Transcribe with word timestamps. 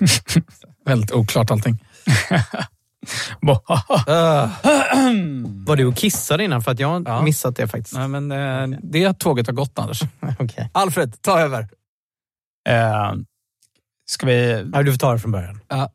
Väldigt 0.84 1.12
oklart 1.12 1.50
allting. 1.50 1.84
Var 5.66 5.76
du 5.76 5.84
och 5.84 5.96
kissade 5.96 6.44
innan? 6.44 6.62
För 6.62 6.70
att 6.72 6.80
jag 6.80 6.88
har 6.88 7.02
Ja. 7.06 7.22
missat 7.22 7.56
det 7.56 7.68
faktiskt. 7.68 7.96
Nej, 7.96 8.08
men, 8.08 8.32
eh, 8.32 8.78
det 8.82 9.18
tåget 9.18 9.46
har 9.46 9.54
gått, 9.54 9.78
Anders. 9.78 10.00
Okej. 10.38 10.70
Alfred, 10.72 11.22
ta 11.22 11.40
över. 11.40 11.68
Eh, 12.68 13.12
ska 14.10 14.26
vi... 14.26 14.70
Ja, 14.72 14.82
du 14.82 14.92
får 14.92 14.98
ta 14.98 15.12
det 15.12 15.18
från 15.18 15.32
början. 15.32 15.60
Ja. 15.68 15.90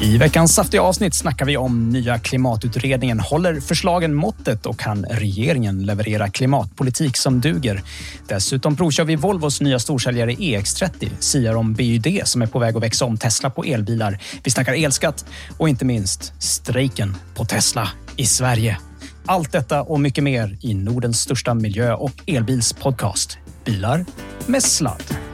I 0.00 0.18
veckans 0.18 0.54
saftiga 0.54 0.82
avsnitt 0.82 1.14
snackar 1.14 1.46
vi 1.46 1.56
om 1.56 1.90
nya 1.90 2.18
klimatutredningen. 2.18 3.20
Håller 3.20 3.60
förslagen 3.60 4.14
måttet 4.14 4.66
och 4.66 4.78
kan 4.78 5.04
regeringen 5.04 5.86
leverera 5.86 6.28
klimatpolitik 6.28 7.16
som 7.16 7.40
duger? 7.40 7.82
Dessutom 8.28 8.76
provkör 8.76 9.04
vi 9.04 9.16
Volvos 9.16 9.60
nya 9.60 9.78
storsäljare 9.78 10.32
EX30, 10.32 11.10
siar 11.18 11.54
om 11.54 11.74
BYD 11.74 12.20
som 12.24 12.42
är 12.42 12.46
på 12.46 12.58
väg 12.58 12.76
att 12.76 12.82
växa 12.82 13.04
om 13.04 13.16
Tesla 13.16 13.50
på 13.50 13.64
elbilar. 13.64 14.18
Vi 14.42 14.50
snackar 14.50 14.72
elskatt 14.84 15.24
och 15.58 15.68
inte 15.68 15.84
minst 15.84 16.32
strejken 16.38 17.16
på 17.34 17.44
Tesla 17.44 17.88
i 18.16 18.26
Sverige. 18.26 18.78
Allt 19.26 19.52
detta 19.52 19.82
och 19.82 20.00
mycket 20.00 20.24
mer 20.24 20.58
i 20.60 20.74
Nordens 20.74 21.20
största 21.20 21.54
miljö 21.54 21.94
och 21.94 22.22
elbilspodcast. 22.26 23.38
Bilar 23.64 24.04
med 24.46 24.62
sladd. 24.62 25.27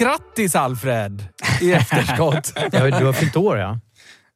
Grattis 0.00 0.54
Alfred! 0.54 1.24
I 1.60 1.72
efterskott. 1.72 2.52
Ja, 2.72 2.90
du 2.98 3.04
har 3.06 3.12
fyllt 3.12 3.36
år, 3.36 3.58
ja. 3.58 3.78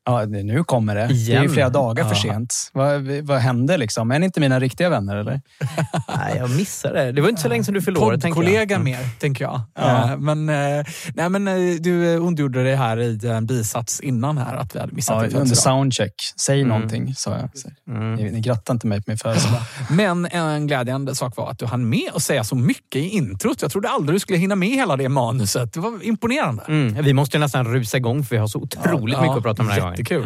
Ja, 0.06 0.24
nu 0.24 0.64
kommer 0.64 0.94
det. 0.94 1.00
Det 1.00 1.06
är 1.06 1.14
ju 1.14 1.22
Igen. 1.38 1.50
flera 1.50 1.68
dagar 1.68 2.04
för 2.04 2.14
Ja. 2.26 2.32
sent. 2.32 2.70
Vad, 2.72 3.02
vad 3.22 3.38
hände 3.38 3.76
liksom? 3.76 4.10
Är 4.10 4.18
ni 4.18 4.24
inte 4.26 4.40
mina 4.40 4.60
riktiga 4.60 4.88
vänner 4.88 5.16
eller? 5.16 5.40
Nej, 6.16 6.36
jag 6.36 6.50
missade 6.50 7.04
det. 7.04 7.12
Det 7.12 7.20
var 7.22 7.28
inte 7.28 7.42
så 7.42 7.48
länge 7.48 7.64
sedan 7.64 7.74
du 7.74 7.80
jag. 7.86 7.94
Poddkollega 7.94 8.78
mer, 8.78 8.98
tänker 9.20 9.44
jag. 9.44 9.60
Ja. 9.74 10.10
Eh, 10.12 10.18
Men, 10.18 10.48
eh, 10.48 10.84
nej, 11.14 11.28
men 11.28 11.48
eh, 11.48 11.54
du 11.80 12.18
ondgjorde 12.18 12.62
dig 12.62 12.74
här 12.74 13.00
i 13.00 13.26
en 13.28 13.46
bisats 13.46 14.00
innan 14.00 14.38
här 14.38 14.56
att 14.56 14.74
vi 14.74 14.78
hade 14.80 14.92
missat 14.92 15.32
Ja, 15.32 15.38
under 15.38 15.54
soundcheck. 15.56 16.14
Säg 16.40 16.60
Mm. 16.60 16.68
någonting, 16.68 17.14
sa 17.14 17.30
jag. 17.30 17.50
Mm. 17.96 18.14
Ni, 18.14 18.30
ni 18.30 18.40
grattar 18.40 18.74
inte 18.74 18.86
mig 18.86 18.98
på 18.98 19.04
min 19.06 19.18
födelsedag. 19.22 19.60
Men 19.90 20.26
en 20.26 20.66
glädjande 20.66 21.14
sak 21.14 21.36
var 21.36 21.50
att 21.50 21.58
du 21.58 21.66
hann 21.66 21.88
med 21.88 22.10
att 22.14 22.22
säga 22.22 22.44
så 22.44 22.54
mycket 22.56 22.96
i 23.02 23.08
introt. 23.08 23.62
Jag 23.62 23.70
trodde 23.70 23.88
aldrig 23.88 24.14
du 24.16 24.20
skulle 24.20 24.38
hinna 24.38 24.56
med 24.56 24.68
hela 24.68 24.96
det 24.96 25.08
manuset. 25.08 25.72
Det 25.72 25.80
var 25.80 26.04
imponerande. 26.06 26.62
Mm. 26.68 27.04
Vi 27.04 27.12
måste 27.12 27.38
nästan 27.38 27.64
rusa 27.64 27.96
igång 27.96 28.24
för 28.24 28.30
vi 28.36 28.40
har 28.40 28.46
så 28.46 28.58
otroligt 28.58 29.20
mycket 29.20 29.36
att 29.36 29.42
prata 29.42 29.62
om 29.62 29.68
den 29.68 29.74
här 29.74 29.80
gången. 29.80 29.93
Jättekul. 29.98 30.24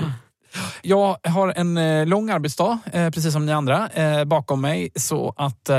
Jag 0.83 1.17
har 1.25 1.53
en 1.57 1.77
eh, 1.77 2.07
lång 2.07 2.31
arbetsdag, 2.31 2.79
eh, 2.93 3.11
precis 3.11 3.33
som 3.33 3.47
ni 3.47 3.53
andra, 3.53 3.89
eh, 3.89 4.25
bakom 4.25 4.61
mig. 4.61 4.91
Så 4.97 5.35
att 5.37 5.71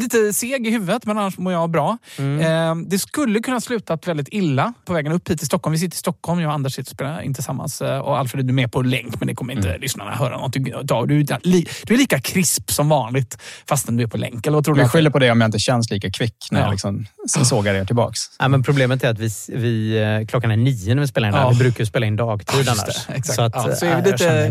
Lite 0.00 0.32
seg 0.32 0.66
i 0.66 0.70
huvudet, 0.70 1.06
men 1.06 1.18
annars 1.18 1.38
mår 1.38 1.52
jag 1.52 1.70
bra. 1.70 1.98
Mm. 2.18 2.88
Det 2.88 2.98
skulle 2.98 3.40
kunna 3.40 3.60
slutat 3.60 4.08
väldigt 4.08 4.28
illa 4.30 4.72
på 4.84 4.92
vägen 4.92 5.12
upp 5.12 5.30
hit 5.30 5.38
till 5.38 5.46
Stockholm. 5.46 5.72
Vi 5.72 5.78
sitter 5.78 5.96
i 5.96 5.98
Stockholm, 5.98 6.40
jag 6.40 6.48
och 6.48 6.54
Anders 6.54 6.72
sitter 6.74 6.90
och 6.92 6.94
spelar 6.96 7.20
in 7.22 7.34
tillsammans. 7.34 7.80
Och 7.80 8.18
Alfred 8.18 8.48
är 8.48 8.52
med 8.52 8.72
på 8.72 8.82
länk, 8.82 9.20
men 9.20 9.26
det 9.28 9.34
kommer 9.34 9.54
inte 9.54 9.68
Mm. 9.68 9.80
lyssnarna 9.80 10.10
höra 10.10 10.36
någonting 10.36 10.74
av. 10.74 11.06
Du, 11.06 11.22
du 11.22 11.94
är 11.94 11.98
lika 11.98 12.20
krisp 12.20 12.70
som 12.70 12.88
vanligt, 12.88 13.38
fastän 13.68 13.96
du 13.96 14.02
är 14.04 14.08
på 14.08 14.16
länk. 14.16 14.46
Eller 14.46 14.54
vad 14.54 14.64
tror 14.64 14.74
du? 14.74 14.80
Jag 14.80 14.90
skyller 14.90 15.10
på 15.10 15.18
det 15.18 15.30
om 15.30 15.40
jag 15.40 15.48
inte 15.48 15.58
känns 15.58 15.90
lika 15.90 16.10
kvick 16.10 16.36
när 16.50 16.60
Ja. 16.60 16.66
jag 16.66 16.72
liksom 16.72 17.06
sågar 17.44 17.74
er 17.74 17.84
tillbaks. 17.84 18.20
Ja, 18.38 18.48
men 18.48 18.62
problemet 18.62 19.04
är 19.04 19.10
att 19.10 19.18
vi, 19.18 19.30
vi, 19.48 20.26
klockan 20.28 20.50
är 20.50 20.56
nio 20.56 20.94
när 20.94 21.02
vi 21.02 21.08
spelar 21.08 21.28
in. 21.28 21.34
Ja. 21.34 21.50
Vi 21.50 21.56
brukar 21.58 21.84
spela 21.84 22.06
in 22.06 22.16
dagtid 22.16 22.68
annars. 22.68 23.06
det, 23.06 23.14
exakt. 23.14 23.36
Så, 23.36 23.42
att, 23.42 23.52
Ja, 23.54 23.74
så 23.76 23.85
eh, 23.86 23.98
är 23.98 24.02
vi 24.12 24.18
känner 24.18 24.50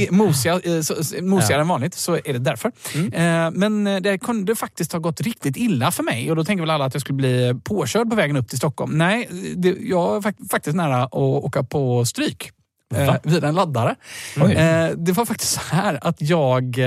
lite 0.00 0.12
mosiga, 0.14 0.60
eh, 0.64 0.80
så, 0.80 1.04
så- 1.04 1.22
mosigare 1.22 1.42
Ja. 1.50 1.54
Mm. 1.54 1.60
än 1.60 1.68
vanligt, 1.68 1.94
så 1.94 2.14
är 2.14 2.32
det 2.32 2.38
därför. 2.38 2.72
Eh, 3.12 3.50
Men 3.52 3.86
eh, 3.86 3.96
det 4.00 4.18
kunde 4.18 4.56
faktiskt 4.56 4.92
ha 4.92 4.98
gått 4.98 5.20
riktigt 5.20 5.56
illa 5.56 5.90
för 5.90 6.02
mig 6.02 6.30
och 6.30 6.36
då 6.36 6.44
tänker 6.44 6.62
väl 6.62 6.70
alla 6.70 6.84
att 6.84 6.94
jag 6.94 7.00
skulle 7.00 7.16
bli 7.16 7.54
påkörd 7.64 8.10
på 8.10 8.16
vägen 8.16 8.36
upp 8.36 8.48
till 8.48 8.58
Stockholm. 8.58 8.98
Nej, 8.98 9.28
det, 9.56 9.76
jag 9.80 9.96
var 10.08 10.20
fak- 10.20 10.48
faktiskt 10.50 10.76
nära 10.76 11.04
att 11.04 11.12
åka 11.14 11.62
på 11.62 12.04
stryk. 12.04 12.50
eh, 12.94 13.14
vid 13.22 13.44
en 13.44 13.54
laddare. 13.54 13.94
Eh, 14.36 14.90
det 14.96 15.12
var 15.12 15.24
faktiskt 15.24 15.52
så 15.52 15.60
här 15.76 15.98
att 16.02 16.16
jag 16.22 16.78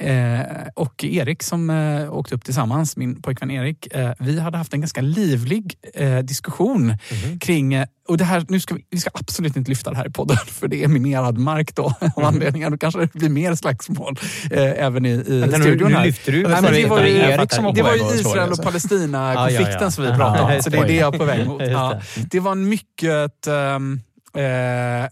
eh, 0.00 0.40
och 0.74 1.04
Erik 1.04 1.42
som 1.42 1.70
eh, 1.70 2.12
åkte 2.14 2.34
upp 2.34 2.44
tillsammans, 2.44 2.96
min 2.96 3.22
pojkvän 3.22 3.50
Erik, 3.50 3.94
eh, 3.94 4.10
vi 4.18 4.40
hade 4.40 4.58
haft 4.58 4.74
en 4.74 4.80
ganska 4.80 5.00
livlig 5.00 5.74
eh, 5.94 6.18
diskussion 6.18 6.86
Mhm. 6.86 7.38
kring, 7.38 7.74
eh, 7.74 7.86
och 8.08 8.18
det 8.18 8.24
här, 8.24 8.44
nu 8.48 8.60
ska 8.60 8.74
vi, 8.74 8.84
vi 8.90 8.98
ska 9.00 9.10
absolut 9.14 9.56
inte 9.56 9.70
lyfta 9.70 9.90
det 9.90 9.96
här 9.96 10.06
i 10.08 10.10
podden 10.10 10.36
för 10.46 10.68
det 10.68 10.84
är 10.84 10.88
minerad 10.88 11.38
mark 11.38 11.74
då 11.74 11.84
av 11.84 11.94
Mhm. 12.16 12.24
anledningar. 12.24 12.70
Då 12.70 12.78
kanske 12.78 13.00
det 13.00 13.12
blir 13.14 13.28
mer 13.28 13.54
slagsmål 13.54 14.18
eh, 14.50 14.84
även 14.84 15.06
i, 15.06 15.10
i 15.10 15.40
Vänta, 15.40 15.56
nu- 15.58 15.64
studion 15.64 15.88
nu 15.90 15.96
här. 15.96 16.04
lyfter 16.06 16.32
du. 16.32 16.42
Nej, 16.42 16.62
men 16.62 16.72
det 16.72 16.86
var 16.86 17.04
ju, 17.04 17.16
Erik 17.16 17.52
som 17.52 17.74
det 17.74 17.82
var 17.82 17.94
ju 17.94 18.02
Israel 18.20 18.52
och? 18.52 18.62
Palestina-konflikten 18.62 19.66
Ja, 19.66 19.78
ja, 19.78 19.84
ja. 19.84 19.90
som 19.90 20.04
vi 20.04 20.10
pratade 20.10 20.56
om. 20.56 20.62
Så 20.62 20.70
det 20.70 20.78
är 20.78 20.86
det. 20.86 20.94
jag 20.94 21.14
är 21.14 21.18
på 21.18 21.24
väg 21.24 21.46
mot. 21.46 21.60
Just 21.60 21.72
Ja. 21.72 22.00
Det 22.30 22.40
var 22.40 22.52
en 22.52 22.68
mycket 22.68 23.46
ehm, 23.46 24.00
eh, 24.36 24.42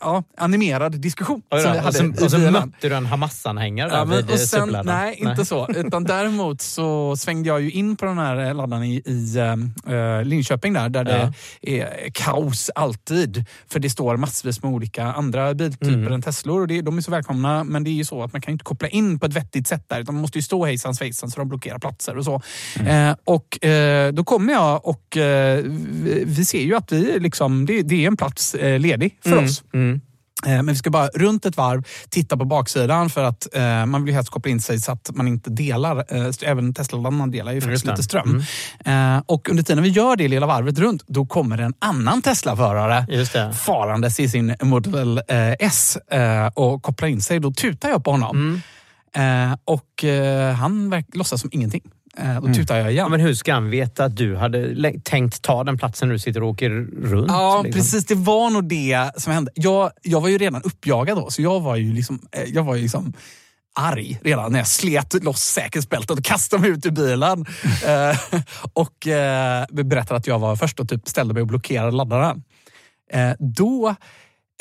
ja, 0.01 0.23
animerad 0.37 1.01
diskussion 1.01 1.43
då, 1.49 1.59
som 1.59 1.73
vi 1.73 1.79
och 1.79 1.83
hade 1.83 1.99
så, 1.99 2.05
i 2.05 2.27
och 2.27 2.31
så 2.31 2.39
mötte 2.39 2.89
du 2.89 2.95
en 2.95 3.07
Hamas-anhängare 3.07 3.91
Ja, 3.93 4.05
men, 4.05 4.17
vid 4.17 4.31
och 4.31 4.39
sen, 4.39 4.47
superladdaren. 4.61 5.01
nej, 5.01 5.17
inte 5.19 5.45
så. 5.45 5.69
Utan 5.77 6.05
däremot 6.05 6.61
så 6.61 7.17
svängde 7.17 7.49
jag 7.49 7.61
ju 7.63 7.71
in 7.71 7.97
på 7.97 8.05
den 8.07 8.19
här 8.19 8.55
laddaren 8.55 8.85
i, 8.85 9.03
i 9.07 9.37
äh, 9.39 10.25
Linköping 10.25 10.73
där, 10.73 10.89
där 10.89 11.05
det 11.05 11.33
är 11.81 12.11
kaos 12.15 12.71
alltid. 12.75 13.45
För 13.69 13.81
det 13.81 13.91
står 13.91 14.17
massvis 14.17 14.63
med 14.63 14.73
olika 14.73 15.05
andra 15.05 15.55
biltyper 15.55 15.93
Mm. 15.93 16.13
än 16.13 16.23
Teslor 16.23 16.61
och 16.61 16.69
det, 16.69 16.81
de 16.83 16.99
är 16.99 17.03
så 17.03 17.11
välkomna. 17.11 17.65
Men 17.65 17.85
det 17.85 17.91
är 17.91 17.93
ju 17.93 18.05
så 18.05 18.23
att 18.23 18.33
man 18.33 18.43
kan 18.43 18.53
inte 18.53 18.65
koppla 18.65 18.89
in 18.89 19.19
på 19.19 19.27
ett 19.27 19.33
vettigt 19.37 19.67
sätt 19.69 19.85
där. 19.89 20.01
Utan 20.01 20.15
man 20.15 20.23
måste 20.23 20.39
ju 20.39 20.43
stå 20.43 20.65
hejsan 20.65 20.95
svejsan 20.95 21.31
så 21.31 21.41
de 21.41 21.49
blockerar 21.49 21.79
platser 21.79 22.19
och 22.19 22.25
så. 22.25 22.43
Mm. 22.81 23.09
Eh, 23.11 23.17
och 23.25 23.65
eh, 23.65 24.13
då 24.13 24.25
kommer 24.25 24.53
jag 24.53 24.87
och 24.87 25.17
eh, 25.17 25.65
vi, 25.65 26.23
vi 26.27 26.45
ser 26.45 26.63
ju 26.63 26.75
att 26.77 26.93
vi 26.93 27.19
liksom, 27.19 27.67
det, 27.67 27.83
det 27.83 28.03
är 28.05 28.07
en 28.07 28.17
plats 28.17 28.55
eh, 28.55 28.81
för 29.23 29.33
Mm, 29.33 29.45
oss. 29.45 29.63
Eh, 30.47 30.53
Men 30.53 30.67
vi 30.67 30.75
ska 30.77 30.91
bara 30.91 31.07
runt 31.09 31.47
ett 31.47 31.57
varv 31.57 31.83
titta 32.09 32.37
på 32.37 32.45
baksidan 32.45 33.11
för 33.11 33.25
att 33.25 33.55
eh, 33.55 33.87
man 33.87 34.05
vill 34.05 34.15
helst 34.15 34.31
koppla 34.31 34.51
in 34.51 34.61
sig 34.61 34.79
så 34.81 34.93
att 34.93 35.11
man 35.15 35.29
inte 35.29 35.51
delar. 35.51 35.97
Eh, 36.17 36.31
även 36.43 36.75
Tesla-laddarna 36.75 37.27
delar 37.27 37.53
ju 37.53 37.61
faktiskt 37.61 37.85
lite 37.87 38.03
ström. 38.03 38.43
Eh, 38.85 39.23
och 39.27 39.49
under 39.51 39.63
tiden 39.63 39.83
vi 39.83 39.89
gör 39.91 40.17
det 40.17 40.29
lilla 40.29 40.47
varvet 40.47 40.79
runt, 40.79 41.05
då 41.07 41.27
kommer 41.27 41.59
en 41.59 41.75
annan 41.79 42.23
Tesla-förare 42.23 43.07
farandes 43.53 44.21
i 44.21 44.29
sin 44.29 44.55
Model 44.63 45.19
eh, 45.29 45.53
S 45.61 45.97
eh, 46.11 46.47
och 46.47 46.83
kopplar 46.83 47.09
in 47.09 47.21
sig. 47.21 47.41
Då 47.41 47.53
tutar 47.53 47.89
jag 47.89 48.05
på 48.05 48.11
honom. 48.11 48.63
Eh, 49.17 49.57
och 49.65 50.05
han 50.57 50.91
verk- 50.93 51.15
låtsas 51.17 51.41
som 51.41 51.51
ingenting. 51.53 51.83
Eh, 52.19 52.41
då 52.41 52.55
tutar 52.55 52.77
jag 52.77 52.93
igen. 52.93 53.05
Ja, 53.05 53.09
men 53.09 53.21
hur 53.21 53.35
ska 53.35 53.55
han 53.55 53.71
veta 53.71 54.05
att 54.05 54.17
du 54.17 54.37
hade 54.37 55.01
tänkt 55.05 55.43
ta 55.43 55.65
den 55.65 55.79
platsen 55.79 56.09
när 56.09 56.13
du 56.13 56.19
sitter 56.19 56.43
och 56.43 56.49
åker 56.49 56.71
runt? 57.03 57.31
Ja, 57.31 57.63
liksom? 57.63 57.81
precis. 57.81 58.07
Det 58.07 58.15
var 58.15 58.51
nog 58.51 58.69
det 58.69 59.11
som 59.17 59.33
hände. 59.33 59.51
Jag, 59.55 59.91
jag 60.03 60.21
var 60.21 60.29
ju 60.29 60.39
redan 60.39 60.63
uppjagad 60.63 61.19
då, 61.19 61.31
så 61.31 61.43
jag 61.43 61.61
var 61.61 61.77
ju 61.77 61.93
liksom, 61.93 62.29
eh, 62.33 62.45
jag 62.45 62.63
var 62.63 62.75
ju 62.75 62.83
liksom 62.83 63.13
arg 63.75 64.21
redan 64.23 64.53
när 64.53 64.59
jag 64.59 64.67
slet 64.67 65.25
loss 65.25 65.43
säkerhetsbältet 65.43 66.19
och 66.19 66.25
kastade 66.25 66.63
mig 66.63 66.71
ut 66.71 66.87
ur 66.87 66.91
bilen. 66.91 67.47
eh, 67.87 68.41
och 68.73 69.07
eh, 69.07 69.67
berättade 69.71 70.19
att 70.19 70.27
jag 70.27 70.39
var 70.39 70.57
först 70.57 70.81
och 70.81 70.89
typ 70.89 71.09
ställde 71.09 71.35
mig 71.35 71.41
och 71.41 71.47
blockerade 71.47 71.91
laddaren. 71.91 72.43
Eh, 73.13 73.33
då 73.39 73.95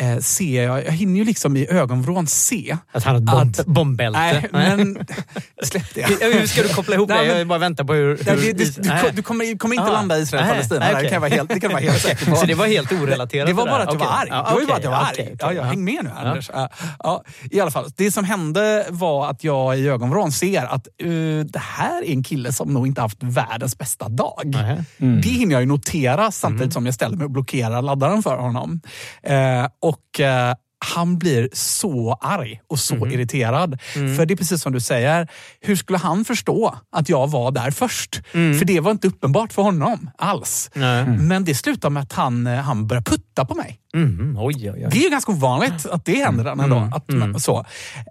eh, 0.02 0.18
ser 0.18 0.64
jag, 0.64 0.86
jag 0.86 0.92
hinner 0.92 1.16
ju 1.20 1.24
liksom 1.26 1.58
i 1.58 1.68
ögonvrån 1.70 2.28
se 2.28 2.78
Att 2.92 3.04
han 3.04 3.28
har 3.28 3.42
ett 3.42 3.42
bomb, 3.46 3.56
att- 3.60 3.66
bombbälte? 3.66 4.20
Nej, 4.20 4.48
men 4.52 5.06
släpp 5.64 5.94
det. 5.94 6.02
Hur 6.26 6.48
ska 6.48 6.62
du 6.64 6.70
koppla 6.70 6.96
ihop 6.96 7.10
Nej, 7.10 7.22
det? 7.22 7.28
men- 7.28 7.38
Jag 7.38 7.48
bara 7.48 7.60
väntar 7.60 7.84
på 7.84 7.94
hur... 7.94 8.18
Hur 8.18 8.26
det, 8.26 8.54
det, 8.54 8.84
du, 8.84 9.12
du 9.14 9.22
kommer, 9.24 9.58
kommer 9.58 9.76
inte 9.76 9.88
Ah. 9.90 9.94
landa 9.94 10.18
i 10.18 10.22
Israel 10.22 10.44
och 10.44 10.50
Palestina. 10.50 10.80
nej, 10.80 10.90
Det 10.90 10.96
okej. 10.96 11.10
kan 11.10 11.14
jag 11.14 11.20
vara 11.22 11.30
helt, 11.32 11.50
det 11.50 11.60
kan 11.60 11.70
du 11.70 11.74
vara 11.74 11.84
helt 11.84 12.02
säker 12.02 12.26
på. 12.32 12.36
Så 12.36 12.46
det 12.46 12.54
var 12.56 12.68
helt 12.68 12.92
orelaterat 12.92 13.48
Det 13.48 13.54
var 13.54 13.66
det 13.66 13.72
bara 13.72 13.84
att 13.84 13.94
jag 13.94 14.00
var 14.00 14.08
arg. 14.08 14.28
Ja, 14.30 14.46
det 14.50 14.54
var 14.54 14.62
ju 14.62 14.66
bara 14.68 14.74
okej, 14.74 14.78
att 14.78 14.84
jag 14.84 14.92
var 14.92 14.98
arg. 14.98 15.36
okej. 15.44 15.56
Ja, 15.58 15.64
häng 15.64 15.84
med 15.84 16.04
nu 16.04 16.10
Anders. 16.18 16.50
Ja. 16.54 16.70
Ja, 17.04 17.24
I 17.52 17.60
alla 17.60 17.72
fall, 17.72 17.86
det 17.96 18.12
som 18.12 18.24
hände 18.24 18.86
var 18.90 19.30
att 19.30 19.44
jag 19.44 19.80
i 19.80 19.88
ögonvrån 19.88 20.32
ser 20.32 20.66
att 20.66 20.88
eh, 21.04 21.10
det 21.46 21.60
här 21.60 22.02
är 22.04 22.12
en 22.12 22.24
kille 22.24 22.54
som 22.54 22.74
nog 22.74 22.88
inte 22.88 23.02
haft 23.02 23.18
världens 23.24 23.78
bästa 23.78 24.10
dag. 24.10 24.42
Nähä. 24.46 24.84
Det 24.98 25.30
hinner 25.30 25.54
jag 25.54 25.62
ju 25.62 25.68
notera 25.68 26.32
samtidigt 26.32 26.74
som 26.74 26.86
jag 26.86 26.96
ställer 26.96 27.18
mig 27.18 27.26
och 27.26 27.32
blockerar 27.32 27.82
laddaren 27.82 28.24
för 28.24 28.38
honom. 28.38 28.82
Eh, 29.24 29.68
och 29.82 29.91
eh, 30.20 30.54
han 30.86 31.18
blir 31.18 31.50
så 31.54 32.14
arg 32.22 32.62
och 32.68 32.80
så 32.80 33.08
irriterad. 33.08 33.82
För 33.94 34.26
det 34.26 34.34
är 34.34 34.36
precis 34.36 34.62
som 34.62 34.74
du 34.74 34.80
säger, 34.80 35.28
hur 35.60 35.76
skulle 35.76 35.98
han 35.98 36.26
förstå 36.26 36.76
att 36.92 37.10
jag 37.10 37.28
var 37.32 37.52
där 37.52 37.72
först? 37.72 38.16
För 38.32 38.66
det 38.66 38.80
var 38.80 38.92
inte 38.92 39.08
uppenbart 39.08 39.54
för 39.54 39.62
honom 39.62 40.10
alls. 40.18 40.70
Nej. 40.74 41.06
Men 41.08 41.46
det 41.46 41.56
slutar 41.56 41.90
med 41.90 42.04
att 42.04 42.14
han, 42.14 42.48
eh, 42.48 42.60
han 42.60 42.88
börjar 42.88 43.02
putta 43.02 43.46
på 43.46 43.56
mig. 43.56 43.80
Mhm, 43.94 44.36
oj, 44.40 44.56
oj, 44.72 44.74
oj. 44.76 44.88
Det 44.92 44.98
är 45.00 45.04
ju 45.04 45.10
ganska 45.10 45.32
ovanligt 45.32 45.86
att 45.86 46.06
det 46.06 46.16
händer 46.24 46.46
ändå. 46.46 46.90
Att, 46.96 47.10
man- 47.10 47.40
så. 47.40 47.58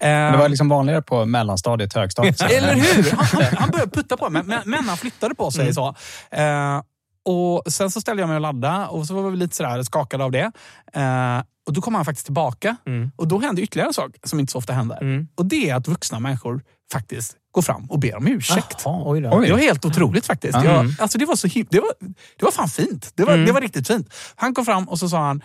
Eh, 0.00 0.08
Det 0.32 0.36
var 0.38 0.48
liksom 0.48 0.68
vanligare 0.68 1.02
på 1.02 1.24
mellanstadiet, 1.26 1.94
högstadiet. 1.94 2.40
eller 2.42 2.74
hur? 2.74 3.10
Han, 3.16 3.44
han, 3.58 3.70
började 3.72 3.90
putta 3.90 4.16
på 4.16 4.30
mig, 4.30 4.42
men, 4.44 4.58
men 4.64 4.84
han 4.88 4.96
flyttade 4.96 5.34
på 5.34 5.50
sig. 5.50 5.74
så. 5.74 5.94
Eh, 6.30 6.82
och 7.24 7.72
Sen 7.72 7.90
så 7.90 8.00
ställde 8.00 8.22
jag 8.22 8.28
mig 8.28 8.34
och 8.34 8.40
laddade 8.40 8.86
och 8.86 9.06
så 9.06 9.14
var 9.14 9.30
vi 9.30 9.36
lite 9.36 9.56
sådär 9.56 9.82
skakade 9.82 10.24
av 10.24 10.30
det. 10.30 10.52
Eh, 10.92 11.38
och 11.70 11.74
Då 11.74 11.80
kom 11.80 11.94
han 11.94 12.04
faktiskt 12.04 12.26
tillbaka 12.26 12.76
och 13.16 13.28
då 13.28 13.38
hände 13.38 13.62
ytterligare 13.62 13.88
en 13.88 13.94
sak 13.94 14.10
som 14.24 14.40
inte 14.40 14.52
så 14.52 14.58
ofta 14.58 14.72
händer. 14.72 15.26
Och 15.34 15.46
Det 15.46 15.70
är 15.70 15.74
att 15.74 15.88
vuxna 15.88 16.20
människor 16.20 16.62
faktiskt 16.92 17.36
går 17.52 17.62
fram 17.62 17.84
och 17.90 17.98
ber 17.98 18.16
om 18.16 18.26
ursäkt. 18.26 18.82
Jaha, 18.84 19.02
oj 19.06 19.20
då. 19.20 19.30
Oj. 19.32 19.46
Det 19.46 19.52
var 19.52 19.60
helt 19.60 19.84
otroligt 19.84 20.26
faktiskt. 20.26 20.58
Jag, 20.64 20.94
alltså 20.98 21.18
det, 21.18 21.24
var 21.26 21.36
så 21.36 21.48
det, 21.48 21.80
var, 21.80 21.92
det 22.38 22.44
var 22.44 22.50
fan 22.52 22.68
fint. 22.68 23.12
Det 23.14 23.24
var, 23.24 23.36
det 23.36 23.52
var 23.52 23.60
riktigt 23.60 23.86
fint. 23.86 24.14
Han 24.36 24.54
kom 24.54 24.64
fram 24.64 24.88
och 24.88 24.98
så 24.98 25.08
sa 25.08 25.18
han, 25.26 25.42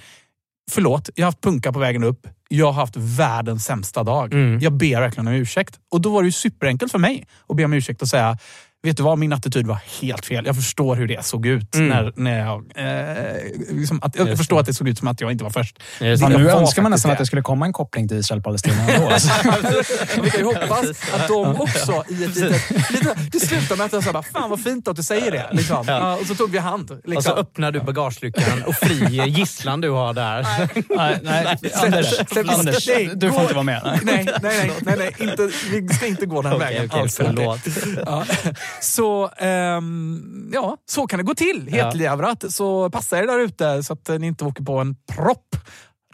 förlåt, 0.72 1.10
jag 1.16 1.25
har 1.25 1.27
haft 1.27 1.42
punka 1.42 1.74
på 1.74 1.80
vägen 1.80 2.04
upp. 2.04 2.27
Jag 2.50 2.66
har 2.66 2.74
haft 2.74 2.95
världens 2.98 3.66
sämsta 3.66 4.04
dag. 4.04 4.33
Jag 4.62 4.74
ber 4.74 5.00
verkligen 5.00 5.27
om 5.27 5.33
ursäkt. 5.33 5.80
Och 5.92 6.01
då 6.01 6.10
var 6.10 6.22
det 6.22 6.27
ju 6.27 6.31
superenkelt 6.31 6.92
för 6.92 7.00
mig 7.00 7.27
att 7.48 7.56
be 7.57 7.66
om 7.66 7.74
ursäkt 7.74 8.01
och 8.01 8.07
säga, 8.07 8.38
vet 8.83 8.98
du 8.98 9.04
vad, 9.04 9.18
min 9.18 9.33
attityd 9.33 9.68
var 9.68 9.80
helt 10.01 10.25
fel. 10.25 10.45
Jag 10.45 10.56
förstår 10.56 10.95
hur 10.95 11.07
det 11.07 11.25
såg 11.25 11.45
ut. 11.45 11.74
När, 11.75 12.13
när 12.16 12.39
jag, 12.39 12.63
eh, 12.75 13.36
liksom 13.69 14.00
att, 14.04 14.16
jag 14.16 14.38
förstår 14.38 14.60
att 14.60 14.66
det 14.66 14.74
såg 14.74 14.89
ut 14.89 14.98
som 14.98 15.07
att 15.07 15.22
jag 15.22 15.31
inte 15.31 15.44
var 15.44 15.51
först. 15.51 15.80
Det- 16.00 16.30
nu 16.30 16.44
var 16.44 16.51
önskar 16.62 16.81
man 16.81 16.92
nästan 16.92 17.12
att 17.12 17.18
det 17.18 17.25
skulle 17.25 17.42
komma 17.42 17.66
en 17.66 17.74
koppling 17.74 18.07
till 18.07 18.18
Israel-Palestina 18.18 18.75
ändå. 18.89 19.10
Alltså. 19.16 19.30
Vi 20.22 20.30
kan 20.30 20.39
ju 20.39 20.45
hoppas 20.45 20.89
att 21.13 21.27
de 21.27 21.62
också 21.62 22.04
i 22.10 22.24
ett 22.24 22.36
litet... 22.36 22.92
lite, 22.92 23.16
det 23.31 23.39
slutar 23.39 23.75
med 23.75 23.86
att 23.86 23.94
jag 23.94 24.04
sa 24.04 24.24
fan 24.24 24.50
vad 24.50 24.63
fint 24.63 24.88
att 24.88 24.95
du 24.95 25.04
säger 25.04 25.31
det. 25.31 25.50
Liksom. 25.51 25.86
Ja, 25.88 26.16
och 26.16 26.25
så 26.27 26.36
tog 26.36 26.51
vi 26.51 26.57
hand. 26.57 26.89
Liksom. 26.92 27.16
Och 27.18 27.24
så 27.24 27.31
öppnar 27.33 27.72
du 27.72 27.80
bagageluckan 27.80 28.63
och 28.63 28.75
friger 28.75 29.25
gisslan 29.25 29.81
du 29.81 29.89
har 29.89 30.13
där. 30.13 30.48
nej, 30.98 31.19
nej, 31.24 31.45
Anders, 31.74 32.06
släpp- 32.19 32.50
Anders 32.60 32.88
nej, 32.88 33.12
du 33.15 33.29
får 33.29 33.36
gå- 33.38 33.41
inte 33.41 33.53
vara 33.53 33.63
med. 33.63 33.82
Nej. 33.86 34.00
Nej, 34.03 34.25
nej, 34.41 34.58
nej, 34.58 34.72
nej, 34.82 34.96
nej 34.98 35.29
inte, 35.29 35.50
vi 35.72 35.88
ska 35.89 36.05
inte 36.08 36.25
gå 36.25 36.41
den 36.41 36.53
Okej, 36.53 36.67
vägen. 36.67 36.86
okej, 36.91 37.01
alls. 37.01 37.15
förlåt. 37.17 37.60
Ja. 38.05 38.25
Så, 38.82 39.29
ehm, 39.38 40.50
ja, 40.53 40.77
så 40.89 41.08
kan 41.08 41.17
det 41.20 41.24
gå 41.24 41.36
till. 41.36 41.67
Hetleverat. 41.72 42.44
Så 42.53 42.89
passa 42.89 43.17
er 43.20 43.27
där 43.27 43.39
ute 43.39 43.84
så 43.84 43.94
att 43.94 44.10
ni 44.20 44.27
inte 44.27 44.46
åker 44.46 44.63
på 44.63 44.77
en 44.79 44.96
propp. 45.15 45.55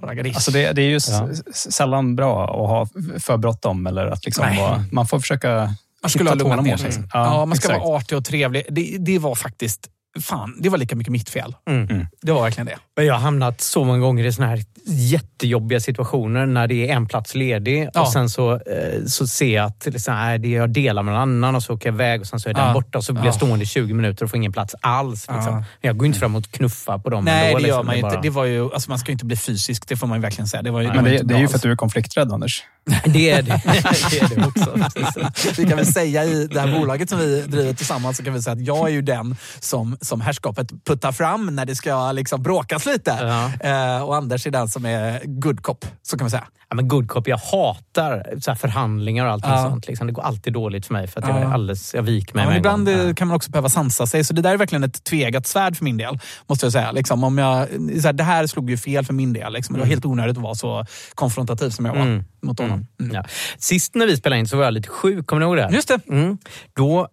Raggadish. 0.01 0.35
Alltså 0.35 0.51
det, 0.51 0.71
det 0.71 0.81
är 0.81 0.89
ju 0.89 0.95
s- 0.95 1.73
sällan 1.73 2.15
bra 2.15 2.43
att 2.43 2.69
ha 2.69 2.87
för 3.19 3.37
bråttom. 3.37 3.87
Eller 3.87 4.05
att 4.05 4.25
liksom 4.25 4.57
vara, 4.57 4.85
man 4.91 5.07
får 5.07 5.19
försöka 5.19 5.75
man 6.03 6.09
skulle 6.09 6.29
ha 6.29 6.35
lugnat 6.35 6.49
ner 6.57 6.61
tålamod, 6.63 6.79
sig. 6.79 6.85
liksom. 6.87 7.07
Ja, 7.13 7.45
man 7.45 7.57
ska 7.57 7.67
exakt. 7.67 7.85
vara 7.85 7.97
artig 7.97 8.17
och 8.17 8.25
trevlig. 8.25 8.65
Det, 8.69 8.97
det 8.99 9.19
var 9.19 9.35
faktiskt, 9.35 9.87
fan, 10.21 10.57
det 10.59 10.69
var 10.69 10.77
lika 10.77 10.95
mycket 10.95 11.11
mitt 11.11 11.29
fel. 11.29 11.55
Mm. 11.69 12.05
Det 12.21 12.31
var 12.31 12.41
verkligen 12.43 12.67
det. 12.67 12.77
Men 13.01 13.07
jag 13.07 13.13
har 13.13 13.21
hamnat 13.21 13.61
så 13.61 13.83
många 13.83 13.99
gånger 13.99 14.23
i 14.25 14.31
såna 14.33 14.47
här 14.47 14.61
jättejobbiga 14.85 15.79
situationer 15.79 16.45
när 16.45 16.67
det 16.67 16.89
är 16.89 16.95
en 16.95 17.07
plats 17.07 17.35
ledig 17.35 17.89
Ja. 17.93 18.01
och 18.01 18.11
sen 18.11 18.29
så, 18.29 18.53
eh, 18.53 19.05
så 19.07 19.27
ser 19.27 19.55
jag 19.55 19.65
att 19.65 19.85
liksom, 19.85 20.13
nej, 20.15 20.39
det 20.39 20.47
jag 20.49 20.69
delar 20.69 21.03
med 21.03 21.13
någon 21.13 21.21
annan 21.21 21.55
och 21.55 21.63
så 21.63 21.73
åker 21.73 21.89
jag 21.89 21.93
iväg 21.95 22.21
och 22.21 22.27
sen 22.27 22.39
så 22.39 22.49
är 22.49 22.53
den 22.53 22.67
Ja. 22.67 22.73
borta 22.73 22.97
och 22.97 23.03
så 23.03 23.13
blir 23.13 23.23
jag 23.23 23.33
Ja. 23.33 23.37
stående 23.37 23.63
i 23.63 23.65
20 23.67 23.93
minuter 23.93 24.23
och 24.23 24.29
får 24.29 24.37
ingen 24.37 24.51
plats 24.51 24.75
alls. 24.81 25.27
Liksom. 25.27 25.45
Ja. 25.45 25.51
Men 25.51 25.63
Jag 25.81 25.97
går 25.97 26.05
inte 26.05 26.19
fram 26.19 26.35
och 26.35 26.51
knuffar 26.51 26.97
på 26.97 27.09
dem 27.09 27.25
Nej, 27.25 27.47
ändå, 27.47 27.57
det 27.57 27.67
gör 27.67 27.67
liksom. 27.67 27.85
man 27.85 27.95
ju 27.97 28.01
inte. 28.05 28.19
Det 28.21 28.29
var 28.29 28.45
ju, 28.45 28.73
alltså 28.73 28.89
man 28.89 28.99
ska 28.99 29.07
ju 29.09 29.13
inte 29.13 29.25
bli 29.25 29.37
fysisk, 29.37 29.87
det 29.87 29.95
får 29.97 30.07
man 30.07 30.17
ju 30.17 30.21
verkligen 30.21 30.47
säga. 30.47 30.63
Det, 30.63 30.71
var 30.71 30.81
ju, 30.81 30.87
Men 30.87 31.03
var 31.03 31.11
det, 31.11 31.21
det 31.23 31.33
är 31.35 31.39
ju 31.39 31.47
för 31.47 31.55
att 31.55 31.61
du 31.61 31.71
är 31.71 31.75
konflikträdd, 31.75 32.31
Anders. 32.31 32.63
Det 33.05 33.29
är 33.31 33.41
det. 33.41 33.61
det, 34.11 34.19
är 34.21 34.35
det 34.35 34.47
också. 34.47 34.73
Precis. 34.95 35.59
Vi 35.59 35.65
kan 35.65 35.77
väl 35.77 35.85
säga 35.85 36.25
i 36.25 36.47
det 36.47 36.59
här 36.59 36.79
bolaget 36.79 37.09
som 37.09 37.19
vi 37.19 37.41
driver 37.41 37.73
tillsammans 37.73 38.17
så 38.17 38.23
kan 38.23 38.33
vi 38.33 38.41
säga 38.41 38.53
att 38.53 38.61
jag 38.65 38.87
är 38.87 38.91
ju 38.93 39.01
den 39.01 39.35
som, 39.59 39.97
som 40.01 40.21
herrskapet 40.21 40.67
puttar 40.85 41.11
fram 41.11 41.55
när 41.55 41.65
det 41.65 41.75
ska 41.75 42.11
liksom 42.11 42.43
bråkas 42.43 42.87
lite. 42.93 43.17
Ja. 43.61 43.69
Eh, 43.97 44.03
och 44.03 44.15
Anders 44.15 44.47
är 44.47 44.51
den 44.51 44.67
som 44.67 44.85
är 44.85 45.21
good 45.25 45.63
cop, 45.63 45.85
så 46.01 46.17
kan 46.17 46.23
man 46.25 46.31
säga. 46.31 46.47
Ja, 46.69 46.75
men 46.75 46.87
good 46.87 47.09
cop, 47.09 47.27
jag 47.27 47.37
hatar 47.37 48.39
så 48.41 48.55
förhandlingar 48.55 49.25
och 49.25 49.31
allting 49.31 49.51
Ja. 49.51 49.63
sånt. 49.69 49.87
Liksom. 49.87 50.07
Det 50.07 50.13
går 50.13 50.21
alltid 50.23 50.53
dåligt 50.53 50.85
för 50.85 50.93
mig 50.93 51.07
för 51.07 51.21
att 51.21 51.27
jag, 51.27 51.37
Ja. 51.37 51.41
är 51.41 51.53
alldeles, 51.53 51.93
jag 51.93 52.03
viker 52.03 52.35
mig 52.35 52.43
Ja, 52.43 52.49
men 52.49 52.57
ibland 52.57 52.85
gång. 52.85 52.95
eh, 53.09 53.13
kan 53.13 53.27
man 53.27 53.35
också 53.35 53.51
behöva 53.51 53.69
sansa 53.69 54.07
sig. 54.07 54.23
Så 54.23 54.33
det 54.33 54.41
där 54.41 54.53
är 54.53 54.57
verkligen 54.57 54.83
ett 54.83 55.03
tvegat 55.03 55.47
svärd 55.47 55.77
för 55.77 55.83
min 55.83 55.97
del. 55.97 56.19
Måste 56.47 56.65
jag 56.65 56.73
säga. 56.73 56.91
Liksom, 56.91 57.23
om 57.23 57.37
jag, 57.37 57.67
så 58.01 58.07
här, 58.07 58.13
det 58.13 58.23
här 58.23 58.47
slog 58.47 58.69
ju 58.69 58.77
fel 58.77 59.05
för 59.05 59.13
min 59.13 59.33
del. 59.33 59.53
Liksom. 59.53 59.73
Det 59.73 59.79
var 59.79 59.87
helt 59.87 60.05
onödigt 60.05 60.37
att 60.37 60.43
vara 60.43 60.55
så 60.55 60.85
konfrontativ 61.15 61.69
som 61.69 61.85
jag 61.85 61.93
var 61.95 62.01
Mm. 62.01 62.23
mot 62.41 62.59
honom. 62.59 62.85
Mm. 63.01 63.15
Ja. 63.15 63.23
Sist 63.57 63.95
när 63.95 64.07
vi 64.07 64.17
spelade 64.17 64.39
in 64.39 64.47
så 64.47 64.57
var 64.57 64.63
jag 64.63 64.73
lite 64.73 64.89
sjuk, 64.89 65.27
kommer 65.27 65.39
ni 65.39 65.45
ihåg 65.45 65.57
det? 65.57 65.69
Just 65.75 65.87
det. 65.87 65.99
Mm. 66.09 66.37
Då 66.75 67.07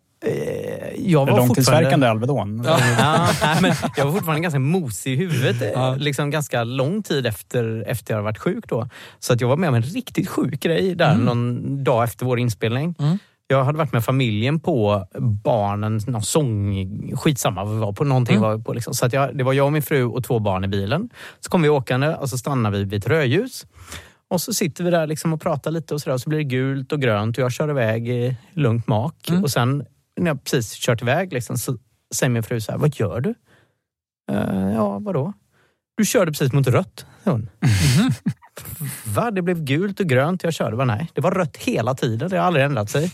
jag 0.96 1.26
var 1.26 1.36
Långtidsverkande 1.36 2.06
fortfarande... 2.06 2.10
Alvedon. 2.10 2.62
Ja, 2.98 3.28
nej, 3.42 3.58
men 3.62 3.72
jag 3.96 4.04
var 4.04 4.12
fortfarande 4.12 4.42
ganska 4.42 4.58
mosig 4.58 5.12
i 5.12 5.16
huvudet 5.16 5.76
eh, 5.76 5.96
liksom 5.96 6.30
ganska 6.30 6.64
lång 6.64 7.02
tid 7.02 7.26
efter, 7.26 7.84
efter 7.86 8.14
jag 8.14 8.22
varit 8.22 8.38
sjuk. 8.38 8.64
Då. 8.68 8.88
Så 9.18 9.32
att 9.32 9.40
jag 9.40 9.48
var 9.48 9.56
med 9.56 9.68
om 9.68 9.74
en 9.74 9.82
riktigt 9.82 10.28
sjuk 10.28 10.60
grej 10.60 10.94
där 10.94 11.14
någon 11.14 11.84
dag 11.84 12.04
efter 12.04 12.26
vår 12.26 12.38
inspelning. 12.38 12.94
Jag 13.50 13.64
hade 13.64 13.78
varit 13.78 13.92
med 13.92 14.04
familjen 14.04 14.60
på 14.60 15.06
barnen, 15.44 16.00
någon 16.06 16.22
sång, 16.22 16.86
skitsamma 17.16 17.64
vad 17.64 17.74
vi 17.74 17.80
var 17.80 17.92
på, 17.92 18.04
någonting 18.04 18.40
var 18.40 18.56
vi 18.56 18.64
på. 18.64 18.72
Liksom. 18.72 18.94
Så 18.94 19.06
att 19.06 19.12
jag, 19.12 19.36
det 19.36 19.44
var 19.44 19.52
jag 19.52 19.66
och 19.66 19.72
min 19.72 19.82
fru 19.82 20.04
och 20.04 20.24
två 20.24 20.38
barn 20.38 20.64
i 20.64 20.68
bilen. 20.68 21.10
Så 21.40 21.50
kom 21.50 21.62
vi 21.62 21.68
åkande 21.68 22.08
och 22.08 22.30
så 22.30 22.38
stannade 22.38 22.78
vi 22.78 22.84
vid 22.84 22.98
ett 22.98 23.06
rödljus. 23.10 23.66
Och 24.30 24.40
så 24.40 24.52
sitter 24.52 24.84
vi 24.84 24.90
där 24.90 25.06
liksom 25.06 25.32
och 25.32 25.40
pratar 25.40 25.70
lite 25.70 25.94
och 25.94 26.00
sådär. 26.00 26.16
Så 26.16 26.28
blir 26.28 26.38
det 26.38 26.44
gult 26.44 26.92
och 26.92 27.00
grönt 27.00 27.38
och 27.38 27.44
jag 27.44 27.52
kör 27.52 27.70
iväg 27.70 28.08
i 28.08 28.36
lugnt 28.52 28.86
mak. 28.86 29.14
Och 29.42 29.50
sen 29.50 29.84
när 30.18 30.30
jag 30.30 30.44
precis 30.44 30.74
kört 30.74 31.02
iväg 31.02 31.32
liksom, 31.32 31.58
så 31.58 31.78
säger 32.14 32.30
min 32.30 32.42
fru 32.42 32.60
så 32.60 32.72
här, 32.72 32.78
vad 32.78 32.96
gör 32.96 33.20
du? 33.20 33.34
"Eh, 34.32 34.72
ja, 34.74 34.98
vadå? 34.98 35.32
Du 35.96 36.04
körde 36.04 36.30
precis 36.32 36.52
mot 36.52 36.66
rött, 36.66 37.06
hon. 37.24 37.48
Va? 39.14 39.30
Det 39.30 39.42
blev 39.42 39.64
gult 39.64 40.00
och 40.00 40.06
grönt 40.06 40.42
jag 40.42 40.54
körde. 40.54 40.76
Va? 40.76 40.84
Nej, 40.84 41.10
det 41.14 41.20
var 41.20 41.30
rött 41.30 41.56
hela 41.56 41.94
tiden. 41.94 42.28
Det 42.30 42.36
har 42.38 42.44
aldrig 42.46 42.64
ändrat 42.64 42.90
sig. 42.90 43.12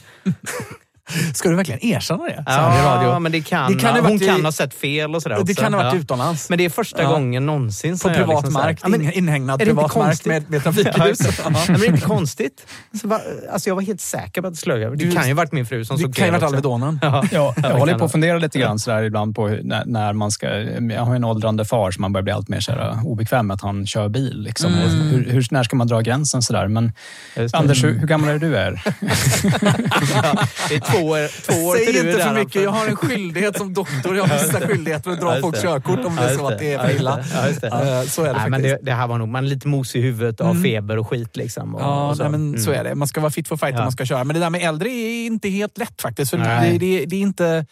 Ska 1.34 1.49
du 1.49 1.54
verkligen 1.54 1.84
erkänna 1.84 2.25
det? 2.25 2.44
Här 2.46 2.80
i 2.80 2.82
radio? 2.84 3.08
Ja, 3.08 3.18
men 3.18 3.32
det 3.32 3.40
kan, 3.40 3.73
Det 3.73 3.78
kan 3.78 3.90
ha 3.90 4.00
hon 4.00 4.11
varit 4.11 4.23
i- 4.23 4.26
kan 4.26 4.44
ha 4.44 4.52
sett 4.52 4.75
fel 4.75 5.14
och 5.14 5.23
sådär 5.23 5.37
Det 5.37 5.42
också. 5.42 5.54
kan 5.62 5.75
ha 5.75 5.82
varit 5.82 5.94
Ja. 5.94 6.00
utomlands. 6.00 6.49
Men 6.49 6.58
det 6.58 6.64
är 6.64 6.70
första 6.70 7.02
Ja. 7.02 7.08
gången 7.11 7.46
någonsin 7.46 7.99
På 7.99 8.08
privat 8.08 8.28
liksom 8.44 8.52
mark, 8.52 8.78
Ja, 8.82 8.88
men- 8.88 9.12
inhägnad 9.12 9.58
det 9.58 9.64
privat 9.64 9.82
mark 9.82 9.92
konstigt? 9.92 10.26
med, 10.26 10.50
med 10.50 10.62
trafikljus. 10.62 11.18
Ja, 11.44 11.50
men 11.68 11.80
det 11.80 11.87
är 11.87 11.88
inte 11.88 12.00
konstigt. 12.06 12.66
Så 13.00 13.08
va, 13.08 13.20
alltså 13.52 13.70
jag 13.70 13.75
var 13.75 13.82
helt 13.82 14.00
säker 14.00 14.40
på 14.42 14.46
att 14.49 14.54
det 14.54 14.61
slög 14.61 14.82
över. 14.82 14.96
Det 14.96 15.04
Du- 15.04 15.12
kan 15.12 15.28
ju 15.28 15.34
varit 15.34 15.52
min 15.52 15.66
fru 15.66 15.84
som 15.84 15.96
Det 15.96 16.02
såg 16.02 16.14
kan 16.14 16.26
ju 16.26 16.32
fel 16.32 16.40
varit. 16.40 16.50
Alvedonen. 16.54 16.99
Ja. 17.02 17.25
Ja, 17.32 17.54
jag 17.56 17.64
det 17.64 17.68
håller 17.78 17.78
kan 17.78 17.80
på 17.92 17.99
det. 17.99 18.04
att 18.04 18.12
fundera 18.12 18.38
lite 18.38 18.58
grann 18.58 18.78
sådär 18.78 19.02
ibland 19.02 19.34
på 19.34 19.49
hur- 19.49 19.62
när, 19.62 19.84
när 19.87 20.12
man 20.12 20.30
ska... 20.30 20.46
Jag 20.92 21.02
har 21.04 21.16
en 21.16 21.25
åldrande 21.25 21.64
far 21.64 21.90
som 21.90 22.00
man 22.02 22.12
börjar 22.12 22.23
bli 22.23 22.32
allt 22.32 22.49
mer 22.49 22.61
sådär 22.61 22.99
obekväm 23.04 23.46
med 23.46 23.54
att 23.54 23.61
han 23.62 23.87
kör 23.87 24.08
bil. 24.08 24.40
Liksom. 24.42 24.73
Och 24.75 24.90
Hur, 24.90 25.30
hur, 25.30 25.46
när 25.50 25.62
ska 25.62 25.76
man 25.76 25.87
dra 25.87 26.00
gränsen 26.00 26.42
sådär? 26.42 26.68
Men 26.68 26.92
det. 27.34 27.54
Anders, 27.54 27.84
hur, 27.84 27.99
hur 27.99 28.06
gammal 28.06 28.28
är 28.30 28.38
du? 28.38 28.56
Är? 28.58 28.82
Två 30.99 31.07
år, 31.07 31.53
två 31.53 31.67
år 31.67 31.77
Säg 31.77 32.09
inte 32.09 32.25
för 32.25 32.35
mycket. 32.35 32.63
Jag 32.63 32.71
har 32.71 32.87
en 32.87 32.97
skyldighet 32.97 33.57
som 33.59 33.75
doktor. 33.75 34.17
Jag 34.17 34.25
har 34.25 34.39
vissa 34.39 34.61
skyldigheter 34.61 35.11
att 35.11 35.21
dra 35.21 35.41
folks 35.41 35.63
körkort 35.63 36.05
om 36.05 36.17
det 36.17 36.23
är 36.23 36.35
så 36.37 36.47
att 36.49 36.59
det 36.59 36.73
är 36.73 36.79
för 36.79 36.97
illa. 36.97 37.19
Eh, 37.19 38.07
Så 38.07 38.23
är 38.23 38.27
det 38.27 38.33
nej, 38.33 38.51
men 38.51 38.53
faktiskt. 38.53 38.63
det, 38.63 38.79
det 38.83 38.93
här 38.93 39.07
var 39.07 39.19
nog, 39.19 39.29
man 39.29 39.45
är 39.45 39.49
lite 39.49 39.69
mosig 39.69 39.99
i 40.01 40.03
huvudet 40.03 40.41
av 40.41 40.63
feber 40.63 40.99
och 40.99 41.09
skit. 41.09 41.37
Liksom, 41.37 41.75
och, 41.75 41.81
Ja, 41.83 42.09
och 42.11 42.17
så. 42.17 42.23
nej, 42.23 42.33
men 42.33 42.61
så 42.61 42.71
Mm. 42.71 42.81
är 42.81 42.85
det. 42.89 42.95
Man 42.95 43.09
ska 43.09 43.21
vara 43.21 43.31
fit 43.31 43.49
for 43.49 43.57
fight 43.57 43.73
Ja. 43.73 43.79
om 43.79 43.85
man 43.85 43.93
ska 43.93 44.05
köra. 44.05 44.25
Men 44.25 44.35
det 44.35 44.41
där 44.41 44.51
med 44.51 44.63
äldre 44.69 44.89
är 44.89 45.27
inte 45.27 45.49
helt 45.49 45.79
lätt 45.79 46.03
faktiskt. 46.03 46.31
För 46.31 46.39
det, 46.39 46.79
det, 46.79 47.05
det 47.07 47.17
är 47.17 47.21
inte... 47.21 47.67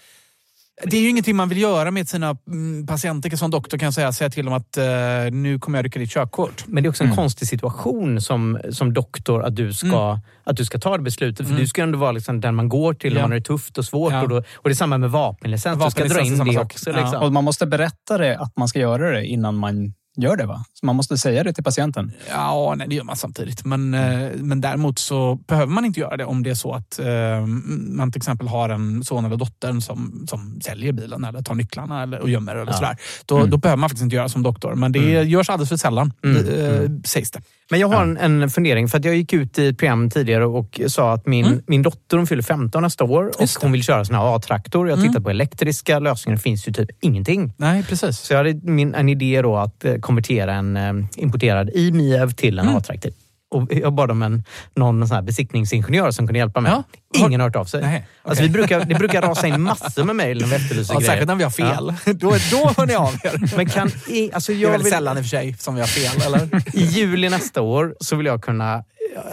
Det 0.85 0.97
är 0.97 1.00
ju 1.00 1.09
ingenting 1.09 1.37
man 1.37 1.49
vill 1.49 1.61
göra 1.61 1.91
med 1.91 2.09
sina 2.09 2.37
mm, 2.47 2.87
patienter. 2.87 3.37
Som 3.37 3.50
doktor 3.50 3.79
kan 3.79 3.93
säga, 3.93 4.12
säga 4.12 4.31
till 4.31 4.45
dem 4.45 4.55
att 4.55 4.76
eh, 4.76 4.85
nu 5.33 5.59
kommer 5.59 5.79
jag 5.79 5.85
rycka 5.85 5.99
ditt 5.99 6.11
körkort. 6.11 6.64
Men 6.67 6.83
det 6.83 6.87
är 6.87 6.88
också 6.91 7.05
en 7.05 7.14
konstig 7.14 7.49
situation 7.49 8.21
som, 8.21 8.59
som 8.71 8.93
doktor 8.93 9.45
att 9.45 9.57
du 9.57 9.73
ska, 9.75 10.21
att 10.45 10.57
du 10.57 10.64
ska 10.64 10.79
ta 10.79 10.97
det 10.97 11.02
beslutet. 11.02 11.49
För 11.49 11.55
du 11.55 11.67
ska 11.67 11.83
ändå 11.83 11.99
vara 11.99 12.12
liksom 12.12 12.41
den 12.41 12.55
man 12.55 12.69
går 12.69 12.95
till 12.95 13.12
Ja. 13.12 13.14
när 13.14 13.23
man 13.23 13.31
har 13.31 13.38
det 13.38 13.45
tufft 13.45 13.79
och 13.79 13.85
svårt. 13.85 14.12
Ja. 14.12 14.23
Och, 14.23 14.29
då, 14.29 14.37
och 14.37 14.64
det 14.64 14.71
är 14.71 14.75
samma 14.75 14.99
med 14.99 15.11
vapenlicens. 15.11 15.85
Du 15.85 15.91
ska 15.91 16.00
dra 16.00 16.09
Vapenlicens 16.09 16.49
in 16.49 16.55
det 16.55 16.61
också. 16.61 16.91
Ja. 16.91 17.00
Liksom. 17.00 17.23
Och 17.23 17.33
man 17.33 17.45
måste 17.45 17.67
berätta 17.67 18.19
det, 18.19 18.38
att 18.38 18.57
man 18.57 18.69
ska 18.69 18.79
göra 18.79 19.11
det 19.11 19.26
innan 19.26 19.55
man 19.57 19.95
gör 20.16 20.37
det 20.37 20.47
va? 20.47 20.64
Så 20.75 20.87
man 20.87 20.97
måste 20.97 21.19
säga 21.19 21.45
det 21.45 21.52
till 21.52 21.64
patienten. 21.64 22.12
Ja, 22.31 22.75
nej, 22.76 22.88
det 22.88 22.95
gör 22.95 23.04
man 23.04 23.16
samtidigt. 23.16 23.64
Men, 23.64 23.95
eh, 23.95 24.31
men 24.35 24.61
däremot 24.61 24.99
så 24.99 25.35
behöver 25.35 25.73
man 25.73 25.85
inte 25.85 26.00
göra 26.00 26.16
det 26.16 26.25
om 26.25 26.42
det 26.42 26.50
är 26.50 26.54
så 26.54 26.73
att 26.75 26.99
eh, 26.99 27.47
man 27.47 28.12
till 28.12 28.19
exempel 28.19 28.49
har 28.49 28.69
en 28.69 29.04
son 29.04 29.25
eller 29.25 29.37
dotter 29.37 29.81
som, 29.81 30.26
som 30.28 30.61
säljer 30.61 30.92
bilen 30.92 31.25
eller 31.25 31.42
tar 31.42 31.54
nycklarna 31.54 32.02
eller, 32.02 32.19
och 32.19 32.31
gömmer 32.31 32.57
eller 32.57 32.73
sådär. 32.73 32.97
Då, 33.26 33.47
då 33.47 33.57
behöver 33.57 33.78
man 33.78 33.88
faktiskt 33.88 34.04
inte 34.04 34.16
göra 34.16 34.28
som 34.28 34.42
doktor. 34.42 34.75
Men 34.75 34.92
det 34.92 35.23
görs 35.23 35.50
alldeles 35.50 35.69
för 35.69 35.76
sällan, 35.76 36.12
eh, 36.25 36.90
sägs 37.04 37.31
det. 37.31 37.42
Men 37.71 37.81
jag 37.81 37.88
har 37.88 38.02
en, 38.02 38.42
en 38.42 38.50
fundering. 38.50 38.88
För 38.88 38.99
att 38.99 39.04
jag 39.04 39.16
gick 39.16 39.33
ut 39.33 39.59
i 39.59 39.69
ett 39.69 39.78
program 39.78 40.11
tidigare 40.11 40.47
och 40.47 40.81
sa 40.87 41.12
att 41.12 41.26
min, 41.26 41.62
min 41.66 41.83
dotter 41.83 42.16
hon 42.16 42.26
fyller 42.26 42.42
15 42.42 42.83
nästa 42.83 43.04
år 43.04 43.26
och 43.26 43.49
hon 43.61 43.73
vill 43.73 43.83
köra 43.83 44.04
sån 44.04 44.16
här 44.16 44.37
A-traktor. 44.37 44.88
Jag 44.88 45.02
tittar 45.02 45.21
på 45.21 45.31
elektriska 45.31 45.99
lösningar. 45.99 46.37
Det 46.37 46.42
finns 46.42 46.69
ju 46.69 46.73
typ 46.73 46.88
ingenting. 47.00 47.52
Nej, 47.57 47.83
precis. 47.83 48.19
Så 48.19 48.33
jag 48.33 48.38
hade 48.38 48.54
min, 48.54 48.95
en 48.95 49.09
idé 49.09 49.42
då 49.42 49.57
att 49.57 49.85
eh, 49.85 49.95
konvertera 50.02 50.54
en 50.54 50.76
eh, 50.76 50.92
importerad 51.16 51.71
i-MIEV 51.75 52.30
till 52.32 52.59
en 52.59 52.68
A-traktor. 52.68 53.12
Och 53.50 53.68
jag 53.73 53.92
bad 53.92 54.11
om 54.11 54.23
en, 54.23 54.44
någon 54.76 55.09
sån 55.09 55.14
här 55.14 55.23
besiktningsingenjör 55.23 56.11
som 56.11 56.26
kunde 56.26 56.38
hjälpa 56.38 56.61
mig. 56.61 56.73
Ja. 56.73 56.82
Ingen 57.26 57.40
har 57.40 57.49
hört 57.49 57.56
av 57.56 57.64
sig. 57.64 57.82
Nej, 57.82 58.06
alltså, 58.23 58.42
okej. 58.42 58.47
vi 58.47 58.52
brukar, 58.52 58.85
det 58.85 58.94
brukar 58.94 59.23
rasa 59.23 59.47
in 59.47 59.61
massor 59.62 60.04
med 60.04 60.16
mejl 60.16 60.40
när 60.40 60.47
vi 60.47 60.54
efterlyser 60.54 60.94
Ja, 60.94 60.99
grejer. 60.99 61.11
särskilt 61.12 61.28
när 61.28 61.35
vi 61.35 61.44
har 61.44 61.50
fel. 61.50 61.94
Då, 62.04 62.30
då 62.30 62.73
hör 62.76 62.87
ni 62.87 62.94
av 62.94 63.14
er. 63.25 63.56
Men 63.56 63.68
kan, 63.68 63.88
i, 64.09 64.32
alltså 64.32 64.52
Det 64.52 64.59
är 64.59 64.62
jag 64.62 64.71
väldigt 64.71 64.87
vill, 64.87 64.92
sällan 64.92 65.18
i 65.18 65.21
och 65.21 65.25
för 65.25 65.28
sig 65.28 65.54
som 65.59 65.75
vi 65.75 65.80
har 65.80 65.88
fel, 65.88 66.23
eller? 66.26 66.62
I 66.78 66.82
juli 66.85 67.28
nästa 67.28 67.61
år 67.61 67.94
så 68.00 68.16
vill 68.16 68.26
jag 68.26 68.42
kunna 68.42 68.75
eh, 68.75 68.82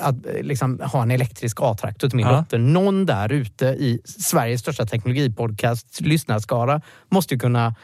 att, 0.02 0.26
eh, 0.26 0.42
liksom, 0.42 0.80
ha 0.84 1.02
en 1.04 1.12
elektrisk 1.12 1.58
A-traktor 1.62 2.10
till 2.10 2.18
min 2.18 2.26
Ja. 2.26 2.32
dotter. 2.38 2.58
Någon 2.58 3.06
där 3.06 3.32
ute 3.32 3.66
i 3.66 4.00
Sveriges 4.06 4.62
största 4.62 4.86
teknologipodcast, 4.86 6.02
lyssnarskara, 6.02 6.82
måste 7.12 7.34
ju 7.34 7.40
kunna 7.40 7.76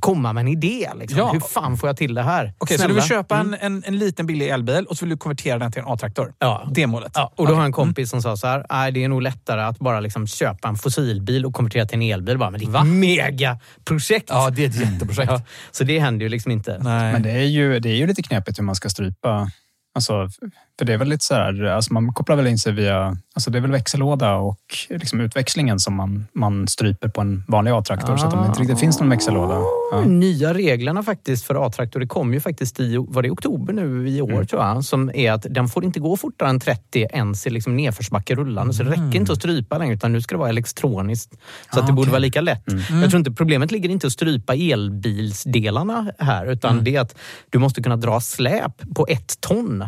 komma 0.00 0.32
med 0.32 0.40
en 0.40 0.48
idé. 0.48 0.90
Liksom. 0.98 1.18
Ja. 1.18 1.32
Hur 1.32 1.40
fan 1.40 1.76
får 1.76 1.88
jag 1.88 1.96
till 1.96 2.14
det 2.14 2.22
här? 2.22 2.54
Okej, 2.58 2.78
så 2.78 2.88
du 2.88 2.94
vill 2.94 3.02
köpa 3.02 3.40
Mm. 3.40 3.54
en, 3.54 3.60
en, 3.74 3.84
en 3.86 3.98
liten 3.98 4.26
billig 4.26 4.48
elbil 4.48 4.84
och 4.86 4.96
så 4.96 5.04
vill 5.04 5.10
du 5.10 5.16
konvertera 5.16 5.58
den 5.58 5.72
till 5.72 5.82
en 5.82 5.88
A-traktor? 5.88 6.32
Ja. 6.38 6.68
Det 6.74 6.82
är 6.82 6.86
målet? 6.86 7.12
Ja, 7.14 7.24
och 7.24 7.36
då 7.36 7.42
Okej. 7.44 7.56
har 7.56 7.64
en 7.64 7.72
kompis 7.72 8.10
som 8.10 8.22
sa 8.22 8.36
så 8.36 8.46
här, 8.46 8.66
nej 8.70 8.92
det 8.92 9.04
är 9.04 9.08
nog 9.08 9.22
lättare 9.22 9.62
att 9.62 9.78
bara 9.78 10.00
liksom 10.00 10.26
köpa 10.26 10.68
en 10.68 10.76
fossilbil 10.76 11.46
och 11.46 11.54
konvertera 11.54 11.86
till 11.86 11.96
en 11.96 12.02
elbil. 12.02 12.38
Bara, 12.38 12.50
men 12.50 12.60
det 12.60 12.66
är 12.66 12.80
ett 12.80 12.86
megaprojekt. 12.86 14.26
Ja, 14.28 14.50
det 14.50 14.64
är 14.64 14.68
ett 14.68 14.80
jätteprojekt. 14.80 15.32
Ja, 15.32 15.40
så 15.70 15.84
det 15.84 15.98
händer 15.98 16.24
ju 16.24 16.28
liksom 16.28 16.52
inte. 16.52 16.78
Nej. 16.80 17.12
Men 17.12 17.22
det 17.22 17.30
är, 17.30 17.44
ju, 17.44 17.78
det 17.80 17.88
är 17.88 17.96
ju 17.96 18.06
lite 18.06 18.22
knepigt 18.22 18.58
hur 18.58 18.64
man 18.64 18.74
ska 18.74 18.88
strypa. 18.88 19.50
Alltså, 19.94 20.28
för 20.78 20.84
det 20.86 20.92
är 20.92 20.98
väl 20.98 21.08
lite 21.08 21.24
så 21.24 21.34
här, 21.34 21.64
alltså 21.64 21.92
man 21.92 22.12
kopplar 22.12 22.36
väl 22.36 22.46
in 22.46 22.58
sig 22.58 22.72
via, 22.72 23.16
alltså 23.34 23.50
det 23.50 23.58
är 23.58 23.62
väl 23.62 23.70
växellåda 23.70 24.34
och 24.36 24.58
liksom 24.90 25.20
utväxlingen 25.20 25.78
som 25.80 25.94
man, 25.94 26.26
man 26.32 26.68
stryper 26.68 27.08
på 27.08 27.20
en 27.20 27.44
vanlig 27.48 27.70
A-traktor. 27.72 28.16
Så 28.16 28.26
att 28.26 28.32
det 28.42 28.46
inte 28.48 28.60
riktigt 28.60 28.80
finns 28.80 29.00
någon 29.00 29.10
växellåda. 29.10 29.54
Ja. 29.92 30.00
De 30.00 30.20
nya 30.20 30.54
reglerna 30.54 31.02
faktiskt 31.02 31.46
för 31.46 31.66
A-traktor, 31.66 32.00
det 32.00 32.06
kom 32.06 32.34
ju 32.34 32.40
faktiskt 32.40 32.80
i, 32.80 32.96
var 33.08 33.22
det 33.22 33.30
oktober 33.30 33.72
nu 33.72 34.08
i 34.08 34.20
år 34.22 34.32
Mm. 34.32 34.46
tror 34.46 34.62
jag, 34.62 34.84
som 34.84 35.10
är 35.14 35.32
att 35.32 35.46
den 35.50 35.68
får 35.68 35.84
inte 35.84 36.00
gå 36.00 36.16
fortare 36.16 36.48
än 36.48 36.60
30 36.60 37.06
ens 37.12 37.46
i 37.46 37.50
liksom 37.50 37.76
nedförsbacke 37.76 38.34
rullande. 38.34 38.74
Så 38.74 38.82
det 38.82 38.92
Mm. 38.94 39.06
räcker 39.06 39.20
inte 39.20 39.32
att 39.32 39.38
strypa 39.38 39.78
längre 39.78 39.94
utan 39.94 40.12
nu 40.12 40.20
ska 40.22 40.34
det 40.34 40.38
vara 40.38 40.48
elektroniskt. 40.48 41.32
Så 41.74 41.80
att 41.80 41.86
det 41.86 41.92
Ah, 41.92 41.96
borde 41.96 42.00
okej. 42.02 42.10
vara 42.10 42.18
lika 42.20 42.40
lätt. 42.40 42.68
Mm. 42.68 43.00
Jag 43.00 43.10
tror 43.10 43.18
inte 43.18 43.30
problemet 43.32 43.70
ligger 43.70 43.88
inte 43.88 44.06
att 44.06 44.12
strypa 44.12 44.54
elbilsdelarna 44.54 46.12
här 46.18 46.46
utan 46.46 46.72
Mm. 46.72 46.84
det 46.84 46.96
är 46.96 47.00
att 47.00 47.16
du 47.50 47.58
måste 47.58 47.82
kunna 47.82 47.96
dra 47.96 48.20
släp 48.20 48.94
på 48.94 49.06
ett 49.08 49.40
ton. 49.40 49.84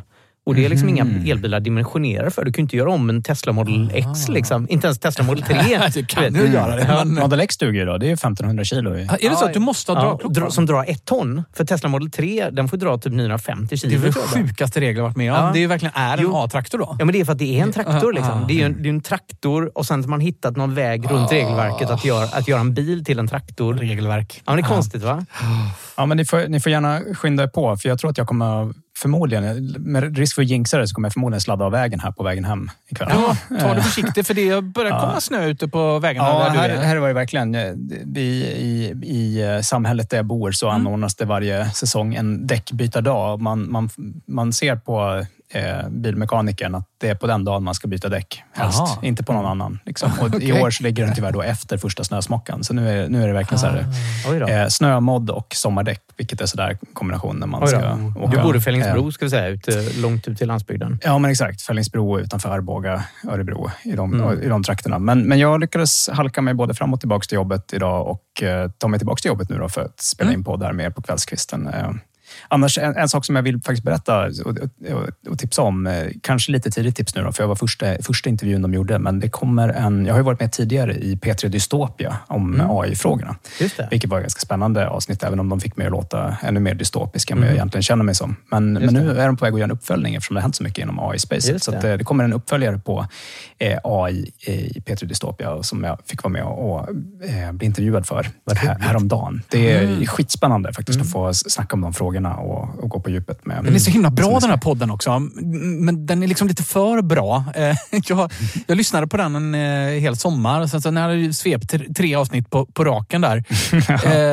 Och 0.48 0.54
det 0.54 0.64
är 0.64 0.68
liksom 0.68 0.88
inga 0.88 1.06
elbilar 1.32 1.60
dimensionerade 1.60 2.30
för. 2.30 2.44
Du 2.44 2.52
kan 2.52 2.62
ju 2.62 2.62
inte 2.62 2.76
göra 2.76 2.90
om 2.90 3.10
en 3.10 3.22
Tesla 3.22 3.52
Model 3.52 3.90
X. 3.94 4.28
Liksom. 4.28 4.66
Inte 4.70 4.86
ens 4.86 4.98
Tesla 4.98 5.24
Model 5.24 5.42
3. 5.46 5.56
Du 5.94 6.04
kan 6.06 6.34
ju 6.34 6.46
göra 6.52 6.76
det, 6.76 6.86
Ja. 6.88 7.04
men- 7.04 7.14
Model 7.14 7.40
X 7.40 7.56
duger 7.56 7.80
ju 7.80 7.86
då. 7.86 7.98
Det 7.98 8.06
är 8.06 8.08
ju 8.08 8.12
1500 8.14 8.64
kilo. 8.64 8.96
i. 8.96 9.02
Är 9.20 9.30
det 9.30 9.36
så 9.36 9.44
att 9.44 9.52
du 9.54 9.60
måste 9.60 9.92
ha 9.92 9.98
Ja, 10.02 10.08
dragkrok? 10.08 10.32
dra, 10.34 10.44
på 10.44 10.50
som 10.50 10.66
drar 10.66 10.84
ett 10.88 11.04
ton. 11.04 11.42
För 11.56 11.64
Tesla 11.64 11.88
Model 11.88 12.10
3 12.10 12.50
den 12.52 12.68
får 12.68 12.76
dra 12.76 12.98
typ 12.98 13.12
950 13.12 13.76
kilo. 13.76 13.90
Det 13.90 13.96
är 13.96 14.00
väl 14.00 14.12
sjukaste 14.12 14.80
regler 14.80 14.98
jag 15.00 15.04
varit 15.08 15.16
med 15.16 15.32
om. 15.32 15.44
Ja. 15.44 15.50
Det 15.52 15.58
är 15.58 15.60
ju 15.60 15.66
verkligen 15.66 15.94
är 15.94 16.18
en. 16.18 16.26
A-traktor 16.34 16.78
då. 16.78 16.96
Ja, 16.98 17.04
men 17.04 17.12
det 17.12 17.20
är 17.20 17.24
för 17.24 17.32
att 17.32 17.38
det 17.38 17.58
är 17.58 17.62
en 17.62 17.72
traktor. 17.72 18.12
Liksom. 18.12 18.42
Ah. 18.42 18.46
Det 18.46 18.52
är 18.54 18.58
ju 18.58 18.62
en, 18.64 18.82
det 18.82 18.88
är 18.88 18.90
en 18.92 19.00
traktor 19.00 19.70
och 19.74 19.86
sen 19.86 20.00
har 20.02 20.08
man 20.08 20.20
hittat 20.20 20.56
någon 20.56 20.74
väg 20.74 21.10
runt 21.10 21.32
regelverket 21.32 21.90
att 21.90 22.04
göra, 22.04 22.24
att 22.24 22.48
göra 22.48 22.60
en 22.60 22.74
bil 22.74 23.04
till 23.04 23.18
en 23.18 23.28
traktor. 23.28 23.74
Regelverk. 23.74 24.42
Ja, 24.46 24.52
men 24.52 24.62
det 24.62 24.66
är 24.66 24.74
konstigt 24.74 25.02
va? 25.02 25.24
Ja, 25.96 26.06
men 26.06 26.16
ni 26.16 26.24
får, 26.24 26.48
ni 26.48 26.60
får 26.60 26.72
gärna 26.72 27.00
skynda 27.14 27.42
er 27.42 27.48
på, 27.48 27.76
för 27.76 27.88
jag 27.88 27.98
tror 27.98 28.10
att 28.10 28.18
jag 28.18 28.26
kommer 28.26 28.72
förmodligen, 28.98 29.66
med 29.78 30.16
risk 30.18 30.34
för 30.34 30.42
att 30.42 30.48
jinxa 30.48 30.78
det, 30.78 30.88
så 30.88 30.94
kommer 30.94 31.06
jag 31.08 31.12
förmodligen 31.12 31.40
sladda 31.40 31.64
av 31.64 31.72
vägen 31.72 32.00
här 32.00 32.10
på 32.12 32.22
vägen 32.22 32.44
hem 32.44 32.70
ikväll. 32.88 33.08
Ja, 33.10 33.36
ta 33.60 33.74
det 33.74 33.82
försiktigt 33.82 34.26
för 34.26 34.34
det 34.34 34.64
börjar 34.64 35.00
komma 35.00 35.20
snö 35.20 35.46
ute 35.46 35.68
på 35.68 35.98
vägarna 35.98 36.28
Ja, 36.28 36.44
där 36.44 36.50
du 36.52 36.58
här, 36.58 36.68
är. 36.68 36.76
här 36.82 36.96
var 36.96 37.08
det 37.08 37.14
verkligen... 37.14 37.54
eh, 37.54 37.72
Vi, 38.04 38.20
i, 38.44 38.94
I 39.04 39.42
eh, 39.54 39.60
samhället 39.60 40.10
där 40.10 40.16
jag 40.16 40.26
bor 40.26 40.52
så 40.52 40.68
anordnas 40.68 41.16
det 41.16 41.24
varje 41.24 41.70
säsong 41.70 42.14
en 42.14 42.46
däckbytardag. 42.46 43.40
Man, 43.40 43.70
man, 43.72 43.90
man 44.26 44.52
ser 44.52 44.76
på 44.76 45.24
eh, 45.54 45.88
bilmekanikern 45.88 46.74
att 46.74 46.84
det 46.98 47.08
är 47.08 47.14
på 47.14 47.26
den 47.26 47.44
dagen 47.44 47.64
man 47.64 47.74
ska 47.74 47.88
byta 47.88 48.08
däck. 48.08 48.42
Helst. 48.52 48.80
Aha. 48.80 48.98
Inte 49.02 49.22
på 49.22 49.32
någon 49.32 49.46
annan. 49.46 49.78
Liksom. 49.84 50.10
Och 50.20 50.26
I 50.26 50.52
Okej. 50.52 50.62
år 50.62 50.70
så 50.70 50.82
ligger 50.82 51.06
den 51.06 51.14
tyvärr 51.14 51.32
då 51.32 51.42
efter 51.42 51.78
första 51.78 52.04
snösmockan. 52.04 52.64
Så 52.64 52.74
nu 52.74 52.88
är, 52.90 53.08
nu 53.08 53.22
är 53.22 53.26
det 53.26 53.32
verkligen 53.32 53.58
så 53.58 53.66
här, 53.66 53.86
då. 54.40 54.46
eh, 54.46 54.68
snö, 54.68 55.00
modd 55.00 55.30
och 55.30 55.54
sommardäck. 55.54 56.00
Vilket 56.16 56.40
är 56.40 56.46
sådär 56.46 56.78
kombination 56.92 57.36
när 57.36 57.46
man 57.46 57.68
ska 57.68 57.78
åka. 58.16 58.36
Du 58.36 58.42
bor 58.42 58.56
i 58.56 58.60
Fällingsbro 58.60 59.04
Eh, 59.06 59.10
ska 59.10 59.24
vi 59.24 59.30
säga, 59.30 59.48
ute, 59.48 60.00
långt 60.00 60.28
ut 60.28 60.42
i 60.42 60.44
landsbygden. 60.46 60.98
Ja, 61.02 61.18
men 61.18 61.30
exakt. 61.30 61.62
Fällingsbro 61.62 62.20
utanför 62.20 62.48
Arboga, 62.48 63.04
Örebro, 63.28 63.70
i 63.84 63.92
de, 63.92 64.38
i 64.42 64.48
de 64.48 64.62
trakterna. 64.62 64.98
Men, 64.98 65.22
men 65.22 65.38
jag 65.38 65.60
lyckades 65.60 66.08
halka 66.12 66.42
mig 66.42 66.54
både 66.54 66.74
fram 66.74 66.94
och 66.94 67.00
tillbaka 67.00 67.24
till 67.24 67.36
jobbet 67.36 67.72
idag 67.72 68.06
och 68.06 68.42
eh, 68.42 68.70
ta 68.78 68.88
mig 68.88 69.00
tillbaka 69.00 69.20
till 69.20 69.28
jobbet 69.28 69.48
nu 69.48 69.58
då 69.58 69.68
för 69.68 69.80
att 69.80 70.00
spela 70.00 70.32
in 70.32 70.44
podd 70.44 70.60
där 70.60 70.72
med 70.72 70.86
er 70.86 70.90
på 70.90 71.02
kvällskvisten. 71.02 71.70
Annars, 72.48 72.78
en, 72.78 72.96
en, 72.96 73.08
sak 73.08 73.24
som 73.24 73.36
jag 73.36 73.42
vill 73.42 73.60
faktiskt 73.60 73.82
berätta 73.82 74.26
och, 74.26 74.58
och, 74.90 75.30
och, 75.30 75.38
tipsa 75.38 75.62
om, 75.62 75.86
eh, 75.86 76.06
kanske 76.22 76.52
lite 76.52 76.70
tidigt 76.70 76.96
tips 76.96 77.14
nu 77.14 77.22
då, 77.22 77.32
för 77.32 77.42
jag 77.42 77.48
var 77.48 77.56
första, 77.56 77.86
första 78.02 78.30
intervjun 78.30 78.62
de 78.62 78.74
gjorde, 78.74 78.98
men 78.98 79.20
det 79.20 79.28
kommer 79.28 79.68
en, 79.68 80.06
jag 80.06 80.14
har 80.14 80.18
ju 80.18 80.24
varit 80.24 80.40
med 80.40 80.52
tidigare 80.52 80.94
i 80.94 81.16
P3 81.16 81.48
Dystopia 81.48 82.16
om 82.26 82.54
mm. 82.54 82.70
AI-frågorna. 82.70 83.36
Vilket 83.90 84.10
var 84.10 84.18
ett 84.18 84.24
ganska 84.24 84.40
spännande 84.40 84.88
avsnitt, 84.88 85.22
även 85.22 85.40
om 85.40 85.48
de 85.48 85.60
fick 85.60 85.76
mig 85.76 85.86
att 85.86 85.92
låta 85.92 86.36
ännu 86.42 86.60
mer 86.60 86.74
dystopisk 86.74 87.30
än 87.30 87.36
vad 87.36 87.42
mm. 87.42 87.48
jag 87.48 87.56
egentligen 87.56 87.82
känner 87.82 88.04
mig 88.04 88.14
som. 88.14 88.36
Men, 88.50 88.72
men 88.72 88.94
nu 88.94 89.10
är 89.10 89.26
de 89.26 89.36
på 89.36 89.44
väg 89.44 89.54
att 89.54 89.58
göra 89.58 89.64
en 89.64 89.70
uppföljning 89.70 90.14
eftersom 90.14 90.34
det 90.34 90.40
har 90.40 90.42
hänt 90.42 90.56
så 90.56 90.62
mycket 90.62 90.82
inom 90.82 90.98
AI-spacet. 90.98 91.62
Så 91.62 91.70
det. 91.70 91.92
Eh, 91.92 91.98
det. 91.98 92.04
kommer 92.04 92.24
en 92.24 92.32
uppföljare 92.32 92.78
på 92.78 93.06
eh, 93.58 93.78
AI 93.84 94.32
i 94.40 94.80
P3 94.80 95.04
Dystopia 95.04 95.62
som 95.62 95.84
jag 95.84 95.98
fick 96.06 96.22
vara 96.22 96.32
med 96.32 96.42
och, 96.42 96.72
och 96.72 96.88
eh, 97.28 97.52
bli 97.52 97.66
intervjuad 97.66 98.06
för 98.06 98.30
här, 98.54 98.78
häromdagen. 98.78 99.42
Det 99.48 99.72
är 99.72 99.82
mm. 99.82 100.06
skitspännande 100.06 100.72
faktiskt 100.72 100.96
mm. 100.96 101.06
att 101.06 101.12
få 101.12 101.34
snacka 101.34 101.74
om 101.74 101.80
de 101.80 101.94
frågorna 101.94 102.27
och, 102.34 102.84
och 102.84 102.90
gå 102.90 103.00
på 103.00 103.10
djupet 103.10 103.46
med. 103.46 103.64
Den 103.64 103.74
är 103.74 103.78
så 103.78 103.90
himla 103.90 104.10
bra 104.10 104.38
den 104.40 104.50
här 104.50 104.56
podden 104.56 104.90
också. 104.90 105.18
Men 105.18 106.06
den 106.06 106.22
är 106.22 106.26
liksom 106.26 106.48
lite 106.48 106.62
för 106.62 107.02
bra. 107.02 107.44
Eh, 107.54 107.76
jag, 108.08 108.32
jag 108.66 108.76
lyssnade 108.76 109.06
på 109.06 109.16
den 109.16 109.36
en 109.36 109.54
eh, 109.54 110.00
hel 110.00 110.16
sommar. 110.16 110.66
Sen 110.66 110.82
så 110.82 110.90
när 110.90 111.10
jag 111.10 111.34
svept 111.34 111.74
tre 111.96 112.14
avsnitt 112.14 112.50
på, 112.50 112.66
på 112.66 112.84
raken 112.84 113.20
där 113.20 113.36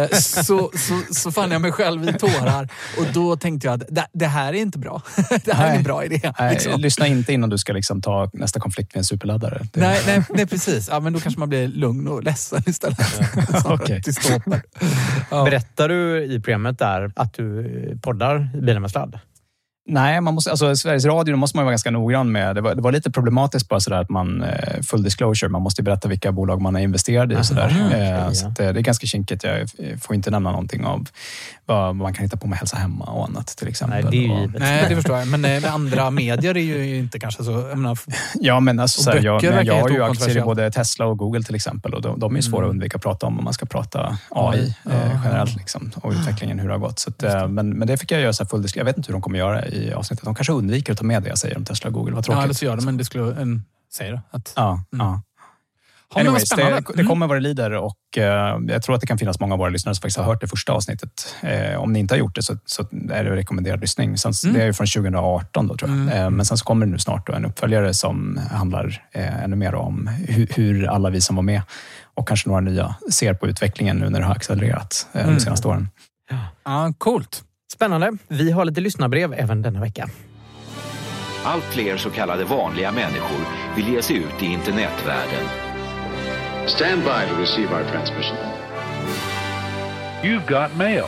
eh, 0.03 0.09
så, 0.17 0.71
så, 0.75 1.01
så 1.11 1.31
fann 1.31 1.51
jag 1.51 1.61
mig 1.61 1.71
själv 1.71 2.09
i 2.09 2.13
tårar. 2.13 2.69
Och 2.97 3.05
då 3.13 3.35
tänkte 3.35 3.67
jag 3.67 3.83
att 3.83 4.09
det, 4.13 4.27
här 4.27 4.53
är 4.53 4.57
inte 4.57 4.79
bra. 4.79 5.01
Det 5.45 5.53
här 5.53 5.63
nej, 5.63 5.73
är 5.73 5.77
en 5.77 5.83
bra 5.83 6.05
idé. 6.05 6.33
Nej, 6.39 6.53
liksom. 6.53 6.81
Lyssna 6.81 7.07
inte 7.07 7.33
innan 7.33 7.49
du 7.49 7.57
ska 7.57 7.73
liksom 7.73 8.01
ta 8.01 8.29
nästa 8.33 8.59
konflikt 8.59 8.93
med 8.93 8.99
en 8.99 9.05
superladdare. 9.05 9.67
Det... 9.73 9.79
Nej, 9.79 10.01
nej, 10.07 10.23
nej, 10.29 10.47
precis. 10.47 10.87
Ja, 10.91 10.99
men 10.99 11.13
då 11.13 11.19
kanske 11.19 11.39
man 11.39 11.49
blir 11.49 11.67
lugn 11.67 12.07
och 12.07 12.23
ledsen 12.23 12.63
istället. 12.65 13.21
Ja. 13.53 13.73
okay. 13.73 14.01
ja. 15.31 15.43
Berättar 15.43 15.89
du 15.89 16.23
i 16.23 16.39
programmet 16.39 16.79
där 16.79 17.11
att 17.15 17.33
du 17.33 17.65
poddar 18.01 18.47
i 18.53 18.61
Bilen 18.61 18.81
med 18.81 18.91
sladd? 18.91 19.17
Nej, 19.87 20.21
man 20.21 20.33
måste, 20.33 20.51
alltså, 20.51 20.75
Sveriges 20.75 21.05
Radio 21.05 21.35
måste 21.35 21.57
man 21.57 21.65
vara 21.65 21.71
ganska 21.71 21.91
noggrann 21.91 22.31
med. 22.31 22.55
Det 22.55 22.61
var, 22.61 22.75
det 22.75 22.81
var 22.81 22.91
lite 22.91 23.11
problematiskt 23.11 23.69
bara 23.69 23.79
sådär 23.79 24.01
att 24.01 24.09
man, 24.09 24.43
eh, 24.43 24.81
full 24.81 25.03
disclosure, 25.03 25.49
man 25.49 25.61
måste 25.61 25.83
berätta 25.83 26.07
vilka 26.07 26.31
bolag 26.31 26.61
man 26.61 26.75
är 26.75 26.79
investerad 26.79 27.31
i. 27.31 27.35
Och 27.35 27.45
sådär. 27.45 27.69
Aha, 27.71 27.87
okay, 27.87 28.01
eh, 28.01 28.31
så 28.31 28.47
det, 28.47 28.71
det, 28.71 28.79
är 28.79 28.81
ganska 28.81 29.07
kinkigt. 29.07 29.43
Jag 29.43 29.69
får 30.01 30.15
inte 30.15 30.31
nämna 30.31 30.51
någonting 30.51 30.85
av 30.85 31.09
vad 31.65 31.95
man 31.95 32.13
kan 32.13 32.23
hitta 32.23 32.37
på 32.37 32.47
med 32.47 32.57
Hälsa 32.57 32.77
Hemma 32.77 33.05
och 33.05 33.25
annat 33.25 33.47
till 33.47 33.67
exempel. 33.67 34.03
Nej, 34.03 34.27
det, 34.27 34.33
och, 34.33 34.59
nej, 34.59 34.85
det 34.89 34.95
förstår 34.95 35.17
jag. 35.17 35.27
Men 35.27 35.41
med 35.41 35.65
andra 35.65 36.11
medier 36.11 36.57
är 36.57 36.61
ju 36.61 36.97
inte 36.97 37.19
kanske 37.19 37.43
så... 37.43 37.51
Menar, 37.51 37.99
ja, 38.39 38.59
men 38.59 38.79
alltså, 38.79 39.01
såhär, 39.01 39.23
jag, 39.23 39.43
men 39.43 39.65
jag 39.65 39.81
har 39.81 39.89
ju 39.89 40.03
aktier 40.03 40.37
i 40.37 40.41
både 40.41 40.71
Tesla 40.71 41.05
och 41.05 41.17
Google 41.17 41.43
till 41.43 41.55
exempel 41.55 41.93
och 41.93 42.01
de, 42.01 42.19
de 42.19 42.35
är 42.35 42.41
svåra 42.41 42.57
mm. 42.57 42.69
att 42.69 42.73
undvika 42.73 42.95
att 42.95 43.03
prata 43.03 43.25
om 43.25 43.37
om 43.37 43.43
man 43.43 43.53
ska 43.53 43.65
prata 43.65 44.17
AI 44.29 44.75
eh, 44.89 45.21
generellt 45.23 45.55
liksom, 45.55 45.91
och 45.95 46.11
utvecklingen, 46.11 46.59
hur 46.59 46.67
det 46.67 46.73
har 46.73 46.79
gått. 46.79 46.99
Så 46.99 47.09
att, 47.09 47.23
eh, 47.23 47.47
men, 47.47 47.69
men 47.69 47.87
det 47.87 47.97
fick 47.97 48.11
jag 48.11 48.21
göra 48.21 48.33
så 48.33 48.45
full 48.45 48.61
disclosure. 48.61 48.81
Jag 48.81 48.85
vet 48.85 48.97
inte 48.97 49.07
hur 49.07 49.13
de 49.13 49.21
kommer 49.21 49.39
göra 49.39 49.65
i 49.75 49.93
avsnittet. 49.93 50.25
De 50.25 50.35
kanske 50.35 50.53
undviker 50.53 50.93
att 50.93 50.99
ta 50.99 51.05
med 51.05 51.23
det 51.23 51.29
jag 51.29 51.37
säger 51.37 51.57
om 51.57 51.65
Tesla 51.65 51.87
och 51.87 51.93
Google. 51.93 52.15
Vad 52.15 52.23
tråkigt. 52.23 52.41
Ja, 52.41 52.47
det 52.47 52.61
gör 52.61 52.77
de, 52.77 52.85
men 52.85 52.97
det 52.97 53.05
skulle 53.05 53.41
en 53.41 53.63
säga 53.93 54.21
att... 54.31 54.53
Ja, 54.55 54.71
mm. 54.93 55.07
ja. 55.07 55.21
Anyways, 56.15 56.49
det, 56.49 56.83
det, 56.87 56.93
mm. 56.93 57.07
kommer 57.07 57.27
vad 57.27 57.37
det 57.37 57.41
lider 57.41 57.71
och 57.71 57.97
uh, 58.17 58.23
jag 58.67 58.83
tror 58.83 58.95
att 58.95 59.01
det 59.01 59.07
kan 59.07 59.17
finnas 59.17 59.39
många 59.39 59.53
av 59.53 59.59
våra 59.59 59.69
lyssnare 59.69 59.95
som 59.95 60.01
faktiskt 60.01 60.17
har 60.17 60.23
hört 60.23 60.41
det 60.41 60.47
första 60.47 60.73
avsnittet. 60.73 61.35
Uh, 61.43 61.77
om 61.77 61.93
ni 61.93 61.99
inte 61.99 62.13
har 62.13 62.19
gjort 62.19 62.35
det 62.35 62.43
så, 62.43 62.57
så 62.65 62.81
är 63.11 63.23
det 63.23 63.35
rekommenderad 63.35 63.81
lyssning. 63.81 64.17
Sen, 64.17 64.33
mm. 64.43 64.55
Det 64.55 64.63
är 64.63 64.73
från 64.73 64.87
2018 64.87 65.67
då, 65.67 65.77
tror 65.77 65.91
jag. 65.91 65.99
Mm. 65.99 66.23
Uh, 66.23 66.29
men 66.29 66.45
sen 66.45 66.57
så 66.57 66.65
kommer 66.65 66.85
det 66.85 66.91
nu 66.91 66.99
snart 66.99 67.29
en 67.29 67.45
uppföljare 67.45 67.93
som 67.93 68.39
handlar 68.51 69.03
ännu 69.13 69.55
mer 69.55 69.75
om 69.75 70.07
hur, 70.07 70.47
hur, 70.55 70.87
alla 70.87 71.09
vi 71.09 71.21
som 71.21 71.35
var 71.35 71.43
med 71.43 71.61
och 72.13 72.27
kanske 72.27 72.49
några 72.49 72.61
nya 72.61 72.95
ser 73.11 73.33
på 73.33 73.47
utvecklingen 73.47 73.97
nu 73.97 74.09
när 74.09 74.19
det 74.19 74.25
har 74.25 74.35
accelererat 74.35 75.07
de 75.13 75.19
mm. 75.19 75.39
senaste 75.39 75.67
åren. 75.67 75.89
Ja, 76.29 76.37
ja 76.63 76.93
coolt. 76.97 77.43
Spännande. 77.75 78.11
Vi 78.27 78.51
har 78.51 78.65
lite 78.65 78.81
lyssnarbrev 78.81 79.33
även 79.33 79.61
denna 79.61 79.81
vecka. 79.81 80.09
Allt 81.43 81.63
fler 81.63 81.97
så 81.97 82.09
kallade 82.09 82.43
vanliga 82.43 82.91
människor 82.91 83.45
vill 83.75 83.87
ge 83.87 84.01
sig 84.01 84.15
ut 84.15 84.43
i 84.43 84.45
internetvärlden. 84.45 85.45
Stand 86.67 87.01
by 87.03 87.33
to 87.33 87.41
receive 87.41 87.75
our 87.75 87.83
transmission. 87.91 88.37
You've 90.23 90.47
got 90.47 90.77
mail. 90.77 91.03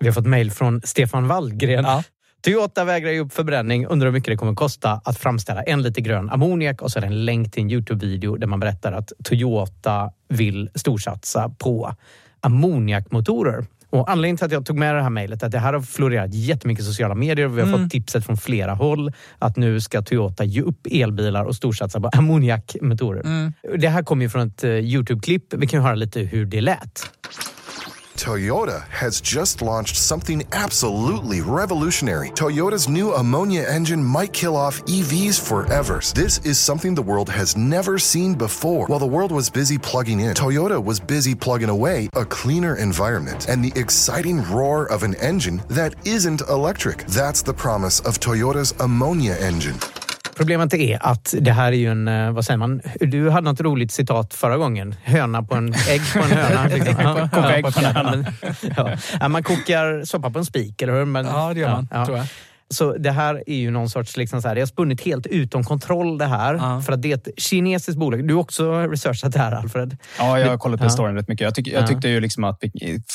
Vi 0.00 0.06
har 0.06 0.12
fått 0.12 0.26
mejl 0.26 0.50
från 0.50 0.80
Stefan 0.84 1.28
Wallgren. 1.28 1.84
Ja. 1.84 2.02
Toyota 2.40 2.84
vägrar 2.84 3.10
ge 3.10 3.20
upp 3.20 3.32
förbränning, 3.32 3.86
undrar 3.86 4.06
hur 4.06 4.12
mycket 4.12 4.32
det 4.32 4.36
kommer 4.36 4.54
kosta 4.54 5.00
att 5.04 5.18
framställa 5.18 5.62
en 5.62 5.82
liter 5.82 6.02
grön 6.02 6.30
ammoniak 6.30 6.82
och 6.82 6.90
så 6.90 6.98
är 6.98 7.00
det 7.00 7.06
en 7.06 7.24
länk 7.24 7.52
till 7.52 7.62
en 7.62 7.70
Youtube-video 7.70 8.36
där 8.36 8.46
man 8.46 8.60
berättar 8.60 8.92
att 8.92 9.12
Toyota 9.24 10.10
vill 10.28 10.70
storsatsa 10.74 11.48
på 11.58 11.94
ammoniakmotorer. 12.40 13.66
Och 13.96 14.10
anledningen 14.10 14.36
till 14.36 14.46
att 14.46 14.52
jag 14.52 14.66
tog 14.66 14.78
med 14.78 14.94
det 14.94 15.02
här 15.02 15.10
mejlet 15.10 15.42
är 15.42 15.46
att 15.46 15.52
det 15.52 15.58
här 15.58 15.72
har 15.72 15.80
florerat 15.80 16.34
jättemycket 16.34 16.82
i 16.82 16.86
sociala 16.86 17.14
medier. 17.14 17.48
Vi 17.48 17.60
har 17.60 17.68
mm. 17.68 17.80
fått 17.80 17.90
tipset 17.90 18.26
från 18.26 18.36
flera 18.36 18.74
håll 18.74 19.12
att 19.38 19.56
nu 19.56 19.80
ska 19.80 20.02
Toyota 20.02 20.44
ge 20.44 20.60
upp 20.60 20.86
elbilar 20.90 21.44
och 21.44 21.56
storsatsa 21.56 22.00
på 22.00 22.08
ammoniakmotorer. 22.08 23.20
Mm. 23.20 23.52
Det 23.78 23.88
här 23.88 24.02
kommer 24.02 24.24
ju 24.24 24.28
från 24.28 24.46
ett 24.46 24.64
uh, 24.64 24.70
Youtube-klipp. 24.70 25.54
Vi 25.54 25.66
kan 25.66 25.82
höra 25.82 25.94
lite 25.94 26.20
hur 26.20 26.46
det 26.46 26.60
lät. 26.60 27.10
Toyota 28.16 28.88
has 28.88 29.20
just 29.20 29.62
launched 29.62 29.96
something 29.96 30.42
absolutely 30.52 31.40
revolutionary. 31.42 32.30
Toyota's 32.30 32.88
new 32.88 33.12
ammonia 33.12 33.64
engine 33.68 34.02
might 34.02 34.32
kill 34.32 34.56
off 34.56 34.82
EVs 34.86 35.40
forever. 35.40 36.00
This 36.14 36.38
is 36.38 36.58
something 36.58 36.94
the 36.94 37.02
world 37.02 37.28
has 37.28 37.56
never 37.56 37.98
seen 37.98 38.34
before. 38.34 38.86
While 38.86 38.98
the 38.98 39.06
world 39.06 39.32
was 39.32 39.50
busy 39.50 39.78
plugging 39.78 40.20
in, 40.20 40.34
Toyota 40.34 40.82
was 40.82 40.98
busy 40.98 41.34
plugging 41.34 41.68
away 41.68 42.08
a 42.14 42.24
cleaner 42.24 42.76
environment 42.76 43.48
and 43.48 43.64
the 43.64 43.78
exciting 43.78 44.42
roar 44.50 44.86
of 44.90 45.02
an 45.02 45.14
engine 45.16 45.62
that 45.68 45.94
isn't 46.06 46.40
electric. 46.48 47.04
That's 47.06 47.42
the 47.42 47.54
promise 47.54 48.00
of 48.00 48.18
Toyota's 48.18 48.74
ammonia 48.80 49.34
engine. 49.40 49.78
Problemet 50.36 50.74
är 50.74 51.06
att 51.06 51.34
det 51.40 51.52
här 51.52 51.72
är 51.72 51.76
ju 51.76 51.90
en, 51.90 52.08
eh, 52.08 52.30
vad 52.30 52.44
säger 52.44 52.58
man, 52.58 52.80
du 53.00 53.30
hade 53.30 53.44
något 53.50 53.60
roligt 53.60 53.92
citat 53.92 54.34
förra 54.34 54.56
gången. 54.56 54.94
Höna 55.04 55.42
på 55.42 55.54
en, 55.54 55.74
ägg 55.88 56.02
på 56.12 56.18
en 56.18 56.30
höna. 56.30 56.66
Liksom. 56.74 57.28
Koka 57.32 57.56
ägg 57.56 57.64
på 57.64 57.80
en 57.80 57.84
höna. 57.84 58.24
Ja. 59.20 59.28
Man 59.28 59.42
kokar 59.42 60.04
soppa 60.04 60.30
på 60.30 60.38
en 60.38 60.44
spik, 60.44 60.82
eller 60.82 60.92
hur? 60.92 61.04
Men, 61.04 61.26
ja, 61.26 61.54
det 61.54 61.60
gör 61.60 61.70
man, 61.70 61.88
ja. 61.90 62.06
tror 62.06 62.18
jag. 62.18 62.26
Så 62.70 62.92
det 62.92 63.10
här 63.10 63.42
är 63.46 63.56
ju 63.56 63.70
någon 63.70 63.90
sorts, 63.90 64.16
liksom 64.16 64.42
så 64.42 64.48
här, 64.48 64.54
det 64.54 64.60
har 64.60 64.66
spunnit 64.66 65.00
helt 65.00 65.26
utom 65.26 65.64
kontroll 65.64 66.18
det 66.18 66.26
här. 66.26 66.54
Ja. 66.54 66.80
För 66.80 66.92
att 66.92 67.02
det 67.02 67.12
är 67.12 67.16
ett 67.16 67.28
kinesiskt 67.36 67.98
bolag. 67.98 68.28
Du 68.28 68.34
har 68.34 68.40
också 68.40 68.80
researchat 68.80 69.32
det 69.32 69.38
här 69.38 69.52
Alfred? 69.52 69.96
Ja, 70.18 70.40
jag 70.40 70.48
har 70.48 70.58
kollat 70.58 70.80
på 70.80 70.86
ja. 70.86 70.90
storyn 70.90 71.14
rätt 71.14 71.28
mycket. 71.28 71.44
Jag, 71.44 71.54
tyck, 71.54 71.68
jag 71.68 71.82
ja. 71.82 71.86
tyckte 71.86 72.08
ju 72.08 72.20
liksom 72.20 72.44
att 72.44 72.58
vi 72.60 72.70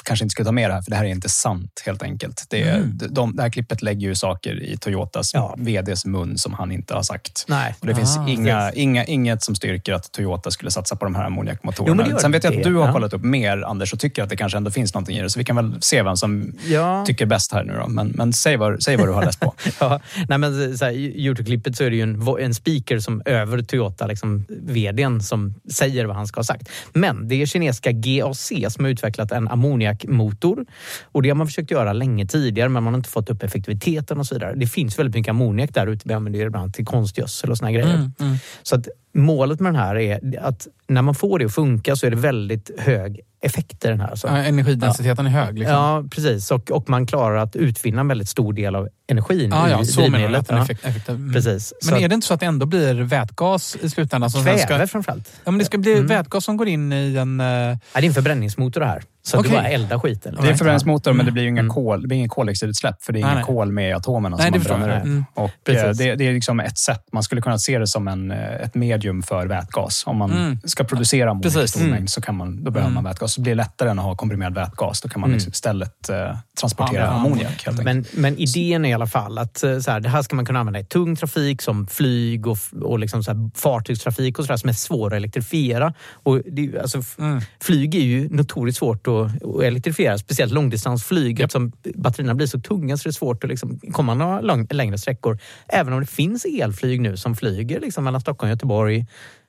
kanske 0.05 0.25
inte 0.25 0.31
skulle 0.31 0.45
ta 0.45 0.51
med 0.51 0.69
det 0.69 0.73
här, 0.73 0.81
för 0.81 0.91
det 0.91 0.97
här 0.97 1.05
är 1.05 1.09
inte 1.09 1.29
sant 1.29 1.83
helt 1.85 2.03
enkelt. 2.03 2.45
Det, 2.49 2.61
mm. 2.61 2.99
de, 3.09 3.35
det 3.35 3.41
här 3.41 3.49
klippet 3.49 3.81
lägger 3.81 4.07
ju 4.07 4.15
saker 4.15 4.63
i 4.63 4.77
Toyotas 4.77 5.33
ja. 5.33 5.55
VDs 5.57 6.05
mun 6.05 6.37
som 6.37 6.53
han 6.53 6.71
inte 6.71 6.93
har 6.93 7.03
sagt. 7.03 7.45
Nej. 7.47 7.75
Och 7.79 7.87
det 7.87 7.95
finns 7.95 8.17
ah, 8.17 8.27
inga, 8.27 8.71
inga, 8.71 9.05
inget 9.05 9.43
som 9.43 9.55
styrker 9.55 9.93
att 9.93 10.11
Toyota 10.11 10.51
skulle 10.51 10.71
satsa 10.71 10.95
på 10.95 11.05
de 11.05 11.15
här 11.15 11.25
ammoniakmotorerna. 11.25 12.19
Sen 12.19 12.31
vet 12.31 12.43
jag 12.43 12.57
att 12.57 12.63
du 12.63 12.75
har 12.75 12.93
kollat 12.93 13.13
upp 13.13 13.23
mer, 13.23 13.63
Anders, 13.63 13.93
och 13.93 13.99
tycker 13.99 14.23
att 14.23 14.29
det 14.29 14.37
kanske 14.37 14.57
ändå 14.57 14.71
finns 14.71 14.93
någonting 14.93 15.17
i 15.17 15.21
det. 15.21 15.29
Så 15.29 15.39
vi 15.39 15.45
kan 15.45 15.55
väl 15.55 15.81
se 15.81 16.03
vem 16.03 16.17
som 16.17 16.53
tycker 17.05 17.25
bäst 17.25 17.53
här 17.53 17.63
nu 17.63 17.73
då. 17.73 17.87
Men, 17.87 18.07
men 18.07 18.33
säg, 18.33 18.57
vad, 18.57 18.83
säg 18.83 18.97
vad 18.97 19.07
du 19.07 19.11
har 19.11 19.25
läst 19.25 19.40
på. 19.41 19.55
ja, 19.79 19.99
nej 20.27 20.37
men 20.37 20.77
så 20.77 20.85
här, 20.85 20.91
I 20.91 21.27
Youtube-klippet 21.27 21.77
så 21.77 21.83
är 21.83 21.89
det 21.89 21.95
ju 21.95 22.01
en, 22.01 22.27
en 22.39 22.53
speaker 22.53 22.99
som 22.99 23.21
över 23.25 23.61
Toyota, 23.61 24.07
liksom, 24.07 24.45
vdn, 24.49 25.21
som 25.21 25.53
säger 25.73 26.05
vad 26.05 26.15
han 26.15 26.27
ska 26.27 26.39
ha 26.39 26.43
sagt. 26.43 26.69
Men 26.93 27.27
det 27.27 27.41
är 27.41 27.45
kinesiska 27.45 27.91
GAC 27.91 28.51
som 28.69 28.85
har 28.85 28.91
utvecklat 28.91 29.31
en 29.31 29.47
ammoniakmotor. 29.47 30.65
Och 31.03 31.21
det 31.21 31.29
har 31.29 31.35
man 31.35 31.47
försökt 31.47 31.71
göra 31.71 31.93
länge 31.93 32.25
tidigare, 32.25 32.69
men 32.69 32.83
man 32.83 32.93
har 32.93 32.97
inte 32.97 33.09
fått 33.09 33.29
upp 33.29 33.43
effektiviteten 33.43 34.19
och 34.19 34.25
så 34.25 34.35
vidare. 34.35 34.53
Det 34.55 34.67
finns 34.67 34.99
väldigt 34.99 35.15
mycket 35.15 35.29
ammoniak 35.29 35.73
där 35.73 35.87
ute. 35.87 36.07
Vi 36.07 36.13
använder 36.13 36.39
det 36.39 36.45
ibland 36.45 36.73
till 36.73 36.85
konstgödsel 36.85 37.51
och 37.51 37.57
såna 37.57 37.71
grejer. 37.71 37.95
Mm, 37.95 38.11
mm. 38.19 38.37
Så 38.63 38.75
att 38.75 38.87
målet 39.13 39.59
med 39.59 39.73
den 39.73 39.81
här 39.81 39.95
är 39.95 40.39
att 40.41 40.67
när 40.87 41.01
man 41.01 41.15
får 41.15 41.39
det 41.39 41.45
att 41.45 41.53
funka 41.53 41.95
så 41.95 42.05
är 42.05 42.09
det 42.09 42.15
väldigt 42.15 42.71
hög 42.79 43.21
effekt 43.41 43.85
i 43.85 43.87
den 43.87 43.99
här. 43.99 44.07
Alltså. 44.07 44.27
Ja, 44.27 44.37
energidensiteten 44.37 45.25
ja. 45.25 45.31
är 45.31 45.45
hög. 45.45 45.59
Liksom. 45.59 45.75
Ja, 45.75 46.03
precis. 46.11 46.51
Och, 46.51 46.71
och 46.71 46.89
man 46.89 47.07
klarar 47.07 47.35
att 47.35 47.55
utvinna 47.55 48.01
en 48.01 48.07
väldigt 48.07 48.29
stor 48.29 48.53
del 48.53 48.75
av 48.75 48.89
energin 49.07 49.53
ah, 49.53 49.69
ja, 49.69 49.81
i 49.81 49.85
så 49.85 50.01
drivmedlet. 50.01 50.45
Ja. 50.49 50.63
Effekt, 50.63 50.85
effekt, 50.85 51.09
mm. 51.09 51.33
Precis. 51.33 51.73
Men 51.85 51.95
är 51.95 52.07
det 52.07 52.15
inte 52.15 52.27
så 52.27 52.33
att 52.33 52.39
det 52.39 52.45
ändå 52.45 52.65
blir 52.65 52.93
vätgas 52.93 53.77
i 53.81 53.89
slutändan? 53.89 54.31
Som 54.31 54.43
Kväve 54.43 54.57
ska... 54.57 54.87
framförallt. 54.87 55.31
Ja, 55.43 55.51
men 55.51 55.59
det 55.59 55.65
ska 55.65 55.77
bli 55.77 55.93
mm. 55.93 56.07
vätgas 56.07 56.45
som 56.45 56.57
går 56.57 56.67
in 56.67 56.93
i 56.93 57.15
en... 57.15 57.41
Uh... 57.41 57.47
Ja, 57.47 57.77
det 57.93 57.99
är 57.99 58.03
en 58.03 58.13
förbränningsmotor 58.13 58.81
det 58.81 58.87
här. 58.87 59.03
Så 59.23 59.39
okay. 59.39 59.51
du 59.51 59.57
bara 59.57 59.67
eldar 59.67 59.99
skiten? 59.99 60.37
Det 60.41 60.49
är 60.49 60.53
förbränningsmotor, 60.53 61.13
men 61.13 61.25
det 61.25 61.31
blir 61.31 61.43
ju 61.43 61.49
inga 61.49 61.59
mm. 61.59 61.73
kol, 61.73 62.01
det 62.01 62.07
blir 62.07 62.17
ingen 62.17 62.29
koldioxidutsläpp 62.29 63.03
för 63.03 63.13
det 63.13 63.19
är 63.19 63.33
inga 63.33 63.43
kol 63.43 63.71
med 63.71 63.89
i 63.89 63.93
atomerna 63.93 64.37
nej, 64.37 64.45
som 64.45 64.53
man 64.53 64.63
bränner 64.63 64.97
ut. 64.97 65.03
Mm. 65.03 65.25
Och 65.33 65.69
eh, 65.69 65.91
det, 65.91 66.15
det, 66.15 66.27
är 66.27 66.33
liksom 66.33 66.59
ett 66.59 66.77
sätt. 66.77 67.05
Man 67.11 67.23
skulle 67.23 67.41
kunna 67.41 67.57
se 67.57 67.79
det 67.79 67.87
som 67.87 68.07
en, 68.07 68.31
eh, 68.31 68.55
ett 68.55 68.75
medium 68.75 69.23
för 69.23 69.47
vätgas. 69.47 70.03
Om 70.07 70.17
man 70.17 70.31
mm. 70.31 70.59
ska 70.63 70.83
producera 70.83 71.31
ammoniak 71.31 71.63
i 71.63 71.67
stor 71.67 71.87
mängd 71.87 72.09
så 72.09 72.21
kan 72.21 72.35
man, 72.35 72.63
då 72.63 72.71
behöver 72.71 72.93
man 72.93 73.03
mm. 73.03 73.11
vätgas. 73.11 73.33
Så 73.33 73.41
blir 73.41 73.51
det 73.51 73.55
lättare 73.55 73.89
än 73.89 73.99
att 73.99 74.05
ha 74.05 74.15
komprimerad 74.15 74.53
vätgas. 74.53 75.01
Då 75.01 75.09
kan 75.09 75.21
man 75.21 75.29
mm. 75.29 75.35
liksom 75.35 75.51
istället 75.51 76.09
eh, 76.09 76.37
transportera 76.59 77.01
ja, 77.01 77.07
ammoniak. 77.07 77.67
Men, 77.83 78.05
men 78.13 78.37
idén 78.37 78.85
är 78.85 78.89
i 78.89 78.93
alla 78.93 79.07
fall 79.07 79.37
att 79.37 79.63
eh, 79.63 79.79
så 79.79 79.91
här, 79.91 79.99
det 79.99 80.09
här 80.09 80.21
ska 80.21 80.35
man 80.35 80.45
kunna 80.45 80.59
använda 80.59 80.79
i 80.79 80.85
tung 80.85 81.15
trafik 81.15 81.61
som 81.61 81.87
flyg 81.87 82.47
och, 82.47 82.57
och 82.81 82.99
liksom 82.99 83.23
så 83.23 83.31
här, 83.31 83.49
fartygstrafik 83.55 84.39
och 84.39 84.45
så 84.45 84.51
där, 84.51 84.57
som 84.57 84.69
är 84.69 84.73
svår 84.73 85.07
att 85.07 85.17
elektrifiera. 85.17 85.93
Och 86.13 86.41
det, 86.45 86.79
alltså, 86.79 87.01
mm. 87.19 87.41
Flyg 87.61 87.95
är 87.95 87.99
ju 87.99 88.29
notoriskt 88.29 88.79
svårt 88.79 89.07
att, 89.07 89.10
att 89.19 89.63
elektrifiera, 89.63 90.17
speciellt 90.17 90.53
långdistansflyget 90.53 91.39
yep. 91.39 91.51
som 91.51 91.71
batterierna 91.95 92.35
blir 92.35 92.47
så 92.47 92.59
tunga 92.59 92.97
så 92.97 93.03
det 93.03 93.09
är 93.09 93.11
svårt 93.11 93.43
att 93.43 93.49
liksom 93.49 93.79
komma 93.91 94.13
några 94.13 94.41
lång, 94.41 94.67
längre 94.69 94.97
sträckor. 94.97 95.39
Även 95.67 95.93
om 95.93 95.99
det 95.99 96.05
finns 96.05 96.45
elflyg 96.45 97.01
nu 97.01 97.17
som 97.17 97.35
flyger 97.35 97.79
liksom 97.79 98.03
mellan 98.03 98.21
Stockholm 98.21 98.49
och 98.49 98.55
Göteborg 98.55 99.05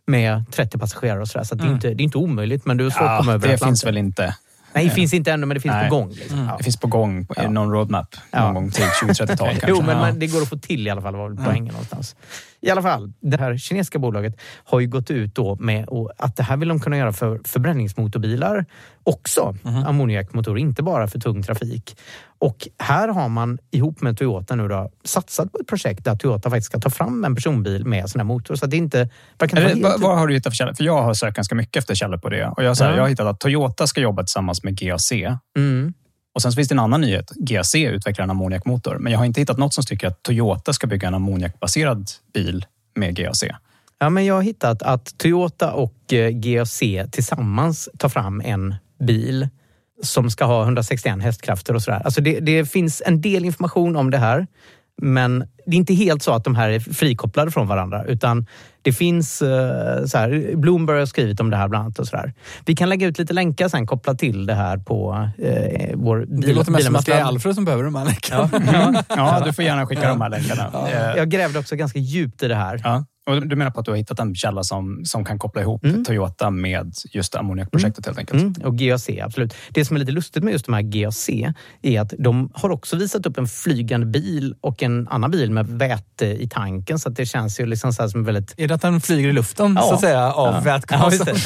med 0.07 0.45
30 0.51 0.79
passagerare 0.79 1.21
och 1.21 1.29
sådär. 1.29 1.45
Så, 1.45 1.55
mm. 1.55 1.67
det, 1.67 1.71
är 1.71 1.75
inte, 1.75 1.89
det 1.89 2.03
är 2.03 2.05
inte 2.05 2.19
omöjligt, 2.19 2.67
men 2.67 2.77
du 2.77 2.87
är 2.87 2.91
svårt 2.91 3.01
ja, 3.01 3.11
att 3.11 3.21
komma 3.21 3.33
över 3.33 3.49
Det 3.49 3.55
Atlanten. 3.55 3.69
finns 3.69 3.87
väl 3.87 3.97
inte? 3.97 4.37
Nej, 4.75 4.85
det 4.85 4.91
finns 4.91 5.15
inte 5.15 5.33
ännu, 5.33 5.47
men 5.47 5.55
det 5.55 5.61
finns 5.61 5.73
Nej. 5.73 5.89
på 5.89 5.97
gång. 5.97 6.11
Liksom. 6.11 6.39
Mm. 6.39 6.57
Det 6.59 6.65
finns 6.65 6.77
på 6.77 6.87
gång 6.87 7.23
i 7.23 7.27
ja. 7.37 7.51
någon 7.51 7.73
roadmap 7.73 8.17
någon 8.33 8.43
ja. 8.45 8.53
gång 8.53 8.71
till 8.71 8.85
2030-talet 9.03 9.39
kanske. 9.39 9.67
Jo, 9.69 9.83
men 9.83 9.99
man, 9.99 10.19
det 10.19 10.27
går 10.27 10.43
att 10.43 10.49
få 10.49 10.59
till 10.59 10.87
i 10.87 10.91
alla 10.91 11.03
fall, 11.03 11.17
var 11.17 11.29
väl 11.29 11.37
poängen 11.37 11.57
mm. 11.57 11.73
någonstans. 11.73 12.17
I 12.63 12.71
alla 12.71 12.83
fall, 12.83 13.13
det 13.21 13.37
här 13.37 13.57
kinesiska 13.57 13.99
bolaget 13.99 14.41
har 14.65 14.81
ju 14.81 14.87
gått 14.87 15.11
ut 15.11 15.35
då 15.35 15.57
med 15.57 15.89
att 16.19 16.37
det 16.37 16.43
här 16.43 16.57
vill 16.57 16.69
de 16.69 16.81
kunna 16.81 16.97
göra 16.97 17.13
för 17.13 17.41
förbränningsmotorbilar 17.45 18.65
också. 19.05 19.57
Mm. 19.65 19.87
Ammoniakmotorer, 19.87 20.59
inte 20.59 20.83
bara 20.83 21.09
för 21.09 21.19
tung 21.19 21.43
trafik. 21.43 21.97
Och 22.39 22.69
här 22.79 23.09
har 23.09 23.29
man 23.29 23.59
ihop 23.71 24.01
med 24.01 24.19
Toyota 24.19 24.55
nu 24.55 24.69
då, 24.69 24.91
satsat 25.05 25.53
på 25.53 25.59
ett 25.59 25.67
projekt 25.67 26.05
där 26.05 26.17
Toyota 26.17 26.51
faktiskt 26.51 26.67
ska 26.67 26.81
ta 26.81 26.91
fram 26.91 27.25
en 27.25 27.35
personbil 27.35 27.87
med 27.87 28.11
sån 28.11 28.21
här 28.21 28.27
motor. 28.27 28.55
Så 28.55 28.67
det 28.67 28.77
inte... 28.77 29.09
Är 29.39 29.83
vad, 29.83 30.01
vad 30.01 30.19
har 30.19 30.27
du 30.27 30.35
hittat 30.35 30.53
för 30.53 30.57
källor? 30.57 30.75
För 30.75 30.85
jag 30.85 31.03
har 31.03 31.15
sökt 31.15 31.37
ganska 31.37 31.55
mycket 31.55 31.77
efter 31.77 31.95
källor 31.95 32.19
på 32.19 32.29
det. 32.29 32.47
Och 32.49 32.65
jag, 32.65 32.77
så 32.77 32.85
här, 32.85 32.91
ja. 32.91 32.97
jag 32.97 33.03
har 33.03 33.09
hittat 33.09 33.27
att 33.27 33.41
Toyota 33.41 33.87
ska 33.87 34.01
jobba 34.01 34.23
tillsammans 34.23 34.63
med 34.63 34.79
GAC. 34.79 35.13
Mm. 35.57 35.95
Och 36.33 36.43
sen 36.43 36.53
så 36.53 36.57
finns 36.57 36.69
det 36.69 36.75
en 36.75 36.79
annan 36.79 37.01
nyhet. 37.01 37.31
GAC 37.37 37.75
utvecklar 37.75 38.25
en 38.25 38.31
ammoniakmotor. 38.31 38.99
Men 38.99 39.13
jag 39.13 39.19
har 39.19 39.27
inte 39.27 39.41
hittat 39.41 39.59
något 39.59 39.75
som 39.75 39.85
tycker 39.85 40.07
att 40.07 40.23
Toyota 40.23 40.73
ska 40.73 40.87
bygga 40.87 41.09
en 41.09 41.15
ammoniakbaserad 41.15 42.11
bil 42.35 42.67
med 42.95 43.17
GAC. 43.17 43.45
Ja, 43.99 44.11
men 44.11 44.25
jag 44.25 44.35
har 44.35 44.43
hittat 44.43 44.83
att 44.83 45.19
Toyota 45.19 45.73
och 45.73 46.13
eh, 46.13 46.31
GAC 46.31 46.83
tillsammans 47.11 47.89
tar 47.99 48.09
fram 48.09 48.41
en 48.41 48.75
bil 49.01 49.49
som 50.03 50.31
ska 50.31 50.45
ha 50.45 50.63
161 50.63 51.23
hästkrafter 51.23 51.75
och 51.75 51.83
sådär. 51.83 52.03
Alltså 52.05 52.21
det, 52.21 52.41
det 52.41 52.65
finns 52.65 53.03
en 53.07 53.21
del 53.21 53.45
information 53.45 53.97
om 53.97 54.11
det 54.11 54.19
här. 54.19 54.47
Men 55.03 55.45
det 55.67 55.77
är 55.77 55.79
inte 55.79 55.95
helt 55.95 56.23
så 56.23 56.33
att 56.33 56.45
de 56.45 56.55
här 56.55 56.71
är 56.71 56.81
frikopplade 56.81 57.51
från 57.51 57.69
varandra 57.69 58.05
utan 58.05 58.47
det 58.83 58.93
finns... 58.93 59.43
Eh, 59.43 60.05
så 60.05 60.19
här, 60.19 60.57
Bloomberg 60.57 60.99
har 60.99 61.07
skrivit 61.07 61.41
om 61.41 61.51
det 61.51 61.57
här 61.57 61.69
bland 61.69 61.85
annat. 61.85 61.99
Och 61.99 62.07
så 62.07 62.17
där. 62.17 62.33
Vi 62.65 62.75
kan 62.75 62.89
lägga 62.89 63.07
ut 63.07 63.19
lite 63.19 63.33
länkar 63.33 63.69
sen 63.69 63.87
kopplat 63.87 64.19
till 64.19 64.47
det 64.47 64.55
här 64.55 64.79
på 64.79 65.29
eh, 65.39 65.91
vår 65.95 66.27
bil, 66.27 66.41
Det 66.41 66.53
låter 66.53 66.73
mest 66.73 66.87
som 66.87 66.97
att 66.97 67.07
det 67.07 67.13
är 67.13 67.23
Alfred 67.23 67.55
som 67.55 67.65
behöver 67.65 67.85
de 67.85 67.95
här 67.95 68.05
länkarna. 68.05 68.51
Ja, 68.53 69.03
ja, 69.09 69.39
ja 69.39 69.43
du 69.45 69.53
får 69.53 69.65
gärna 69.65 69.87
skicka 69.87 70.09
de 70.09 70.21
här 70.21 70.29
länkarna. 70.29 70.71
Ja. 70.73 71.17
Jag 71.17 71.31
grävde 71.31 71.59
också 71.59 71.77
ganska 71.77 71.99
djupt 71.99 72.43
i 72.43 72.49
det 72.49 72.55
här. 72.55 72.81
Och 73.27 73.47
du 73.47 73.57
menar 73.57 73.71
på 73.71 73.81
att 73.81 73.87
du 73.87 73.93
har 73.93 73.97
hittat 73.97 74.19
en 74.19 74.35
källa 74.35 74.65
som, 74.65 75.05
som 75.05 75.25
kan 75.25 75.39
koppla 75.39 75.63
ihop 75.63 75.85
mm. 75.85 76.05
Toyota 76.05 76.51
med 76.51 76.95
just 77.13 77.35
ammoniakprojektet 77.35 78.07
helt 78.07 78.19
enkelt? 78.19 78.43
Mm. 78.43 78.69
Och 78.69 78.79
GAC, 78.79 79.09
absolut. 79.23 79.55
Det 79.71 79.85
som 79.85 79.97
är 79.97 80.01
lite 80.01 80.13
lustigt 80.13 80.45
med 80.45 80.53
just 80.53 80.67
de 80.67 80.75
här 80.75 80.83
GAC 80.83 81.31
är 81.83 82.01
att 82.01 82.15
de 82.19 82.51
har 82.55 82.71
också 82.71 82.97
visat 82.97 83.27
upp 83.27 83.39
en 83.39 83.47
flygande 83.47 84.07
bil 84.07 84.55
och 84.61 84.83
en 84.83 85.09
annan 85.09 85.31
bil 85.31 85.51
med 85.51 85.67
väte 85.67 86.27
i 86.27 86.49
tanken. 86.49 86.99
Så 86.99 87.09
det 87.09 87.27
känns 87.27 87.61
ju 87.61 87.67
liksom 87.67 87.93
så 87.93 88.09
som 88.09 88.25
väldigt... 88.25 88.55
Är 88.57 88.69
det 88.69 88.75
att 88.75 88.83
den 88.83 89.01
flyger 89.01 89.29
i 89.29 89.33
luften 89.33 89.79
ja. 89.81 89.83
så 89.83 89.95
att 89.95 90.01
säga 90.01 90.33
av 90.33 90.55
ja. 90.55 90.61
vätgasen? 90.61 91.37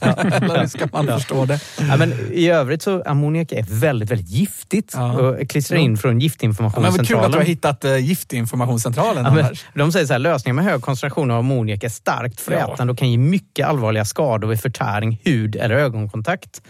Ja, 0.00 0.12
Eller 0.12 0.66
ska 0.66 0.88
man 0.92 1.06
ja. 1.06 1.18
förstå 1.18 1.44
det? 1.44 1.60
Ja, 1.78 1.96
men 1.96 2.12
I 2.32 2.48
övrigt 2.48 2.82
så 2.82 3.02
ammoniak 3.02 3.52
är 3.52 3.62
väldigt, 3.62 4.10
väldigt 4.10 4.28
giftigt 4.28 4.92
ja. 4.94 5.12
och 5.12 5.50
klistrar 5.50 5.78
in 5.78 5.96
från 5.96 6.20
giftinformationscentralen. 6.20 6.92
Ja, 6.92 6.96
men 6.96 6.98
vad 6.98 7.08
kul 7.08 7.26
att 7.26 7.32
du 7.32 7.38
har 7.38 7.44
hittat 7.44 7.84
uh, 7.84 7.98
giftinformationscentralen. 7.98 9.38
Ja, 9.38 9.50
de 9.74 9.92
säger 9.92 10.06
så 10.06 10.12
här, 10.12 10.18
lösningar 10.18 10.54
med 10.54 10.64
hög 10.64 10.82
koncentration 10.82 11.13
koncentration 11.14 11.30
av 11.30 11.38
ammoniak 11.38 11.84
är 11.84 11.88
starkt 11.88 12.40
frätande 12.40 12.92
och 12.92 12.98
kan 12.98 13.10
ge 13.10 13.18
mycket 13.18 13.66
allvarliga 13.66 14.04
skador 14.04 14.48
vid 14.48 14.60
förtäring, 14.60 15.20
hud 15.24 15.56
eller 15.56 15.74
ögonkontakt. 15.74 16.62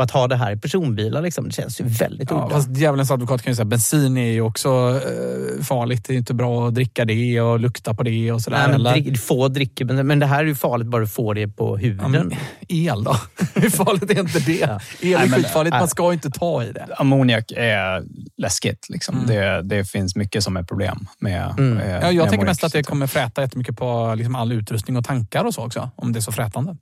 Och 0.00 0.04
att 0.04 0.10
ha 0.10 0.28
det 0.28 0.36
här 0.36 0.52
i 0.52 0.56
personbilar, 0.56 1.22
liksom, 1.22 1.44
det 1.48 1.54
känns 1.54 1.80
ju 1.80 1.84
väldigt 1.84 2.30
ja, 2.30 2.50
fast 2.50 2.76
Djävulens 2.76 3.10
advokat 3.10 3.42
kan 3.42 3.50
ju 3.50 3.54
säga 3.54 3.62
att 3.62 3.68
bensin 3.68 4.16
är 4.16 4.32
ju 4.32 4.40
också 4.40 4.68
eh, 4.68 5.64
farligt. 5.64 6.04
Det 6.06 6.14
är 6.14 6.16
inte 6.16 6.34
bra 6.34 6.68
att 6.68 6.74
dricka 6.74 7.04
det 7.04 7.40
och 7.40 7.60
lukta 7.60 7.94
på 7.94 8.02
det 8.02 8.32
och 8.32 8.40
sådär. 8.40 8.68
Nej, 8.68 8.78
men 8.78 8.92
drick, 8.92 9.20
få 9.20 9.48
dricker 9.48 9.84
bensin. 9.84 10.06
Men 10.06 10.18
det 10.18 10.26
här 10.26 10.40
är 10.40 10.44
ju 10.44 10.54
farligt 10.54 10.88
bara 10.88 11.00
du 11.00 11.08
får 11.08 11.34
det 11.34 11.48
på 11.48 11.76
huden. 11.76 12.32
Ja, 12.68 12.92
el 12.92 13.04
då? 13.04 13.16
Hur 13.54 13.70
farligt 13.70 14.10
är 14.10 14.20
inte 14.20 14.38
det? 14.38 14.58
Ja. 14.60 14.80
El 15.00 15.14
är 15.14 15.18
Nej, 15.18 15.30
skitfarligt, 15.30 15.76
man 15.76 15.88
ska 15.88 16.12
inte 16.12 16.30
ta 16.30 16.64
i 16.64 16.72
det. 16.72 16.86
Ammoniak 16.96 17.52
är 17.56 18.04
läskigt. 18.36 18.86
Liksom. 18.88 19.14
Mm. 19.14 19.26
Det, 19.26 19.62
det 19.62 19.84
finns 19.84 20.16
mycket 20.16 20.44
som 20.44 20.56
är 20.56 20.62
problem 20.62 21.06
med, 21.18 21.54
mm. 21.58 21.74
med 21.74 22.02
ja, 22.02 22.10
Jag 22.10 22.22
med 22.22 22.30
tänker 22.30 22.46
mest 22.46 22.64
att 22.64 22.72
det 22.72 22.82
kommer 22.82 23.06
fräta 23.06 23.42
jättemycket 23.42 23.76
på 23.76 24.14
liksom 24.16 24.34
all 24.34 24.52
utrustning 24.52 24.96
och 24.96 25.04
tankar 25.04 25.44
och 25.44 25.54
så 25.54 25.66
också. 25.66 25.90
Om 25.96 26.12
det 26.12 26.18
är 26.18 26.20
så 26.20 26.32
frätande. 26.32 26.76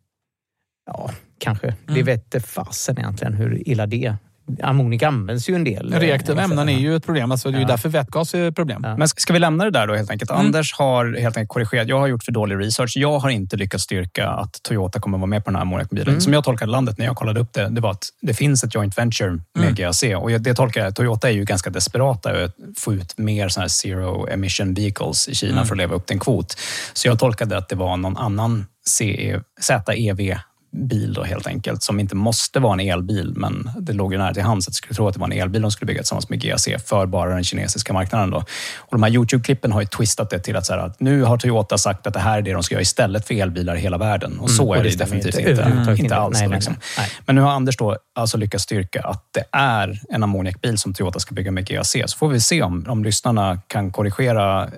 Ja, 0.86 1.10
kanske. 1.38 1.66
Mm. 1.66 1.94
Det 1.94 2.02
vete 2.02 2.40
fasen 2.40 2.98
egentligen 2.98 3.34
hur 3.34 3.68
illa 3.68 3.86
det 3.86 4.16
Ammoniak 4.62 5.02
används 5.02 5.48
ju 5.48 5.54
en 5.54 5.64
del. 5.64 5.94
Reaktiva 5.94 6.42
ämnen 6.42 6.68
är 6.68 6.78
ju 6.78 6.96
ett 6.96 7.04
problem. 7.04 7.32
Alltså 7.32 7.50
det 7.50 7.56
är 7.56 7.60
ju 7.60 7.66
därför 7.66 7.88
vätgas 7.88 8.34
är 8.34 8.48
ett 8.48 8.56
problem. 8.56 8.80
Ja. 8.84 8.96
Men 8.96 9.08
ska 9.08 9.32
vi 9.32 9.38
lämna 9.38 9.64
det 9.64 9.70
där 9.70 9.86
då 9.86 9.94
helt 9.94 10.10
enkelt? 10.10 10.30
Mm. 10.30 10.46
Anders 10.46 10.74
har 10.74 11.16
helt 11.20 11.36
enkelt 11.36 11.48
korrigerat. 11.48 11.88
Jag 11.88 11.98
har 11.98 12.06
gjort 12.06 12.24
för 12.24 12.32
dålig 12.32 12.58
research. 12.58 12.92
Jag 12.96 13.18
har 13.18 13.30
inte 13.30 13.56
lyckats 13.56 13.84
styrka 13.84 14.28
att 14.28 14.62
Toyota 14.62 15.00
kommer 15.00 15.18
vara 15.18 15.26
med 15.26 15.44
på 15.44 15.50
den 15.50 15.56
här 15.56 15.62
ammoniakbilen. 15.62 16.08
Mm. 16.08 16.20
Som 16.20 16.32
jag 16.32 16.44
tolkade 16.44 16.72
landet 16.72 16.98
när 16.98 17.06
jag 17.06 17.16
kollade 17.16 17.40
upp 17.40 17.52
det, 17.52 17.68
det 17.68 17.80
var 17.80 17.90
att 17.90 18.04
det 18.20 18.34
finns 18.34 18.64
ett 18.64 18.74
joint 18.74 18.98
venture 18.98 19.30
med 19.30 19.64
mm. 19.64 19.74
GAC. 19.74 20.04
Och 20.16 20.30
det 20.30 20.54
tolkar 20.54 20.84
jag, 20.84 20.94
Toyota 20.94 21.28
är 21.28 21.32
ju 21.32 21.44
ganska 21.44 21.70
desperata 21.70 22.44
att 22.44 22.56
få 22.76 22.94
ut 22.94 23.18
mer 23.18 23.48
såna 23.48 23.62
här 23.62 23.68
zero 23.68 24.28
emission 24.28 24.74
vehicles 24.74 25.28
i 25.28 25.34
Kina 25.34 25.52
mm. 25.52 25.66
för 25.66 25.74
att 25.74 25.78
leva 25.78 25.94
upp 25.94 26.06
till 26.06 26.14
en 26.14 26.20
kvot. 26.20 26.56
Så 26.92 27.08
jag 27.08 27.18
tolkade 27.18 27.58
att 27.58 27.68
det 27.68 27.76
var 27.76 27.96
någon 27.96 28.16
annan 28.16 28.66
CE, 28.86 29.40
ZEV 29.60 30.38
bil 30.70 31.12
då 31.12 31.24
helt 31.24 31.46
enkelt, 31.46 31.82
som 31.82 32.00
inte 32.00 32.16
måste 32.16 32.60
vara 32.60 32.72
en 32.72 32.80
elbil, 32.80 33.32
men 33.36 33.70
det 33.80 33.92
låg 33.92 34.12
ju 34.12 34.18
nära 34.18 34.34
till 34.34 34.42
hands 34.42 34.68
att 34.68 34.72
jag 34.72 34.74
skulle 34.74 34.94
tro 34.94 35.08
att 35.08 35.14
det 35.14 35.20
var 35.20 35.26
en 35.26 35.32
elbil 35.32 35.62
de 35.62 35.70
skulle 35.70 35.86
bygga 35.86 36.00
tillsammans 36.00 36.28
med 36.28 36.40
GAC 36.40 36.68
för 36.86 37.06
bara 37.06 37.34
den 37.34 37.44
kinesiska 37.44 37.92
marknaden. 37.92 38.30
Då. 38.30 38.36
Och 38.76 38.90
de 38.90 39.02
här 39.02 39.10
Youtube-klippen 39.10 39.72
har 39.72 39.80
ju 39.80 39.86
twistat 39.86 40.30
det 40.30 40.38
till 40.38 40.56
att, 40.56 40.66
så 40.66 40.72
här, 40.72 40.80
att 40.80 41.00
nu 41.00 41.22
har 41.22 41.38
Toyota 41.38 41.78
sagt 41.78 42.06
att 42.06 42.14
det 42.14 42.20
här 42.20 42.38
är 42.38 42.42
det 42.42 42.52
de 42.52 42.62
ska 42.62 42.74
göra 42.74 42.82
istället 42.82 43.26
för 43.26 43.34
elbilar 43.34 43.76
i 43.76 43.80
hela 43.80 43.98
världen. 43.98 44.38
Och 44.38 44.50
så 44.50 44.62
mm, 44.62 44.68
och 44.68 44.76
är 44.76 44.82
det, 44.82 44.90
det 44.90 44.96
definitivt 44.96 45.38
inte, 45.38 45.50
inte, 45.50 45.62
mm, 45.62 45.96
inte 45.96 46.16
alls. 46.16 46.40
Nej, 46.40 46.48
liksom. 46.48 46.76
nej, 46.98 47.10
Men 47.26 47.34
nu 47.34 47.40
har 47.42 47.50
Anders 47.50 47.76
då 47.76 47.96
alltså 48.14 48.36
lyckats 48.36 48.64
styrka 48.64 49.00
att 49.02 49.24
det 49.34 49.44
är 49.52 50.00
en 50.10 50.22
ammoniakbil 50.22 50.78
som 50.78 50.94
Toyota 50.94 51.20
ska 51.20 51.34
bygga 51.34 51.50
med 51.50 51.66
GAC. 51.66 51.96
Så 52.06 52.18
får 52.18 52.28
vi 52.28 52.40
se 52.40 52.62
om, 52.62 52.84
om 52.88 53.04
lyssnarna 53.04 53.60
kan 53.66 53.92
korrigera, 53.92 54.68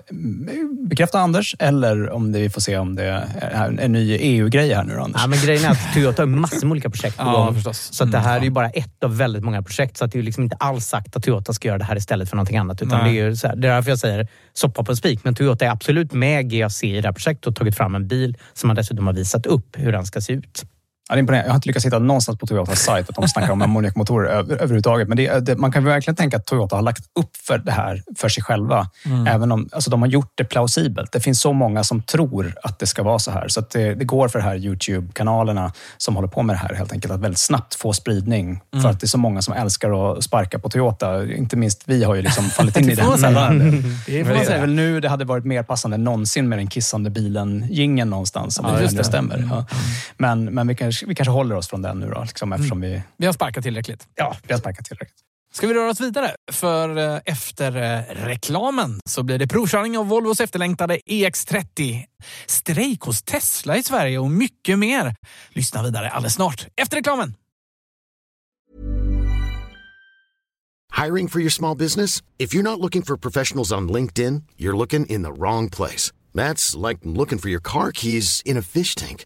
bekräfta 0.89 1.19
Anders 1.19 1.55
eller 1.59 2.09
om 2.09 2.31
det, 2.31 2.39
vi 2.39 2.49
får 2.49 2.61
se 2.61 2.77
om 2.77 2.95
det 2.95 3.27
är 3.39 3.79
en 3.79 3.91
ny 3.91 4.11
EU-grej 4.11 4.73
här 4.73 4.83
nu 4.83 4.95
då, 4.95 5.01
Anders. 5.01 5.21
Ja, 5.21 5.27
men 5.27 5.39
grejen 5.39 5.75
Toyota 5.93 6.21
har 6.21 6.27
massor 6.27 6.67
med 6.67 6.71
olika 6.71 6.89
projekt 6.89 7.17
på 7.17 7.23
gång. 7.23 7.61
Ja, 7.65 7.73
så 7.73 8.03
att 8.03 8.11
det 8.11 8.17
här 8.17 8.39
är 8.39 8.43
ju 8.43 8.49
bara 8.49 8.69
ett 8.69 9.03
av 9.03 9.17
väldigt 9.17 9.43
många 9.43 9.61
projekt. 9.61 9.97
Så 9.97 10.05
att 10.05 10.11
det 10.11 10.19
är 10.19 10.23
liksom 10.23 10.43
inte 10.43 10.55
alls 10.55 10.85
sagt 10.85 11.15
att 11.15 11.23
Toyota 11.23 11.53
ska 11.53 11.67
göra 11.67 11.77
det 11.77 11.83
här 11.83 11.95
istället 11.95 12.29
för 12.29 12.35
någonting 12.35 12.57
annat. 12.57 12.81
Utan 12.81 13.05
det, 13.05 13.19
är 13.19 13.35
så 13.35 13.47
här, 13.47 13.55
det 13.55 13.67
är 13.67 13.75
därför 13.75 13.89
jag 13.89 13.99
säger 13.99 14.27
soppa 14.53 14.83
på 14.83 14.91
en 14.91 14.95
spik. 14.95 15.19
Men 15.23 15.35
Toyota 15.35 15.65
är 15.65 15.69
absolut 15.69 16.13
med 16.13 16.49
GAC 16.51 16.83
i 16.83 17.01
det 17.01 17.07
här 17.07 17.13
projektet 17.13 17.47
och 17.47 17.55
tagit 17.55 17.77
fram 17.77 17.95
en 17.95 18.07
bil 18.07 18.37
som 18.53 18.67
man 18.67 18.75
dessutom 18.75 19.07
har 19.07 19.13
visat 19.13 19.45
upp 19.45 19.75
hur 19.77 19.91
den 19.91 20.05
ska 20.05 20.21
se 20.21 20.33
ut. 20.33 20.65
Ja, 21.09 21.15
det 21.15 21.21
är 21.21 21.35
Jag 21.35 21.47
har 21.47 21.55
inte 21.55 21.69
lyckats 21.69 21.85
hitta 21.85 21.99
någonstans 21.99 22.37
på 22.37 22.47
Toyotas 22.47 22.79
sajt 22.79 23.09
att 23.09 23.15
de 23.15 23.27
snackar 23.27 23.51
om 23.51 23.61
ammoniakmotorer 23.61 24.29
över, 24.29 24.55
överhuvudtaget. 24.55 25.07
Men 25.07 25.17
det, 25.17 25.39
det, 25.39 25.55
man 25.55 25.71
kan 25.71 25.83
verkligen 25.83 26.15
tänka 26.15 26.37
att 26.37 26.45
Toyota 26.45 26.75
har 26.75 26.83
lagt 26.83 27.03
upp 27.19 27.37
för 27.37 27.57
det 27.57 27.71
här 27.71 28.03
för 28.17 28.29
sig 28.29 28.43
själva. 28.43 28.87
Mm. 29.05 29.27
Även 29.27 29.51
om 29.51 29.69
alltså, 29.71 29.89
de 29.89 30.01
har 30.01 30.09
gjort 30.09 30.31
det 30.35 30.43
plausibelt. 30.43 31.11
Det 31.11 31.19
finns 31.19 31.41
så 31.41 31.53
många 31.53 31.83
som 31.83 32.01
tror 32.01 32.53
att 32.63 32.79
det 32.79 32.87
ska 32.87 33.03
vara 33.03 33.19
så 33.19 33.31
här. 33.31 33.47
Så 33.47 33.61
det, 33.71 33.93
det, 33.93 34.05
går 34.05 34.27
för 34.27 34.39
de 34.39 34.45
här 34.45 34.55
Youtube-kanalerna 34.55 35.73
som 35.97 36.15
håller 36.15 36.27
på 36.27 36.43
med 36.43 36.55
det 36.55 36.59
här 36.59 36.75
helt 36.75 36.91
enkelt 36.91 37.13
att 37.13 37.19
väldigt 37.19 37.39
snabbt 37.39 37.75
få 37.75 37.93
spridning. 37.93 38.61
Mm. 38.73 38.83
För 38.83 38.89
att 38.89 38.99
det 38.99 39.05
är 39.05 39.07
så 39.07 39.17
många 39.17 39.41
som 39.41 39.53
älskar 39.53 40.11
att 40.11 40.23
sparka 40.23 40.59
på 40.59 40.69
Toyota. 40.69 41.25
Inte 41.25 41.57
minst 41.57 41.83
vi 41.85 42.03
har 42.03 42.15
ju 42.15 42.21
liksom 42.21 42.43
fallit 42.43 42.77
in 42.77 42.83
i 42.89 42.95
det. 42.95 42.95
Det 42.95 44.25
får 44.25 44.33
man 44.33 44.45
säga. 44.45 44.61
väl 44.61 44.73
nu 44.73 44.99
det 44.99 45.09
hade 45.09 45.25
varit 45.25 45.45
mer 45.45 45.63
passande 45.63 45.95
än 45.95 46.03
någonsin 46.03 46.49
med 46.49 46.59
den 46.59 46.67
kissande 46.67 47.09
bilen 47.09 47.67
gingen 47.69 48.09
någonstans. 48.09 48.59
Om 48.59 48.65
ja, 48.65 48.79
det, 48.79 48.97
det 48.97 49.03
stämmer. 49.03 49.37
Mm. 49.37 49.49
Ja. 49.49 49.65
Men, 50.17 50.45
men 50.45 50.67
vi 50.67 50.75
kanske 50.75 51.00
vi 51.07 51.15
kanske 51.15 51.31
håller 51.31 51.55
oss 51.55 51.67
från 51.67 51.81
den 51.81 51.99
nu 51.99 52.09
då, 52.09 52.23
liksom, 52.23 52.53
eftersom 52.53 52.81
vi... 52.81 53.01
Vi 53.17 53.25
har 53.25 53.33
sparkat 53.33 53.63
tillräckligt. 53.63 54.07
Ja, 54.15 54.35
vi 54.43 54.53
har 54.53 54.59
sparkat 54.59 54.85
tillräckligt. 54.85 55.19
Ska 55.53 55.67
vi 55.67 55.73
röra 55.73 55.89
oss 55.89 56.01
vidare? 56.01 56.35
För 56.51 56.97
eh, 56.97 57.19
efter 57.25 57.75
eh, 57.75 58.25
reklamen 58.25 58.99
så 59.05 59.23
blir 59.23 59.37
det 59.37 59.47
provkörning 59.47 59.97
av 59.97 60.07
Volvos 60.07 60.41
efterlängtade 60.41 60.97
EX30, 60.97 62.03
strejk 62.45 63.01
hos 63.01 63.23
Tesla 63.23 63.77
i 63.77 63.83
Sverige 63.83 64.19
och 64.19 64.31
mycket 64.31 64.79
mer. 64.79 65.15
Lyssna 65.49 65.83
vidare 65.83 66.09
alldeles 66.09 66.33
snart, 66.33 66.67
efter 66.75 66.97
reklamen. 66.97 67.33
Hiring 71.03 71.29
for 71.29 71.39
your 71.39 71.49
small 71.49 71.77
business? 71.77 72.21
If 72.37 72.53
you're 72.53 72.63
not 72.63 72.79
looking 72.79 73.01
for 73.01 73.17
professionals 73.17 73.71
on 73.71 73.91
LinkedIn, 73.91 74.43
you're 74.57 74.77
looking 74.77 75.05
in 75.05 75.23
the 75.23 75.31
wrong 75.31 75.69
place. 75.69 76.11
That's 76.33 76.75
like 76.87 76.99
looking 77.03 77.39
for 77.39 77.49
your 77.49 77.61
car 77.61 77.91
keys 77.91 78.41
in 78.45 78.57
a 78.57 78.61
fish 78.61 78.95
tank. 78.95 79.25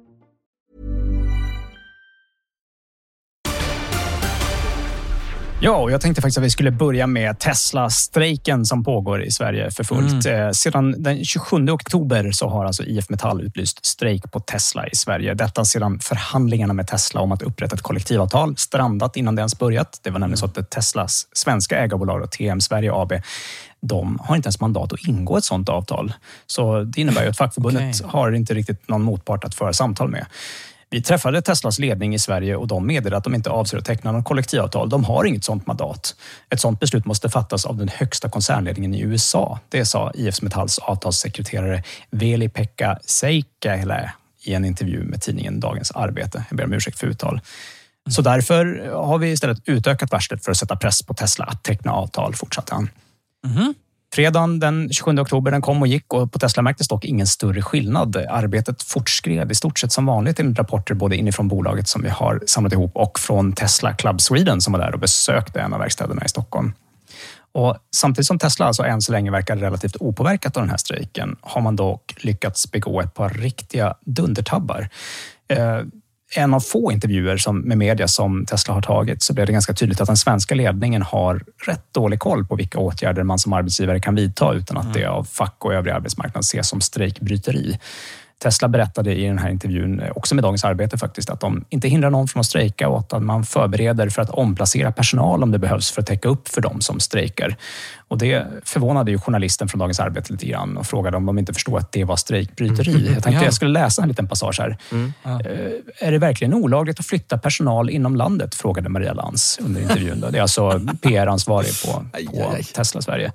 Ja, 5.63 5.77
och 5.77 5.91
jag 5.91 6.01
tänkte 6.01 6.21
faktiskt 6.21 6.37
att 6.37 6.43
vi 6.43 6.49
skulle 6.49 6.71
börja 6.71 7.07
med 7.07 7.39
Tesla-strejken 7.39 8.65
som 8.65 8.83
pågår 8.83 9.23
i 9.23 9.31
Sverige 9.31 9.71
för 9.71 9.83
fullt. 9.83 10.25
Mm. 10.25 10.45
Eh, 10.45 10.51
Sedan 10.51 11.03
den 11.03 11.25
27 11.25 11.69
oktober 11.69 12.31
så 12.31 12.49
har 12.49 12.65
alltså 12.65 12.83
IF 12.83 13.09
Metall 13.09 13.41
utlyst 13.41 13.85
strejk 13.85 14.31
på 14.31 14.39
Tesla 14.39 14.87
i 14.87 14.95
Sverige. 14.95 15.33
Detta 15.33 15.65
sedan 15.65 15.99
förhandlingarna 15.99 16.73
med 16.73 16.87
Tesla 16.87 17.21
om 17.21 17.31
att 17.31 17.41
upprätta 17.41 17.75
ett 17.75 17.81
kollektivavtal 17.81 18.57
strandat 18.57 19.17
innan 19.17 19.35
det 19.35 19.39
ens 19.39 19.59
börjat. 19.59 19.99
Det 20.03 20.09
var 20.09 20.19
nämligen 20.19 20.37
så 20.37 20.45
att 20.45 20.69
Teslas 20.69 21.27
svenska 21.33 21.77
ägarbolag, 21.77 22.21
då, 22.21 22.27
TM 22.27 22.61
Sverige 22.61 22.93
AB, 22.93 23.13
de 23.81 24.19
har 24.23 24.35
inte 24.35 24.47
ens 24.47 24.59
mandat 24.59 24.93
att 24.93 25.07
ingå 25.07 25.37
ett 25.37 25.43
sådant 25.43 25.69
avtal. 25.69 26.13
Så 26.47 26.83
det 26.83 27.01
innebär 27.01 27.23
ju 27.23 27.29
att 27.29 27.37
fackförbundet 27.37 28.01
har 28.05 28.31
inte 28.31 28.53
riktigt 28.53 28.87
någon 28.87 29.01
motpart 29.03 29.43
att 29.43 29.55
föra 29.55 29.73
samtal 29.73 30.09
med. 30.09 30.25
Vi 30.93 31.01
träffade 31.01 31.41
Teslas 31.41 31.79
ledning 31.79 32.13
i 32.13 32.19
Sverige 32.19 32.55
och 32.55 32.67
de 32.67 32.87
meddelade 32.87 33.17
att 33.17 33.23
de 33.23 33.35
inte 33.35 33.49
avser 33.49 33.77
att 33.77 33.85
teckna 33.85 34.11
något 34.11 34.25
kollektivavtal. 34.25 34.89
De 34.89 35.03
har 35.03 35.25
inget 35.25 35.43
sådant 35.43 35.67
mandat. 35.67 36.15
Ett 36.49 36.59
sådant 36.59 36.79
beslut 36.79 37.05
måste 37.05 37.29
fattas 37.29 37.65
av 37.65 37.77
den 37.77 37.87
högsta 37.87 38.29
koncernledningen 38.29 38.93
i 38.93 39.01
USA. 39.01 39.59
Det 39.69 39.85
sa 39.85 40.11
IF 40.13 40.41
Metalls 40.41 40.79
avtalssekreterare 40.79 41.83
Veli-Pekka 42.09 42.97
Seikkälä 43.05 44.11
i 44.43 44.53
en 44.53 44.65
intervju 44.65 45.03
med 45.03 45.21
tidningen 45.21 45.59
Dagens 45.59 45.91
Arbete. 45.91 46.45
Jag 46.49 46.57
ber 46.57 46.65
om 46.65 46.73
ursäkt 46.73 46.99
för 46.99 47.07
uttal. 47.07 47.41
Så 48.09 48.21
därför 48.21 48.91
har 48.93 49.17
vi 49.17 49.31
istället 49.31 49.57
utökat 49.65 50.11
varslet 50.11 50.43
för 50.43 50.51
att 50.51 50.57
sätta 50.57 50.75
press 50.75 51.03
på 51.03 51.13
Tesla 51.13 51.45
att 51.45 51.63
teckna 51.63 51.91
avtal, 51.91 52.35
fortsatte 52.35 52.75
han. 52.75 52.89
Mhm. 53.47 53.73
Fredagen 54.13 54.59
den 54.59 54.89
27 54.89 55.19
oktober 55.19 55.51
den 55.51 55.61
kom 55.61 55.81
och 55.81 55.87
gick 55.87 56.13
och 56.13 56.31
på 56.31 56.39
Tesla 56.39 56.63
märktes 56.63 56.87
dock 56.87 57.05
ingen 57.05 57.27
större 57.27 57.61
skillnad. 57.61 58.15
Arbetet 58.29 58.83
fortskred 58.83 59.51
i 59.51 59.55
stort 59.55 59.79
sett 59.79 59.91
som 59.91 60.05
vanligt 60.05 60.39
enligt 60.39 60.57
rapporter 60.57 60.93
både 60.93 61.15
inifrån 61.15 61.47
bolaget 61.47 61.87
som 61.87 62.01
vi 62.01 62.09
har 62.09 62.43
samlat 62.45 62.73
ihop 62.73 62.91
och 62.95 63.19
från 63.19 63.53
Tesla 63.53 63.93
Club 63.93 64.21
Sweden 64.21 64.61
som 64.61 64.73
var 64.73 64.79
där 64.79 64.93
och 64.93 64.99
besökte 64.99 65.61
en 65.61 65.73
av 65.73 65.79
verkstäderna 65.79 66.25
i 66.25 66.29
Stockholm. 66.29 66.73
Och 67.51 67.77
samtidigt 67.95 68.27
som 68.27 68.39
Tesla 68.39 68.65
alltså 68.65 68.83
än 68.83 69.01
så 69.01 69.11
länge 69.11 69.31
verkar 69.31 69.57
relativt 69.57 69.95
opåverkat 69.99 70.57
av 70.57 70.63
den 70.63 70.69
här 70.69 70.77
strejken 70.77 71.35
har 71.41 71.61
man 71.61 71.75
dock 71.75 72.13
lyckats 72.17 72.71
begå 72.71 73.01
ett 73.01 73.13
par 73.13 73.29
riktiga 73.29 73.95
dundertabbar. 74.05 74.89
Eh, 75.47 75.79
en 76.35 76.53
av 76.53 76.59
få 76.59 76.91
intervjuer 76.91 77.37
som, 77.37 77.59
med 77.59 77.77
media 77.77 78.07
som 78.07 78.45
Tesla 78.45 78.73
har 78.73 78.81
tagit 78.81 79.23
så 79.23 79.33
blev 79.33 79.45
det 79.47 79.53
ganska 79.53 79.73
tydligt 79.73 80.01
att 80.01 80.07
den 80.07 80.17
svenska 80.17 80.55
ledningen 80.55 81.01
har 81.01 81.43
rätt 81.65 81.93
dålig 81.93 82.19
koll 82.19 82.45
på 82.45 82.55
vilka 82.55 82.79
åtgärder 82.79 83.23
man 83.23 83.39
som 83.39 83.53
arbetsgivare 83.53 83.99
kan 83.99 84.15
vidta 84.15 84.53
utan 84.53 84.77
att 84.77 84.93
det 84.93 85.05
av 85.05 85.23
fack 85.23 85.65
och 85.65 85.73
övrig 85.73 85.93
arbetsmarknad 85.93 86.43
ses 86.43 86.69
som 86.69 86.81
strejkbryteri. 86.81 87.79
Tesla 88.43 88.67
berättade 88.67 89.15
i 89.15 89.25
den 89.25 89.37
här 89.37 89.49
intervjun, 89.49 89.99
eh, 89.99 90.11
också 90.15 90.35
med 90.35 90.43
Dagens 90.43 90.63
Arbete 90.63 90.97
faktiskt, 90.97 91.29
att 91.29 91.39
de 91.39 91.65
inte 91.69 91.87
hindrar 91.87 92.09
någon 92.09 92.27
från 92.27 92.39
att 92.39 92.45
strejka 92.45 92.89
och 92.89 92.99
att 93.13 93.23
man 93.23 93.43
förbereder 93.43 94.09
för 94.09 94.21
att 94.21 94.29
omplacera 94.29 94.91
personal 94.91 95.43
om 95.43 95.51
det 95.51 95.59
behövs 95.59 95.91
för 95.91 96.01
att 96.01 96.07
täcka 96.07 96.29
upp 96.29 96.47
för 96.47 96.61
dem 96.61 96.81
som 96.81 96.99
strejkar. 96.99 97.55
Och 98.07 98.17
det 98.17 98.47
förvånade 98.63 99.11
ju 99.11 99.19
journalisten 99.19 99.67
från 99.67 99.79
Dagens 99.79 99.99
Arbete 99.99 100.31
lite 100.33 100.45
grann 100.45 100.77
och 100.77 100.85
frågade 100.85 101.17
om 101.17 101.25
de 101.25 101.39
inte 101.39 101.53
förstod 101.53 101.77
att 101.77 101.91
det 101.91 102.03
var 102.03 102.15
strejkbryteri. 102.15 102.91
Mm. 102.91 103.13
Jag 103.13 103.23
tänkte 103.23 103.41
Ja. 103.41 103.43
jag 103.43 103.53
skulle 103.53 103.71
läsa 103.79 104.01
en 104.01 104.07
liten 104.07 104.27
passage 104.27 104.59
här. 104.59 104.77
Eh, 105.25 106.07
Är 106.07 106.11
det 106.11 106.17
verkligen 106.17 106.53
olagligt 106.53 106.99
att 106.99 107.05
flytta 107.05 107.37
personal 107.37 107.89
inom 107.89 108.15
landet? 108.15 108.55
frågade 108.55 108.89
Maria 108.89 109.13
Lantz 109.13 109.59
under 109.61 109.81
intervjun. 109.81 110.19
Då. 110.21 110.29
Det 110.29 110.37
är 110.37 110.41
alltså 110.41 110.81
PR-ansvarig 111.01 111.71
på, 111.85 112.05
på 112.31 112.55
Tesla 112.75 113.01
Sverige. 113.01 113.31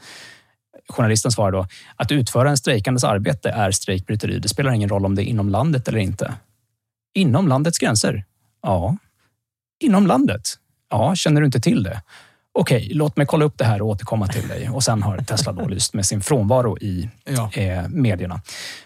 Journalisten 0.89 1.33
svarar 1.33 1.53
då 1.53 1.67
att 1.97 2.13
utföra 2.13 2.51
en 2.51 2.57
strejkandes 2.57 3.05
arbete 3.05 3.51
är 3.51 3.71
strejkbryteri. 3.71 4.39
Det 4.39 4.49
spelar 4.49 4.73
ingen 4.73 4.89
roll 4.89 5.05
om 5.07 5.15
det 5.15 5.23
är 5.23 5.25
inom 5.25 5.49
landet 5.49 5.89
eller 5.89 5.99
inte. 5.99 6.35
Inom 7.15 7.49
landets 7.49 7.79
gränser? 7.79 8.25
Ja. 8.63 8.97
Inom 9.81 10.07
landet? 10.07 10.43
Ja, 10.91 11.15
känner 11.15 11.41
du 11.41 11.47
inte 11.47 11.61
till 11.61 11.83
det? 11.83 12.03
Okej, 12.59 12.91
låt 12.95 13.17
mig 13.17 13.27
kolla 13.27 13.45
upp 13.45 13.59
det 13.59 13.65
här 13.65 13.83
och 13.83 13.89
återkomma 13.89 14.27
till 14.27 14.49
dig. 14.49 14.69
Och 14.71 14.85
sen 14.85 15.03
har 15.03 15.19
Tesla 15.19 15.53
då 15.53 15.69
lyst 15.69 15.95
med 15.95 16.07
sin 16.07 16.21
frånvaro 16.21 16.79
i 16.79 17.11
Ja. 17.25 17.51
eh, 17.53 17.89
medierna. 17.89 18.41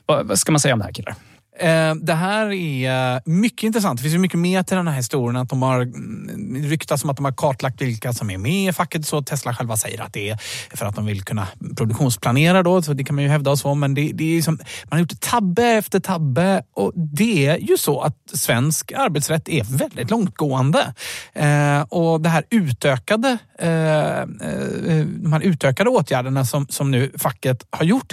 Vad, 0.07 0.27
vad 0.27 0.39
ska 0.39 0.53
man 0.53 0.61
säga 0.61 0.75
om 0.75 0.79
det 0.79 0.85
här 0.85 0.93
killar? 0.93 1.15
Eh, 1.61 1.95
det 1.95 2.15
här 2.15 2.53
är 2.53 3.23
mycket 3.29 3.63
intressant. 3.63 3.99
Det 3.99 4.03
finns 4.03 4.15
ju 4.15 4.19
mycket 4.19 4.39
mer 4.39 4.63
till 4.63 4.77
den 4.77 4.89
här 4.89 4.97
historien. 4.97 5.37
Att 5.37 5.49
de 5.49 5.63
har 5.63 5.81
mm, 5.81 6.63
ryktats 6.63 7.05
om 7.05 7.11
att 7.11 7.17
de 7.17 7.25
har 7.25 7.33
kartlagt 7.33 7.81
vilka 7.81 8.13
som 8.13 8.31
är 8.31 8.39
med 8.39 8.69
i 8.69 8.73
facket. 8.73 9.07
Så 9.07 9.23
Tesla 9.23 9.55
själva 9.55 9.77
säger 9.77 10.03
att 10.03 10.13
det 10.13 10.31
är 10.31 10.39
för 10.77 10.87
att 10.87 10.97
de 10.97 11.07
vill 11.07 11.23
kunna 11.23 11.47
produktionsplanera. 11.77 12.63
Då, 12.63 12.83
så 12.83 12.93
det 12.93 13.05
kan 13.05 13.17
man 13.17 13.25
ju 13.25 13.31
hävda 13.31 13.51
och 13.51 13.59
så. 13.59 13.75
Men 13.75 13.95
det, 13.95 14.11
det 14.15 14.39
är 14.39 14.43
som, 14.43 14.55
man 14.55 14.91
har 14.91 14.99
gjort 14.99 15.21
tabbe 15.21 15.65
efter 15.65 16.01
tabbe. 16.01 16.63
Och 16.75 16.93
det 16.95 17.47
är 17.47 17.57
ju 17.57 17.77
så 17.77 18.01
att 18.01 18.17
svensk 18.33 18.93
arbetsrätt 18.93 19.49
är 19.49 19.65
väldigt 19.79 20.11
långtgående. 20.11 20.95
Eh, 21.33 21.81
och 21.81 22.21
det 22.21 22.29
här 22.29 22.45
utökade, 22.51 23.39
eh, 23.59 24.21
eh, 24.21 25.07
de 25.07 25.33
här 25.33 25.41
utökade 25.41 25.91
åtgärderna 25.91 26.45
som, 26.45 26.67
som 26.69 26.91
nu 26.91 27.13
facket 27.19 27.67
har 27.71 27.85
gjort. 27.85 28.13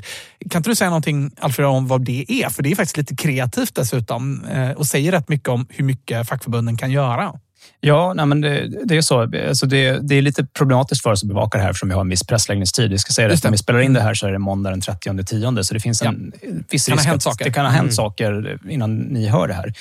Kan 0.49 0.59
inte 0.59 0.69
du 0.69 0.75
säga 0.75 0.89
någonting 0.89 1.31
Alfred 1.39 1.67
om 1.67 1.87
vad 1.87 2.01
det 2.01 2.25
är? 2.27 2.49
För 2.49 2.63
det 2.63 2.71
är 2.71 2.75
faktiskt 2.75 2.97
lite 2.97 3.15
kreativt 3.15 3.36
dessutom 3.75 4.45
eh, 4.45 4.71
och 4.71 4.85
säger 4.85 5.11
rätt 5.11 5.29
mycket 5.29 5.49
om 5.49 5.67
hur 5.69 5.83
mycket 5.83 6.27
fackförbunden 6.27 6.77
kan 6.77 6.91
göra. 6.91 7.33
Ja, 7.81 8.13
nej, 8.15 8.25
men 8.25 8.41
det, 8.41 8.67
det 8.85 8.97
är 8.97 9.01
så. 9.01 9.21
Alltså 9.47 9.65
det, 9.65 9.99
det 10.07 10.15
är 10.15 10.21
lite 10.21 10.45
problematiskt 10.45 11.03
för 11.03 11.11
oss 11.11 11.23
att 11.23 11.27
bevaka 11.29 11.57
det 11.57 11.63
här 11.63 11.69
eftersom 11.69 11.89
vi 11.89 11.95
har 11.95 12.01
en 12.01 12.09
viss 12.09 12.23
pressläggningstid. 12.23 12.91
Vi 12.91 12.97
ska 12.97 13.13
säga 13.13 13.27
det, 13.27 13.43
när 13.43 13.51
vi 13.51 13.57
spelar 13.57 13.79
in 13.79 13.93
det 13.93 14.01
här 14.01 14.13
så 14.13 14.27
är 14.27 14.31
det 14.31 14.37
måndag 14.39 14.69
den 14.69 14.81
30 14.81 15.23
tionde, 15.25 15.63
så 15.63 15.73
det 15.73 15.79
finns 15.79 16.01
en 16.01 16.31
viss 16.69 16.85
Kan 16.85 16.97
risk 16.97 17.07
att 17.09 17.23
saker. 17.23 17.45
det 17.45 17.51
kan 17.51 17.65
ha 17.65 17.71
hänt 17.71 17.81
Mm. 17.81 17.91
saker 17.91 18.59
innan 18.69 18.95
ni 18.97 19.27
hör 19.27 19.47
det 19.47 19.53
här. 19.53 19.73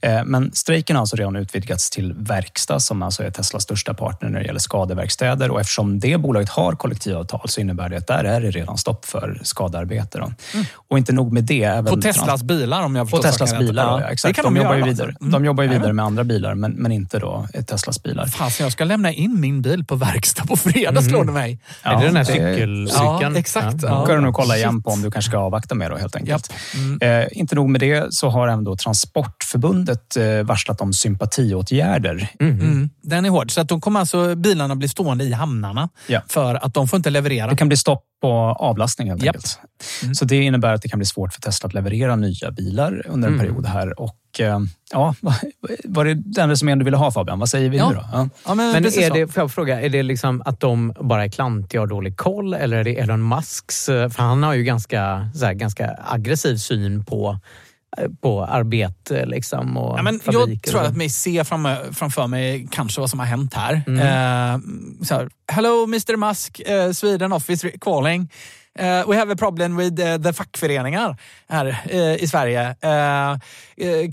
Eh, 0.00 0.24
Men 0.24 0.50
strejken 0.54 0.96
har 0.96 1.00
alltså 1.00 1.16
redan 1.16 1.36
utvidgats 1.36 1.90
till 1.90 2.12
Verkstad 2.12 2.80
som 2.80 3.02
alltså 3.02 3.22
är 3.22 3.30
Teslas 3.30 3.62
största 3.62 3.94
partner 3.94 4.28
när 4.28 4.40
det 4.40 4.46
gäller 4.46 4.60
skadeverkstäder 4.60 5.50
och 5.50 5.60
eftersom 5.60 6.00
det 6.00 6.18
bolaget 6.20 6.48
har 6.48 6.72
kollektivavtal 6.72 7.48
så 7.48 7.60
innebär 7.60 7.88
det 7.88 7.96
att 7.96 8.06
där 8.06 8.24
är 8.24 8.40
det 8.40 8.50
redan 8.50 8.78
stopp 8.78 9.04
för 9.04 9.40
skadearbete. 9.42 10.18
Då. 10.18 10.32
Och 10.88 10.98
inte 10.98 11.12
nog 11.12 11.32
med 11.32 11.44
det. 11.44 11.64
Även 11.64 11.78
Mm. 11.86 11.94
På 11.94 12.02
Teslas 12.02 12.42
bilar 12.42 12.82
om 12.82 12.96
jag 12.96 13.10
på 13.10 13.16
förstår 13.16 13.30
Teslas 13.30 13.50
saken 13.50 13.62
rätt. 13.66 13.70
bilar, 13.70 14.00
ja, 14.00 14.10
exakt. 14.10 14.36
De, 14.36 14.42
de 14.42 14.56
jobbar 14.56 14.74
vidare. 14.74 14.88
alltså. 14.88 15.04
Mm. 15.24 15.32
de 15.32 15.44
jobbar 15.44 15.62
ju 15.62 15.68
vidare 15.68 15.82
Jajamän. 15.82 15.96
med 15.96 16.04
andra 16.04 16.24
bilar, 16.24 16.54
men, 16.54 16.72
men 16.72 16.92
inte 16.92 17.18
då 17.18 17.33
Teslas 17.66 18.02
bilar. 18.02 18.26
Fasen, 18.26 18.64
jag 18.64 18.72
ska 18.72 18.84
lämna 18.84 19.12
in 19.12 19.40
min 19.40 19.62
bil 19.62 19.84
på 19.84 19.94
verkstad 19.96 20.44
på 20.46 20.56
fredag 20.56 21.02
slår 21.02 21.24
det 21.24 21.32
mig. 21.32 21.58
Är 21.82 21.96
det 22.00 22.04
den 22.06 22.16
här 22.16 22.24
det- 22.24 22.32
cykel- 22.32 22.88
Ja, 22.94 23.36
exakt. 23.36 23.82
Ja. 23.82 23.88
Ja, 23.88 24.04
ska 24.04 24.14
du 24.14 24.20
nog 24.20 24.34
kolla 24.34 24.56
igen 24.56 24.82
på 24.82 24.90
om 24.90 25.02
du 25.02 25.10
kanske 25.10 25.28
ska 25.30 25.38
avvakta 25.38 25.74
med 25.74 25.90
då 25.90 25.96
helt 25.96 26.16
enkelt. 26.16 26.52
Mm. 26.74 27.20
Eh, 27.22 27.26
inte 27.32 27.54
nog 27.54 27.68
med 27.70 27.80
det 27.80 28.14
så 28.14 28.28
har 28.28 28.48
även 28.48 28.64
då 28.64 28.76
Transportförbundet 28.76 30.16
eh, 30.16 30.42
varslat 30.44 30.80
om 30.80 30.92
sympatiåtgärder. 30.92 32.28
Mm. 32.40 32.90
Den 33.02 33.24
är 33.24 33.30
hård. 33.30 33.50
Så 33.50 33.60
att 33.60 33.68
de 33.68 33.80
kommer 33.80 34.00
alltså 34.00 34.34
bilarna 34.34 34.76
bli 34.76 34.88
stående 34.88 35.24
i 35.24 35.32
hamnarna 35.32 35.88
Ja. 36.06 36.20
för 36.28 36.54
att 36.54 36.74
de 36.74 36.88
får 36.88 36.96
inte 36.96 37.10
leverera. 37.10 37.50
Det 37.50 37.56
kan 37.56 37.68
bli 37.68 37.76
stopp 37.76 38.04
på 38.24 38.32
avlastning 38.58 39.08
helt 39.08 39.22
Japp. 39.22 39.36
enkelt. 39.36 39.58
Så 40.18 40.24
det 40.24 40.36
innebär 40.36 40.72
att 40.74 40.82
det 40.82 40.88
kan 40.88 40.98
bli 40.98 41.06
svårt 41.06 41.32
för 41.34 41.40
Tesla 41.40 41.66
att 41.66 41.74
leverera 41.74 42.16
nya 42.16 42.50
bilar 42.50 43.02
under 43.08 43.28
en 43.28 43.34
Mm. 43.34 43.46
period 43.46 43.66
här. 43.66 44.00
Och 44.00 44.16
eh, 44.40 44.58
ja, 44.92 45.14
var 45.84 46.04
det 46.04 46.14
den 46.14 46.48
resumén 46.50 46.78
du 46.78 46.84
ville 46.84 46.96
ha 46.96 47.10
Fabian? 47.10 47.38
Vad 47.38 47.48
säger 47.48 47.70
vi 47.70 47.76
Ja. 47.76 47.88
nu 47.88 47.94
då? 47.94 48.04
Ja. 48.12 48.28
Ja, 48.46 48.54
men 48.54 48.72
Men 48.72 48.84
är 48.86 49.10
det, 49.14 49.28
får 49.32 49.42
jag 49.42 49.50
fråga, 49.52 49.80
är 49.80 49.88
det 49.88 50.02
liksom 50.02 50.42
att 50.46 50.60
de 50.60 50.94
bara 51.00 51.24
är 51.24 51.28
klantiga 51.28 51.80
och 51.80 51.88
dålig 51.88 52.16
koll 52.16 52.54
eller 52.54 52.76
är 52.76 52.84
det 52.84 52.98
Elon 53.00 53.28
Musks, 53.28 53.88
eh, 53.88 54.08
för 54.10 54.22
han 54.22 54.42
har 54.42 54.54
ju 54.54 54.62
ganska, 54.64 55.28
så 55.34 55.44
här, 55.46 55.52
ganska 55.54 55.98
aggressiv 56.08 56.56
syn 56.56 57.04
på, 57.04 57.38
på 58.20 58.44
arbete 58.44 59.26
liksom 59.26 59.76
och 59.76 59.98
Ja, 59.98 60.02
men 60.02 60.20
jag 60.24 60.62
tror 60.62 60.82
att 60.82 60.96
mig 60.96 61.08
se 61.08 61.44
fram, 61.44 61.68
framför 61.92 62.26
mig 62.26 62.68
kanske 62.70 63.00
vad 63.00 63.10
som 63.10 63.18
har 63.18 63.26
hänt 63.26 63.54
här. 63.54 63.82
Mm. 63.86 64.00
Eh, 64.00 64.60
så 65.04 65.14
här 65.14 65.30
Hello 65.52 65.84
Mr 65.84 66.16
Musk, 66.16 66.60
eh, 66.60 66.92
Sweden 66.92 67.32
office 67.32 67.70
calling. 67.80 68.28
Uh, 68.80 69.04
we 69.06 69.16
have 69.16 69.32
a 69.32 69.36
problem 69.36 69.76
with 69.76 70.00
uh, 70.00 70.18
the 70.18 70.32
fackföreningar 70.32 71.16
här 71.54 71.82
uh, 71.94 72.22
i 72.22 72.28
Sverige. 72.28 72.76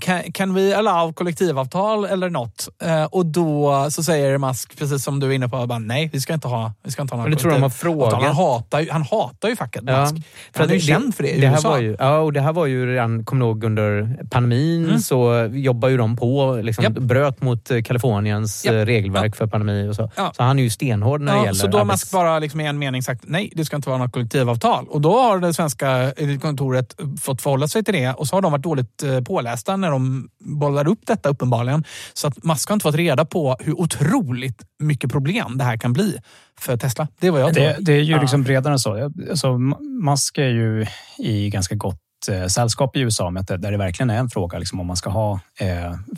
can, 0.00 0.32
can 0.32 0.54
we 0.54 0.76
allow 0.76 1.12
kollektivavtal 1.12 2.04
eller 2.04 2.30
något? 2.30 2.68
och 3.10 3.26
då 3.26 3.86
så 3.90 4.02
säger 4.02 4.38
Musk, 4.38 4.78
precis 4.78 5.04
som 5.04 5.20
du 5.20 5.26
är 5.26 5.32
inne 5.32 5.48
på, 5.48 5.66
bara, 5.66 5.78
nej, 5.78 6.10
vi 6.12 6.20
ska 6.20 6.34
inte 6.34 6.48
ha, 6.48 6.72
vi 6.82 6.90
ska 6.90 7.02
inte 7.02 7.14
ha 7.14 7.22
några 7.22 7.42
tror 7.42 7.52
de 7.52 7.62
har 7.62 7.70
frågat. 7.70 8.22
Han 8.22 8.36
hatar, 8.36 8.80
ju, 8.80 8.90
han 8.90 9.02
hatar 9.02 9.48
ju 9.48 9.56
facket, 9.56 9.82
ja. 9.86 10.00
Musk. 10.00 10.26
För 10.52 10.60
han 10.60 10.68
är 10.68 10.74
ju 10.74 10.78
det, 10.78 10.84
känd 10.86 11.14
för 11.14 11.22
det 11.22 11.30
i 11.30 11.40
det 11.40 11.46
USA. 11.46 11.70
Var 11.70 11.78
ju, 11.78 11.96
ja, 11.98 12.18
och 12.18 12.32
det 12.32 12.40
här 12.40 12.52
var 12.52 12.66
ju 12.66 12.86
redan, 12.86 13.24
kommer 13.24 13.46
ihåg, 13.46 13.64
under 13.64 14.18
pandemin 14.30 14.84
mm. 14.84 14.98
så 14.98 15.50
jobbar 15.52 15.88
ju 15.88 15.96
de 15.96 16.16
på, 16.16 16.60
liksom, 16.62 16.84
yep. 16.84 16.92
bröt 16.92 17.42
mot 17.42 17.70
Kaliforniens 17.84 18.66
yep. 18.66 18.88
regelverk 18.88 19.24
yep. 19.24 19.36
för 19.36 19.46
pandemi 19.46 19.88
och 19.88 19.96
så. 19.96 20.10
Ja. 20.16 20.32
Så 20.36 20.42
han 20.42 20.58
är 20.58 20.62
ju 20.62 20.70
stenhård 20.70 21.20
när 21.20 21.32
det 21.32 21.38
gäller 21.38 21.54
Så 21.54 21.66
då 21.66 21.78
har. 21.78 21.84
Musk 21.84 22.10
bara 22.10 22.38
liksom 22.38 22.60
i 22.60 22.66
en 22.66 22.78
mening 22.78 23.02
sagt 23.02 23.24
nej, 23.26 23.52
det 23.56 23.64
ska 23.64 23.76
inte 23.76 23.88
vara 23.88 23.98
något 23.98 24.12
kollektivavtal. 24.12 24.86
Och 24.88 25.00
då 25.00 25.18
har 25.18 25.38
det 25.38 25.54
svenska 25.54 26.12
kontoret 26.40 26.96
fått 27.20 27.31
förhålla 27.40 27.68
sig 27.68 27.84
till 27.84 27.94
det 27.94 28.12
och 28.12 28.28
så 28.28 28.36
har 28.36 28.42
de 28.42 28.52
varit 28.52 28.62
dåligt 28.62 29.02
eh, 29.02 29.20
pålästa 29.20 29.76
när 29.76 29.90
de 29.90 30.28
bollar 30.38 30.88
upp 30.88 31.00
detta 31.06 31.28
uppenbarligen. 31.28 31.84
Så 32.14 32.28
att 32.28 32.44
Musk 32.44 32.68
har 32.68 32.74
inte 32.74 32.82
fått 32.82 32.94
reda 32.94 33.24
på 33.24 33.56
hur 33.60 33.80
otroligt 33.80 34.62
mycket 34.78 35.12
problem 35.12 35.58
det 35.58 35.64
här 35.64 35.76
kan 35.76 35.92
bli 35.92 36.18
för 36.58 36.76
Tesla. 36.76 37.08
Det 37.20 37.26
är 37.26 37.30
vad 37.30 37.40
jag 37.40 37.54
tror. 37.54 37.64
Det, 37.64 37.76
det 37.80 37.92
är 37.92 38.02
ju 38.02 38.20
liksom 38.20 38.42
bredare 38.42 38.72
än 38.72 38.78
så. 38.78 39.12
Alltså, 39.30 39.58
Musk 40.02 40.38
är 40.38 40.48
ju 40.48 40.86
i 41.18 41.50
ganska 41.50 41.74
gott 41.74 41.98
eh, 42.28 42.46
sällskap 42.46 42.96
i 42.96 43.00
USA 43.00 43.30
med 43.30 43.40
att, 43.40 43.62
där 43.62 43.70
det 43.70 43.76
verkligen 43.76 44.10
är 44.10 44.18
en 44.18 44.30
fråga 44.30 44.58
liksom, 44.58 44.80
om 44.80 44.86
man 44.86 44.96
ska 44.96 45.10
ha 45.10 45.40
eh, 45.58 45.68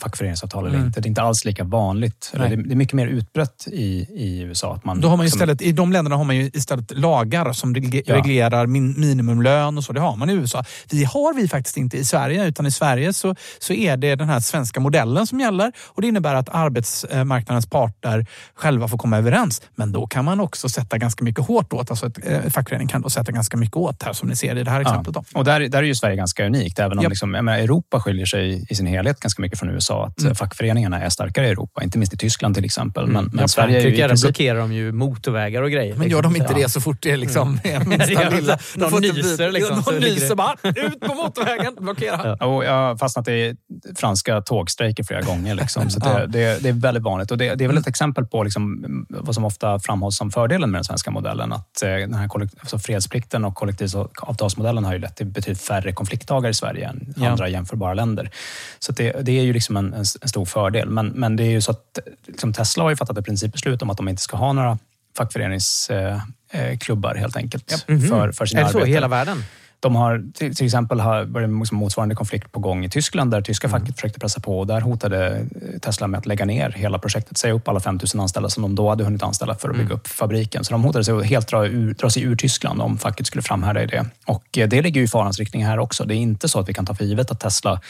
fackföreningsavtal 0.01 0.67
eller 0.67 0.75
mm. 0.75 0.87
inte. 0.87 1.01
Det 1.01 1.07
är 1.07 1.09
inte 1.09 1.23
alls 1.23 1.45
lika 1.45 1.65
vanligt. 1.65 2.31
Det, 2.33 2.39
det, 2.39 2.73
är 2.73 2.77
mycket 2.77 2.95
mer 2.95 3.07
utbrett 3.07 3.69
i, 3.73 4.07
i 4.11 4.41
USA. 4.41 4.75
Att 4.75 4.85
man, 4.85 5.01
Då 5.01 5.09
har 5.09 5.17
man 5.17 5.27
istället, 5.27 5.59
som, 5.59 5.69
I 5.69 5.73
de 5.73 5.93
länderna 5.93 6.17
har 6.17 6.25
man 6.25 6.37
ju 6.37 6.51
istället 6.55 6.99
lagar 6.99 7.53
som 7.53 7.75
reglerar 7.75 8.61
ja. 8.61 8.67
min, 8.67 9.01
minimumlön 9.01 9.79
och 9.79 9.85
så. 9.85 9.93
Det 9.93 10.01
har 10.01 10.17
man 10.17 10.31
i 10.31 10.33
USA. 10.33 10.65
Vi 10.91 11.05
har 11.05 11.35
vi 11.35 11.49
faktiskt 11.49 11.77
inte 11.77 11.97
i 11.97 12.05
Sverige, 12.05 12.47
utan 12.47 12.67
i 12.67 12.71
Sverige 12.71 13.13
så, 13.13 13.35
så 13.59 13.73
är 13.73 13.97
det 13.97 14.15
den 14.15 14.29
här 14.29 14.41
svenska 14.41 14.81
modellen 14.81 15.27
som 15.27 15.41
gäller 15.41 15.73
och 15.87 16.03
det 16.03 16.09
innebär 16.09 16.35
att 16.35 16.49
arbetsmarknadens 16.49 17.67
parter 17.67 18.27
själva 18.55 18.89
får 18.89 18.99
komma 18.99 19.19
överens. 19.19 19.63
Men 19.75 19.93
då 19.93 20.07
kan 20.07 20.25
man 20.25 20.41
också 20.41 20.69
sätta 20.69 20.99
ganska 20.99 21.25
mycket 21.25 21.47
hårt 21.47 21.73
åt. 21.73 21.91
Alltså 21.91 22.07
ett, 22.07 22.19
eh, 22.27 22.51
fackförening 22.51 22.89
kan 22.89 23.03
då 23.03 23.11
sätta 23.11 23.33
ganska 23.33 23.57
mycket 23.57 23.77
åt 23.77 24.03
här 24.03 24.13
som 24.13 24.29
ni 24.29 24.37
ser 24.37 24.57
i 24.57 24.63
det 24.63 24.71
här 24.71 24.81
exemplet. 24.81 25.17
Ja. 25.17 25.25
Och 25.35 25.45
där, 25.45 25.61
där 25.61 25.79
är 25.79 25.83
ju 25.83 25.94
Sverige 25.95 26.17
ganska 26.17 26.47
unikt, 26.47 26.79
även 26.79 26.99
om 26.99 27.05
yep. 27.05 27.11
liksom, 27.11 27.31
menar, 27.31 27.59
Europa 27.59 28.01
skiljer 28.01 28.27
sig 28.27 28.67
i 28.71 28.75
sin 28.75 28.87
helhet 28.87 29.21
ganska 29.21 29.43
mycket 29.43 29.59
från 29.59 29.71
USA. 29.71 30.07
Att 30.07 30.21
mm. 30.21 30.35
fackföreningarna 30.35 31.01
är 31.01 31.09
starkare 31.09 31.47
i 31.47 31.51
Europa, 31.51 31.83
inte 31.83 31.99
minst 31.99 32.15
i 32.15 32.17
Tyskland 32.17 32.55
till 32.55 32.65
exempel. 32.65 33.07
Men, 33.07 33.17
mm. 33.17 33.31
men 33.33 33.41
ja, 33.41 33.49
Sverige 33.49 33.81
är 33.81 33.91
ju 33.91 34.09
princip... 34.09 34.27
blockerar 34.27 34.59
de 34.59 34.73
ju 34.73 34.93
motorvägar 34.93 35.63
och 35.63 35.71
grejer. 35.71 35.95
Men 35.95 36.09
gör 36.09 36.23
de 36.23 36.37
inte 36.37 36.55
det 36.55 36.69
så 36.69 36.81
fort 36.81 37.03
det 37.03 37.11
är 37.11 37.17
liksom 37.17 37.61
mm. 37.65 37.89
minsta 37.89 38.29
lilla... 38.29 38.59
Någon 38.77 39.03
nyser 39.03 39.53
liksom. 39.53 39.77
Någon 39.77 40.01
nyser 40.01 40.35
bara, 40.35 40.55
ut 40.63 41.01
på 41.01 41.15
motorvägen, 41.15 41.75
blockera. 41.81 42.37
Ja. 42.41 42.47
Och 42.47 42.65
jag 42.65 42.73
har 42.73 42.97
fastnat 42.97 43.29
i 43.29 43.57
franska 43.97 44.41
tågstrejker 44.41 45.05
flera 45.05 45.23
gånger. 45.23 45.55
Liksom. 45.55 45.91
Så 45.91 46.01
det, 46.01 46.27
det, 46.27 46.63
det, 46.63 46.69
är 46.69 46.73
väldigt 46.73 47.03
vanligt. 47.03 47.31
Och 47.31 47.39
det, 47.39 47.55
det 47.55 47.65
är 47.65 47.69
väl 47.69 47.79
ett 47.79 47.87
exempel 47.87 48.27
på 48.27 48.43
liksom, 48.43 48.85
vad 49.09 49.35
som 49.35 49.45
ofta 49.45 49.81
framhålls 49.81 50.17
som 50.17 50.31
fördelen 50.31 50.71
med 50.71 50.79
den 50.79 50.85
svenska 50.85 51.11
modellen. 51.11 51.53
Att 51.53 51.83
eh, 51.83 51.89
den 51.89 52.15
här 52.15 52.29
alltså 52.35 52.79
fredsplikten 52.79 53.45
och 53.45 53.55
kollektivavtalsmodellen 53.55 54.85
har 54.85 54.93
ju 54.93 54.99
lett 54.99 55.17
till 55.17 55.27
betydligt 55.27 55.63
färre 55.63 55.84
konfliktdagar 55.93 56.51
i 56.51 56.55
Sverige 56.55 56.89
än 56.89 57.15
ja. 57.17 57.29
andra 57.29 57.49
jämförbara 57.49 57.95
länder. 57.95 58.31
Så 58.79 58.93
det, 58.93 59.13
det 59.23 59.39
är 59.39 59.43
ju 59.43 59.53
liksom 59.53 59.77
en, 59.77 59.95
en, 59.95 60.05
stor 60.05 60.45
fördel. 60.45 60.89
Men, 60.91 61.09
men 61.09 61.37
det 61.37 61.45
är 61.45 61.51
ju 61.51 61.61
så 61.61 61.71
att 61.71 61.99
liksom 62.27 62.53
Tesla 62.53 62.83
har 62.83 62.91
ju 62.91 62.97
fattat 62.97 63.19
ett 63.19 63.25
principbeslut 63.25 63.83
om 63.83 63.91
att 63.91 63.97
de 63.97 64.09
inte 64.09 64.23
ska 64.23 64.37
ha 64.37 64.53
några 64.53 64.79
fackföreningsklubbar 65.17 67.11
eh, 67.11 67.17
eh 67.17 67.21
helt 67.21 67.37
enkelt. 67.37 67.71
Ja. 67.71 67.95
Mm 67.95 68.01
-hmm. 68.01 68.09
för, 68.09 68.33
för 68.33 68.47
sina 68.47 68.61
är 68.61 68.65
det 68.65 68.71
så 68.71 68.87
i 68.87 68.91
hela 68.91 69.09
världen? 69.09 69.45
De 69.85 69.97
har 69.97 70.25
till, 70.35 70.57
till 70.57 70.67
exempel 70.67 71.01
har 71.01 71.25
varit 71.25 71.59
liksom 71.59 71.79
motsvarande 71.79 72.15
konflikt 72.15 72.53
på 72.53 72.61
gång 72.61 72.85
i 72.85 72.91
Tyskland 72.91 73.31
där 73.31 73.43
tyska 73.43 73.67
mm. 73.69 73.81
facket 73.81 73.97
försökte 73.97 74.21
pressa 74.21 74.41
på 74.41 74.59
och 74.59 74.67
där 74.67 74.81
hotade 74.81 75.47
Tesla 75.81 76.07
med 76.07 76.19
att 76.19 76.27
lägga 76.27 76.45
ner 76.45 76.71
hela 76.71 76.99
projektet, 76.99 77.39
säga 77.39 77.55
upp 77.55 77.69
alla 77.69 77.81
5000 77.81 78.21
anställda 78.21 78.49
som 78.49 78.63
de 78.63 78.75
då 78.75 78.89
hade 78.89 79.05
hunnit 79.05 79.23
anställa 79.23 79.55
för 79.55 79.69
att 79.69 79.75
bygga 79.75 79.87
mm. 79.87 79.97
upp 79.97 80.07
fabriken. 80.07 80.65
Så 80.65 80.75
de 80.75 80.85
hotade 80.85 81.05
sig 81.05 81.15
att 81.15 81.27
helt 81.27 81.49
dra, 81.49 81.67
ur, 81.67 81.95
dra 81.95 82.11
sig 82.11 82.23
ur 82.23 82.37
Tyskland 82.37 82.83
om 82.83 82.99
facket 82.99 83.27
skulle 83.27 83.43
framhärda 83.43 83.83
i 83.83 83.87
det. 83.87 84.07
Och 84.27 84.59
eh, 84.59 84.69
det 84.69 84.83
ligger 84.83 85.01
ju 85.01 85.05
i 85.05 85.09
farans 85.09 85.39
riktning 85.39 85.65
här 85.65 85.79
också. 85.79 86.05
Det 86.05 86.15
är 86.15 86.17
inte 86.17 86.49
så 86.49 86.61
att 86.61 86.69
vi 86.69 86.75
kan 86.75 86.87
ta 86.87 86.95
för 86.95 87.05
givet 87.05 87.31
att 87.31 87.41
Tesla 87.41 87.81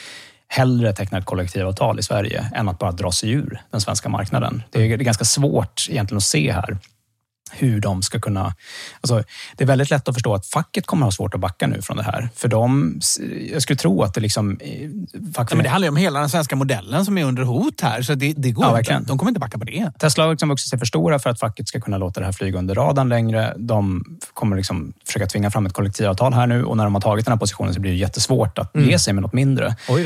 hellre 0.48 0.92
tecknar 0.92 1.18
ett 1.18 1.26
kollektivavtal 1.26 1.98
i 1.98 2.02
Sverige 2.02 2.50
än 2.54 2.68
att 2.68 2.78
bara 2.78 2.92
dra 2.92 3.12
sig 3.12 3.30
ur 3.30 3.62
den 3.70 3.80
svenska 3.80 4.08
marknaden. 4.08 4.62
Det 4.70 4.82
är, 4.82 4.88
det 4.88 5.02
är 5.02 5.04
ganska 5.04 5.24
svårt 5.24 5.86
egentligen 5.90 6.16
att 6.16 6.22
se 6.22 6.52
här 6.52 6.78
hur 7.52 7.80
de 7.80 8.02
ska 8.02 8.20
kunna... 8.20 8.54
Alltså, 9.00 9.22
det 9.56 9.64
är 9.64 9.68
väldigt 9.68 9.90
lätt 9.90 10.08
att 10.08 10.14
förstå 10.14 10.34
att 10.34 10.46
facket 10.46 10.86
kommer 10.86 11.06
att 11.06 11.12
ha 11.12 11.16
svårt 11.16 11.34
att 11.34 11.40
backa 11.40 11.66
nu 11.66 11.82
från 11.82 11.96
det 11.96 12.02
här. 12.02 12.28
För 12.36 12.48
de, 12.48 13.00
jag 13.52 13.62
skulle 13.62 13.76
tro 13.76 14.02
att 14.02 14.14
det 14.14 14.20
liksom... 14.20 14.58
Ja, 15.36 15.46
men 15.50 15.62
det 15.62 15.68
handlar 15.68 15.86
ju 15.86 15.90
om 15.90 15.96
hela 15.96 16.20
den 16.20 16.28
svenska 16.28 16.56
modellen 16.56 17.04
som 17.04 17.18
är 17.18 17.24
under 17.24 17.42
hot 17.42 17.80
här. 17.80 18.02
Så 18.02 18.14
det, 18.14 18.32
det 18.36 18.50
går 18.50 18.64
ja, 18.64 18.78
inte. 18.78 19.00
De 19.06 19.18
kommer 19.18 19.30
inte 19.30 19.40
backa 19.40 19.58
på 19.58 19.64
det. 19.64 19.90
Tesla 19.98 20.24
har 20.24 20.30
liksom 20.30 20.48
vuxit 20.48 20.70
sig 20.70 20.78
för 20.78 20.86
stora 20.86 21.18
för 21.18 21.30
att 21.30 21.40
facket 21.40 21.68
ska 21.68 21.80
kunna 21.80 21.98
låta 21.98 22.20
det 22.20 22.26
här 22.26 22.32
flyga 22.32 22.58
under 22.58 22.74
radarn 22.74 23.08
längre. 23.08 23.54
De 23.58 24.04
kommer 24.34 24.56
liksom 24.56 24.92
försöka 25.06 25.26
tvinga 25.26 25.50
fram 25.50 25.66
ett 25.66 25.72
kollektivavtal 25.72 26.32
här 26.32 26.46
nu 26.46 26.64
och 26.64 26.76
när 26.76 26.84
de 26.84 26.94
har 26.94 27.02
tagit 27.02 27.24
den 27.24 27.32
här 27.32 27.38
positionen 27.38 27.74
så 27.74 27.80
blir 27.80 27.90
det 27.90 27.98
jättesvårt 27.98 28.58
att 28.58 28.74
mm. 28.74 28.88
ge 28.88 28.98
sig 28.98 29.14
med 29.14 29.22
något 29.22 29.32
mindre. 29.32 29.76
Och 29.88 30.00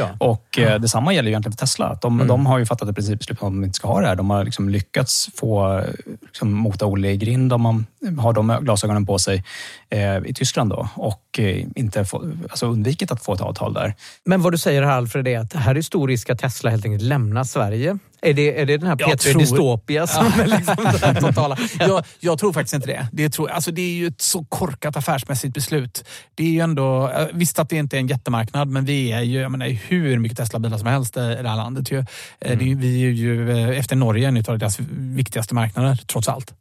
ja. 0.56 0.62
Eh, 0.62 0.80
detsamma 0.80 1.12
gäller 1.12 1.28
ju 1.28 1.32
egentligen 1.32 1.52
för 1.52 1.66
Tesla. 1.66 1.98
De, 2.02 2.14
mm. 2.14 2.26
de 2.26 2.46
har 2.46 2.58
ju 2.58 2.66
fattat 2.66 2.88
ett 2.88 2.94
principbeslut 2.94 3.42
om 3.42 3.48
att 3.48 3.54
de 3.54 3.64
inte 3.64 3.76
ska 3.76 3.88
ha 3.88 4.00
det 4.00 4.06
här. 4.06 4.16
De 4.16 4.30
har 4.30 4.44
liksom 4.44 4.68
lyckats 4.68 5.30
få 5.36 5.82
liksom, 6.22 6.52
mota 6.52 6.86
Olle 6.86 7.10
i 7.10 7.16
in 7.28 7.52
om 7.52 7.62
man 7.62 7.86
har 8.18 8.32
de 8.32 8.58
glasögonen 8.60 9.06
på 9.06 9.18
sig 9.18 9.44
eh, 9.90 10.16
i 10.16 10.34
Tyskland 10.34 10.70
då, 10.70 10.88
och 10.94 11.38
eh, 11.38 11.64
inte 11.74 12.04
få, 12.04 12.32
alltså 12.50 12.66
undvikit 12.66 13.10
att 13.10 13.24
få 13.24 13.34
ett 13.34 13.40
avtal 13.40 13.74
där. 13.74 13.94
Men 14.24 14.42
vad 14.42 14.52
du 14.52 14.58
säger 14.58 14.82
här 14.82 14.90
Alfred 14.90 15.28
är 15.28 15.38
att 15.38 15.50
det 15.50 15.58
här 15.58 15.74
är 15.74 15.82
stor 15.82 16.08
risk 16.08 16.30
att 16.30 16.38
Tesla 16.38 16.70
helt 16.70 16.84
enkelt 16.84 17.02
lämnar 17.02 17.44
Sverige. 17.44 17.98
Är 18.22 18.34
det, 18.34 18.60
är 18.60 18.66
det 18.66 18.76
den 18.76 18.88
här 18.88 18.96
P3 18.96 19.16
tror... 19.16 19.40
Dystopia 19.40 20.06
som 20.06 20.32
ja. 20.36 20.42
är 20.42 20.46
liksom 20.46 20.76
totala? 21.20 21.56
jag, 21.78 22.04
jag, 22.20 22.38
tror 22.38 22.52
faktiskt 22.52 22.74
inte 22.74 22.86
det. 22.86 23.08
Det, 23.12 23.30
tror, 23.30 23.50
alltså 23.50 23.70
det 23.70 23.82
är 23.82 23.94
ju 23.94 24.06
ett 24.06 24.20
så 24.20 24.44
korkat 24.44 24.96
affärsmässigt 24.96 25.54
beslut. 25.54 26.04
Det 26.34 26.44
är 26.44 26.50
ju 26.50 26.60
ändå, 26.60 27.08
eh, 27.08 27.26
visst 27.32 27.58
att 27.58 27.68
det 27.68 27.76
inte 27.76 27.96
är 27.96 27.98
en 27.98 28.06
jättemarknad, 28.06 28.68
men 28.68 28.84
vi 28.84 29.12
är 29.12 29.22
ju 29.22 29.40
jag 29.40 29.50
menar, 29.50 29.66
hur 29.66 30.18
mycket 30.18 30.38
Tesla-bilar 30.38 30.78
som 30.78 30.86
helst 30.86 31.16
i 31.16 31.20
det 31.20 31.48
här 31.48 31.56
landet. 31.56 31.92
Ju. 31.92 32.04
Mm. 32.40 32.58
Det, 32.58 32.74
vi 32.74 33.04
är 33.04 33.10
ju 33.10 33.74
efter 33.74 33.96
Norge 33.96 34.28
en 34.28 34.36
av 34.36 34.58
deras 34.58 34.80
viktigaste 34.90 35.54
marknader, 35.54 35.98
trots 36.06 36.28
allt. 36.28 36.54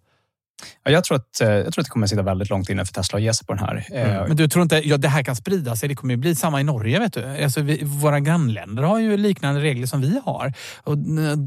Ja, 0.84 0.92
jag, 0.92 1.04
tror 1.04 1.18
att, 1.18 1.42
eh, 1.42 1.50
jag 1.50 1.74
tror 1.74 1.82
att 1.82 1.86
det 1.86 1.90
kommer 1.90 2.06
att 2.06 2.10
sitta 2.10 2.22
väldigt 2.22 2.50
långt 2.50 2.70
inne 2.70 2.86
för 2.86 2.94
Tesla 2.94 3.18
att 3.18 3.24
ge 3.24 3.34
sig 3.34 3.48
på 3.48 3.54
den 3.54 3.64
här. 3.64 3.86
Mm. 3.92 4.10
Eh, 4.10 4.28
Men 4.28 4.38
du 4.38 4.48
tror 4.48 4.64
inte 4.64 4.82
ja, 4.88 4.98
det 4.98 5.08
här 5.08 5.24
kan 5.24 5.36
sprida 5.36 5.76
sig? 5.76 5.90
Det 5.90 5.96
kommer 5.96 6.14
ju 6.14 6.18
bli 6.18 6.36
samma 6.36 6.62
i 6.62 6.64
Norge. 6.64 7.00
Vet 7.00 7.14
du. 7.14 7.44
Alltså, 7.44 7.62
vi, 7.62 7.84
våra 7.84 8.20
grannländer 8.20 8.84
har 8.84 9.00
ju 9.00 9.18
liknande 9.18 9.62
regler 9.62 9.88
som 9.88 10.02
vi 10.02 10.22
har. 10.26 10.54
Och 10.84 10.98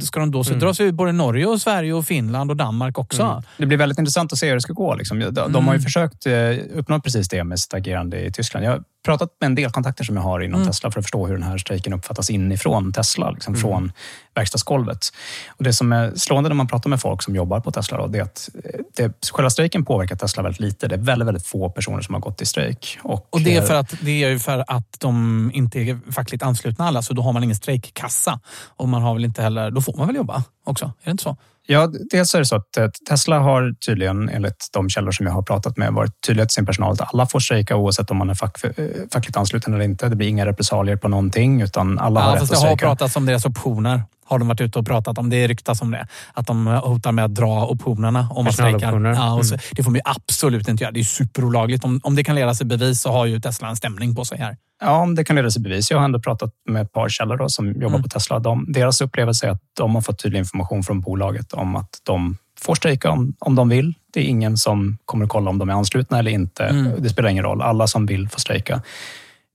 ska 0.02 0.20
de 0.20 0.30
då 0.30 0.44
så 0.44 0.50
mm. 0.50 0.60
dra 0.60 0.74
sig 0.74 0.86
ur 0.86 0.92
både 0.92 1.12
Norge, 1.12 1.46
och 1.46 1.60
Sverige, 1.60 1.92
och 1.92 2.06
Finland 2.06 2.50
och 2.50 2.56
Danmark 2.56 2.98
också? 2.98 3.22
Mm. 3.22 3.42
Det 3.56 3.66
blir 3.66 3.78
väldigt 3.78 3.98
intressant 3.98 4.32
att 4.32 4.38
se 4.38 4.48
hur 4.48 4.54
det 4.54 4.60
ska 4.60 4.72
gå. 4.72 4.94
Liksom. 4.94 5.18
De, 5.18 5.32
de 5.32 5.54
har 5.54 5.74
ju 5.74 5.76
mm. 5.76 5.82
försökt 5.82 6.26
eh, 6.26 6.32
uppnå 6.74 7.00
precis 7.00 7.28
det 7.28 7.44
med 7.44 7.58
sitt 7.58 7.74
agerande 7.74 8.26
i 8.26 8.32
Tyskland. 8.32 8.66
Jag 8.66 8.84
pratat 9.04 9.36
med 9.40 9.46
en 9.46 9.54
del 9.54 9.70
kontakter 9.70 10.04
som 10.04 10.16
jag 10.16 10.22
har 10.22 10.40
inom 10.40 10.60
mm. 10.60 10.72
Tesla 10.72 10.90
för 10.90 11.00
att 11.00 11.04
förstå 11.04 11.26
hur 11.26 11.34
den 11.34 11.42
här 11.42 11.58
strejken 11.58 11.92
uppfattas 11.92 12.30
inifrån 12.30 12.92
Tesla, 12.92 13.30
liksom 13.30 13.54
mm. 13.54 13.60
från 13.60 13.92
verkstadsgolvet. 14.34 15.06
Och 15.48 15.64
det 15.64 15.72
som 15.72 15.92
är 15.92 16.14
slående 16.14 16.48
när 16.48 16.56
man 16.56 16.68
pratar 16.68 16.90
med 16.90 17.00
folk 17.00 17.22
som 17.22 17.36
jobbar 17.36 17.60
på 17.60 17.70
Tesla, 17.70 17.98
då, 17.98 18.06
det 18.06 18.18
är 18.18 18.22
att 18.22 18.48
eh, 18.64 18.80
det, 18.96 19.30
själva 19.30 19.50
strejken 19.50 19.84
påverkar 19.84 20.16
Tesla 20.16 20.42
väldigt 20.42 20.60
lite. 20.60 20.88
Det 20.88 20.94
är 20.94 20.98
väldigt, 20.98 21.28
väldigt 21.28 21.46
få 21.46 21.70
personer 21.70 22.02
som 22.02 22.14
har 22.14 22.20
gått 22.20 22.42
i 22.42 22.46
strejk. 22.46 22.98
Och, 23.02 23.34
och 23.34 23.40
det, 23.40 23.56
är 23.56 23.62
för 23.62 23.74
att, 23.74 23.94
det 24.00 24.24
är 24.24 24.38
för 24.38 24.64
att 24.66 24.96
de 25.00 25.50
inte 25.54 25.80
är 25.80 26.12
fackligt 26.12 26.42
anslutna 26.42 26.86
alla, 26.86 27.02
så 27.02 27.14
då 27.14 27.22
har 27.22 27.32
man 27.32 27.44
ingen 27.44 27.56
strejkkassa. 27.56 28.40
Och 28.76 28.88
man 28.88 29.02
har 29.02 29.14
väl 29.14 29.24
inte 29.24 29.42
heller, 29.42 29.70
då 29.70 29.80
får 29.80 29.96
man 29.96 30.06
väl 30.06 30.16
jobba 30.16 30.44
också? 30.64 30.84
Är 30.84 31.04
det 31.04 31.10
inte 31.10 31.22
så? 31.22 31.36
Ja, 31.66 31.90
dels 32.10 32.34
är 32.34 32.38
det 32.38 32.44
så 32.44 32.56
att 32.56 32.76
eh, 32.76 32.88
Tesla 33.08 33.38
har 33.38 33.74
tydligen, 33.86 34.28
enligt 34.28 34.68
de 34.72 34.88
källor 34.88 35.12
som 35.12 35.26
jag 35.26 35.32
har 35.32 35.42
pratat 35.42 35.76
med, 35.76 35.92
varit 35.92 36.20
tydliga 36.26 36.46
till 36.46 36.54
sin 36.54 36.66
personal 36.66 36.92
att 36.92 37.14
alla 37.14 37.26
får 37.26 37.40
strejka 37.40 37.76
oavsett 37.76 38.10
om 38.10 38.16
man 38.16 38.30
är 38.30 38.34
fack, 38.34 38.64
eh, 38.64 38.86
fackligt 39.12 39.36
ansluten 39.36 39.74
eller 39.74 39.84
inte. 39.84 40.08
Det 40.08 40.16
blir 40.16 40.28
inga 40.28 40.46
repressalier 40.46 40.96
på 40.96 41.08
någonting, 41.08 41.62
utan 41.62 41.98
alla 41.98 42.20
ja, 42.20 42.26
har 42.26 42.34
rätt 42.34 42.42
att 42.42 42.48
strejka. 42.48 42.64
Det 42.64 42.70
har 42.70 42.76
pratats 42.76 43.16
om 43.16 43.26
deras 43.26 43.44
optioner 43.44 44.02
har 44.30 44.38
de 44.38 44.48
varit 44.48 44.60
ute 44.60 44.78
och 44.78 44.86
pratat 44.86 45.18
om. 45.18 45.30
Det 45.30 45.48
ryktas 45.48 45.82
om 45.82 45.90
det. 45.90 46.06
Att 46.34 46.46
de 46.46 46.66
hotar 46.66 47.12
med 47.12 47.24
att 47.24 47.34
dra 47.34 47.66
optionerna 47.66 48.28
om 48.30 48.44
man 48.44 48.52
strejkar. 48.52 49.00
Ja, 49.00 49.34
och 49.34 49.46
så, 49.46 49.54
mm. 49.54 49.62
Det 49.72 49.82
får 49.82 49.90
man 49.90 49.96
ju 49.98 50.02
absolut 50.04 50.68
inte 50.68 50.84
göra. 50.84 50.92
Det 50.92 51.00
är 51.00 51.04
superolagligt. 51.04 51.84
Om, 51.84 52.00
om 52.02 52.14
det 52.14 52.24
kan 52.24 52.34
ledas 52.34 52.60
i 52.60 52.64
bevis 52.64 53.00
så 53.00 53.12
har 53.12 53.26
ju 53.26 53.40
Tesla 53.40 53.68
en 53.68 53.76
stämning 53.76 54.14
på 54.14 54.24
sig 54.24 54.38
här. 54.38 54.56
Ja, 54.80 55.02
om 55.02 55.14
det 55.14 55.24
kan 55.24 55.36
ledas 55.36 55.56
i 55.56 55.60
bevis. 55.60 55.90
Jag 55.90 55.98
har 55.98 56.04
ändå 56.04 56.20
pratat 56.20 56.50
med 56.68 56.82
ett 56.82 56.92
par 56.92 57.08
källor 57.08 57.36
då, 57.36 57.48
som 57.48 57.66
jobbar 57.66 57.88
mm. 57.88 58.02
på 58.02 58.08
Tesla. 58.08 58.38
De, 58.38 58.72
deras 58.72 59.00
upplevelse 59.00 59.46
är 59.46 59.50
att 59.50 59.62
de 59.76 59.94
har 59.94 60.02
fått 60.02 60.22
tydlig 60.22 60.38
information 60.38 60.82
från 60.82 61.00
bolaget 61.00 61.52
om 61.52 61.76
att 61.76 61.90
de 62.02 62.36
får 62.60 62.74
strejka 62.74 63.10
om, 63.10 63.34
om 63.38 63.54
de 63.54 63.68
vill. 63.68 63.94
Det 64.12 64.20
är 64.20 64.24
ingen 64.24 64.56
som 64.56 64.98
kommer 65.04 65.24
att 65.24 65.30
kolla 65.30 65.50
om 65.50 65.58
de 65.58 65.68
är 65.68 65.72
anslutna 65.72 66.18
eller 66.18 66.30
inte. 66.30 66.64
Mm. 66.64 67.02
Det 67.02 67.08
spelar 67.08 67.28
ingen 67.28 67.44
roll. 67.44 67.62
Alla 67.62 67.86
som 67.86 68.06
vill 68.06 68.28
får 68.28 68.40
strejka. 68.40 68.82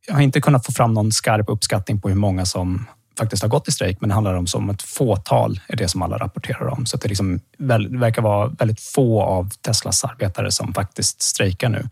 Jag 0.08 0.16
har 0.16 0.22
inte 0.22 0.42
kunnat 0.42 0.66
få 0.66 0.72
fram 0.72 0.94
någon 0.94 1.12
skarp 1.12 1.50
uppskattning 1.50 2.02
på 2.02 2.10
hur 2.10 2.16
många 2.16 2.46
som 2.46 2.86
faktiskt 3.18 3.44
har 3.44 3.50
gått 3.50 3.68
i 3.68 3.72
strejk, 3.72 3.98
men 4.02 4.10
det 4.10 4.14
handlar 4.14 4.34
om 4.34 4.48
som 4.48 4.70
ett 4.70 4.82
fåtal, 4.82 5.60
är 5.68 5.76
det 5.76 5.88
som 5.88 6.02
alla 6.02 6.18
rapporterar 6.18 6.68
om. 6.68 6.86
Så 6.86 6.98
det, 6.98 7.08
liksom, 7.08 7.40
det 7.58 7.98
verkar 7.98 8.22
vara 8.22 8.48
väldigt 8.48 8.80
få 8.82 9.22
av 9.22 9.50
Teslas 9.62 10.04
arbetare 10.04 10.52
som 10.52 10.74
faktiskt 10.74 11.22
strejkar 11.22 11.70
nu. 11.70 11.90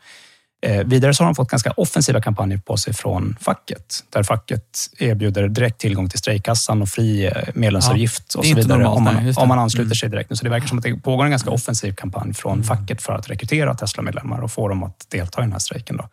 Eh, 0.66 0.84
vidare 0.86 1.14
så 1.14 1.24
har 1.24 1.26
de 1.26 1.36
fått 1.36 1.50
ganska 1.50 1.72
offensiva 1.72 2.22
kampanjer 2.22 2.58
på 2.58 2.78
sig 2.78 2.94
från 2.94 3.36
facket, 3.42 4.04
där 4.10 4.24
facket 4.24 4.64
erbjuder 5.00 5.48
direkt 5.48 5.80
tillgång 5.80 6.10
till 6.10 6.20
strejkkassan 6.20 6.82
och 6.82 6.90
fri 6.90 7.26
eh, 7.26 7.32
medlemsavgift 7.54 8.24
Ja, 8.34 8.40
och 8.40 8.46
så 8.46 8.56
vidare 8.56 8.78
normalt, 8.78 8.98
om, 8.98 9.04
man, 9.04 9.34
om 9.38 9.48
man 9.48 9.60
ansluter 9.60 9.86
Mm. 9.86 9.96
sig 9.96 10.10
direkt. 10.10 10.30
nu. 10.30 10.36
Så 10.36 10.44
det 10.44 10.50
verkar 10.50 10.68
som 10.68 10.78
att 10.78 10.84
det 10.84 10.96
pågår 10.96 11.24
en 11.26 11.30
ganska 11.32 11.50
offensiv 11.50 11.94
kampanj 11.94 12.34
från 12.34 12.64
facket 12.64 13.02
för 13.02 13.14
att 13.14 13.30
rekrytera 13.30 13.74
Tesla-medlemmar 13.74 14.42
och 14.42 14.52
få 14.52 14.68
dem 14.68 14.84
att 14.84 15.06
delta 15.10 15.42
i 15.42 15.44
den 15.44 15.52
här 15.52 15.60
strejken. 15.60 15.98
Då. 15.98 16.10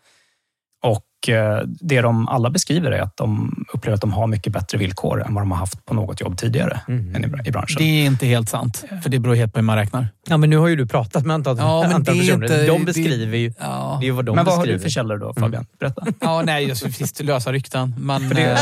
Och 0.82 1.04
eh, 1.28 1.58
det 1.66 2.00
de 2.00 2.28
alla 2.28 2.50
beskriver 2.50 2.90
är 2.92 3.00
att 3.02 3.16
de 3.16 3.54
upplever 3.72 3.94
att 3.94 4.00
de 4.00 4.12
har 4.12 4.26
mycket 4.26 4.52
bättre 4.52 4.78
villkor 4.78 5.22
än 5.26 5.34
vad 5.34 5.42
de 5.42 5.50
har 5.50 5.58
haft 5.58 5.84
på 5.86 5.94
något 5.94 6.20
jobb 6.20 6.38
tidigare 6.38 6.80
än 6.88 7.24
i, 7.46 7.50
branschen. 7.50 7.76
Det 7.78 7.84
är 7.84 8.04
inte 8.06 8.26
helt 8.26 8.48
sant, 8.48 8.84
för 9.02 9.10
det 9.10 9.18
beror 9.18 9.34
helt 9.34 9.52
på 9.52 9.58
hur 9.58 9.64
man 9.64 9.76
räknar. 9.76 10.08
Ja, 10.28 10.36
men 10.36 10.50
nu 10.50 10.56
har 10.56 10.68
ju 10.68 10.76
du 10.76 10.86
pratat 10.86 11.26
med 11.26 11.34
antal, 11.34 11.56
Ja, 11.58 11.82
men 11.82 11.92
antal 11.92 12.18
personer. 12.18 12.44
inte- 12.46 12.66
de 12.66 12.78
det- 12.78 12.84
beskriver 12.84 13.38
ju... 13.38 13.52
Ja. 13.60 13.96
Det 14.00 14.04
är 14.04 14.06
ju 14.06 14.12
vad 14.12 14.24
de 14.24 14.36
Men 14.36 14.44
vad 14.44 14.56
har 14.56 14.66
du 14.66 14.78
för 14.78 14.88
källor 14.88 15.16
då 15.18 15.34
Fabian? 15.34 15.66
Berätta. 15.80 16.06
Ja, 16.20 16.42
nej, 16.42 16.68
just, 16.68 16.84
det 16.84 16.90
finns 16.92 17.22
lösa 17.22 17.52
rykten. 17.52 17.94
Men, 17.98 18.28
För 18.28 18.34
det- 18.34 18.52
eh, 18.52 18.58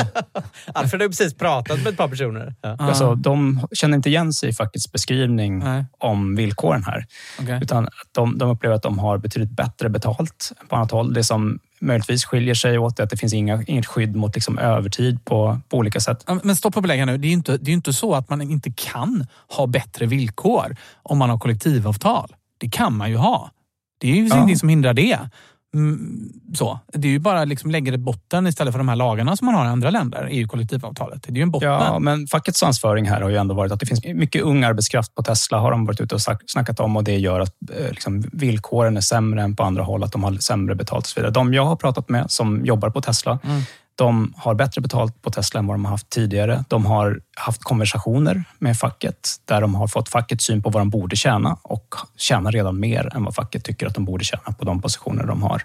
Alfred 0.75 1.01
har 1.01 1.05
ju 1.05 1.09
precis 1.09 1.35
pratat 1.35 1.79
med 1.79 1.87
ett 1.87 1.97
par 1.97 2.09
personer. 2.09 2.55
Ja. 2.63 2.77
Alltså, 2.79 3.15
de 3.15 3.67
känner 3.73 3.97
inte 3.97 4.09
igen 4.09 4.33
sig 4.33 4.49
i 4.49 4.53
fackets 4.53 4.93
beskrivning 4.93 5.59
Nej. 5.59 5.85
om 5.99 6.37
villkoren 6.37 6.85
här. 6.85 7.07
Okej. 7.41 7.59
Utan 7.63 7.89
de, 8.13 8.39
de 8.39 8.51
upplever 8.51 8.77
att 8.77 8.83
de 8.83 8.99
har 8.99 9.19
betydligt 9.19 9.51
bättre 9.51 9.89
betalt 9.89 10.53
på 10.69 10.77
annat 10.77 10.91
håll. 10.91 11.13
Det 11.13 11.25
som 11.25 11.59
möjligtvis 11.81 12.24
skiljer 12.24 12.55
sig 12.55 12.79
åt 12.79 12.99
är 12.99 13.05
att 13.05 13.11
det 13.11 13.16
finns 13.16 13.33
inga, 13.33 13.62
inget 13.66 13.87
skydd 13.87 14.16
mot 14.16 14.35
liksom 14.35 14.59
övertid 14.59 15.24
på, 15.24 15.61
på 15.68 15.76
olika 15.76 16.01
sätt. 16.01 16.24
Men 16.43 16.57
stopp 16.57 16.76
och 16.76 16.83
belägg 16.83 16.99
här 16.99 17.07
nu. 17.07 17.18
Det 17.18 17.26
är 17.26 17.29
ju 17.29 17.35
inte, 17.35 17.53
det 17.57 17.64
är 17.64 17.68
ju 17.68 17.74
inte 17.74 17.93
så 17.93 18.14
att 18.14 18.31
man 18.31 18.41
inte 18.43 18.72
kan 18.76 19.26
ha 19.57 19.66
bättre 19.66 20.07
villkor 20.07 20.76
om 21.03 21.18
man 21.18 21.31
har 21.31 21.39
kollektivavtal. 21.39 22.35
Det 22.59 22.68
kan 22.70 22.97
man 22.97 23.11
ju 23.11 23.16
ha. 23.16 23.51
Det 24.01 24.11
är 24.11 24.14
ju 24.14 24.26
Ja. 24.29 24.35
ingenting 24.37 24.57
som 24.59 24.68
hindrar 24.68 24.95
det. 24.95 25.18
Mm, 25.75 26.33
så. 26.55 26.79
Det 26.93 27.09
är 27.09 27.12
ju 27.12 27.19
bara 27.19 27.45
liksom 27.45 27.71
lägger 27.71 27.93
det 27.93 27.99
botten 27.99 28.47
istället 28.47 28.73
för 28.75 28.79
de 28.79 28.89
här 28.89 28.97
lagarna 28.97 29.37
som 29.37 29.47
man 29.47 29.55
har 29.55 29.64
i 29.64 29.69
andra 29.69 29.91
länder, 29.91 30.29
EU 30.31 30.49
kollektivavtalet. 30.49 31.23
Det 31.23 31.31
är 31.33 31.37
ju 31.37 31.43
en 31.43 31.51
botten. 31.51 31.69
Ja, 31.69 31.99
men 31.99 32.27
fackets 32.27 32.62
ansvaring 32.62 33.05
här 33.09 33.21
har 33.21 33.29
ju 33.31 33.37
ändå 33.37 33.55
varit 33.55 33.73
att 33.73 33.81
det 33.81 33.87
finns 33.87 34.05
mycket 34.05 34.43
ung 34.43 34.64
arbetskraft 34.64 35.14
på 35.14 35.23
Tesla 35.23 35.59
har 35.59 35.71
de 35.71 35.87
varit 35.87 36.01
ute 36.01 36.14
och 36.14 36.21
snack- 36.21 36.43
snackat 36.47 36.81
om 36.81 36.97
och 36.97 37.05
det 37.05 37.16
gör 37.19 37.41
att 37.41 37.55
eh, 37.81 37.91
liksom, 37.91 38.25
villkoren 38.33 38.97
är 38.97 39.01
sämre 39.01 39.43
än 39.43 39.57
på 39.57 39.62
andra 39.62 39.83
håll, 39.83 40.05
att 40.05 40.12
de 40.12 40.25
har 40.25 40.33
sämre 40.33 40.75
betalt 40.75 41.05
och 41.05 41.09
så 41.09 41.21
vidare. 41.21 41.33
De 41.33 41.55
jag 41.55 41.64
har 41.64 41.77
pratat 41.77 42.09
med 42.09 42.31
som 42.31 42.64
jobbar 42.66 42.91
på 42.91 43.01
Tesla, 43.01 43.39
Mm 43.45 43.62
de 43.99 44.35
har 44.37 44.55
bättre 44.55 44.81
betalt 44.81 45.23
på 45.23 45.31
Tesla 45.31 45.61
än 45.61 45.67
vad 45.67 45.75
de 45.75 45.85
har 45.85 45.91
haft 45.91 46.11
tidigare. 46.11 46.65
De 46.69 46.87
har 46.87 47.21
haft 47.37 47.63
konversationer 47.63 48.45
med 48.59 48.77
facket 48.77 49.29
där 49.45 49.61
de 49.61 49.75
har 49.75 49.87
fått 49.87 50.09
fackets 50.09 50.45
syn 50.45 50.63
på 50.63 50.71
vad 50.71 50.81
de 50.81 50.91
borde 50.91 51.17
tjäna 51.17 51.59
och 51.63 51.95
tjänar 52.17 52.53
redan 52.53 52.81
mer 52.81 53.17
än 53.17 53.25
vad 53.25 53.35
facket 53.35 53.65
tycker 53.65 53.87
att 53.87 53.95
de 53.95 54.05
borde 54.05 54.25
tjäna 54.25 54.53
på 54.59 54.65
de 54.65 54.83
positioner 54.83 55.27
de 55.27 55.43
har. 55.43 55.63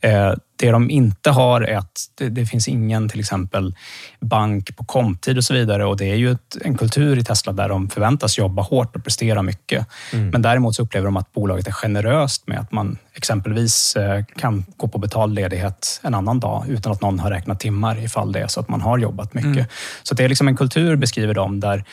Eh, 0.00 0.32
Det 0.56 0.70
de 0.70 0.90
inte 0.90 1.30
har 1.30 1.60
är 1.60 1.76
att 1.76 2.00
det, 2.16 2.46
finns 2.46 2.68
ingen 2.68 3.08
till 3.08 3.20
exempel 3.20 3.74
bank 4.20 4.76
på 4.76 4.84
komptid 4.84 5.36
och 5.38 5.44
så 5.44 5.54
vidare. 5.54 5.84
Och 5.84 5.96
Det 5.96 6.10
är 6.10 6.14
ju 6.14 6.30
ett, 6.32 6.56
en 6.60 6.76
kultur 6.76 7.18
i 7.18 7.24
Tesla 7.24 7.52
där 7.52 7.68
de 7.68 7.90
förväntas 7.90 8.38
jobba 8.38 8.62
hårt 8.62 8.96
och 8.96 9.04
prestera 9.04 9.42
mycket. 9.42 9.86
Men 10.12 10.42
däremot 10.42 10.74
så 10.74 10.82
upplever 10.82 11.04
de 11.04 11.16
att 11.16 11.32
bolaget 11.32 11.66
är 11.66 11.72
generöst 11.72 12.46
med 12.46 12.58
att 12.58 12.72
man 12.72 12.98
exempelvis 13.14 13.96
eh, 13.96 14.24
kan 14.36 14.64
gå 14.76 14.88
på 14.88 14.98
betald 14.98 15.34
ledighet 15.34 16.00
en 16.02 16.14
annan 16.14 16.40
dag 16.40 16.64
utan 16.68 16.92
att 16.92 17.02
någon 17.02 17.18
har 17.18 17.30
räknat 17.30 17.60
timmar 17.60 18.04
ifall 18.04 18.32
det 18.32 18.40
är 18.40 18.46
så 18.46 18.60
att 18.60 18.68
man 18.68 18.80
har 18.80 18.98
jobbat 18.98 19.34
mycket. 19.34 19.52
Mm. 19.52 19.66
Så 20.02 20.14
det 20.14 20.24
är 20.24 20.28
liksom 20.28 20.48
en 20.48 20.56
kultur, 20.56 20.96
beskriver 20.96 21.34
de, 21.34 21.60
där 21.60 21.84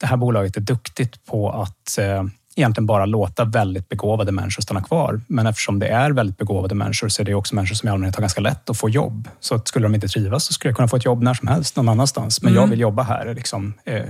det 0.00 0.06
här 0.06 0.16
bolaget 0.16 0.56
är 0.56 0.60
duktigt 0.60 1.26
på 1.26 1.50
att 1.50 1.98
eh, 1.98 2.24
egentligen 2.56 2.86
bara 2.86 3.06
låta 3.06 3.44
väldigt 3.44 3.88
begåvade 3.88 4.32
människor 4.32 4.62
stanna 4.62 4.82
kvar. 4.82 5.20
Men 5.26 5.46
eftersom 5.46 5.78
det 5.78 5.86
är 5.88 6.10
väldigt 6.10 6.38
begåvade 6.38 6.74
människor 6.74 7.08
så 7.08 7.22
är 7.22 7.26
det 7.26 7.34
också 7.34 7.54
människor 7.54 7.74
som 7.74 7.88
i 7.88 7.92
allmänhet 7.92 8.16
har 8.16 8.20
ganska 8.20 8.40
lätt 8.40 8.70
att 8.70 8.76
få 8.78 8.88
jobb. 8.88 9.28
Så 9.40 9.54
att 9.54 9.68
skulle 9.68 9.84
de 9.84 9.94
inte 9.94 10.08
trivas 10.08 10.44
så 10.44 10.52
skulle 10.52 10.68
jag 10.70 10.76
kunna 10.76 10.88
få 10.88 10.96
ett 10.96 11.04
jobb 11.04 11.22
när 11.22 11.34
som 11.34 11.48
helst 11.48 11.76
någon 11.76 11.88
annanstans. 11.88 12.42
Men 12.42 12.52
Mm. 12.52 12.62
jag 12.62 12.70
vill 12.70 12.80
jobba 12.80 13.02
här. 13.02 13.26
är 13.26 13.34
Liksom, 13.34 13.74
eh, 13.84 14.02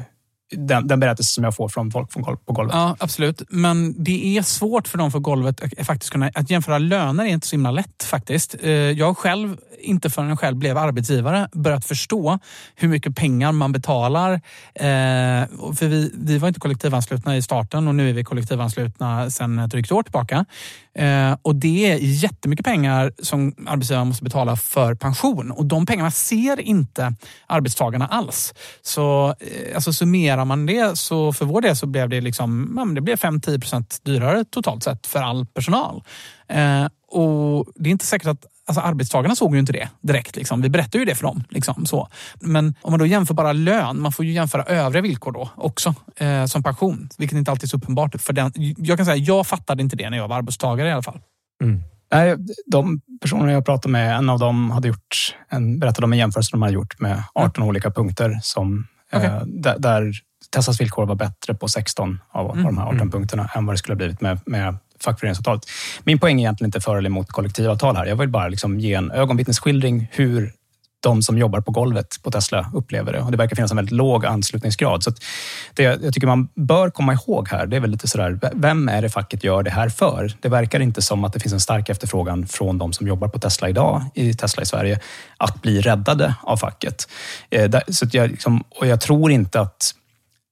den, 0.50 0.88
den 0.88 1.00
berättelse 1.00 1.32
som 1.32 1.44
jag 1.44 1.56
får 1.56 1.68
från 1.68 1.90
folk 1.90 2.12
från 2.12 2.24
på 2.24 2.52
golvet. 2.52 2.74
Ja, 2.74 2.96
absolut. 2.98 3.42
Men 3.48 4.04
det 4.04 4.36
är 4.36 4.42
svårt 4.42 4.88
för 4.88 4.98
dem 4.98 5.12
på 5.12 5.18
golvet 5.18 5.62
att 5.62 5.86
faktiskt 5.86 6.12
kunna... 6.12 6.30
Att 6.34 6.50
jämföra 6.50 6.78
löner 6.78 7.24
är 7.24 7.28
inte 7.28 7.46
så 7.46 7.56
himla 7.56 7.70
lätt 7.70 8.02
faktiskt. 8.02 8.56
Eh, 8.62 8.70
jag 8.70 9.06
har 9.06 9.14
själv, 9.14 9.56
inte 9.80 10.10
förrän 10.10 10.28
jag 10.28 10.38
själv 10.38 10.56
blev 10.56 10.78
arbetsgivare, 10.78 11.48
börjat 11.52 11.84
förstå 11.84 12.38
hur 12.74 12.88
mycket 12.88 13.16
pengar 13.16 13.52
man 13.52 13.72
betalar. 13.72 14.32
Eh, 14.74 14.82
för 15.74 15.86
vi, 15.86 16.12
vi 16.14 16.38
var 16.38 16.48
inte 16.48 16.60
kollektivanslutna 16.60 17.36
i 17.36 17.42
starten 17.42 17.88
och 17.88 17.94
nu 17.94 18.08
är 18.08 18.12
vi 18.12 18.24
kollektivanslutna 18.24 19.30
sedan 19.30 19.58
ett 19.58 19.70
drygt 19.70 19.92
år 19.92 20.02
tillbaka. 20.02 20.44
Eh, 20.98 21.36
och 21.42 21.56
det 21.56 21.92
är 21.92 21.96
jättemycket 21.96 22.64
pengar 22.64 23.12
som 23.22 23.54
arbetsgivaren 23.66 24.08
måste 24.08 24.24
betala 24.24 24.56
för 24.56 24.94
pension. 24.94 25.50
Och 25.50 25.66
de 25.66 25.86
pengarna 25.86 26.10
ser 26.10 26.60
inte 26.60 27.14
arbetstagarna 27.46 28.06
alls. 28.06 28.54
Så 28.82 29.34
alltså, 29.74 29.92
summera 29.92 30.33
summerar 30.34 30.44
man 30.44 30.66
det 30.66 30.98
så 30.98 31.32
för 31.32 31.44
vår 31.44 31.60
del 31.60 31.76
så 31.76 31.86
blev 31.86 32.08
det 32.08 32.20
liksom, 32.20 32.74
ja, 32.76 32.84
men 32.84 32.94
det 32.94 33.00
blev 33.00 33.16
5-10 33.16 33.60
% 33.60 34.04
dyrare 34.04 34.44
totalt 34.44 34.82
sett 34.82 35.06
för 35.06 35.22
all 35.22 35.46
personal. 35.46 36.02
Eh, 36.48 36.86
och 37.08 37.66
det 37.74 37.88
är 37.88 37.92
inte 37.92 38.06
säkert 38.06 38.28
att 38.28 38.46
Alltså 38.66 38.80
arbetstagarna 38.80 39.36
såg 39.36 39.54
ju 39.54 39.60
inte 39.60 39.72
det 39.72 39.88
direkt. 40.00 40.36
Liksom. 40.36 40.62
Vi 40.62 40.68
berättade 40.68 40.98
ju 40.98 41.04
det 41.04 41.14
för 41.14 41.22
dem. 41.22 41.44
Liksom, 41.50 41.86
så. 41.86 42.08
Men 42.40 42.74
om 42.82 42.92
man 42.92 42.98
då 42.98 43.06
jämför 43.06 43.34
bara 43.34 43.52
lön, 43.52 44.00
man 44.00 44.12
får 44.12 44.24
ju 44.24 44.32
jämföra 44.32 44.62
övriga 44.62 45.02
villkor 45.02 45.32
då 45.32 45.50
också. 45.56 45.94
Eh, 46.16 46.44
som 46.44 46.62
pension, 46.62 47.08
vilket 47.18 47.38
inte 47.38 47.50
alltid 47.50 47.66
är 47.66 47.68
så 47.68 47.76
uppenbart. 47.76 48.20
För 48.20 48.32
den, 48.32 48.52
jag 48.78 48.96
kan 48.96 49.06
säga, 49.06 49.16
jag 49.16 49.46
fattade 49.46 49.82
inte 49.82 49.96
det 49.96 50.10
när 50.10 50.18
jag 50.18 50.28
var 50.28 50.36
arbetstagare 50.36 50.88
i 50.88 50.92
alla 50.92 51.02
fall. 51.02 51.20
Mm. 51.62 51.82
Nej, 52.12 52.36
de 52.66 53.00
personer 53.20 53.52
jag 53.52 53.64
pratade 53.64 53.92
med, 53.92 54.16
en 54.16 54.30
av 54.30 54.38
dem 54.38 54.70
hade 54.70 54.88
gjort 54.88 55.36
en, 55.48 55.78
berättade 55.78 56.04
om 56.04 56.12
en 56.12 56.18
jämförelse 56.18 56.50
de 56.52 56.62
hade 56.62 56.74
gjort 56.74 57.00
med 57.00 57.22
18 57.34 57.64
olika 57.64 57.90
punkter 57.90 58.38
som, 58.42 58.86
Okej. 59.14 59.28
eh, 59.28 59.42
där, 59.46 59.78
där 59.78 60.12
Teslas 60.50 60.80
villkor 60.80 61.06
var 61.06 61.14
bättre 61.14 61.54
på 61.54 61.68
16 61.68 62.20
av, 62.32 62.50
av 62.50 62.56
de 62.56 62.78
här 62.78 62.84
18 62.84 63.10
punkterna 63.10 63.50
än 63.54 63.66
vad 63.66 63.74
det 63.74 63.78
skulle 63.78 63.92
ha 63.92 63.96
blivit 63.96 64.20
med, 64.20 64.40
med 64.46 64.76
fackföreningsavtalet. 65.00 65.62
Min 66.04 66.18
poäng 66.18 66.36
är 66.36 66.40
egentligen 66.40 66.68
inte 66.68 66.80
för 66.80 66.96
eller 66.96 67.10
emot 67.10 67.28
kollektivavtal 67.28 67.96
här. 67.96 68.06
Jag 68.06 68.16
vill 68.16 68.28
bara 68.28 68.48
liksom 68.48 68.80
ge 68.80 68.94
en 68.94 69.10
ögonvittnesskildring 69.10 70.08
hur 70.12 70.52
de 71.04 71.22
som 71.22 71.38
jobbar 71.38 71.60
på 71.60 71.70
golvet 71.70 72.22
på 72.22 72.30
Tesla 72.30 72.70
upplever 72.74 73.12
det. 73.12 73.20
Och 73.20 73.30
det 73.30 73.36
verkar 73.36 73.56
finnas 73.56 73.70
en 73.70 73.76
väldigt 73.76 73.96
låg 73.96 74.26
anslutningsgrad. 74.26 75.02
Så 75.02 75.10
att 75.10 75.16
det 75.74 75.82
jag 75.82 76.14
tycker 76.14 76.26
man 76.26 76.48
bör 76.54 76.90
komma 76.90 77.12
ihåg 77.12 77.48
här, 77.48 77.66
det 77.66 77.76
är 77.76 77.80
väl 77.80 77.90
lite 77.90 78.08
sådär, 78.08 78.38
vem 78.54 78.88
är 78.88 79.02
det 79.02 79.10
facket 79.10 79.44
gör 79.44 79.62
det 79.62 79.70
här 79.70 79.88
för? 79.88 80.32
Det 80.40 80.48
verkar 80.48 80.80
inte 80.80 81.02
som 81.02 81.24
att 81.24 81.32
det 81.32 81.40
finns 81.40 81.52
en 81.52 81.60
stark 81.60 81.88
efterfrågan 81.88 82.46
från 82.46 82.78
de 82.78 82.92
som 82.92 83.06
jobbar 83.06 83.28
på 83.28 83.38
Tesla 83.38 83.68
idag, 83.68 84.04
i 84.14 84.34
Tesla 84.34 84.62
i 84.62 84.66
Sverige, 84.66 85.00
att 85.36 85.62
bli 85.62 85.80
räddade 85.80 86.34
av 86.42 86.56
facket. 86.56 87.08
Eh, 87.50 87.70
så 87.88 88.04
att 88.04 88.14
jag, 88.14 88.30
liksom, 88.30 88.64
och 88.70 88.86
jag 88.86 89.00
tror 89.00 89.30
inte 89.30 89.60
att 89.60 89.94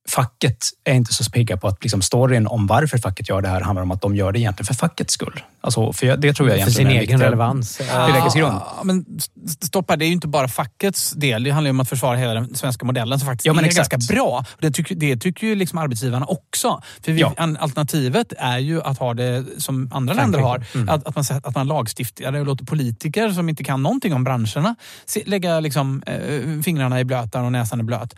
facket 0.09 0.64
är 0.84 0.94
inte 0.94 1.12
så 1.12 1.30
pigga 1.30 1.57
på 1.57 1.68
att 1.68 1.82
liksom 1.82 2.03
storyn 2.03 2.46
om 2.46 2.66
varför 2.66 2.98
facket 2.98 3.28
gör 3.28 3.42
det 3.42 3.48
här 3.48 3.61
handlar 3.61 3.82
om 3.82 3.90
att 3.90 4.03
de 4.03 4.16
gör 4.16 4.32
det 4.32 4.38
egentligen 4.38 4.66
för 4.66 4.74
fackets 4.74 5.14
skull. 5.14 5.42
Alltså, 5.64 5.92
för 5.92 6.06
jag, 6.06 6.20
det 6.20 6.32
tror 6.32 6.48
jag 6.48 6.54
För 6.54 6.60
egentligen 6.62 6.74
sin 6.74 6.86
är 6.86 6.90
en 6.90 6.96
egen 6.96 7.10
viktig 7.18 7.26
relevans. 7.26 7.78
bevekelsegrund. 8.06 8.52
Ja, 8.76 8.80
men 8.84 9.04
st- 9.18 9.66
stoppa, 9.66 9.96
det 9.96 10.04
är 10.04 10.06
ju 10.06 10.12
inte 10.12 10.28
bara 10.28 10.48
fackets 10.48 11.10
del. 11.10 11.42
Det 11.42 11.50
handlar 11.50 11.68
ju 11.68 11.70
om 11.70 11.80
att 11.80 11.88
försvara 11.88 12.16
hela 12.16 12.34
den 12.34 12.54
svenska 12.54 12.84
modellen 12.86 13.18
som 13.18 13.26
faktiskt 13.26 13.46
Ja, 13.46 13.52
men 13.52 13.64
är 13.64 13.68
exakt. 13.68 13.90
ganska 13.90 14.14
bra. 14.14 14.44
Och 14.52 14.58
Det 14.60 14.70
tycker, 14.70 14.94
det 14.94 15.16
tycker 15.16 15.46
ju 15.46 15.54
liksom 15.54 15.78
arbetsgivarna 15.78 16.26
också. 16.26 16.82
För 17.04 17.12
vi, 17.12 17.20
Ja. 17.20 17.34
an- 17.36 17.56
Alternativet 17.60 18.32
är 18.38 18.58
ju 18.58 18.82
att 18.82 18.98
ha 18.98 19.14
det 19.14 19.44
som 19.58 19.90
andra 19.94 20.14
länder 20.14 20.38
har. 20.38 20.64
Mm. 20.74 20.88
Att, 20.88 21.06
att, 21.06 21.14
man, 21.16 21.24
att 21.44 21.54
man 21.54 21.66
lagstiftar 21.68 22.32
och 22.34 22.46
låter 22.46 22.64
politiker 22.64 23.30
som 23.30 23.48
inte 23.48 23.64
kan 23.64 23.82
någonting 23.82 24.14
om 24.14 24.24
branscherna 24.24 24.74
se, 25.06 25.22
lägga 25.26 25.60
liksom, 25.60 26.02
eh, 26.06 26.62
fingrarna 26.64 27.00
i 27.00 27.04
blöt 27.04 27.32
där 27.32 27.42
och 27.42 27.52
näsan 27.52 27.80
i 27.80 27.82
blöt. 27.82 28.14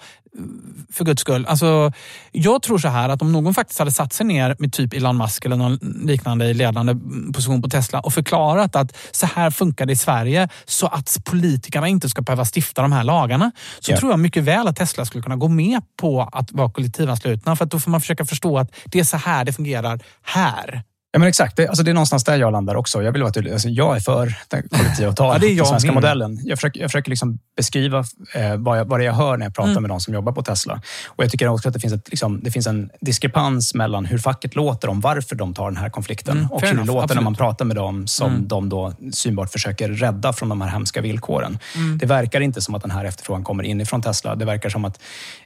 För 0.93 1.05
guds 1.05 1.21
skull. 1.21 1.47
Alltså, 1.47 1.93
jag 2.33 2.63
tror 2.63 2.79
så 2.79 2.89
här 2.89 3.09
att 3.09 3.23
om 3.23 3.33
någon 3.33 3.55
faktiskt 3.55 3.79
hade 3.79 3.93
satt 3.93 4.13
sig 4.13 4.27
ner 4.27 4.57
med 4.59 4.73
typ 4.73 4.93
Elon 4.93 5.17
Musk 5.19 5.45
eller 5.45 5.57
någon 5.57 5.77
liknande 6.05 6.47
i 6.47 6.55
ledande 6.55 6.95
position 7.35 7.63
på 7.63 7.69
Tesla 7.69 8.01
och 8.01 8.13
förklarat 8.15 8.77
att 8.77 8.97
så 9.13 9.27
här 9.27 9.51
funkar 9.51 9.87
det 9.87 9.93
i 9.93 9.97
Sverige 9.97 10.49
så 10.65 10.87
att 10.87 11.17
politikerna 11.25 11.89
inte 11.89 12.09
ska 12.09 12.23
behöva 12.23 12.45
stifta 12.45 12.83
de 12.83 12.93
här 12.93 13.05
lagarna. 13.05 13.53
Så 13.81 13.93
Ja. 13.93 13.97
tror 13.99 14.11
jag 14.13 14.21
mycket 14.21 14.43
väl 14.43 14.69
att 14.69 14.77
Tesla 14.77 15.05
skulle 15.05 15.23
kunna 15.23 15.37
gå 15.37 15.49
med 15.49 15.81
på 16.01 16.23
att 16.33 16.53
vara 16.53 16.71
kollektivanslutna. 16.71 17.57
För 17.57 17.65
att 17.65 17.71
då 17.71 17.81
får 17.81 17.91
man 17.91 18.01
försöka 18.01 18.25
förstå 18.25 18.59
att 18.59 18.75
det 18.85 19.01
är 19.01 19.05
så 19.05 19.17
här 19.17 19.45
det 19.45 19.53
fungerar 19.53 20.01
här. 20.23 20.83
Ja, 21.15 21.19
men 21.19 21.29
exakt. 21.29 21.57
Det, 21.57 21.69
alltså 21.69 21.83
det 21.85 21.91
är 21.91 21.95
någonstans 21.95 22.25
där 22.25 22.37
jag 22.37 22.53
landar 22.53 22.75
också. 22.75 23.03
Jag 23.03 23.13
vill 23.13 23.23
vara 23.23 23.33
tydlig. 23.33 23.53
Alltså 23.53 23.69
jag 23.69 23.97
är 23.97 24.01
för 24.01 24.35
det 24.49 24.63
kollektivavtal, 24.69 25.43
Ja, 25.43 25.49
den 25.57 25.67
svenska 25.67 25.87
med. 25.89 25.95
modellen. 25.95 26.41
Jag 26.45 26.59
försöker, 26.59 26.81
jag 26.81 26.91
försöker 26.91 27.11
liksom 27.11 27.39
beskriva 27.57 27.99
eh, 28.35 28.57
vad, 28.57 28.79
jag, 28.79 28.85
vad 28.85 29.03
jag 29.05 29.13
hör 29.13 29.37
när 29.37 29.47
jag 29.47 29.55
pratar 29.55 29.71
Mm. 29.71 29.83
med 29.83 29.91
de 29.91 30.01
som 30.01 30.15
jobbar 30.15 30.33
på 30.33 30.43
Tesla. 30.43 30.81
Och 31.09 31.25
Jag 31.25 31.31
tycker 31.31 31.49
också 31.49 31.69
att 31.69 31.75
det 31.75 31.81
finns, 31.81 31.93
ett, 31.93 32.09
liksom, 32.11 32.41
det 32.43 32.51
finns 32.51 32.67
en 32.67 32.91
diskrepans 33.01 33.75
mellan 33.75 34.05
hur 34.05 34.19
facket 34.19 34.55
låter 34.55 34.89
om 34.89 35.01
varför 35.01 35.37
de 35.37 35.55
tar 35.55 35.65
den 35.71 35.77
här 35.77 35.91
konflikten 35.91 36.37
Mm, 36.39 36.51
och 36.51 36.63
hur 36.63 36.77
det 36.77 36.85
låter 36.85 37.15
när 37.15 37.23
man 37.23 37.35
pratar 37.35 37.65
med 37.65 37.77
dem 37.77 38.07
som 38.07 38.31
Mm. 38.31 38.49
de 38.49 38.69
då 38.69 38.93
synbart 39.13 39.53
försöker 39.53 39.89
rädda 39.89 40.33
från 40.33 40.49
de 40.49 40.61
här 40.61 40.69
hemska 40.69 41.01
villkoren. 41.01 41.59
Mm. 41.77 41.99
Det 41.99 42.07
verkar 42.07 42.41
inte 42.41 42.61
som 42.63 42.75
att 42.75 42.83
den 42.83 42.91
här 42.91 43.05
efterfrågan 43.05 43.45
kommer 43.45 43.65
inifrån 43.65 44.03
Tesla. 44.03 44.35
Det 44.35 44.45
verkar 44.45 44.69
som 44.71 44.85
att 44.85 45.01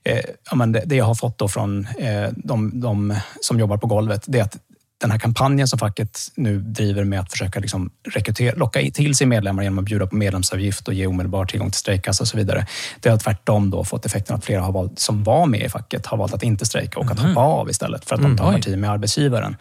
eh, 0.05 0.19
ja, 0.51 0.57
men 0.57 0.73
det, 0.73 0.83
det 0.87 0.97
jag 0.97 1.05
har 1.05 1.14
fått 1.14 1.39
då 1.39 1.49
från 1.49 1.87
eh, 1.99 2.29
de, 2.37 2.81
de 2.81 3.14
som 3.41 3.59
jobbar 3.61 3.77
på 3.77 3.87
golvet, 3.87 4.25
det 4.27 4.39
är 4.39 4.43
att 4.43 4.57
den 5.01 5.11
här 5.11 5.18
kampanjen 5.18 5.68
som 5.68 5.78
facket 5.78 6.18
nu 6.34 6.59
driver 6.61 7.05
med 7.05 7.20
att 7.20 7.30
försöka 7.30 7.61
liksom 7.61 7.90
rekrytera, 8.14 8.57
locka 8.57 8.80
till 8.94 9.14
sig 9.14 9.26
medlemmar 9.26 9.62
genom 9.62 9.78
att 9.78 9.84
bjuda 9.84 10.07
på 10.07 10.16
medlemsavgift 10.16 10.88
och 10.88 10.94
ge 10.94 11.07
omedelbar 11.07 11.44
tillgång 11.44 11.70
till 11.70 11.78
strejkkassa 11.80 12.24
och 12.24 12.28
så 12.28 12.36
vidare. 12.36 12.66
Det 13.01 13.09
har 13.09 13.16
tvärtom 13.18 13.70
då 13.70 13.84
fått 13.84 14.07
effekten 14.07 14.36
att 14.36 14.44
flera 14.44 14.61
har 14.62 14.72
valt, 14.72 14.99
som 14.99 15.24
var 15.24 15.46
med 15.46 15.62
i 15.62 15.68
facket 15.68 16.07
har 16.07 16.16
valt 16.18 16.34
att 16.34 16.42
inte 16.42 16.66
strejka 16.66 16.99
och 17.01 17.11
att 17.11 17.18
Mhm. 17.18 17.28
hoppa 17.28 17.40
av 17.40 17.70
istället 17.70 18.05
för 18.05 18.14
att 18.14 18.20
de 18.20 18.24
Mm, 18.26 18.38
tar 18.38 18.53
parti 18.53 18.78
med 18.78 18.90
arbetsgivaren. 18.90 19.57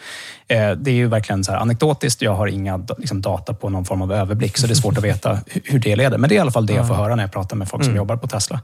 Eh, 0.48 0.72
Det 0.72 0.92
är 0.92 0.96
ju 0.96 1.08
verkligen 1.08 1.44
så 1.44 1.52
här 1.52 1.60
anekdotiskt. 1.60 2.22
Jag 2.22 2.36
har 2.36 2.48
inga 2.48 2.86
liksom, 2.98 3.22
data 3.22 3.54
på 3.54 3.70
någon 3.70 3.86
form 3.86 4.02
av 4.02 4.14
överblick, 4.14 4.58
så 4.58 4.68
det 4.68 4.74
är 4.74 4.76
svårt 4.76 4.98
att 4.98 5.04
veta 5.04 5.34
hu- 5.34 5.62
hur 5.66 5.80
det 5.80 5.96
leder. 5.96 6.18
Men 6.18 6.30
det 6.30 6.36
är 6.36 6.38
i 6.38 6.40
alla 6.40 6.52
fall 6.52 6.66
det 6.66 6.74
jag 6.74 6.88
får 6.88 6.96
höra 6.96 7.16
när 7.16 7.24
jag 7.24 7.32
pratar 7.32 7.56
med 7.58 7.70
folk 7.70 7.84
som 7.84 7.92
Mm. 7.92 7.98
jobbar 7.98 8.18
på 8.18 8.28
Tesla. 8.28 8.62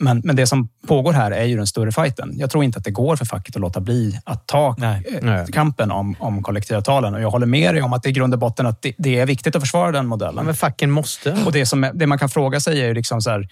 Men, 0.00 0.20
men 0.24 0.36
det 0.36 0.46
som 0.46 0.68
pågår 0.86 1.12
här 1.12 1.30
är 1.30 1.44
ju 1.44 1.56
den 1.56 1.66
större 1.66 1.92
fighten. 1.92 2.32
Jag 2.38 2.50
tror 2.50 2.64
inte 2.64 2.78
att 2.78 2.84
det 2.84 2.90
går 2.90 3.16
för 3.16 3.24
facket 3.24 3.56
att 3.56 3.60
låta 3.60 3.80
bli 3.80 4.20
att 4.24 4.46
ta 4.46 4.76
eh, 5.22 5.44
kampen 5.52 5.90
om, 5.90 6.16
om 6.18 6.42
kollektivavtalen. 6.42 7.14
Och 7.14 7.20
jag 7.20 7.30
håller 7.30 7.46
med 7.46 7.74
dig 7.74 7.82
om 7.82 7.92
att 7.92 8.02
det 8.02 8.08
i 8.08 8.12
grund 8.12 8.34
och 8.34 8.40
botten 8.40 8.66
att 8.66 8.82
det, 8.82 8.92
det 8.98 9.18
är 9.18 9.26
viktigt 9.26 9.56
att 9.56 9.62
försvara 9.62 9.92
den 9.92 10.06
modellen. 10.06 10.44
Men 10.44 10.54
facken 10.54 10.90
måste. 10.90 11.38
Och 11.46 11.52
det, 11.52 11.66
som, 11.66 11.90
det 11.94 12.06
man 12.06 12.18
kan 12.18 12.28
fråga 12.28 12.60
sig 12.60 12.82
är 12.82 12.86
ju 12.86 12.94
liksom 12.94 13.22
så 13.22 13.30
här, 13.30 13.48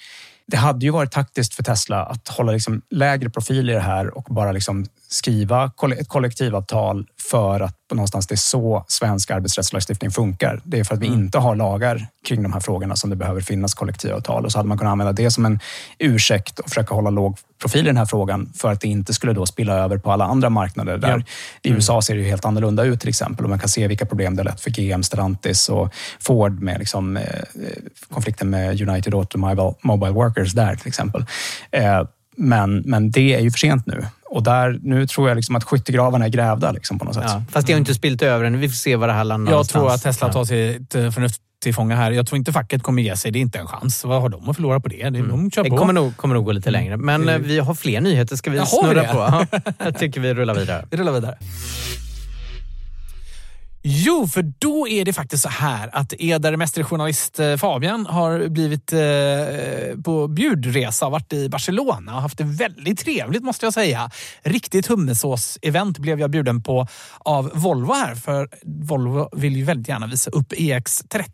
det 0.46 0.56
hade 0.56 0.86
ju 0.86 0.92
varit 0.92 1.12
taktiskt 1.12 1.54
för 1.54 1.62
Tesla 1.62 2.04
att 2.04 2.28
hålla 2.28 2.52
liksom 2.52 2.82
lägre 2.90 3.30
profil 3.30 3.70
i 3.70 3.72
det 3.72 3.80
här 3.80 4.18
och 4.18 4.24
bara 4.24 4.52
liksom 4.52 4.86
skriva 5.08 5.72
ett 5.98 6.08
kollektivavtal 6.08 7.06
för 7.30 7.60
att 7.60 7.88
på 7.88 7.94
någonstans 7.94 8.26
det 8.26 8.34
är 8.34 8.36
så 8.36 8.84
svensk 8.88 9.30
arbetsrättslagstiftning 9.30 10.10
funkar. 10.10 10.60
Det 10.64 10.80
är 10.80 10.84
för 10.84 10.94
att 10.94 11.00
vi 11.00 11.06
inte 11.06 11.38
har 11.38 11.56
lagar 11.56 12.06
kring 12.28 12.42
de 12.42 12.52
här 12.52 12.60
frågorna 12.60 12.96
som 12.96 13.10
det 13.10 13.16
behöver 13.16 13.40
finnas 13.40 13.74
kollektivavtal. 13.74 14.44
Och 14.44 14.52
så 14.52 14.58
hade 14.58 14.68
man 14.68 14.78
kunnat 14.78 14.92
använda 14.92 15.12
det 15.12 15.30
som 15.30 15.46
en 15.46 15.60
ursäkt 15.98 16.58
och 16.58 16.68
försöka 16.68 16.94
hålla 16.94 17.10
låg 17.10 17.38
profil 17.58 17.80
i 17.80 17.88
den 17.88 17.96
här 17.96 18.06
frågan 18.06 18.52
för 18.56 18.72
att 18.72 18.80
det 18.80 18.88
inte 18.88 19.14
skulle 19.14 19.32
då 19.32 19.46
spilla 19.46 19.74
över 19.74 19.98
på 19.98 20.12
alla 20.12 20.24
andra 20.24 20.50
marknader. 20.50 20.98
Där 20.98 21.24
I 21.62 21.70
USA 21.70 22.02
ser 22.02 22.14
det 22.14 22.20
ju 22.20 22.28
helt 22.28 22.44
annorlunda 22.44 22.84
ut 22.84 23.00
till 23.00 23.08
exempel 23.08 23.44
och 23.44 23.50
man 23.50 23.58
kan 23.58 23.68
se 23.68 23.88
vilka 23.88 24.06
problem 24.06 24.36
det 24.36 24.40
har 24.42 24.44
lett 24.44 24.60
för 24.60 24.70
GM, 24.70 25.02
Stellantis 25.02 25.68
och 25.68 25.94
Ford 26.20 26.60
med 26.60 26.78
liksom, 26.78 27.16
eh, 27.16 27.24
konflikten 28.10 28.50
med 28.50 28.88
United 28.88 29.14
Automobile 29.14 29.74
Mobile 29.82 30.12
Workers 30.12 30.52
där 30.52 30.76
till 30.76 30.88
exempel. 30.88 31.24
Eh, 31.70 32.02
men, 32.36 32.80
men 32.80 33.10
det 33.10 33.34
är 33.34 33.40
ju 33.40 33.50
för 33.50 33.58
sent 33.58 33.86
nu. 33.86 34.06
Och 34.30 34.42
där, 34.42 34.78
nu 34.82 35.06
tror 35.06 35.28
jag 35.28 35.36
liksom 35.36 35.56
att 35.56 35.64
skyttegravarna 35.64 36.24
är 36.24 36.28
grävda 36.28 36.72
liksom 36.72 36.98
på 36.98 37.04
något 37.04 37.14
sätt. 37.14 37.24
Ja, 37.26 37.42
fast 37.52 37.66
det 37.66 37.72
har 37.72 37.78
inte 37.78 37.94
spilt 37.94 38.22
över 38.22 38.44
än. 38.44 38.60
Vi 38.60 38.68
får 38.68 38.76
se 38.76 38.96
vad 38.96 39.08
det 39.08 39.12
här 39.12 39.24
landar 39.24 39.52
Jag 39.52 39.68
tror 39.68 39.82
någonstans. 39.82 40.16
att 40.16 40.20
Tesla 40.20 40.32
tar 40.32 40.44
sitt 40.44 40.94
eh, 40.94 41.10
förnuft 41.10 41.40
till 41.62 41.74
fånga 41.74 41.96
här. 41.96 42.10
Jag 42.10 42.26
tror 42.26 42.38
inte 42.38 42.52
facket 42.52 42.82
kommer 42.82 43.02
ge 43.02 43.16
sig. 43.16 43.30
Det 43.30 43.38
är 43.38 43.40
inte 43.40 43.58
en 43.58 43.66
chans. 43.66 44.04
Vad 44.04 44.22
har 44.22 44.28
de 44.28 44.48
att 44.48 44.56
förlora 44.56 44.80
på 44.80 44.88
det? 44.88 45.10
De 45.10 45.50
kör 45.50 45.64
Det 45.64 45.70
på. 45.70 45.76
kommer 45.76 45.92
nog, 45.92 46.16
kommer 46.16 46.34
nog 46.34 46.44
gå 46.44 46.52
lite 46.52 46.70
längre. 46.70 46.96
Men 46.96 47.22
Mm. 47.22 47.34
eh, 47.42 47.48
vi 47.48 47.58
har 47.58 47.74
fler 47.74 48.00
nyheter. 48.00 48.36
Ska 48.36 48.50
vi 48.50 48.58
vi 48.58 48.66
snurra 48.66 48.94
det? 49.02 49.08
på? 49.12 49.18
Ja, 49.18 49.46
jag 49.84 49.98
tycker 49.98 50.20
vi 50.20 50.34
rullar 50.34 50.54
vidare. 50.54 50.84
Vi 50.90 50.96
rullar 50.96 51.12
vidare. 51.12 51.38
Jo, 53.88 54.26
för 54.26 54.42
då 54.58 54.88
är 54.88 55.04
det 55.04 55.12
faktiskt 55.12 55.42
så 55.42 55.48
här 55.48 55.90
att 55.92 56.12
Eder 56.18 56.56
mästerjournalist 56.56 57.38
eh, 57.38 57.56
Fabian 57.56 58.06
har 58.06 58.48
blivit 58.48 58.92
eh, 58.92 60.02
på 60.04 60.28
bjudresa 60.28 61.06
och 61.06 61.12
varit 61.12 61.32
i 61.32 61.48
Barcelona 61.48 62.14
och 62.14 62.22
haft 62.22 62.38
det 62.38 62.44
väldigt 62.44 62.98
trevligt 62.98 63.42
måste 63.42 63.66
jag 63.66 63.74
säga. 63.74 64.10
Riktigt 64.42 64.86
hummersås-event 64.86 65.98
blev 65.98 66.20
jag 66.20 66.30
bjuden 66.30 66.62
på 66.62 66.86
av 67.18 67.50
Volvo 67.54 67.92
här. 67.92 68.14
För 68.14 68.48
Volvo 68.62 69.28
vill 69.32 69.56
ju 69.56 69.64
väldigt 69.64 69.88
gärna 69.88 70.06
visa 70.06 70.30
upp 70.30 70.52
EX30 70.52 71.24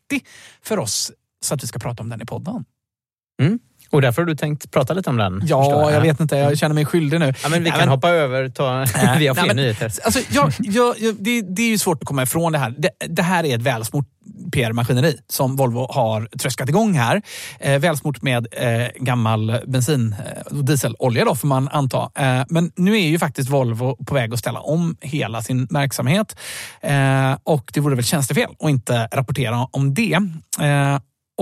för 0.63 0.79
oss 0.79 1.13
så 1.45 1.55
att 1.55 1.63
vi 1.63 1.67
ska 1.67 1.79
prata 1.79 2.03
om 2.03 2.09
den 2.09 2.23
i 2.23 2.25
podden. 2.25 2.65
Mm. 3.43 3.59
Och 3.93 4.03
därför 4.03 4.23
har 4.23 4.27
du 4.27 4.37
tänkt 4.37 4.71
prata 4.71 4.95
lite 4.95 5.11
om 5.11 5.17
den? 5.17 5.43
Ja, 5.47 5.93
jag 5.93 6.01
vet 6.01 6.21
inte. 6.21 6.37
Jag 6.37 6.59
känner 6.59 6.75
mig 6.75 6.85
skyldig 6.85 7.21
nu. 7.21 7.35
Ja, 7.43 7.49
men 7.49 7.65
vi 7.65 7.71
kan 7.71 7.89
hoppa 7.89 8.11
över. 8.11 8.49
Ta, 8.49 8.87
vi 9.19 9.27
har 9.27 9.35
fler 9.35 9.47
men- 9.47 9.57
nyheter. 9.57 9.93
Alltså, 10.05 10.21
jag, 10.31 10.53
jag, 10.59 10.95
jag, 10.99 11.15
det, 11.19 11.43
det 11.43 11.63
är 11.63 11.69
ju 11.69 11.79
svårt 11.79 12.03
att 12.03 12.07
komma 12.09 12.23
ifrån 12.23 12.53
det 12.53 12.59
här. 12.59 12.75
Det, 12.79 12.91
det 13.09 13.23
här 13.23 13.45
är 13.45 13.55
ett 13.55 13.63
välsmort 13.63 14.07
PR-maskineri 14.53 15.17
som 15.29 15.57
Volvo 15.57 15.87
har 15.91 16.29
tröskat 16.39 16.69
igång 16.69 16.95
här. 16.95 17.23
Eh, 17.61 17.79
välsmort 17.79 18.23
med 18.23 18.47
eh, 18.53 18.87
gammal 18.97 19.61
bensin 19.67 20.15
eh, 20.27 20.59
och 20.59 20.65
dieselolja 20.65 21.25
då 21.25 21.35
får 21.35 21.49
man 21.49 21.69
anta. 21.69 22.11
Eh, 22.15 22.43
men 22.49 22.73
nu 22.77 22.97
är 22.97 23.07
ju 23.09 23.19
faktiskt 23.19 23.51
Volvo 23.51 24.05
på 24.05 24.15
väg 24.15 24.33
att 24.33 24.39
ställa 24.39 24.61
om 24.61 24.97
hela 25.01 25.43
sin 25.43 25.67
verksamhet. 25.71 26.37
Eh, 26.81 27.37
och 27.43 27.71
det 27.75 27.81
vore 27.81 27.95
väl 27.95 28.05
tjänstefel 28.05 28.49
att 28.61 28.71
inte 28.71 29.09
rapportera 29.13 29.69
om 29.71 29.95
det. 29.95 30.19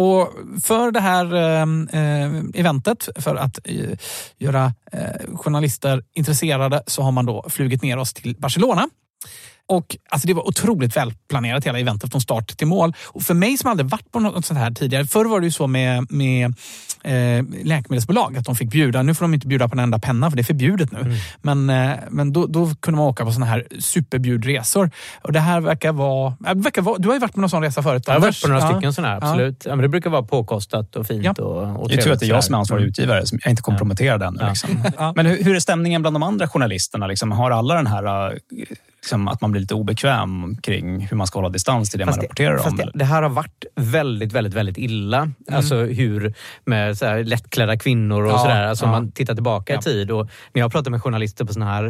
Och 0.01 0.33
för 0.63 0.91
det 0.91 1.01
här 1.01 1.35
eh, 1.35 1.63
eh, 2.01 2.43
eventet, 2.55 3.09
för 3.17 3.37
att 3.37 3.59
eh, 3.65 3.99
göra 4.39 4.73
eh, 4.93 5.37
journalister 5.37 6.03
intresserade, 6.15 6.83
så 6.87 7.03
har 7.03 7.13
man 7.13 7.27
då 7.27 7.45
flugit 7.49 7.83
ner 7.83 7.97
oss 7.97 8.13
till 8.13 8.37
Barcelona. 8.39 8.89
Och 9.71 9.97
alltså 10.09 10.27
Det 10.29 10.35
var 10.35 10.49
otroligt 10.49 10.97
välplanerat 10.97 11.65
hela 11.67 11.79
eventet 11.79 12.11
från 12.11 12.21
start 12.21 12.57
till 12.57 12.67
mål. 12.67 12.93
Och 13.07 13.23
för 13.23 13.35
mig 13.35 13.59
som 13.59 13.71
aldrig 13.71 13.89
varit 13.91 14.13
på 14.13 14.21
något 14.21 14.45
sånt 14.47 14.61
här 14.61 14.71
tidigare. 14.71 15.07
Förr 15.07 15.25
var 15.25 15.41
det 15.41 15.47
ju 15.47 15.51
så 15.53 15.67
med, 15.67 16.07
med 16.13 16.47
eh, 17.05 17.45
läkemedelsbolag 17.65 18.37
att 18.37 18.45
de 18.45 18.55
fick 18.57 18.71
bjuda. 18.71 19.03
Nu 19.03 19.15
får 19.15 19.25
de 19.25 19.35
inte 19.35 19.47
bjuda 19.47 19.69
på 19.69 19.73
en 19.75 19.79
enda 19.79 19.99
penna 19.99 20.31
för 20.31 20.37
det 20.37 20.41
är 20.43 20.45
förbjudet 20.45 20.93
nu. 20.93 21.17
Men, 21.43 21.71
eh, 21.71 21.93
men 22.11 22.33
då, 22.33 22.47
då 22.47 22.75
kunde 22.81 22.97
man 22.99 23.07
åka 23.07 23.25
på 23.25 23.33
såna 23.33 23.47
här 23.47 23.67
superbjudresor. 23.79 24.91
Och 25.23 25.33
det 25.33 25.41
här 25.41 25.61
verkar 25.61 25.93
vara... 25.93 26.35
äh, 26.47 26.55
verkar 26.55 26.83
vara 26.83 26.99
du 26.99 27.09
har 27.09 27.15
ju 27.15 27.21
varit 27.21 27.35
på 27.35 27.41
någon 27.41 27.51
sån 27.51 27.63
resa 27.63 27.83
förut. 27.83 28.03
Jag 28.07 28.15
har 28.15 28.21
varit 28.21 28.43
på 28.43 28.49
några 28.49 28.61
Ja. 28.63 28.71
stycken 28.73 28.93
sådana 28.93 29.09
här, 29.15 29.17
absolut. 29.17 29.63
Ja. 29.65 29.71
men 29.77 29.83
det 29.83 29.89
brukar 29.89 30.11
vara 30.11 30.23
påkostat 30.23 30.97
och 30.97 31.07
fint. 31.07 31.39
Och, 31.39 31.83
och 31.83 31.89
Det 31.89 31.95
är 31.95 32.03
tur 32.03 32.13
att 32.13 32.21
det 32.21 32.27
är 32.27 32.29
jag 32.29 32.45
som 32.45 32.55
är 32.55 32.59
ansvarig 32.59 32.81
Mm. 32.83 32.89
utgivare. 32.91 33.27
som 33.27 33.39
Jag 33.43 33.51
inte 33.53 33.63
komprometterad 33.63 34.23
ännu. 34.23 34.49
Liksom. 34.49 34.83
Men 35.17 35.27
hur, 35.27 35.45
hur 35.45 35.55
är 35.57 35.61
stämningen 35.61 36.03
bland 36.03 36.15
de 36.17 36.23
andra 36.23 36.49
journalisterna? 36.49 37.07
Liksom, 37.07 37.33
har 37.33 37.51
alla 37.51 37.75
den 37.75 37.87
här... 37.87 38.39
Liksom, 39.03 39.29
att 39.29 39.41
man 39.41 39.51
blir 39.53 39.61
lite 39.61 39.75
obekväm 39.75 40.57
kring 40.63 41.01
hur 41.01 41.17
man 41.17 41.27
ska 41.27 41.39
hålla 41.39 41.49
distans 41.49 41.91
till 41.91 41.99
det 41.99 42.05
Fast 42.07 42.17
man 42.19 42.25
rapporterar 42.25 42.57
fast 42.59 42.69
om? 42.71 42.77
det, 42.77 42.91
det 42.95 43.05
här 43.05 43.23
har 43.23 43.31
varit 43.31 43.65
väldigt, 43.77 44.33
väldigt, 44.33 44.55
väldigt 44.55 44.79
illa. 44.79 45.31
Alltså 45.53 45.77
hur 45.77 46.35
med 46.65 46.99
så 46.99 47.07
här 47.07 47.25
lättklädda 47.25 47.79
kvinnor 47.79 48.25
och 48.25 48.31
Ja, 48.33 48.39
sådär. 48.39 48.63
Alltså 48.67 48.85
ja. 48.85 48.91
man 48.91 49.13
tittar 49.13 49.35
tillbaka 49.35 49.73
Ja. 49.73 49.79
i 49.79 49.83
tid. 49.83 50.11
Och 50.11 50.25
när 50.53 50.61
jag 50.61 50.65
har 50.65 50.71
pratat 50.71 50.91
med 50.91 51.03
journalister 51.03 51.45
på 51.45 51.53
såna 51.53 51.67
här 51.67 51.85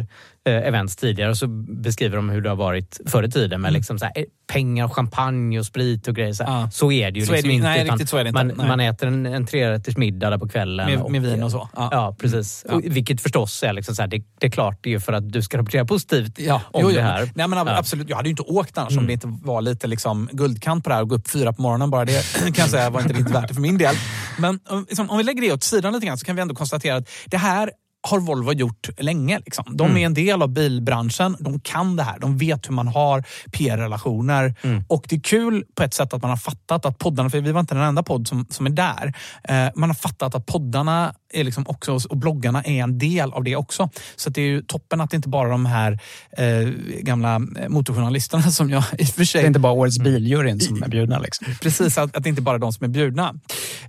eh, 0.47 0.53
events 0.55 0.95
tidigare 0.95 1.35
så 1.35 1.47
beskriver 1.83 2.15
de 2.15 2.29
hur 2.29 2.41
det 2.41 2.49
har 2.49 2.55
varit 2.55 2.99
förr 3.05 3.23
i 3.23 3.31
tiden 3.31 3.61
med 3.61 3.69
Mm. 3.69 3.79
liksom 3.79 3.99
så 3.99 4.05
här, 4.05 4.13
eh, 4.17 4.23
pengar, 4.53 4.87
champagne 4.87 5.59
och 5.59 5.65
sprit 5.65 6.07
och 6.07 6.15
grejer. 6.15 6.33
Så. 6.33 6.43
Ja. 6.43 6.69
så 6.73 6.91
är 6.91 7.11
det 7.11 7.19
ju 7.19 7.25
Så 7.25 7.31
liksom 7.31 7.47
det 7.49 7.53
inte. 7.55 7.67
nej, 7.67 7.83
utan 7.83 7.95
riktigt 7.97 8.09
så 8.09 8.17
är 8.17 8.23
det 8.23 8.27
inte. 8.29 8.43
Man, 8.43 8.53
Nej. 8.57 8.67
man 8.67 8.79
äter 8.79 9.07
en, 9.07 9.25
en 9.25 9.45
trerätters 9.45 9.97
middag 9.97 10.29
där 10.29 10.37
på 10.37 10.47
kvällen. 10.47 10.85
Med- 11.01 11.11
med 11.11 11.21
vin 11.21 11.43
och 11.43 11.51
så. 11.51 11.69
Ja. 11.75 11.89
Ja, 11.91 12.15
precis. 12.19 12.65
Ja. 12.69 12.75
Och, 12.75 12.81
vilket 12.85 13.21
förstås 13.21 13.63
är, 13.63 13.73
liksom 13.73 13.95
så 13.95 14.01
här, 14.01 14.07
det, 14.07 14.21
det 14.39 14.47
är 14.47 14.51
klart, 14.51 14.77
det 14.81 14.89
är 14.89 14.91
ju 14.91 14.99
för 14.99 15.13
att 15.13 15.31
du 15.31 15.41
ska 15.41 15.57
rapportera 15.57 15.85
positivt 15.85 16.39
om 16.71 16.81
jo, 16.81 17.00
det 17.01 17.07
här. 17.11 17.31
Nej, 17.35 17.47
men 17.47 17.67
absolut. 17.67 18.09
Jag 18.09 18.15
hade 18.17 18.29
ju 18.29 18.31
inte 18.31 18.41
åkt 18.43 18.77
annars 18.77 18.91
Mm. 18.91 19.03
om 19.03 19.07
det 19.07 19.13
inte 19.13 19.27
var 19.43 19.61
lite 19.61 19.87
liksom 19.87 20.29
guldkant 20.31 20.83
på 20.83 20.89
det 20.89 20.95
här 20.95 21.01
och 21.01 21.09
gå 21.09 21.15
upp 21.15 21.29
fyra 21.29 21.53
på 21.53 21.61
morgonen. 21.61 21.89
Bara 21.89 22.05
det 22.05 22.23
kan 22.43 22.53
jag 22.57 22.69
säga 22.69 22.89
var 22.89 23.01
inte 23.01 23.13
riktigt 23.13 23.35
värt 23.35 23.47
det 23.47 23.53
för 23.53 23.61
min 23.61 23.77
del. 23.77 23.95
Men 24.37 24.59
om- 24.69 24.85
liksom, 24.89 25.09
om 25.09 25.17
vi 25.17 25.23
lägger 25.23 25.41
det 25.41 25.53
åt 25.53 25.63
sidan 25.63 25.93
lite 25.93 26.05
grann 26.05 26.17
så 26.17 26.25
kan 26.25 26.35
vi 26.35 26.41
ändå 26.41 26.55
konstatera 26.55 26.95
att 26.97 27.09
det 27.25 27.37
här 27.37 27.71
har 28.07 28.19
Volvo 28.19 28.53
gjort 28.53 28.89
länge. 28.97 29.39
Liksom. 29.45 29.65
De 29.77 29.85
Mm. 29.87 29.97
är 29.97 30.05
en 30.05 30.13
del 30.13 30.41
av 30.41 30.49
bilbranschen. 30.49 31.35
De 31.39 31.59
kan 31.59 31.95
det 31.95 32.03
här. 32.03 32.19
De 32.19 32.37
vet 32.37 32.67
hur 32.69 32.73
man 32.73 32.87
har 32.87 33.23
PR-relationer. 33.51 34.55
Mm. 34.61 34.83
Och 34.87 35.05
det 35.09 35.15
är 35.15 35.19
kul 35.19 35.63
på 35.75 35.83
ett 35.83 35.93
sätt 35.93 36.13
att 36.13 36.21
man 36.21 36.29
har 36.29 36.37
fattat 36.37 36.85
att 36.85 36.97
poddarna, 36.97 37.29
för 37.29 37.41
vi 37.41 37.51
var 37.51 37.59
inte 37.59 37.75
den 37.75 37.83
enda 37.83 38.03
podd 38.03 38.27
som, 38.27 38.45
som 38.49 38.65
är 38.65 38.69
där. 38.69 39.13
Eh, 39.43 39.69
man 39.75 39.89
har 39.89 39.95
fattat 39.95 40.35
att 40.35 40.45
poddarna 40.45 41.13
är 41.33 41.43
liksom 41.43 41.63
också, 41.67 41.99
och 42.09 42.17
bloggarna 42.17 42.61
är 42.63 42.83
en 42.83 42.97
del 42.97 43.33
av 43.33 43.43
det 43.43 43.55
också. 43.55 43.89
Så 44.15 44.29
det 44.29 44.41
är 44.41 44.45
ju 44.45 44.61
toppen 44.61 45.01
att 45.01 45.09
det 45.09 45.15
inte 45.15 45.29
bara 45.29 45.47
är 45.47 45.51
de 45.51 45.65
här 45.65 45.99
eh, 46.37 46.69
gamla 47.01 47.35
eh, 47.35 47.69
motorjournalisterna 47.69 48.43
som 48.43 48.69
jag 48.69 48.83
i 48.97 49.03
och 49.03 49.07
för 49.07 49.23
sig... 49.23 49.41
Det 49.41 49.45
är 49.45 49.47
inte 49.47 49.59
bara 49.59 49.73
årets 49.73 49.99
biljuryn 49.99 50.59
som 50.59 50.83
är 50.83 50.87
bjudna. 50.87 51.19
Liksom. 51.19 51.47
Precis, 51.61 51.97
att, 51.97 52.15
att 52.17 52.23
det 52.23 52.29
inte 52.29 52.41
bara 52.41 52.55
är 52.55 52.59
de 52.59 52.73
som 52.73 52.83
är 52.83 52.89
bjudna. 52.89 53.33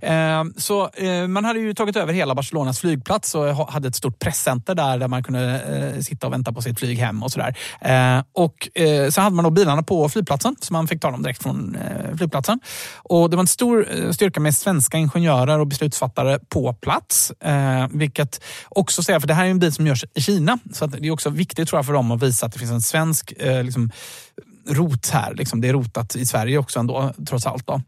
Eh, 0.01 0.43
så 0.57 0.89
eh, 0.89 1.27
man 1.27 1.45
hade 1.45 1.59
ju 1.59 1.73
tagit 1.73 1.95
över 1.95 2.13
hela 2.13 2.35
Barcelonas 2.35 2.79
flygplats 2.79 3.35
och 3.35 3.43
ha- 3.55 3.71
hade 3.71 3.87
ett 3.87 3.95
stort 4.03 4.19
presscenter 4.19 4.75
där, 4.75 4.97
där 4.97 5.07
man 5.07 5.23
kunde 5.23 5.59
eh, 5.61 6.01
sitta 6.01 6.27
och 6.27 6.33
vänta 6.33 6.53
på 6.53 6.61
sitt 6.61 6.79
flyg 6.79 6.97
hem 6.97 7.23
och 7.23 7.31
sådär. 7.31 7.57
Eh, 7.81 8.23
och 8.33 8.79
eh, 8.81 9.09
så 9.09 9.21
hade 9.21 9.35
man 9.35 9.43
då 9.43 9.51
bilarna 9.51 9.83
på 9.83 10.09
flygplatsen, 10.09 10.55
så 10.59 10.73
man 10.73 10.87
fick 10.87 11.01
ta 11.01 11.11
dem 11.11 11.23
direkt 11.23 11.43
från 11.43 11.75
eh, 11.75 12.17
flygplatsen. 12.17 12.59
Och 12.97 13.29
det 13.29 13.35
var 13.35 13.43
en 13.43 13.47
stor 13.47 13.87
eh, 13.91 14.11
styrka 14.11 14.39
med 14.39 14.55
svenska 14.55 14.97
ingenjörer 14.97 15.59
och 15.59 15.67
beslutsfattare 15.67 16.39
på 16.49 16.73
plats. 16.73 17.31
Eh, 17.31 17.87
vilket 17.91 18.43
också 18.69 19.03
säger, 19.03 19.19
för 19.19 19.27
det 19.27 19.33
här 19.33 19.45
är 19.45 19.49
en 19.49 19.59
bil 19.59 19.73
som 19.73 19.87
görs 19.87 20.05
i 20.13 20.21
Kina, 20.21 20.59
så 20.73 20.85
att 20.85 20.91
det 20.91 21.07
är 21.07 21.11
också 21.11 21.29
viktigt 21.29 21.69
tror 21.69 21.77
jag 21.77 21.85
för 21.85 21.93
dem 21.93 22.11
att 22.11 22.23
visa 22.23 22.45
att 22.45 22.53
det 22.53 22.59
finns 22.59 22.71
en 22.71 22.81
svensk 22.81 23.33
eh, 23.39 23.63
liksom, 23.63 23.91
rot 24.69 25.09
här. 25.09 25.33
Liksom, 25.35 25.61
det 25.61 25.69
är 25.69 25.73
rotat 25.73 26.15
i 26.15 26.25
Sverige 26.25 26.57
också 26.57 26.79
ändå, 26.79 27.13
trots 27.27 27.45
allt. 27.45 27.67
Då. 27.67 27.81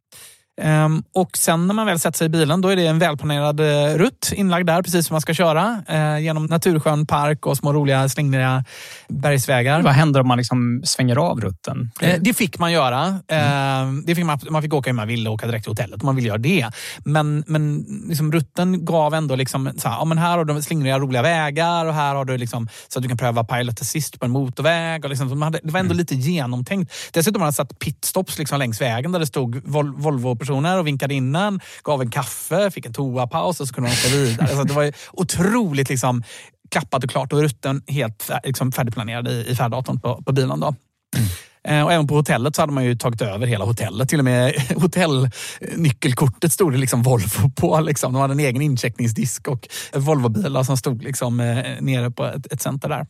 Um, 0.62 1.04
och 1.14 1.38
sen 1.38 1.68
när 1.68 1.74
man 1.74 1.86
väl 1.86 2.00
sätter 2.00 2.18
sig 2.18 2.26
i 2.26 2.30
bilen, 2.30 2.62
då 2.62 2.70
är 2.70 2.76
det 2.76 2.88
en 2.88 3.00
välplanerad 3.00 3.60
uh, 3.60 3.98
rutt 3.98 4.32
inlagd 4.36 4.68
där, 4.68 4.82
precis 4.82 5.08
som 5.08 5.14
man 5.14 5.22
ska 5.22 5.34
köra. 5.34 5.84
Uh, 5.94 6.20
genom 6.20 6.46
naturskön 6.46 7.08
park 7.08 7.46
och 7.46 7.58
små 7.58 7.74
roliga 7.74 8.10
slingriga 8.10 8.64
bergsvägar. 9.08 9.82
Vad 9.82 9.94
händer 9.94 10.20
om 10.20 10.28
man 10.28 10.38
liksom 10.38 10.82
svänger 10.86 11.16
av 11.16 11.42
rutten? 11.42 11.92
Uh, 12.04 12.14
det 12.20 12.34
fick 12.34 12.60
man 12.60 12.72
göra. 12.72 13.20
Mm. 13.28 14.06
det 14.06 14.16
fick 14.16 14.26
man, 14.26 14.40
man 14.50 14.62
fick 14.62 14.74
åka 14.74 14.90
hur 14.90 14.96
man 14.96 15.08
ville, 15.08 15.30
åka 15.30 15.48
direkt 15.48 15.64
till 15.64 15.72
hotellet 15.72 16.02
om 16.02 16.06
man 16.06 16.16
ville 16.16 16.28
göra 16.28 16.38
det. 16.38 16.68
Men, 17.06 17.44
men 17.48 17.86
liksom, 18.08 18.32
rutten 18.32 18.86
gav 18.86 19.14
ändå, 19.14 19.36
liksom, 19.36 19.72
så 19.78 19.90
här, 19.90 19.96
ja, 19.96 20.06
men 20.06 20.18
här 20.18 20.38
har 20.38 20.46
du 20.46 20.62
slingriga 20.62 21.00
roliga 21.00 21.22
vägar 21.22 21.86
och 21.86 21.94
här 21.94 22.16
har 22.16 22.26
du 22.26 22.38
liksom, 22.38 22.68
så 22.88 23.00
att 23.00 23.04
du 23.04 23.10
kan 23.10 23.18
pröva 23.18 23.44
pilot 23.44 23.82
assist 23.82 24.20
på 24.20 24.26
en 24.26 24.32
motorväg. 24.32 25.04
Och 25.04 25.10
liksom, 25.10 25.42
hade, 25.42 25.60
det 25.64 25.72
var 25.72 25.80
ändå 25.80 25.94
mm. 25.94 25.98
lite 25.98 26.16
genomtänkt. 26.16 26.94
Dessutom 27.12 27.42
har 27.42 27.46
man 27.46 27.54
satt 27.54 27.80
pitstops 27.80 28.40
liksom 28.40 28.60
längs 28.60 28.82
vägen 28.82 29.12
där 29.12 29.20
det 29.20 29.28
stod 29.28 29.62
Vol 29.66 29.94
Volvo 29.96 30.36
personer 30.46 30.80
och 30.80 30.88
vinkade 30.88 31.14
innan, 31.14 31.60
gav 31.84 32.02
en 32.02 32.12
kaffe, 32.12 32.72
fick 32.72 32.86
en 32.86 32.94
toapaus 32.94 33.60
och 33.60 33.68
så 33.68 33.74
kunde 33.74 33.90
man 33.90 33.98
åka 33.98 34.18
vidare. 34.18 34.48
Så 34.48 34.64
det 34.64 34.74
var 34.74 34.94
otroligt 35.14 35.90
liksom, 35.90 36.24
klappat 36.72 37.04
och 37.04 37.10
klart 37.10 37.34
och 37.34 37.42
rutten 37.42 37.82
helt 37.88 38.30
liksom, 38.44 38.72
färdigplanerad 38.72 39.28
i, 39.28 39.46
i 39.48 39.56
färddatorn 39.56 40.00
på, 40.00 40.24
på 40.24 40.34
bilen. 40.34 40.60
Då. 40.60 40.76
Mm. 41.16 41.86
Och 41.86 41.94
även 41.94 42.08
på 42.08 42.16
hotellet 42.16 42.56
så 42.56 42.62
hade 42.62 42.74
man 42.74 42.86
ju 42.86 42.96
tagit 42.96 43.22
över 43.22 43.48
hela 43.48 43.66
hotellet. 43.66 44.10
Till 44.10 44.20
och 44.20 44.26
med 44.26 44.54
hotellnyckelkortet 44.76 46.54
stod 46.54 46.72
det 46.72 46.78
liksom 46.78 47.04
Volvo 47.04 47.50
på. 47.56 47.80
Liksom. 47.80 48.14
De 48.14 48.22
hade 48.22 48.34
en 48.34 48.40
egen 48.40 48.62
incheckningsdisk 48.62 49.48
och 49.48 49.68
Volvobilar 49.94 50.64
som 50.64 50.78
stod 50.78 51.04
liksom, 51.04 51.40
eh, 51.40 51.66
nere 51.80 52.12
på 52.12 52.26
ett, 52.26 52.54
ett 52.54 52.62
center 52.62 52.90
där. 52.90 53.06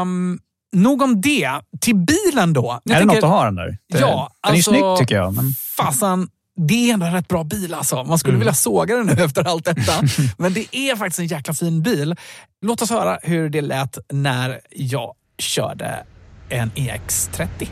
Um, 0.00 0.38
nog 0.72 1.02
om 1.02 1.20
det. 1.20 1.50
Till 1.80 1.96
bilen 1.96 2.52
då. 2.52 2.80
Jag 2.84 2.94
är 2.94 2.98
tänker, 2.98 3.14
det 3.14 3.20
något 3.20 3.24
att 3.24 3.30
ha 3.30 3.44
den 3.44 3.54
där? 3.54 3.78
Det, 3.88 3.98
ja, 3.98 4.30
den 4.42 4.52
alltså, 4.52 4.70
är 4.70 4.74
snygg 4.74 4.98
tycker 4.98 5.14
jag. 5.14 5.34
Men... 5.34 5.52
Fasen, 5.76 6.28
det 6.68 6.90
är 6.90 6.94
ändå 6.94 7.06
en 7.06 7.12
rätt 7.12 7.28
bra 7.28 7.44
bil 7.44 7.74
alltså. 7.74 8.04
Man 8.04 8.18
skulle 8.18 8.32
mm. 8.32 8.38
vilja 8.38 8.54
såga 8.54 8.96
den 8.96 9.06
nu 9.06 9.12
efter 9.24 9.48
allt 9.48 9.64
detta. 9.64 9.92
Men 10.38 10.52
det 10.52 10.76
är 10.76 10.96
faktiskt 10.96 11.18
en 11.18 11.26
jäkla 11.26 11.54
fin 11.54 11.82
bil. 11.82 12.14
Låt 12.62 12.82
oss 12.82 12.90
höra 12.90 13.18
hur 13.22 13.50
det 13.50 13.60
lät 13.60 13.98
när 14.12 14.60
jag 14.70 15.14
körde 15.38 16.04
en 16.48 16.70
EX30. 16.70 17.68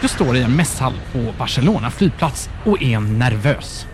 Jag 0.00 0.10
står 0.10 0.36
i 0.36 0.42
en 0.42 0.56
mässhall 0.56 0.94
på 1.12 1.34
Barcelona 1.38 1.90
flygplats 1.90 2.48
och 2.64 2.82
är 2.82 3.00
nervös. 3.00 3.86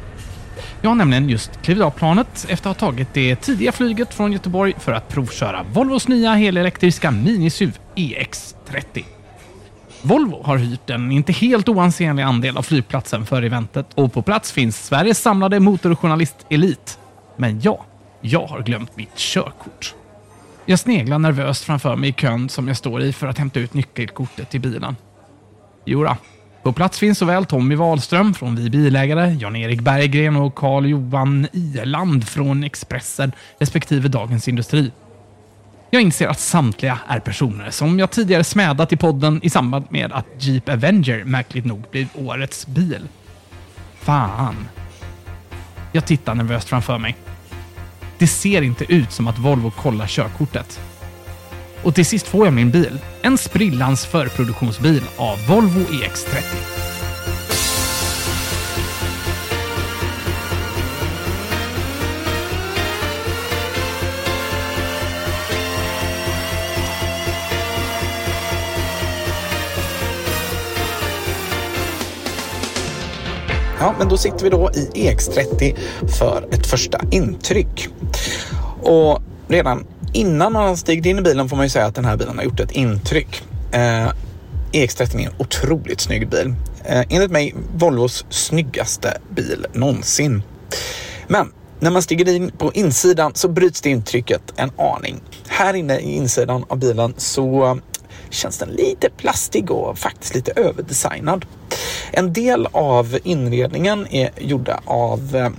Jag 0.83 0.91
har 0.91 0.95
nämligen 0.95 1.29
just 1.29 1.63
klivit 1.63 1.85
av 1.85 1.91
planet 1.91 2.47
efter 2.49 2.71
att 2.71 2.81
ha 2.81 2.89
tagit 2.89 3.15
det 3.15 3.37
tidiga 3.37 3.73
flyget 3.73 4.15
från 4.15 4.33
Göteborg 4.33 4.75
för 4.79 4.93
att 4.93 5.09
provköra 5.09 5.65
Volvos 5.73 6.09
nya 6.09 6.35
helelektriska 6.35 7.11
minisuv 7.11 7.79
EX30. 7.95 9.05
Volvo 10.03 10.43
har 10.43 10.57
hyrt 10.57 10.91
en 10.91 11.13
inte 11.13 11.33
helt 11.33 11.69
oansenlig 11.69 12.23
andel 12.23 12.57
av 12.57 12.63
flygplatsen 12.63 13.27
för 13.27 13.43
eventet 13.43 13.87
och 13.95 14.13
på 14.13 14.23
plats 14.23 14.53
finns 14.53 14.87
Sveriges 14.87 15.19
samlade 15.19 15.61
motorjournalist-elit. 15.61 16.99
Men 17.37 17.61
jag, 17.61 17.81
jag 18.21 18.47
har 18.47 18.63
glömt 18.63 18.97
mitt 18.97 19.17
körkort. 19.17 19.95
Jag 20.67 20.79
sneglar 20.79 21.19
nervöst 21.19 21.65
framför 21.65 21.97
mig 21.97 22.11
i 22.11 22.13
kön 22.13 22.49
som 22.49 22.69
jag 22.69 22.77
står 22.77 23.03
i 23.03 23.13
för 23.13 23.27
att 23.27 23.39
hämta 23.39 23.61
ut 23.61 23.75
nyckelkortet 23.75 24.51
till 24.51 24.61
bilen. 24.61 24.97
Jodå, 25.85 26.17
på 26.69 26.73
plats 26.73 26.99
finns 26.99 27.19
såväl 27.19 27.45
Tommy 27.45 27.75
Wahlström 27.75 28.35
från 28.35 28.57
Vi 28.57 28.71
Bilägare, 28.71 29.37
Jan-Erik 29.41 29.81
Berggren 29.81 30.37
och 30.37 30.55
Carl-Johan 30.55 31.47
Iland 31.53 32.29
från 32.29 32.65
Expressen 32.65 33.33
respektive 33.59 34.09
Dagens 34.09 34.49
Industri. 34.49 34.93
Jag 35.91 36.03
inser 36.03 36.29
att 36.29 36.41
samtliga 36.41 36.99
är 37.07 37.21
personer 37.21 37.71
som 37.71 37.99
jag 37.99 38.11
tidigare 38.11 38.45
smädat 38.45 38.93
i 38.93 38.97
podden 38.97 39.41
i 39.43 39.51
samband 39.51 39.85
med 39.91 40.13
att 40.13 40.27
Jeep 40.39 40.69
Avenger 40.69 41.25
märkligt 41.25 41.65
nog 41.65 41.85
blev 41.91 42.07
årets 42.15 42.67
bil. 42.67 43.09
Fan. 44.01 44.57
Jag 45.93 46.05
tittar 46.07 46.35
nervöst 46.35 46.69
framför 46.69 46.99
mig. 46.99 47.17
Det 48.19 48.27
ser 48.27 48.63
inte 48.63 48.93
ut 48.93 49.13
som 49.13 49.29
att 49.29 49.39
Volvo 49.39 49.71
kollar 49.71 50.07
körkortet. 50.07 50.81
Och 51.85 51.95
till 51.95 52.07
sist 52.07 52.27
får 52.27 52.47
jag 52.47 52.55
min 52.55 52.71
bil. 52.71 52.99
En 53.23 53.39
sprillans 53.39 54.07
förproduktionsbil 54.07 55.03
av 55.17 55.47
Volvo 55.49 55.81
EX30. 55.81 56.43
Ja, 73.81 73.95
men 73.99 74.09
då 74.09 74.17
sitter 74.17 74.45
vi 74.45 74.51
då 74.51 74.71
i 74.75 74.91
EX30 74.95 75.77
för 76.19 76.45
ett 76.51 76.67
första 76.67 77.01
intryck. 77.11 77.89
Och 78.83 79.23
redan 79.49 79.87
innan 80.13 80.53
man 80.53 80.69
har 80.69 80.77
stigit 80.77 81.07
in 81.07 81.19
i 81.19 81.23
bilen 81.23 81.49
får 81.49 81.57
man 81.57 81.67
ju 81.67 81.71
säga 81.71 81.87
att 81.87 81.95
den 81.95 82.05
här 82.05 82.17
bilen 82.17 82.37
har 82.37 82.45
gjort 82.45 82.61
ett 82.61 82.73
intryck. 82.73 83.43
Eh, 83.73 84.13
EX30 84.73 85.21
är 85.21 85.27
en 85.27 85.33
otroligt 85.39 86.01
snygg 86.01 86.29
bil. 86.29 86.55
Eh, 86.85 87.05
enligt 87.09 87.31
mig 87.31 87.55
Volvos 87.75 88.25
snyggaste 88.31 89.19
bil 89.31 89.67
någonsin. 89.73 90.43
Men 91.29 91.53
när 91.81 91.91
man 91.91 92.03
stiger 92.03 92.35
in 92.35 92.51
på 92.51 92.73
insidan 92.73 93.33
så 93.35 93.49
bryts 93.49 93.81
det 93.81 93.91
intrycket 93.91 94.43
en 94.57 94.71
aning. 94.79 95.21
Här 95.49 95.75
inne 95.75 95.99
i 95.99 96.17
insidan 96.17 96.65
av 96.69 96.79
bilen 96.79 97.15
så 97.17 97.79
känns 98.31 98.59
den 98.59 98.69
lite 98.69 99.11
plastig 99.11 99.71
och 99.71 99.99
faktiskt 99.99 100.35
lite 100.35 100.53
överdesignad. 100.57 101.47
En 102.11 102.33
del 102.33 102.69
av 102.73 103.19
inredningen 103.25 104.07
är 104.11 104.31
gjorda 104.39 104.81
av 104.85 105.37
eh, 105.37 105.51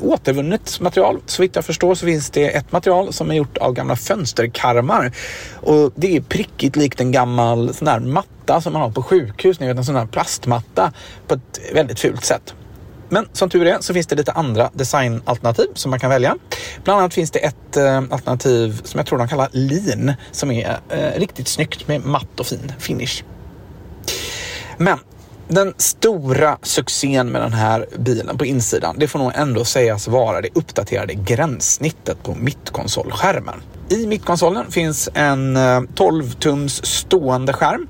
återvunnet 0.00 0.80
material. 0.80 1.20
Så 1.26 1.42
vitt 1.42 1.56
jag 1.56 1.64
förstår 1.64 1.94
så 1.94 2.06
finns 2.06 2.30
det 2.30 2.56
ett 2.56 2.72
material 2.72 3.12
som 3.12 3.30
är 3.30 3.34
gjort 3.34 3.56
av 3.58 3.72
gamla 3.72 3.96
fönsterkarmar. 3.96 5.12
Och 5.54 5.92
det 5.94 6.16
är 6.16 6.20
prickigt 6.20 6.76
likt 6.76 7.00
en 7.00 7.12
gammal 7.12 7.74
sån 7.74 7.84
där 7.86 8.00
matta 8.00 8.60
som 8.60 8.72
man 8.72 8.82
har 8.82 8.90
på 8.90 9.02
sjukhus. 9.02 9.60
Ni 9.60 9.66
vet 9.66 9.76
en 9.76 9.84
sån 9.84 9.96
här 9.96 10.06
plastmatta 10.06 10.92
på 11.26 11.34
ett 11.34 11.60
väldigt 11.74 12.00
fult 12.00 12.24
sätt. 12.24 12.54
Men 13.14 13.28
som 13.32 13.50
tur 13.50 13.66
är 13.66 13.78
så 13.80 13.94
finns 13.94 14.06
det 14.06 14.16
lite 14.16 14.32
andra 14.32 14.70
designalternativ 14.72 15.66
som 15.74 15.90
man 15.90 16.00
kan 16.00 16.10
välja. 16.10 16.36
Bland 16.84 17.00
annat 17.00 17.14
finns 17.14 17.30
det 17.30 17.38
ett 17.38 17.76
eh, 17.76 17.96
alternativ 17.96 18.80
som 18.84 18.98
jag 18.98 19.06
tror 19.06 19.18
de 19.18 19.28
kallar 19.28 19.48
Lean 19.52 20.12
som 20.32 20.50
är 20.50 20.78
eh, 20.88 21.18
riktigt 21.18 21.48
snyggt 21.48 21.88
med 21.88 22.04
matt 22.04 22.40
och 22.40 22.46
fin 22.46 22.72
finish. 22.78 23.24
Men 24.76 24.98
den 25.48 25.74
stora 25.76 26.58
succén 26.62 27.32
med 27.32 27.42
den 27.42 27.52
här 27.52 27.86
bilen 27.98 28.38
på 28.38 28.44
insidan, 28.44 28.96
det 28.98 29.08
får 29.08 29.18
nog 29.18 29.32
ändå 29.34 29.64
sägas 29.64 30.08
vara 30.08 30.40
det 30.40 30.48
uppdaterade 30.54 31.14
gränssnittet 31.14 32.22
på 32.22 32.34
mittkonsolskärmen. 32.34 33.62
I 33.88 34.06
mittkonsolen 34.06 34.70
finns 34.70 35.08
en 35.14 35.56
eh, 35.56 35.80
12 35.94 36.32
tums 36.32 36.86
stående 36.86 37.52
skärm 37.52 37.88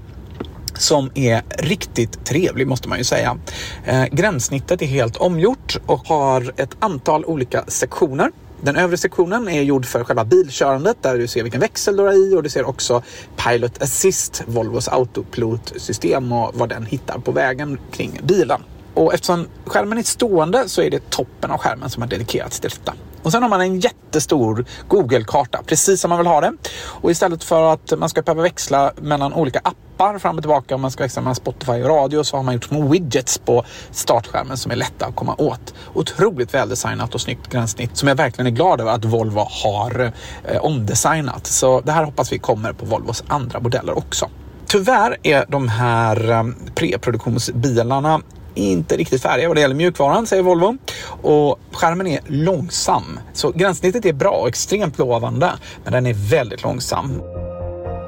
som 0.79 1.11
är 1.15 1.43
riktigt 1.59 2.25
trevlig 2.25 2.67
måste 2.67 2.89
man 2.89 2.99
ju 2.99 3.05
säga. 3.05 3.39
Eh, 3.85 4.05
gränssnittet 4.05 4.83
är 4.83 4.87
helt 4.87 5.17
omgjort 5.17 5.77
och 5.87 6.07
har 6.07 6.53
ett 6.57 6.77
antal 6.79 7.25
olika 7.25 7.65
sektioner. 7.67 8.31
Den 8.61 8.77
övre 8.77 8.97
sektionen 8.97 9.49
är 9.49 9.63
gjord 9.63 9.87
för 9.87 10.05
själva 10.05 10.25
bilkörandet 10.25 10.97
där 11.01 11.19
du 11.19 11.27
ser 11.27 11.43
vilken 11.43 11.61
växel 11.61 11.97
du 11.97 12.03
har 12.03 12.13
i 12.13 12.35
och 12.35 12.43
du 12.43 12.49
ser 12.49 12.69
också 12.69 13.03
Pilot 13.37 13.83
Assist, 13.83 14.43
Volvos 14.47 14.89
autopilotsystem 14.89 16.33
och 16.33 16.51
vad 16.55 16.69
den 16.69 16.87
hittar 16.87 17.19
på 17.19 17.33
vägen 17.33 17.79
kring 17.93 18.21
bilen. 18.23 18.61
Och 18.95 19.15
eftersom 19.15 19.47
skärmen 19.67 19.99
är 19.99 20.03
stående 20.03 20.69
så 20.69 20.83
är 20.83 20.91
det 20.91 21.11
toppen 21.11 21.51
av 21.51 21.59
skärmen 21.59 21.91
som 21.91 22.03
har 22.03 22.09
dedikerats 22.09 22.61
till 22.61 22.71
detta. 22.71 22.95
Och 23.25 23.33
sen 23.33 23.43
har 23.43 23.51
man 23.51 23.61
en 23.61 23.81
jättestor 23.81 24.65
Google-karta, 24.89 25.63
precis 25.67 26.01
som 26.01 26.09
man 26.09 26.19
vill 26.19 26.27
ha 26.27 26.41
det. 26.41 26.53
Och 26.85 27.11
istället 27.11 27.45
för 27.45 27.73
att 27.73 27.99
man 27.99 28.09
ska 28.09 28.23
behöva 28.23 28.43
växla 28.43 28.93
mellan 28.97 29.33
olika 29.33 29.59
appar 29.59 30.19
fram 30.19 30.37
och 30.37 30.43
tillbaka, 30.43 30.75
om 30.75 30.81
man 30.81 30.91
ska 30.91 31.05
växla 31.05 31.23
mellan 31.23 31.35
Spotify 31.35 31.73
och 31.73 31.89
radio, 31.89 32.25
så 32.25 32.37
har 32.37 32.43
man 32.43 32.55
gjort 32.55 32.65
små 32.65 32.89
widgets 32.89 33.39
på 33.39 33.65
startskärmen 33.91 34.57
som 34.57 34.73
är 34.73 34.77
lätta 34.77 35.07
att 35.07 35.17
komma 35.17 35.35
åt. 35.39 35.75
Otroligt 35.95 36.55
väldesignat 36.55 37.15
och 37.15 37.21
snyggt 37.21 37.53
gränssnitt 37.53 37.97
som 37.97 38.09
jag 38.09 38.15
verkligen 38.15 38.47
är 38.47 38.51
glad 38.51 38.81
över 38.81 38.93
att 38.93 39.05
Volvo 39.05 39.47
har 39.65 40.13
eh, 40.45 40.65
omdesignat. 40.65 41.47
Så 41.47 41.81
det 41.81 41.93
här 41.93 42.05
hoppas 42.05 42.33
vi 42.33 42.39
kommer 42.39 42.73
på 42.73 42.87
Volvos 42.87 43.25
andra 43.29 43.61
modeller 43.61 43.99
också. 43.99 44.31
Tyvärr 44.67 45.17
är 45.23 45.45
de 45.49 45.69
här 45.69 46.31
eh, 46.31 46.45
preproduktionsbilarna 46.75 48.21
inte 48.55 48.97
riktigt 48.97 49.23
färdiga 49.23 49.49
vad 49.49 49.57
det 49.57 49.61
gäller 49.61 49.75
mjukvaran, 49.75 50.27
säger 50.27 50.43
Volvo. 50.43 50.77
Och 51.23 51.59
skärmen 51.73 52.07
är 52.07 52.21
långsam. 52.27 53.21
Så 53.33 53.51
gränssnittet 53.51 54.07
är 54.07 54.13
bra 54.13 54.31
och 54.31 54.49
extremt 54.49 54.99
lovande, 54.99 55.53
men 55.85 55.93
den 55.93 56.07
är 56.07 56.15
väldigt 56.15 56.63
långsam. 56.63 57.23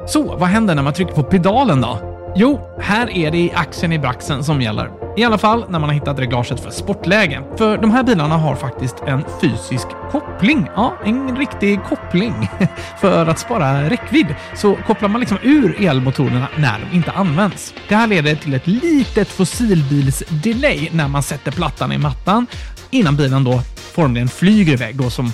Så, 0.06 0.22
vad 0.22 0.48
händer 0.48 0.74
när 0.74 0.82
man 0.82 0.92
trycker 0.92 1.12
på 1.12 1.22
pedalen 1.22 1.80
då? 1.80 1.98
Jo, 2.36 2.60
här 2.80 3.10
är 3.10 3.30
det 3.30 3.50
axeln 3.54 3.92
i 3.92 3.98
braxen 3.98 4.44
som 4.44 4.62
gäller. 4.62 5.05
I 5.16 5.24
alla 5.24 5.38
fall 5.38 5.64
när 5.68 5.78
man 5.78 5.88
har 5.88 5.94
hittat 5.94 6.18
reglaget 6.18 6.60
för 6.60 6.70
sportläge. 6.70 7.42
För 7.58 7.78
de 7.78 7.90
här 7.90 8.02
bilarna 8.02 8.36
har 8.36 8.56
faktiskt 8.56 8.96
en 9.06 9.24
fysisk 9.40 9.86
koppling. 10.10 10.68
Ja, 10.74 10.98
en 11.04 11.36
riktig 11.36 11.80
koppling. 11.84 12.50
För 13.00 13.26
att 13.26 13.38
spara 13.38 13.90
räckvidd 13.90 14.34
så 14.54 14.76
kopplar 14.86 15.08
man 15.08 15.20
liksom 15.20 15.38
ur 15.42 15.84
elmotorerna 15.84 16.48
när 16.56 16.78
de 16.78 16.96
inte 16.96 17.10
används. 17.10 17.74
Det 17.88 17.94
här 17.94 18.06
leder 18.06 18.34
till 18.34 18.54
ett 18.54 18.66
litet 18.66 19.28
fossilbils-delay 19.28 20.88
när 20.92 21.08
man 21.08 21.22
sätter 21.22 21.52
plattan 21.52 21.92
i 21.92 21.98
mattan 21.98 22.46
innan 22.90 23.16
bilen 23.16 23.44
då 23.44 23.60
formligen 23.76 24.28
flyger 24.28 24.72
iväg 24.72 24.96
då 24.96 25.10
som, 25.10 25.32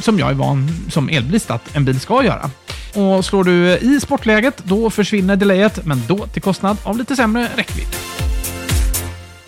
som 0.00 0.18
jag 0.18 0.30
är 0.30 0.34
van 0.34 0.68
som 0.90 1.08
elbilist 1.08 1.50
att 1.50 1.76
en 1.76 1.84
bil 1.84 2.00
ska 2.00 2.24
göra. 2.24 2.50
Och 2.94 3.24
slår 3.24 3.44
du 3.44 3.78
i 3.78 4.00
sportläget, 4.00 4.58
då 4.64 4.90
försvinner 4.90 5.36
delayet, 5.36 5.84
men 5.84 6.02
då 6.06 6.26
till 6.26 6.42
kostnad 6.42 6.76
av 6.84 6.98
lite 6.98 7.16
sämre 7.16 7.48
räckvidd. 7.56 8.21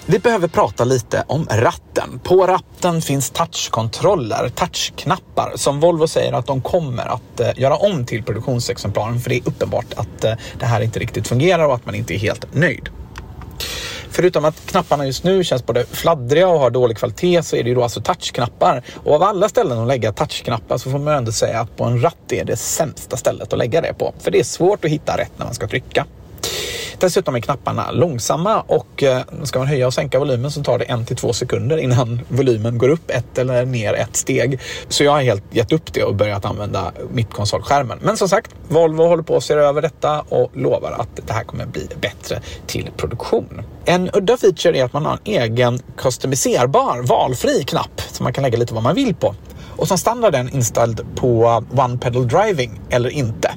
Vi 0.07 0.19
behöver 0.19 0.49
prata 0.49 0.85
lite 0.85 1.25
om 1.27 1.47
ratten. 1.51 2.21
På 2.25 2.47
ratten 2.47 3.03
finns 3.03 3.31
touchkontroller, 3.31 4.49
touchknappar 4.49 5.53
som 5.55 5.81
Volvo 5.81 6.09
säger 6.09 6.33
att 6.33 6.47
de 6.47 6.63
kommer 6.63 7.07
att 7.07 7.41
eh, 7.41 7.49
göra 7.57 7.77
om 7.77 8.07
till 8.07 8.23
produktionsexemplaren 8.23 9.21
för 9.21 9.31
det 9.31 9.37
är 9.37 9.49
uppenbart 9.49 9.93
att 9.97 10.25
eh, 10.25 10.35
det 10.59 10.67
här 10.67 10.81
inte 10.81 10.99
riktigt 10.99 11.29
fungerar 11.29 11.69
och 11.69 11.75
att 11.75 11.87
man 11.87 11.95
inte 11.95 12.15
är 12.15 12.19
helt 12.19 12.55
nöjd. 12.55 12.89
Förutom 14.11 14.45
att 14.45 14.67
knapparna 14.67 15.07
just 15.07 15.25
nu 15.25 15.45
känns 15.45 15.67
både 15.67 15.87
fladdriga 15.87 16.49
och 16.49 16.61
har 16.61 16.71
dålig 16.71 16.97
kvalitet 16.97 17.43
så 17.43 17.57
är 17.57 17.63
det 17.63 17.69
ju 17.69 17.75
då 17.75 17.83
alltså 17.83 18.01
touchknappar. 18.01 18.83
Och 19.05 19.15
av 19.15 19.23
alla 19.23 19.49
ställen 19.49 19.79
att 19.79 19.89
lägga 19.89 20.13
touchknappar 20.13 20.79
så 20.79 20.91
får 20.91 20.99
man 20.99 21.15
ändå 21.15 21.33
säga 21.33 21.61
att 21.61 21.77
på 21.77 21.85
en 21.85 22.03
ratt 22.03 22.33
är 22.33 22.45
det 22.45 22.57
sämsta 22.57 23.17
stället 23.17 23.53
att 23.53 23.59
lägga 23.59 23.81
det 23.81 23.95
på. 23.95 24.15
För 24.19 24.31
det 24.31 24.41
är 24.41 24.45
svårt 24.45 24.85
att 24.85 24.91
hitta 24.91 25.19
rätt 25.19 25.33
när 25.37 25.45
man 25.45 25.55
ska 25.55 25.69
trycka. 25.69 26.07
Dessutom 26.99 27.35
är 27.35 27.41
knapparna 27.41 27.91
långsamma 27.91 28.61
och 28.61 29.03
eh, 29.03 29.23
ska 29.45 29.59
man 29.59 29.69
höja 29.69 29.87
och 29.87 29.95
sänka 29.95 30.19
volymen 30.19 30.51
så 30.51 30.63
tar 30.63 30.79
det 30.79 30.85
en 30.85 31.07
till 31.07 31.17
två 31.17 31.33
sekunder 31.33 31.77
innan 31.77 32.21
volymen 32.29 32.79
går 32.79 32.89
upp 32.89 33.11
ett 33.11 33.39
eller 33.39 33.65
ner 33.67 33.95
ett 33.95 34.17
steg. 34.17 34.61
Så 34.89 35.05
jag 35.05 35.13
har 35.13 35.23
helt 35.23 35.45
gett 35.51 35.73
upp 35.73 35.93
det 35.93 36.05
och 36.05 36.15
börjat 36.15 36.45
använda 36.45 36.93
mittkonsolskärmen. 37.11 37.99
Men 38.03 38.17
som 38.17 38.29
sagt, 38.29 38.51
Volvo 38.69 39.07
håller 39.07 39.23
på 39.23 39.37
att 39.37 39.45
se 39.45 39.55
över 39.55 39.83
detta 39.83 40.21
och 40.21 40.51
lovar 40.55 40.93
att 40.93 41.27
det 41.27 41.33
här 41.33 41.45
kommer 41.45 41.67
bli 41.67 41.89
bättre 42.01 42.41
till 42.67 42.91
produktion. 42.97 43.63
En 43.85 44.11
udda 44.13 44.37
feature 44.37 44.79
är 44.79 44.85
att 44.85 44.93
man 44.93 45.07
har 45.07 45.19
en 45.25 45.43
egen 45.43 45.81
customiserbar 45.97 47.03
valfri 47.03 47.65
knapp 47.65 48.01
som 48.11 48.25
man 48.25 48.33
kan 48.33 48.45
lägga 48.45 48.59
lite 48.59 48.75
vad 48.75 48.83
man 48.83 48.95
vill 48.95 49.15
på. 49.15 49.35
Och 49.77 49.89
som 49.89 49.99
standard 49.99 50.35
är 50.35 50.39
den 50.39 50.55
inställd 50.55 51.07
på 51.15 51.45
eh, 51.45 51.85
One 51.85 51.99
Pedal 51.99 52.29
Driving 52.29 52.81
eller 52.91 53.11
inte. 53.11 53.55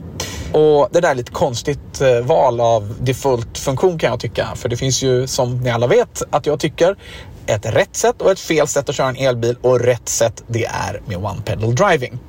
Och 0.53 0.89
det 0.91 1.01
där 1.01 1.11
är 1.11 1.15
lite 1.15 1.31
konstigt 1.31 2.01
eh, 2.01 2.19
val 2.19 2.61
av 2.61 2.95
default-funktion 2.99 3.99
kan 3.99 4.09
jag 4.09 4.19
tycka. 4.19 4.47
För 4.55 4.69
det 4.69 4.77
finns 4.77 5.03
ju, 5.03 5.27
som 5.27 5.59
ni 5.59 5.69
alla 5.69 5.87
vet, 5.87 6.23
att 6.29 6.45
jag 6.45 6.59
tycker 6.59 6.97
ett 7.45 7.65
rätt 7.65 7.95
sätt 7.95 8.21
och 8.21 8.31
ett 8.31 8.39
fel 8.39 8.67
sätt 8.67 8.89
att 8.89 8.95
köra 8.95 9.09
en 9.09 9.15
elbil 9.15 9.57
och 9.61 9.79
rätt 9.79 10.09
sätt 10.09 10.43
det 10.47 10.65
är 10.65 11.01
med 11.05 11.17
One 11.17 11.41
Pedal 11.45 11.75
Driving. 11.75 12.19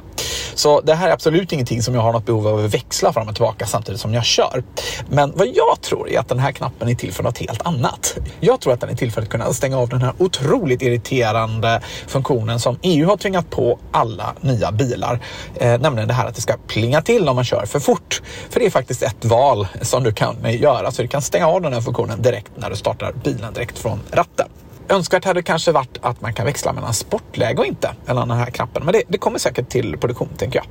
Så 0.55 0.81
det 0.81 0.95
här 0.95 1.09
är 1.09 1.13
absolut 1.13 1.53
ingenting 1.53 1.83
som 1.83 1.95
jag 1.95 2.01
har 2.01 2.13
något 2.13 2.27
behov 2.27 2.47
av 2.47 2.65
att 2.65 2.75
växla 2.75 3.13
fram 3.13 3.29
och 3.29 3.35
tillbaka 3.35 3.67
samtidigt 3.67 4.01
som 4.01 4.15
jag 4.15 4.25
kör. 4.25 4.65
Men 5.09 5.33
vad 5.37 5.47
jag 5.47 5.81
tror 5.83 6.11
är 6.11 6.19
att 6.19 6.29
den 6.29 6.39
här 6.39 6.53
knappen 6.53 6.89
är 6.89 6.95
till 6.95 7.13
för 7.13 7.23
något 7.23 7.39
helt 7.39 7.67
annat. 7.67 8.17
Jag 8.41 8.61
tror 8.61 8.73
att 8.73 8.81
den 8.81 8.91
är 8.91 8.95
till 8.95 9.13
för 9.13 9.23
att 9.23 9.29
kunna 9.29 9.53
stänga 9.53 9.79
av 9.79 9.89
den 9.89 10.03
här 10.03 10.13
otroligt 10.19 10.83
irriterande 10.83 11.81
funktionen 12.07 12.61
som 12.61 12.79
EU 12.83 13.09
har 13.09 13.17
tvingat 13.17 13.51
på 13.51 13.79
alla 13.93 14.35
nya 14.41 14.73
bilar. 14.73 15.21
Eh, 15.55 15.81
nämligen 15.81 16.09
det 16.09 16.15
här 16.15 16.27
att 16.27 16.35
det 16.35 16.41
ska 16.41 16.57
plinga 16.67 17.03
till 17.03 17.29
om 17.29 17.37
man 17.37 17.45
kör 17.45 17.67
för 17.67 17.81
fort. 17.81 18.23
För 18.51 18.61
det 18.61 18.67
är 18.67 18.71
faktiskt 18.71 19.03
ett 19.03 19.25
val 19.25 19.69
som 19.83 20.05
du 20.05 20.13
kan 20.13 20.37
göra. 20.45 20.91
Så 20.91 21.03
du 21.03 21.09
kan 21.09 21.23
stänga 21.23 21.47
av 21.47 21.63
den 21.63 21.73
här 21.73 21.81
funktionen 21.81 22.23
direkt 22.23 22.51
när 22.57 22.71
du 22.71 22.77
startar 22.77 23.13
bilen 23.25 23.53
direkt 23.53 23.79
från 23.79 24.01
ratten. 24.11 24.49
Önskvärt 24.89 25.25
hade 25.25 25.43
kanske 25.43 25.73
varit 25.73 25.99
att 26.01 26.21
man 26.21 26.35
kan 26.35 26.47
växla 26.47 26.73
mellan 26.73 26.95
sportläge 26.95 27.59
och 27.59 27.67
inte, 27.67 27.91
eller 28.07 28.21
den 28.21 28.31
här 28.31 28.47
knappen. 28.47 28.85
Men 28.85 28.93
det, 28.93 29.03
det 29.09 29.19
kommer 29.19 29.39
säkert 29.39 29.69
till 29.69 29.99
produktion, 29.99 30.29
tänker 30.37 30.59
jag. 30.59 30.67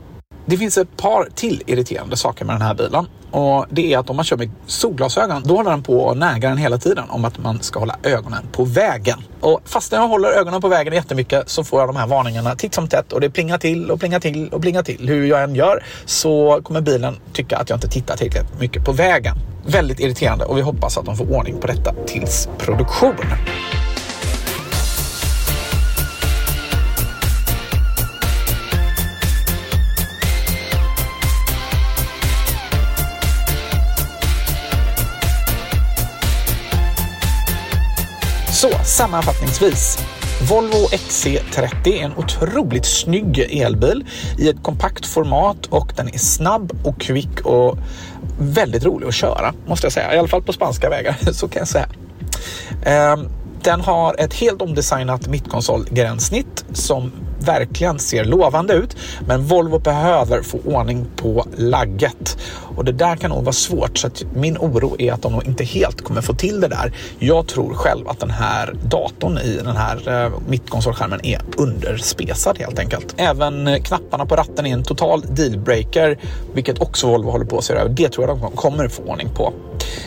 Det 0.46 0.58
finns 0.58 0.78
ett 0.78 0.98
par 0.98 1.30
till 1.36 1.64
irriterande 1.66 2.18
saker 2.18 2.46
med 2.46 2.56
den 2.56 2.62
här 2.62 2.74
bilen. 2.74 3.08
Och 3.32 3.66
det 3.70 3.94
är 3.94 3.98
att 3.98 4.10
om 4.10 4.16
man 4.16 4.26
kör 4.26 4.38
med 4.38 4.52
solglasögon, 4.66 5.44
då 5.44 5.56
håller 5.56 5.72
den 5.72 5.84
på 5.84 6.00
och 6.00 6.18
nägar 6.18 6.50
den 6.50 6.58
hela 6.58 6.78
tiden 6.78 7.10
om 7.10 7.26
att 7.26 7.38
man 7.38 7.62
ska 7.62 7.80
hålla 7.80 7.96
ögonen 8.04 8.48
på 8.52 8.64
vägen. 8.64 9.24
Och 9.42 9.62
fast 9.66 9.92
jag 9.92 10.08
håller 10.08 10.30
ögonen 10.30 10.62
på 10.62 10.68
vägen 10.68 10.94
jättemycket 10.94 11.50
så 11.50 11.64
får 11.64 11.80
jag 11.80 11.90
de 11.90 11.96
här 11.96 12.08
varningarna 12.08 12.56
titt 12.56 12.74
som 12.74 12.88
tätt 12.88 13.14
och 13.14 13.22
det 13.22 13.30
plingar 13.30 13.58
till 13.58 13.92
och 13.92 14.00
plingar 14.00 14.20
till 14.20 14.50
och 14.50 14.62
plingar 14.62 14.84
till. 14.84 15.08
Hur 15.10 15.26
jag 15.26 15.44
än 15.44 15.56
gör 15.56 15.84
så 16.06 16.62
kommer 16.64 16.82
bilen 16.82 17.16
tycka 17.34 17.58
att 17.58 17.70
jag 17.70 17.78
inte 17.78 17.88
tittar 17.88 18.18
tillräckligt 18.18 18.60
mycket 18.60 18.86
på 18.86 18.92
vägen. 18.92 19.36
Väldigt 19.66 20.00
irriterande 20.00 20.46
och 20.46 20.58
vi 20.58 20.62
hoppas 20.62 20.98
att 20.98 21.06
de 21.06 21.18
får 21.18 21.32
ordning 21.32 21.58
på 21.60 21.68
detta 21.68 21.94
tills 22.06 22.50
produktion. 22.58 23.16
Så 38.58 38.70
sammanfattningsvis. 38.84 39.98
Volvo 40.50 40.88
XC30 40.92 41.88
är 41.88 42.04
en 42.04 42.18
otroligt 42.18 42.86
snygg 42.86 43.40
elbil 43.40 44.06
i 44.38 44.50
ett 44.50 44.64
kompakt 44.64 45.06
format 45.06 45.66
och 45.66 45.94
den 45.96 46.08
är 46.08 46.18
snabb 46.18 46.72
och 46.84 47.02
kvick 47.02 47.42
och 47.46 47.78
väldigt 48.40 48.86
rolig 48.86 49.08
att 49.08 49.14
köra 49.14 49.54
måste 49.68 49.86
jag 49.86 49.94
säga. 49.94 50.16
I 50.16 50.18
alla 50.18 50.28
fall 50.28 50.42
på 50.42 50.54
spanska 50.54 50.90
vägar, 50.90 51.18
så 51.32 51.48
kan 51.48 51.60
jag 51.60 51.68
säga. 51.68 51.88
Ehm, 52.86 53.30
den 53.64 53.82
har 53.82 54.16
ett 54.20 54.34
helt 54.34 54.62
omdesignat 54.62 55.28
mittkonsolgränssnitt 55.28 56.66
som 56.74 57.12
verkligen 57.40 58.00
ser 58.00 58.26
lovande 58.26 58.74
ut. 58.74 58.96
Men 59.28 59.46
Volvo 59.46 59.80
behöver 59.80 60.42
få 60.42 60.60
ordning 60.66 61.06
på 61.16 61.46
lagget 61.58 62.38
och 62.78 62.86
det 62.86 62.92
där 62.92 63.16
kan 63.16 63.30
nog 63.30 63.44
vara 63.44 63.54
svårt. 63.54 63.98
Så 63.98 64.10
min 64.34 64.58
oro 64.58 64.96
är 65.00 65.14
att 65.14 65.22
de 65.22 65.32
nog 65.32 65.48
inte 65.48 65.64
helt 65.64 66.02
kommer 66.02 66.22
få 66.22 66.34
till 66.34 66.62
det 66.62 66.68
där. 66.68 66.94
Jag 67.20 67.48
tror 67.48 67.74
själv 67.74 68.08
att 68.08 68.20
den 68.20 68.30
här 68.30 68.76
datorn 68.84 69.38
i 69.38 69.60
den 69.64 69.78
här 69.78 70.26
eh, 70.26 70.32
mittkonsolskärmen 70.48 71.26
är 71.26 71.42
underspesad 71.58 72.58
helt 72.58 72.80
enkelt. 72.80 73.14
Även 73.18 73.84
knapparna 73.84 74.26
på 74.26 74.36
ratten 74.36 74.66
är 74.66 74.74
en 74.74 74.84
total 74.84 75.22
dealbreaker, 75.22 76.18
vilket 76.54 76.82
också 76.82 77.08
Volvo 77.08 77.30
håller 77.30 77.46
på 77.46 77.58
att 77.58 77.64
se 77.64 77.74
över. 77.74 77.90
Det 77.90 78.10
tror 78.10 78.28
jag 78.28 78.40
de 78.40 78.52
kommer 78.52 78.88
få 78.88 79.04
ordning 79.04 79.30
på. 79.36 79.54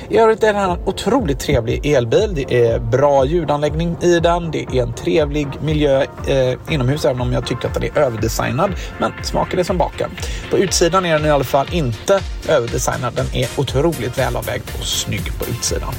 I 0.09 0.18
övrigt 0.18 0.43
är 0.43 0.53
det 0.53 0.59
en 0.59 0.78
otroligt 0.85 1.39
trevlig 1.39 1.87
elbil. 1.87 2.31
Det 2.35 2.66
är 2.66 2.78
bra 2.78 3.24
ljudanläggning 3.24 3.97
i 4.03 4.20
den. 4.20 4.51
Det 4.51 4.62
är 4.62 4.83
en 4.83 4.93
trevlig 4.93 5.49
miljö 5.62 6.03
eh, 6.28 6.74
inomhus, 6.74 7.05
även 7.05 7.19
om 7.20 7.32
jag 7.32 7.46
tycker 7.46 7.68
att 7.68 7.74
den 7.74 7.82
är 7.82 7.98
överdesignad. 7.98 8.70
Men 8.98 9.12
smakar 9.22 9.58
är 9.58 9.62
som 9.62 9.78
baken. 9.78 10.10
På 10.50 10.58
utsidan 10.58 11.06
är 11.06 11.18
den 11.18 11.26
i 11.26 11.30
alla 11.30 11.44
fall 11.44 11.66
inte 11.70 12.20
överdesignad. 12.48 13.14
Den 13.14 13.26
är 13.32 13.48
otroligt 13.56 14.18
välavvägd 14.18 14.64
och 14.78 14.86
snygg 14.86 15.38
på 15.38 15.44
utsidan. 15.44 15.94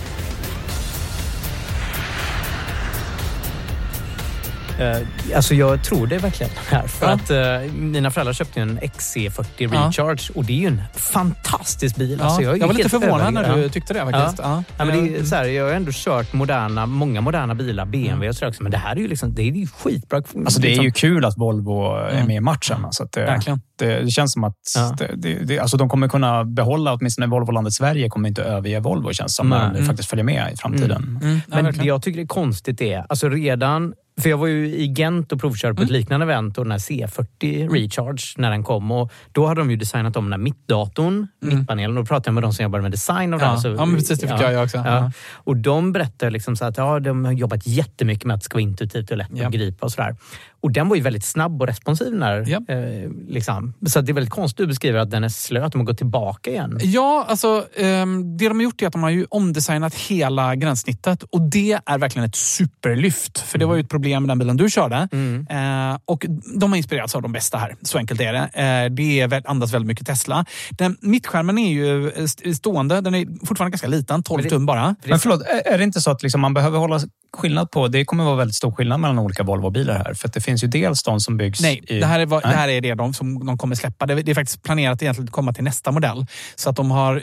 Alltså 5.35 5.53
jag 5.55 5.83
tror 5.83 6.07
det 6.07 6.17
verkligen 6.17 6.51
här. 6.69 6.87
För 6.87 7.05
Ja. 7.05 7.11
att 7.13 7.63
uh, 7.65 7.73
mina 7.73 8.11
föräldrar 8.11 8.33
köpte 8.33 8.61
en 8.61 8.79
XC40 8.79 9.45
Ja. 9.57 9.67
Recharge 9.87 10.31
och 10.35 10.45
det 10.45 10.53
är 10.53 10.57
ju 10.57 10.67
en 10.67 10.81
fantastisk 10.95 11.95
bil. 11.95 12.17
Ja, 12.19 12.25
Alltså, 12.25 12.41
är 12.41 12.55
jag 12.55 12.67
var 12.67 12.73
lite 12.73 12.89
förvånad 12.89 13.33
när 13.33 13.57
du 13.57 13.69
tyckte 13.69 13.93
det 13.93 13.99
faktiskt. 14.11 14.39
Ja. 14.43 14.43
Ja. 14.43 14.63
Ja, 14.77 14.85
men 14.85 15.05
det 15.05 15.17
är 15.17 15.23
så 15.23 15.35
här, 15.35 15.45
jag 15.45 15.65
har 15.65 15.71
ändå 15.73 15.91
kört 15.93 16.33
moderna, 16.33 16.85
många 16.85 17.21
moderna 17.21 17.55
bilar, 17.55 17.85
BMW 17.85 18.29
och 18.29 18.35
sådär 18.35 18.49
också, 18.49 18.63
men 18.63 18.71
det 18.71 18.77
här 18.77 18.95
är 18.95 18.99
ju 18.99 19.07
liksom, 19.07 19.33
det 19.33 19.41
är 19.41 19.51
ju 19.51 19.67
skitbra. 19.67 20.17
Alltså 20.17 20.61
det 20.61 20.67
är 20.67 20.69
liksom. 20.69 20.85
ju 20.85 20.91
kul 20.91 21.25
att 21.25 21.37
Volvo 21.37 21.95
är 21.95 22.11
Mm. 22.11 22.27
med 22.27 22.35
i 22.35 22.39
matchen. 22.39 22.85
Så 22.91 23.03
att 23.03 23.11
det, 23.11 23.21
Verkligen. 23.25 23.61
det, 23.79 23.99
det 24.01 24.11
känns 24.11 24.33
som 24.33 24.43
att 24.43 24.55
Ja. 24.75 24.95
det, 24.97 25.11
det, 25.15 25.33
det, 25.45 25.59
alltså 25.59 25.77
de 25.77 25.89
kommer 25.89 26.07
kunna 26.07 26.43
behålla, 26.45 26.93
åtminstone 26.93 27.27
Volvolandet 27.27 27.73
Sverige 27.73 28.09
kommer 28.09 28.29
inte 28.29 28.43
överge 28.43 28.79
Volvo 28.79 29.13
känns 29.13 29.35
som, 29.35 29.49
när 29.49 29.57
Nej. 29.59 29.67
de 29.69 29.75
Mm. 29.75 29.87
faktiskt 29.87 30.09
följer 30.09 30.23
med 30.25 30.53
i 30.53 30.57
framtiden. 30.57 31.19
Mm. 31.23 31.39
Men 31.47 31.65
det 31.65 31.85
jag 31.85 32.01
tycker 32.01 32.21
är 32.21 32.25
konstigt 32.27 32.81
är, 32.81 33.05
alltså 33.09 33.29
redan 33.29 33.93
för 34.21 34.29
jag 34.29 34.37
var 34.37 34.47
ju 34.47 34.65
i 34.67 34.85
Gent 34.97 35.31
och 35.31 35.39
provkörde 35.41 35.75
på 35.75 35.81
ett 35.81 35.89
liknande 35.89 36.23
event 36.25 36.57
och 36.57 36.63
den 36.65 36.71
här 36.71 36.79
C40 36.79 37.69
Recharge 37.73 38.33
när 38.37 38.51
den 38.51 38.63
kom. 38.63 38.91
Och 38.91 39.11
då 39.31 39.45
hade 39.47 39.61
de 39.61 39.71
ju 39.71 39.77
designat 39.77 40.15
om 40.17 40.23
den 40.25 40.33
här 40.33 40.37
mittdatorn, 40.39 41.27
mittpanelen. 41.41 41.97
Och 41.97 42.03
då 42.03 42.07
pratade 42.07 42.27
jag 42.27 42.33
med 42.33 42.43
de 42.43 42.53
som 42.53 42.63
jobbade 42.63 42.81
med 42.81 42.91
design 42.91 43.33
av 43.33 43.39
Ja. 43.41 43.47
den. 43.51 43.59
Så, 43.61 43.67
Ja, 43.67 43.85
men 43.85 43.95
precis, 43.95 44.19
det 44.19 44.27
fick 44.27 44.41
jag 44.41 44.63
också. 44.63 44.77
Ja. 44.77 45.11
Och 45.33 45.57
de 45.57 45.91
berättade 45.91 46.29
liksom 46.31 46.55
så 46.55 46.65
att 46.65 46.77
ja, 46.77 46.99
de 46.99 47.25
har 47.25 47.31
jobbat 47.31 47.67
jättemycket 47.67 48.25
med 48.25 48.33
att 48.33 48.41
det 48.41 48.45
ska 48.45 48.55
vara 48.55 48.61
intuitivt 48.63 49.11
och 49.11 49.17
lätt 49.17 49.27
Ja. 49.33 49.45
att 49.45 49.51
begripa 49.51 49.85
och 49.85 49.91
sådär. 49.91 50.15
Och 50.61 50.71
den 50.71 50.89
var 50.89 50.95
ju 50.95 51.01
väldigt 51.01 51.25
snabb 51.25 51.61
och 51.61 51.67
responsiv. 51.67 52.13
När, 52.13 52.41
eh, 52.71 53.09
liksom. 53.27 53.73
Så 53.87 54.01
det 54.01 54.11
är 54.11 54.13
väldigt 54.13 54.33
konstigt 54.33 54.59
att 54.59 54.63
du 54.63 54.67
beskriver 54.67 54.99
att 54.99 55.11
den 55.11 55.23
är 55.23 55.29
slö, 55.29 55.65
att 55.65 55.71
de 55.71 55.77
har 55.81 55.85
gått 55.85 55.97
tillbaka 55.97 56.49
igen. 56.49 56.79
Ja, 56.81 57.25
alltså 57.29 57.65
ehm, 57.77 58.37
det 58.37 58.47
de 58.47 58.57
har 58.57 58.63
gjort 58.63 58.81
är 58.81 58.87
att 58.87 58.93
de 58.93 59.03
har 59.03 59.09
ju 59.09 59.25
omdesignat 59.29 59.95
hela 59.95 60.55
gränssnittet 60.55 61.23
och 61.23 61.41
det 61.41 61.79
är 61.85 61.97
verkligen 61.97 62.27
ett 62.29 62.35
superlyft. 62.35 63.39
För 63.39 63.57
det 63.59 63.65
var 63.65 63.75
ju 63.75 63.81
ett 63.81 63.89
problem 63.89 64.23
med 64.23 64.29
den 64.29 64.39
bilen 64.39 64.57
du 64.57 64.69
körde. 64.69 65.07
Mm. 65.11 65.47
Eh, 65.49 65.97
och 66.05 66.25
de 66.59 66.71
har 66.71 66.77
inspirerats 66.77 67.15
av 67.15 67.21
de 67.21 67.31
bästa 67.31 67.57
här. 67.57 67.75
Så 67.81 67.97
enkelt 67.97 68.21
är 68.21 68.33
det. 68.33 68.39
Eh, 68.39 68.91
det 68.95 69.21
är, 69.21 69.49
andas 69.49 69.73
väldigt 69.73 69.87
mycket 69.87 70.07
Tesla. 70.07 70.45
Den, 70.71 70.97
mittskärmen 71.01 71.57
är 71.57 71.71
ju 71.71 72.07
eh, 72.09 72.23
st- 72.23 72.53
stående. 72.53 73.01
Den 73.01 73.15
är 73.15 73.45
fortfarande 73.45 73.71
ganska 73.71 73.87
liten, 73.87 74.23
12 74.23 74.43
tum 74.43 74.65
bara. 74.65 74.95
Men 75.05 75.19
förlåt, 75.19 75.41
är 75.41 75.71
är 75.73 75.77
det 75.77 75.83
inte 75.83 76.01
så 76.01 76.11
att 76.11 76.23
liksom 76.23 76.41
man 76.41 76.53
behöver 76.53 76.79
hålla 76.79 76.99
skillnad 77.37 77.71
på... 77.71 77.87
Det 77.87 78.05
kommer 78.05 78.23
vara 78.23 78.35
väldigt 78.35 78.55
stor 78.55 78.71
skillnad 78.71 78.99
mellan 78.99 79.19
olika 79.19 79.43
Volvo-bilar 79.43 79.97
här. 79.97 80.13
För 80.13 80.27
att 80.27 80.33
det 80.33 80.41
finns 80.41 80.50
ju 80.57 80.67
dels 80.67 81.03
de 81.03 81.19
som 81.19 81.37
byggs... 81.37 81.61
Nej, 81.61 81.81
i, 81.87 81.99
det 81.99 82.05
här 82.05 82.19
är, 82.19 82.25
vad, 82.25 82.43
det 82.43 82.47
Nej. 82.47 82.57
här 82.57 82.69
är 82.69 82.81
det 82.81 82.93
de, 82.93 83.13
som 83.13 83.45
de 83.45 83.57
kommer 83.57 83.75
släppa. 83.75 84.05
Det, 84.05 84.21
det 84.21 84.31
är 84.31 84.35
faktiskt 84.35 84.63
planerat 84.63 85.01
egentligen 85.01 85.27
att 85.27 85.31
komma 85.31 85.53
till 85.53 85.63
nästa 85.63 85.91
modell. 85.91 86.25
Så 86.55 86.69
att 86.69 86.75
de 86.75 86.91
har, 86.91 87.21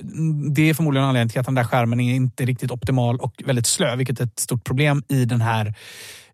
det 0.54 0.70
är 0.70 0.74
förmodligen 0.74 1.08
anledningen 1.08 1.28
till 1.28 1.40
att 1.40 1.46
den 1.46 1.54
där 1.54 1.64
skärmen 1.64 2.00
är 2.00 2.14
inte 2.14 2.44
riktigt 2.44 2.70
optimal 2.70 3.16
och 3.20 3.42
väldigt 3.46 3.66
slö, 3.66 3.96
vilket 3.96 4.20
är 4.20 4.24
ett 4.24 4.38
stort 4.38 4.64
problem 4.64 5.02
i 5.08 5.24
den 5.24 5.40
här 5.40 5.66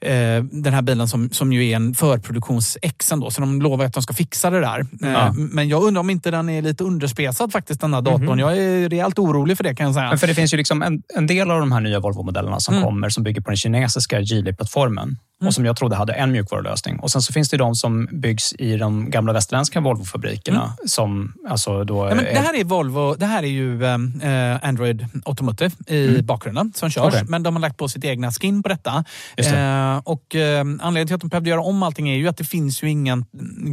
eh, 0.01 0.45
den 0.45 0.75
här 0.75 0.83
bilen 0.83 1.09
som, 1.09 1.31
som 1.31 1.53
ju 1.53 1.69
är 1.71 1.77
en 1.77 1.95
förproduktions-Xen 1.95 3.21
då, 3.21 3.31
så 3.31 3.41
de 3.41 3.63
lovar 3.63 3.85
att 3.85 3.93
de 3.95 4.03
ska 4.03 4.15
fixa 4.15 4.51
det 4.51 4.61
där. 4.61 4.81
Eh, 4.81 5.13
Ja. 5.13 5.33
Men 5.37 5.69
jag 5.69 5.83
undrar 5.83 6.01
om 6.01 6.11
inte 6.11 6.31
den 6.31 6.49
är 6.49 6.63
lite 6.63 6.85
underspesad 6.85 7.53
faktiskt, 7.53 7.81
den 7.81 7.95
här 7.95 8.01
datorn. 8.03 8.39
Jag 8.39 8.57
är 8.59 8.89
rejält 8.89 9.19
orolig 9.19 9.57
för 9.57 9.65
det 9.65 9.75
kan 9.75 9.87
jag 9.87 9.95
säga. 9.95 10.09
Men 10.09 10.19
för 10.19 10.27
det 10.27 10.35
finns 10.35 10.53
ju 10.55 10.57
liksom 10.57 10.83
en, 10.83 11.03
en 11.15 11.27
del 11.27 11.51
av 11.51 11.61
de 11.61 11.73
här 11.73 11.81
nya 11.81 12.01
Volvo-modellerna 12.01 12.59
som 12.61 12.75
Mm. 12.75 12.85
kommer 12.85 13.09
som 13.09 13.23
bygger 13.25 13.41
på 13.41 13.51
den 13.51 13.57
kinesiska 13.57 14.21
Geely-plattformen 14.21 15.17
och 15.45 15.55
som 15.55 15.65
jag 15.65 15.77
trodde 15.77 15.97
hade 15.97 16.13
en 16.13 16.33
mjukvarulösning. 16.33 16.99
Och 16.99 17.11
sen 17.11 17.23
så 17.23 17.33
finns 17.33 17.49
det 17.51 17.57
de 17.57 17.75
som 17.75 18.09
byggs 18.13 18.53
i 18.59 18.77
de 18.77 19.11
gamla 19.11 19.33
västerländska 19.33 19.81
Volvo-fabrikerna 19.81 20.73
som 20.87 21.33
alltså 21.49 21.85
då... 21.85 22.09
Ja, 22.09 22.15
men 22.15 22.25
det 22.25 22.31
är- 22.31 22.43
här 22.43 22.55
är 22.61 22.65
Volvo, 22.65 23.15
det 23.15 23.27
här 23.27 23.43
är 23.43 23.47
ju 23.47 23.85
eh, 23.85 24.59
Android 24.69 25.07
Automotive 25.25 25.71
i 25.87 26.09
Mm. 26.09 26.27
bakgrunden 26.27 26.73
som 26.77 26.91
körs. 26.91 27.05
Okej. 27.15 27.25
Men 27.29 27.43
de 27.43 27.55
har 27.57 27.61
lagt 27.61 27.77
på 27.77 27.89
sitt 27.89 28.05
egna 28.05 28.33
skin 28.33 28.63
på 28.63 28.69
detta. 28.69 29.05
Det. 29.37 29.47
Eh, 29.47 29.97
och 30.05 30.35
eh, 30.35 30.61
Anledningen 30.61 31.07
till 31.07 31.15
att 31.15 31.21
de 31.21 31.29
behövde 31.29 31.51
göra 31.51 31.61
om 31.63 31.83
allting 31.83 32.09
är 32.09 32.17
ju 32.17 32.29
att 32.29 32.37
det 32.37 32.45
finns 32.45 32.83
ju 32.83 32.89
mm, 32.89 33.25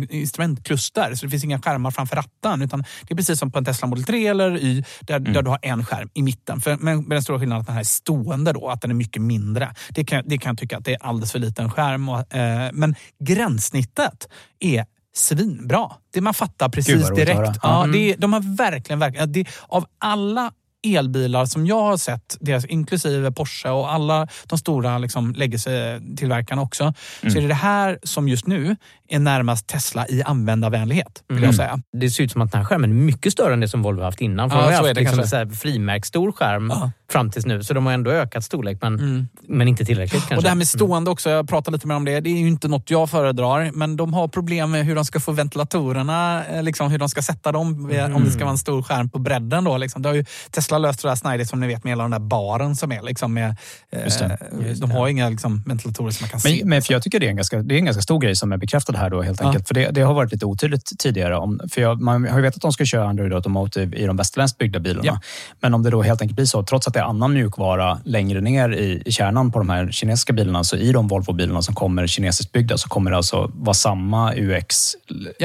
instrumentkluster. 0.09 1.15
Så 1.15 1.25
det 1.25 1.29
finns 1.29 1.43
inga 1.43 1.61
skärmar 1.61 1.91
framför 1.91 2.15
ratten. 2.15 2.61
Utan 2.61 2.79
det 3.07 3.13
är 3.13 3.15
precis 3.15 3.39
som 3.39 3.51
på 3.51 3.57
en 3.57 3.65
Tesla 3.65 3.87
Model 3.87 4.03
3 4.03 4.27
eller 4.27 4.57
Y 4.57 4.83
där, 5.01 5.15
Mm. 5.17 5.33
där 5.33 5.41
du 5.41 5.49
har 5.49 5.59
en 5.61 5.85
skärm 5.85 6.09
i 6.13 6.21
mitten. 6.21 6.61
För, 6.61 6.77
men 6.79 6.97
med 7.03 7.15
den 7.15 7.23
stora 7.23 7.39
skillnaden 7.39 7.61
att 7.61 7.67
den 7.67 7.73
här 7.73 7.81
är 7.81 7.85
stående 7.85 8.53
då, 8.53 8.69
att 8.69 8.81
den 8.81 8.91
är 8.91 8.95
mycket 8.95 9.21
mindre. 9.21 9.73
Det 9.89 10.05
kan, 10.05 10.23
det 10.25 10.37
kan 10.37 10.49
jag 10.49 10.57
tycka 10.57 10.77
att 10.77 10.85
det 10.85 10.93
är 10.93 11.03
alldeles 11.05 11.31
för 11.31 11.39
liten 11.51 11.69
skärm. 11.69 12.09
Och, 12.09 12.33
eh, 12.35 12.69
men 12.73 12.95
gränssnittet 13.19 14.27
är 14.59 14.85
svinbra. 15.15 15.91
Det 16.13 16.21
man 16.21 16.33
fattar 16.33 16.69
precis 16.69 17.09
direkt. 17.15 17.59
Ja, 17.63 17.83
Mm. 17.83 17.91
det, 17.91 18.15
de 18.15 18.33
har 18.33 18.55
verkligen, 18.57 18.99
verkligen 18.99 19.31
det, 19.31 19.47
av 19.67 19.85
alla 19.99 20.51
elbilar 20.83 21.45
som 21.45 21.65
jag 21.65 21.81
har 21.81 21.97
sett, 21.97 22.37
deras, 22.39 22.65
inklusive 22.65 23.31
Porsche 23.31 23.69
och 23.69 23.93
alla 23.93 24.27
de 24.45 24.57
stora 24.57 24.97
liksom, 24.97 25.33
legacy-tillverkarna 25.35 26.61
också, 26.61 26.93
så 27.21 27.27
Mm. 27.27 27.37
är 27.37 27.41
det 27.41 27.47
det 27.47 27.53
här 27.53 27.99
som 28.03 28.27
just 28.27 28.47
nu 28.47 28.75
är 29.09 29.19
närmast 29.19 29.67
Tesla 29.67 30.07
i 30.07 30.23
användarvänlighet, 30.23 31.23
vill 31.27 31.37
Mm. 31.37 31.45
jag 31.47 31.55
säga. 31.55 31.79
Det 31.93 32.09
ser 32.09 32.23
ut 32.23 32.31
som 32.31 32.41
att 32.41 32.51
den 32.51 32.59
här 32.61 32.65
skärmen 32.65 32.89
är 32.89 32.95
mycket 32.95 33.33
större 33.33 33.53
än 33.53 33.59
det 33.59 33.67
som 33.67 33.81
Volvo 33.81 34.01
haft 34.03 34.21
innan. 34.21 34.49
För 34.49 34.57
Ja, 34.57 34.61
de 34.61 34.65
har 34.65 34.71
så 34.81 34.85
haft 34.87 34.95
det 34.95 35.01
liksom 35.01 35.27
så 35.27 35.35
här 35.35 35.45
frimärkt 35.45 36.05
stor 36.07 36.31
skärm 36.31 36.73
fram 37.11 37.31
tills 37.31 37.45
nu. 37.45 37.63
Så 37.63 37.73
de 37.73 37.85
har 37.85 37.93
ändå 37.93 38.11
ökat 38.11 38.43
storlek, 38.43 38.77
men, 38.81 39.27
men 39.47 39.67
inte 39.67 39.85
tillräckligt 39.85 40.11
kanske. 40.21 40.33
Mm. 40.33 40.37
Och 40.37 40.43
det 40.43 40.49
här 40.49 40.55
med 40.55 40.67
stående 40.67 41.09
också, 41.11 41.29
jag 41.29 41.49
pratade 41.49 41.75
lite 41.77 41.87
mer 41.87 41.95
om 41.95 42.05
det. 42.05 42.19
Det 42.19 42.29
är 42.29 42.37
ju 42.39 42.47
inte 42.47 42.67
något 42.67 42.89
jag 42.89 43.09
föredrar, 43.09 43.71
men 43.73 43.95
de 43.95 44.13
har 44.13 44.27
problem 44.27 44.71
med 44.71 44.85
hur 44.85 44.95
de 44.95 45.05
ska 45.05 45.19
få 45.19 45.31
ventilatorerna, 45.31 46.45
eh, 46.45 46.63
liksom, 46.63 46.91
hur 46.91 46.97
de 46.97 47.09
ska 47.09 47.21
sätta 47.21 47.51
dem, 47.51 47.89
eh, 47.91 48.05
om 48.05 48.11
Mm. 48.11 48.25
det 48.25 48.31
ska 48.31 48.39
vara 48.43 48.51
en 48.51 48.57
stor 48.57 48.83
skärm 48.83 49.09
på 49.09 49.19
bredden. 49.19 49.63
Då, 49.63 49.77
liksom. 49.77 50.01
Det 50.01 50.09
har 50.09 50.13
ju 50.15 50.25
Tesla 50.51 50.70
löst 50.77 51.01
det 51.01 51.07
där 51.07 51.15
snajdigt 51.15 51.49
som 51.49 51.59
ni 51.59 51.67
vet 51.67 51.83
med 51.83 51.91
hela 51.91 52.03
den 52.03 52.11
där 52.11 52.19
baren 52.19 52.75
som 52.75 52.91
är. 52.91 53.01
Liksom, 53.01 53.33
med, 53.33 53.55
eh, 53.91 54.03
Just 54.03 54.19
det. 54.19 54.37
de 54.81 54.91
har 54.91 55.07
inga 55.07 55.29
liksom, 55.29 55.63
ventilatorer 55.65 56.11
som 56.11 56.23
man 56.23 56.29
kan 56.29 56.39
se. 56.39 56.49
Men, 56.59 56.69
men 56.69 56.81
för 56.81 56.93
jag 56.93 57.03
tycker 57.03 57.19
det 57.19 57.25
är, 57.25 57.29
en 57.29 57.35
ganska, 57.35 57.61
det 57.61 57.75
är 57.75 57.77
en 57.79 57.85
ganska 57.85 58.01
stor 58.01 58.19
grej 58.19 58.35
som 58.35 58.51
är 58.51 58.57
bekräftad 58.57 58.97
här 58.97 59.09
då 59.09 59.21
helt 59.21 59.39
Ja. 59.41 59.47
enkelt. 59.47 59.67
För 59.67 59.73
det, 59.73 59.89
det 59.91 60.01
har 60.01 60.13
varit 60.13 60.31
lite 60.31 60.45
otydligt 60.45 60.91
tidigare. 60.99 61.37
Om, 61.37 61.59
för 61.71 61.81
jag, 61.81 62.01
man 62.01 62.27
har 62.27 62.37
ju 62.37 62.41
vetat 62.41 62.55
att 62.55 62.61
de 62.61 62.71
ska 62.73 62.85
köra 62.85 63.09
Android 63.09 63.33
Automotive 63.33 63.97
i 63.97 64.05
de 64.05 64.17
västerländskt 64.17 64.57
byggda 64.57 64.79
bilarna. 64.79 65.05
Ja. 65.05 65.19
Men 65.59 65.73
om 65.73 65.83
det 65.83 65.89
då 65.89 66.01
helt 66.01 66.21
enkelt 66.21 66.35
blir 66.35 66.45
så, 66.45 66.63
trots 66.63 66.87
att 66.87 66.93
det 66.93 66.99
är 66.99 67.03
annan 67.03 67.33
mjukvara 67.33 67.99
längre 68.05 68.41
ner 68.41 68.69
i, 68.69 69.01
i 69.05 69.11
kärnan 69.11 69.51
på 69.51 69.59
de 69.59 69.69
här 69.69 69.91
kinesiska 69.91 70.33
bilarna, 70.33 70.63
så 70.63 70.75
i 70.75 70.91
de 70.91 71.07
Volvo-bilarna 71.07 71.61
som 71.61 71.75
kommer 71.75 72.07
kinesiskt 72.07 72.51
byggda 72.51 72.77
så 72.77 72.89
kommer 72.89 73.11
det 73.11 73.17
alltså 73.17 73.51
vara 73.55 73.73
samma 73.73 74.33
UX 74.35 74.75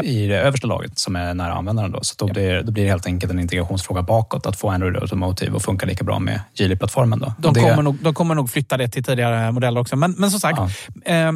i 0.05 0.27
det 0.27 0.41
översta 0.41 0.66
laget 0.66 0.99
som 0.99 1.16
är 1.16 1.35
nära 1.35 1.53
användaren. 1.55 1.93
Då. 1.93 1.99
Så 2.03 2.14
då, 2.18 2.27
blir, 2.33 2.62
då 2.62 2.72
blir 2.72 2.85
det 2.85 2.91
helt 2.91 3.07
enkelt 3.07 3.33
en 3.33 3.39
integrationsfråga 3.41 4.03
bakåt 4.03 4.47
att 4.47 4.57
få 4.57 4.70
Android 4.70 4.97
Automotive 5.23 5.57
att 5.57 5.64
funka 5.64 5.87
lika 5.87 6.05
bra 6.05 6.19
med 6.19 6.41
Geely-plattformen. 6.55 7.19
Då. 7.19 7.35
De, 7.39 7.49
Och 7.49 7.55
det, 7.55 7.61
kommer 7.61 7.83
nog, 7.83 7.97
de 8.03 8.14
kommer 8.14 8.35
nog 8.35 8.51
flytta 8.51 8.77
det 8.77 8.89
till 8.89 9.05
tidigare 9.05 9.53
modeller 9.53 9.81
också. 9.81 9.97
Men, 9.97 10.14
men 10.19 10.31
som 10.31 10.41
sagt, 10.41 10.59
eh, 11.05 11.33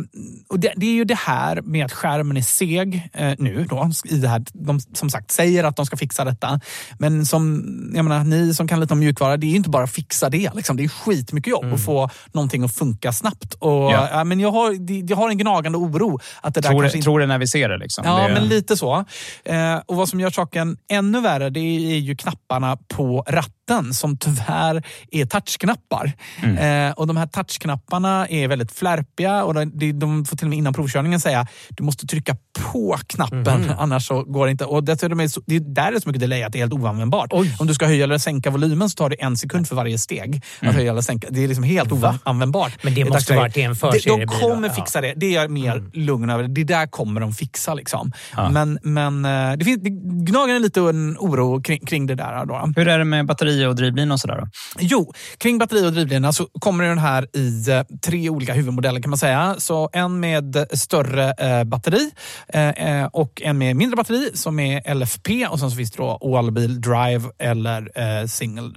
och 0.49 0.61
det, 0.61 0.72
det 0.76 0.87
är 0.87 0.93
ju 0.93 1.05
det 1.05 1.18
här 1.18 1.62
med 1.62 1.85
att 1.85 1.93
skärmen 1.93 2.37
är 2.37 2.43
seg 2.43 3.11
eh, 3.12 3.33
nu. 3.39 3.66
Då, 3.70 3.91
i 4.05 4.16
det 4.16 4.28
här, 4.28 4.43
de 4.53 4.81
som 4.81 5.11
sagt 5.11 5.31
säger 5.31 5.64
att 5.64 5.76
de 5.76 5.87
ska 5.87 5.97
fixa 5.97 6.24
detta. 6.24 6.61
Men 6.99 7.26
som 7.26 7.64
jag 7.95 8.05
menar, 8.05 8.24
ni 8.24 8.55
som 8.55 8.68
kan 8.68 8.81
lite 8.81 8.95
om 8.95 9.01
mjukvara, 9.01 9.37
det 9.37 9.47
är 9.47 9.51
ju 9.51 9.57
inte 9.57 9.70
bara 9.70 9.85
att 9.85 9.93
fixa 9.93 10.28
det. 10.31 10.55
Liksom. 10.55 10.76
Det 10.76 10.85
är 10.85 10.89
skitmycket 10.89 11.51
jobb 11.51 11.72
att 11.74 11.85
få 11.85 12.11
någonting 12.33 12.64
att 12.64 12.74
funka 12.74 13.12
snabbt. 13.12 13.55
Och, 13.55 13.70
Ja. 13.70 14.09
ja. 14.12 14.24
men 14.24 14.41
jag, 14.41 14.51
har, 14.53 14.76
jag 15.11 15.16
har 15.16 15.31
en 15.31 15.39
gnagande 15.39 15.78
oro 15.78 16.18
att 16.41 16.55
det 16.55 16.61
där 16.61 16.68
tror, 16.68 16.83
det, 16.83 16.87
inte... 16.89 17.05
tror 17.05 17.20
det 17.20 17.26
när 17.26 17.39
vi 17.39 17.47
ser 17.47 17.68
det. 17.68 17.78
Liksom. 17.78 18.05
Ja, 18.07 18.28
det, 18.28 18.35
men 18.35 18.49
lite 18.49 18.76
så. 18.76 19.05
Eh, 19.45 19.76
och 19.87 19.97
vad 19.97 20.09
som 20.09 20.20
gör 20.20 20.31
saken 20.31 20.76
ännu 20.91 21.20
värre, 21.20 21.51
det 21.51 21.61
är 21.61 21.99
ju 21.99 22.16
knapparna 22.16 22.78
på 22.89 23.24
ratten 23.28 23.70
som 23.95 24.16
tyvärr 24.16 24.83
är 25.11 25.25
touchknappar. 25.27 26.12
Eh, 26.43 26.93
och 26.93 27.07
de 27.07 27.16
här 27.16 27.27
touchknapparna 27.27 28.29
är 28.29 28.49
väldigt 28.49 28.73
flärpiga 28.73 29.45
och 29.45 29.55
de, 29.55 29.93
de, 29.99 30.25
får 30.25 30.37
till 30.37 30.47
och 30.47 30.51
med 30.51 30.59
innan 30.59 30.73
provkörningen 30.75 31.21
säga 31.21 31.47
du 31.71 31.85
måste 31.85 32.07
trycka 32.07 32.37
på 32.73 32.97
knappen, 33.07 33.61
Mhm. 33.61 33.75
annars 33.79 34.07
så 34.07 34.23
går 34.25 34.47
det 34.47 34.51
inte. 34.53 34.64
Och 34.64 34.85
dessutom 34.85 35.21
är 35.21 35.25
det, 35.25 35.29
så, 35.29 35.41
det 35.47 35.57
är 35.57 35.61
där 35.61 35.91
det 35.91 35.97
är 35.97 36.01
så 36.01 36.09
mycket 36.09 36.21
delay 36.21 36.43
att 36.43 36.53
det 36.53 36.59
är 36.59 36.61
helt 36.61 36.73
oanvändbart. 36.73 37.33
Om 37.59 37.66
du 37.66 37.75
ska 37.75 37.87
höja 37.87 38.05
eller 38.05 38.18
sänka 38.18 38.51
volymen 38.51 38.91
så 38.91 38.95
tar 38.95 39.11
det 39.11 39.23
en 39.23 39.37
sekund 39.37 39.68
för 39.68 39.77
varje 39.77 39.99
steg. 39.99 40.43
Att 40.61 40.75
höja 40.75 40.91
eller 40.91 41.03
sänka. 41.03 41.27
Det 41.31 41.45
är 41.45 41.49
liksom 41.49 41.64
helt 41.64 41.93
oanvändbart. 41.93 42.73
Men 42.85 42.95
det 42.95 43.05
måste 43.05 43.37
varit 43.37 43.57
i 43.57 43.62
en 43.62 43.75
förseriebil, 43.77 44.27
De 44.29 44.41
kommer? 44.41 44.68
Ja. 44.68 44.75
fixa 44.75 45.01
det. 45.01 45.14
Det 45.16 45.27
är 45.27 45.43
jag 45.43 45.51
mer 45.51 45.85
lugn 45.93 46.31
över. 46.31 46.49
Det 46.49 46.64
där 46.64 46.87
kommer 46.87 47.21
de 47.21 47.33
fixa. 47.33 47.75
Liksom. 47.75 48.12
Men, 48.51 48.79
men 48.83 49.25
eh, 49.25 49.57
det, 49.57 49.64
finns, 49.64 49.83
det 49.83 49.91
gnager 50.31 50.55
en 50.55 50.62
lite 50.62 50.81
en 50.81 51.16
oro 51.18 51.62
kring, 51.62 51.87
kring 51.87 52.07
det 52.07 52.14
där. 52.14 52.47
Då. 52.47 52.73
Hur 52.77 52.89
är 52.89 52.99
det 52.99 53.05
med 53.05 53.27
batteri 53.27 53.59
och 53.68 53.76
drivlina 53.76 54.14
och 54.14 54.20
sådär? 54.20 54.36
Då? 54.36 54.48
Jo, 54.78 55.12
kring 55.38 55.58
batteri 55.58 55.86
och 55.86 55.92
drivlina 55.92 56.32
så 56.32 56.46
kommer 56.46 56.84
den 56.84 56.98
här 56.98 57.36
i 57.36 57.70
eh, 57.70 57.82
tre 58.04 58.30
olika 58.30 58.52
huvudmodeller 58.52 59.02
kan 59.02 59.11
man 59.11 59.18
säga. 59.18 59.54
Så 59.58 59.90
en 59.92 60.20
med 60.20 60.66
större 60.72 61.32
eh, 61.32 61.64
batteri 61.64 62.11
eh, 62.48 63.04
och 63.04 63.42
en 63.42 63.58
med 63.58 63.76
mindre 63.76 63.96
batteri 63.96 64.30
som 64.34 64.58
är 64.58 64.94
LFP 64.94 65.46
och 65.46 65.58
sen 65.58 65.70
så 65.70 65.76
finns 65.76 65.90
det 65.90 66.02
då 66.02 66.18
all-wheel 66.22 66.80
drive 66.80 67.30
eller 67.38 68.26
single 68.26 68.68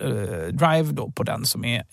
drive 0.51 0.91
då 0.91 1.11
på 1.11 1.23
den 1.23 1.45
som 1.45 1.65
är 1.65 1.84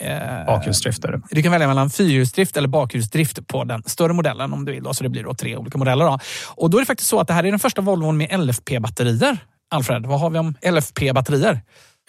Bakhjulsdrift 0.47 1.05
är 1.05 1.13
det. 1.13 1.21
du 1.31 1.43
kan 1.43 1.53
välja 1.53 1.69
mellan 1.69 1.91
fyrhjulsdrift 1.91 2.57
eller 2.57 2.69
bakhjulsdrift 2.69 3.47
på 3.47 3.65
den 3.65 3.83
större 3.87 4.13
modellen 4.13 4.53
om 4.53 4.65
du 4.65 4.73
vill. 4.73 4.83
Då, 4.83 4.95
så 4.95 5.03
det 5.03 5.09
blir 5.09 5.25
då 5.25 5.35
tre 5.35 5.57
olika 5.57 5.79
modeller. 5.79 6.05
Då. 6.05 6.19
Och 6.49 6.71
då 6.71 6.79
är 6.79 6.83
det 6.83 6.87
faktiskt 6.87 7.11
så 7.11 7.21
att 7.21 7.29
det 7.29 7.35
här 7.35 7.45
är 7.45 7.51
den 7.51 7.59
första 7.59 7.83
Volvon 7.83 8.17
med 8.17 8.31
LFP-batterier. 8.31 9.39
Alfred, 9.71 10.07
vad 10.07 10.21
har 10.21 10.31
vi 10.31 10.39
om 10.39 10.55
LFP-batterier? 10.63 11.61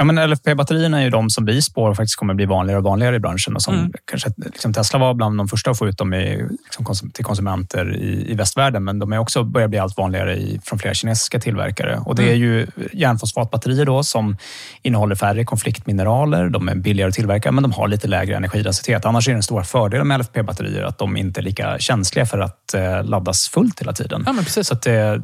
Ja, 0.02 0.06
men 0.06 0.20
LFP-batterierna 0.30 0.98
är 1.00 1.04
ju 1.04 1.10
de 1.10 1.30
som 1.30 1.46
vi 1.46 1.62
spår 1.62 1.94
faktiskt 1.94 2.16
kommer 2.16 2.34
bli 2.34 2.46
vanligare 2.46 2.78
och 2.78 2.84
vanligare 2.84 3.16
i 3.16 3.20
branschen. 3.20 3.56
Och 3.56 3.62
som 3.62 3.76
Mm. 3.76 3.92
kanske, 4.06 4.30
liksom 4.38 4.74
Tesla 4.74 5.00
var 5.00 5.14
bland 5.14 5.38
de 5.38 5.48
första 5.48 5.72
att 5.72 5.78
få 5.78 5.88
ut 5.88 5.98
dem 5.98 6.14
i, 6.14 6.48
liksom, 6.80 7.10
till 7.12 7.26
konsumenter 7.26 7.96
i, 7.96 8.32
i 8.32 8.36
västvärlden. 8.36 8.84
Men 8.84 9.00
de 9.00 9.14
är 9.14 9.18
också 9.18 9.44
börjar 9.44 9.68
bli 9.68 9.80
allt 9.80 9.98
vanligare 9.98 10.36
i, 10.38 10.60
från 10.64 10.80
flera 10.80 10.94
kinesiska 10.94 11.40
tillverkare. 11.40 12.00
Och 12.06 12.16
det 12.16 12.24
är 12.24 12.28
Mm. 12.36 12.40
ju 12.42 12.68
järnfosfatbatterier 12.94 13.86
då, 13.86 14.04
som 14.04 14.38
innehåller 14.82 15.16
färre 15.16 15.46
konfliktmineraler. 15.46 16.50
De 16.50 16.70
är 16.70 16.76
billigare 16.76 17.10
att 17.10 17.16
tillverka, 17.16 17.52
men 17.52 17.64
de 17.64 17.72
har 17.72 17.88
lite 17.88 18.08
lägre 18.08 18.36
energidensitet. 18.36 19.06
Annars 19.06 19.28
är 19.28 19.34
den 19.34 19.44
stora 19.44 19.64
fördelen 19.64 20.08
med 20.08 20.20
LFP-batterier 20.20 20.84
att 20.84 20.98
de 20.98 21.18
inte 21.18 21.40
är 21.42 21.44
lika 21.44 21.80
känsliga 21.80 22.26
för 22.26 22.40
att 22.40 22.74
eh, 22.74 23.04
laddas 23.04 23.48
fullt 23.50 23.80
hela 23.82 23.94
tiden. 23.94 24.24
Ja, 24.26 24.34
men 24.34 24.44
precis. 24.44 24.68
Så 24.68 24.74
att 24.74 24.82
det, 24.82 25.22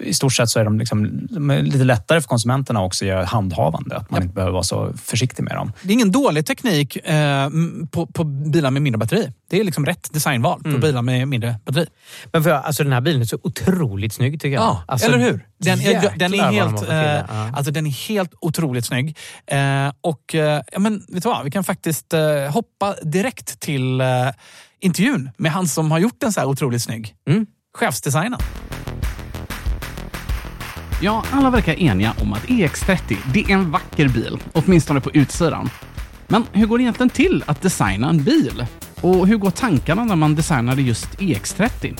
I 0.00 0.14
stort 0.14 0.32
sett 0.32 0.48
så 0.48 0.60
är 0.60 0.64
de, 0.64 0.78
liksom, 0.78 1.26
de 1.30 1.50
är 1.50 1.62
lite 1.62 1.84
lättare 1.84 2.20
för 2.20 2.28
konsumenterna 2.28 2.82
också 2.82 3.04
i 3.04 3.10
handhavande. 3.24 3.97
Att 3.98 4.10
man 4.10 4.22
inte 4.22 4.34
behöver 4.34 4.52
vara 4.52 4.62
så 4.62 4.92
försiktig 5.04 5.42
med 5.42 5.54
dem. 5.54 5.72
Det 5.82 5.88
är 5.88 5.92
ingen 5.92 6.12
dålig 6.12 6.46
teknik 6.46 6.96
eh, 6.96 7.50
på, 7.90 8.06
på 8.06 8.24
bilar 8.24 8.70
med 8.70 8.82
mindre 8.82 8.98
batteri. 8.98 9.32
Det 9.50 9.60
är 9.60 9.64
liksom 9.64 9.86
rätt 9.86 10.12
designval 10.12 10.62
på 10.62 10.68
Mm. 10.68 10.80
bilar 10.80 11.02
med 11.02 11.28
mindre 11.28 11.54
batteri. 11.66 11.86
Men 12.32 12.42
för, 12.42 12.50
alltså, 12.50 12.82
den 12.84 12.92
här 12.92 13.00
bilen 13.00 13.20
är 13.20 13.24
så 13.24 13.38
otroligt 13.42 14.12
snygg 14.12 14.32
tycker 14.40 14.54
jag. 14.54 14.62
Ja, 14.62 14.82
alltså, 14.86 15.06
eller 15.06 15.18
hur? 15.18 15.46
Den 15.58 15.80
är, 15.80 16.18
den 16.18 16.34
är, 16.34 16.52
helt, 16.52 16.88
eh. 16.88 16.96
Ja. 16.96 17.24
alltså, 17.56 17.72
den 17.72 17.86
är 17.86 17.90
helt 18.08 18.30
otroligt 18.40 18.84
snygg. 18.86 19.16
Eh, 19.46 19.92
och 20.00 20.34
eh, 20.34 20.62
ja, 20.72 20.78
men, 20.78 21.04
vet 21.08 21.22
du 21.22 21.28
vad? 21.28 21.44
Vi 21.44 21.50
kan 21.50 21.64
faktiskt 21.64 22.12
eh, 22.14 22.52
hoppa 22.52 22.94
direkt 23.02 23.60
till 23.60 24.00
eh, 24.00 24.06
intervjun 24.80 25.30
med 25.36 25.52
han 25.52 25.68
som 25.68 25.90
har 25.90 25.98
gjort 25.98 26.20
den 26.20 26.32
så 26.32 26.40
här 26.40 26.46
otroligt 26.48 26.82
snygg. 26.82 27.14
Mm. 27.28 27.46
chefsdesignen. 27.78 28.38
Ja, 31.00 31.24
alla 31.30 31.50
verkar 31.50 31.80
eniga 31.80 32.14
om 32.20 32.32
att 32.32 32.44
EX30, 32.44 33.16
det 33.32 33.40
är 33.40 33.50
en 33.50 33.70
vacker 33.70 34.08
bil, 34.08 34.38
åtminstone 34.52 35.00
på 35.00 35.10
utsidan. 35.10 35.70
Men 36.28 36.44
hur 36.52 36.66
går 36.66 36.78
det 36.78 36.84
egentligen 36.84 37.10
till 37.10 37.44
att 37.46 37.62
designa 37.62 38.08
en 38.08 38.24
bil? 38.24 38.66
Och 39.00 39.26
hur 39.26 39.36
går 39.36 39.50
tankarna 39.50 40.04
när 40.04 40.16
man 40.16 40.34
designade 40.34 40.82
just 40.82 41.18
EX30? 41.18 41.98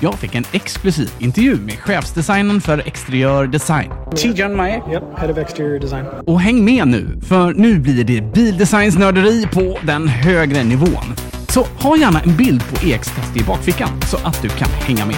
Jag 0.00 0.14
fick 0.14 0.34
en 0.34 0.44
exklusiv 0.52 1.10
intervju 1.18 1.56
med 1.56 1.78
chefsdesignen 1.78 2.60
för 2.60 2.82
exteriör 2.86 3.46
design. 3.46 3.90
T. 4.16 4.28
John 4.28 4.56
Meyer. 4.56 4.92
Yep, 4.92 5.02
head 5.16 5.30
of 5.30 5.38
exterior 5.38 5.78
design. 5.78 6.04
Och 6.26 6.40
häng 6.40 6.64
med 6.64 6.88
nu, 6.88 7.20
för 7.22 7.54
nu 7.54 7.78
blir 7.78 8.04
det 8.04 8.32
bildesignsnörderi 8.34 9.46
på 9.52 9.78
den 9.82 10.08
högre 10.08 10.64
nivån. 10.64 11.14
Så 11.48 11.66
ha 11.78 11.96
gärna 11.96 12.20
en 12.20 12.36
bild 12.36 12.68
på 12.68 12.76
EX30 12.76 13.40
i 13.40 13.44
bakfickan 13.44 13.88
så 14.06 14.16
att 14.16 14.42
du 14.42 14.48
kan 14.48 14.68
hänga 14.68 15.06
med. 15.06 15.16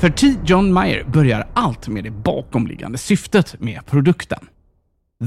För 0.00 0.10
T. 0.10 0.34
John 0.44 0.72
Meyer 0.72 1.04
börjar 1.04 1.46
allt 1.54 1.88
med 1.88 2.04
det 2.04 2.10
bakomliggande 2.10 2.98
syftet 2.98 3.60
med 3.60 3.86
produkten. 3.86 4.48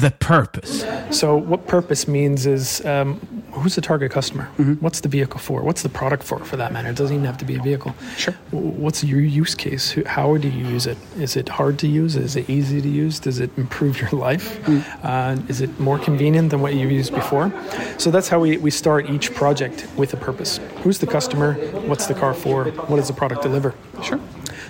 The 0.02 0.10
purpose. 0.10 0.88
So, 1.12 1.38
what 1.38 1.68
purpose 1.68 2.12
means 2.12 2.48
is 2.48 2.82
um, 2.86 3.20
who's 3.52 3.76
the 3.76 3.82
target 3.82 4.12
customer? 4.12 4.48
What's 4.82 5.02
the 5.02 5.10
vehicle 5.10 5.40
for? 5.40 5.62
What's 5.62 5.84
the 5.84 5.90
product 5.90 6.24
for, 6.24 6.40
for 6.40 6.58
that 6.58 6.72
matter? 6.72 6.90
It 6.90 6.98
doesn't 6.98 7.16
even 7.16 7.26
have 7.28 7.38
to 7.38 7.46
be 7.46 7.56
a 7.56 7.62
vehicle. 7.62 7.94
Sure. 8.18 8.34
What's 8.52 9.04
your 9.04 9.20
use 9.20 9.54
case? 9.54 9.96
How 10.08 10.38
do 10.38 10.48
you 10.48 10.68
use 10.68 10.88
it? 10.88 10.98
Is 11.20 11.36
it 11.36 11.50
hard 11.50 11.78
to 11.80 11.88
use? 11.88 12.16
Is 12.16 12.36
it 12.36 12.50
easy 12.50 12.82
to 12.82 12.90
use? 12.90 13.20
Does 13.20 13.40
it 13.40 13.52
improve 13.58 14.02
your 14.02 14.10
life? 14.28 14.68
Uh, 15.04 15.38
is 15.48 15.62
it 15.62 15.80
more 15.80 16.00
convenient 16.00 16.50
than 16.50 16.62
what 16.62 16.74
you've 16.74 16.92
used 16.92 17.14
before? 17.14 17.54
So, 18.00 18.10
that's 18.10 18.30
how 18.30 18.40
we, 18.40 18.58
we 18.58 18.72
start 18.72 19.12
each 19.12 19.36
project 19.36 19.86
with 19.96 20.14
a 20.14 20.18
purpose. 20.18 20.60
Who's 20.82 20.98
the 20.98 21.08
customer? 21.08 21.54
What's 21.88 22.08
the 22.08 22.16
car 22.16 22.34
for? 22.34 22.66
What 22.90 22.98
does 22.98 23.08
the 23.10 23.14
product 23.14 23.44
deliver? 23.44 23.76
Sure. 24.02 24.20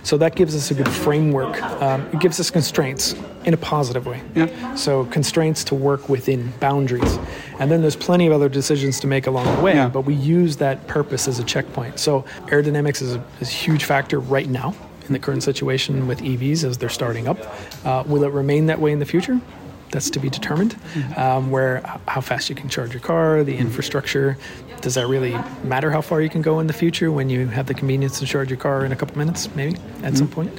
So 0.04 0.18
that 0.18 0.36
gives 0.36 0.56
us 0.56 0.70
a 0.70 0.74
good 0.74 0.90
framework. 0.90 1.62
Um, 1.82 2.06
it 2.14 2.20
gives 2.20 2.40
us 2.40 2.52
constraints 2.52 3.16
in 3.46 3.54
a 3.54 3.58
positive 3.58 4.06
way. 4.06 4.22
Yeah. 4.36 4.76
So 4.76 5.06
constraints 5.06 5.64
to 5.66 5.76
work 5.76 6.10
within 6.10 6.52
boundaries. 6.60 7.18
And 7.60 7.72
then 7.72 7.82
there's 7.82 7.96
plenty 7.96 8.28
of 8.28 8.34
other 8.34 8.50
decisions 8.50 9.00
to 9.02 9.08
make 9.08 9.28
along 9.28 9.54
the 9.56 9.62
way, 9.62 9.74
but 9.92 10.02
we 10.02 10.14
use 10.14 10.58
that 10.58 10.88
purpose 10.88 11.28
as 11.28 11.40
a 11.40 11.44
checkpoint. 11.44 12.00
So 12.00 12.24
aerodynamics 12.48 13.02
is 13.02 13.16
a, 13.16 13.24
is 13.40 13.50
a 13.50 13.54
huge 13.54 13.86
factor 13.86 14.20
right 14.20 14.48
now 14.50 14.76
in 15.08 15.14
the 15.14 15.20
current 15.20 15.44
situation 15.44 16.08
with 16.08 16.20
EVs 16.22 16.64
as 16.64 16.78
they're 16.78 16.90
starting 16.90 17.28
up. 17.28 17.38
Uh, 17.86 18.04
will 18.06 18.24
it 18.24 18.32
remain 18.32 18.68
that 18.68 18.80
way 18.80 18.92
in 18.92 19.00
the 19.00 19.06
future? 19.06 19.40
That's 19.92 20.10
to 20.12 20.20
be 20.20 20.30
determined. 20.30 20.76
Um, 21.18 21.52
where 21.52 21.82
how 22.08 22.22
fast 22.22 22.50
you 22.50 22.56
can 22.56 22.68
charge 22.68 22.94
your 22.94 23.02
car, 23.02 23.44
the 23.44 23.56
infrastructure. 23.58 24.38
Does 24.84 24.96
that 24.96 25.08
really 25.08 25.32
matter 25.64 25.90
how 25.90 26.02
far 26.02 26.20
you 26.20 26.30
can 26.30 26.42
go 26.42 26.60
in 26.60 26.68
the 26.68 26.74
future 26.74 27.10
when 27.10 27.30
you 27.30 27.48
have 27.48 27.68
the 27.68 27.74
convenience 27.74 28.20
to 28.20 28.26
charge 28.26 28.50
your 28.50 28.58
car 28.60 28.84
in 28.84 28.92
a 28.92 28.98
couple 28.98 29.18
minutes, 29.18 29.48
maybe 29.56 29.78
at 30.04 30.18
some 30.18 30.28
point? 30.28 30.52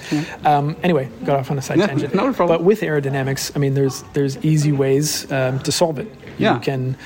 Um, 0.46 0.76
anyway, 0.82 1.10
got 1.24 1.38
off 1.38 1.50
on 1.50 1.58
a 1.58 1.62
side 1.62 1.78
Yeah, 1.78 1.88
tangent. 1.88 2.14
not 2.14 2.30
a 2.30 2.32
problem. 2.32 2.56
But 2.58 2.64
with 2.64 2.80
aerodynamics, 2.80 3.52
I 3.54 3.58
mean, 3.58 3.74
there's 3.74 4.02
there's 4.14 4.42
easy 4.42 4.72
ways 4.72 5.30
um, 5.30 5.58
to 5.60 5.70
solve 5.70 5.98
it. 5.98 6.08
Yeah. 6.38 6.58
Can. 6.58 6.96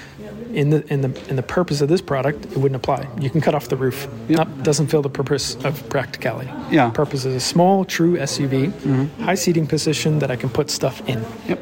In 0.55 0.71
the 0.71 0.83
in 0.95 1.03
the 1.03 1.11
in 1.31 1.37
the 1.37 1.43
purpose 1.43 1.85
of 1.85 1.89
this 1.89 2.01
product, 2.01 2.45
it 2.47 2.57
wouldn't 2.57 2.77
apply. 2.77 3.07
You 3.21 3.31
can 3.31 3.41
cut 3.41 3.55
off 3.55 3.69
the 3.69 3.77
roof. 3.77 4.09
Nope, 4.29 4.49
doesn't 4.63 4.87
fill 4.91 5.03
the 5.03 5.11
purpose 5.11 5.57
of 5.65 5.83
practicality. 5.89 6.49
Yeah. 6.71 6.91
Purpose 6.91 7.29
is 7.29 7.35
a 7.35 7.41
small, 7.41 7.85
true 7.85 8.17
SUV, 8.19 8.73
Mm-hmm. 8.73 9.23
high 9.25 9.37
seating 9.37 9.67
position 9.67 10.19
that 10.21 10.31
I 10.31 10.37
can 10.37 10.49
put 10.51 10.71
stuff 10.71 11.03
in, 11.07 11.19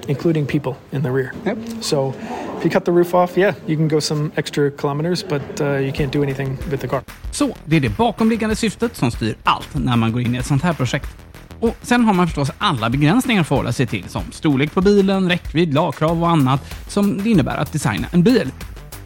including 0.09 0.47
people 0.47 0.75
in 0.93 1.03
the 1.03 1.11
rear. 1.11 1.33
Yep. 1.47 1.59
So, 1.81 2.15
if 2.59 2.65
you 2.65 2.71
cut 2.71 2.85
the 2.85 2.93
roof 2.93 3.15
off, 3.15 3.37
yeah, 3.37 3.55
you 3.67 3.77
can 3.77 3.89
go 3.89 4.01
some 4.01 4.31
extra 4.37 4.71
kilometers, 4.71 5.25
but 5.29 5.61
uh, 5.61 5.67
you 5.79 5.93
can't 5.93 6.13
do 6.13 6.23
anything 6.23 6.57
with 6.71 6.81
the 6.81 6.89
car. 6.89 7.03
Så 7.33 7.57
det 7.65 7.77
är 7.77 7.81
det 7.81 7.97
bakomliggande 7.97 8.57
syftet 8.57 8.97
som 8.97 9.11
styr 9.11 9.37
allt 9.45 9.69
när 9.75 9.97
man 9.97 10.13
går 10.13 10.23
in 10.23 10.35
i 10.35 10.39
ett 10.39 10.47
sånt 10.47 10.63
här 10.63 10.73
projekt. 10.73 11.09
Och 11.61 11.77
sen 11.83 12.05
har 12.05 12.15
man 12.15 12.27
förstås 12.27 12.51
alla 12.59 12.91
begränsningar 12.91 13.41
att 13.41 13.47
förhålla 13.49 13.73
sig 13.73 13.87
till, 13.87 14.05
som 14.09 14.23
storlek 14.33 14.73
på 14.75 14.81
bilen, 14.81 15.29
räckvidd, 15.29 15.75
lagkrav 15.75 16.23
och 16.23 16.29
annat 16.31 16.75
som 16.89 17.23
det 17.23 17.31
innebär 17.31 17.57
att 17.57 17.73
designa 17.73 18.07
en 18.13 18.23
bil. 18.23 18.51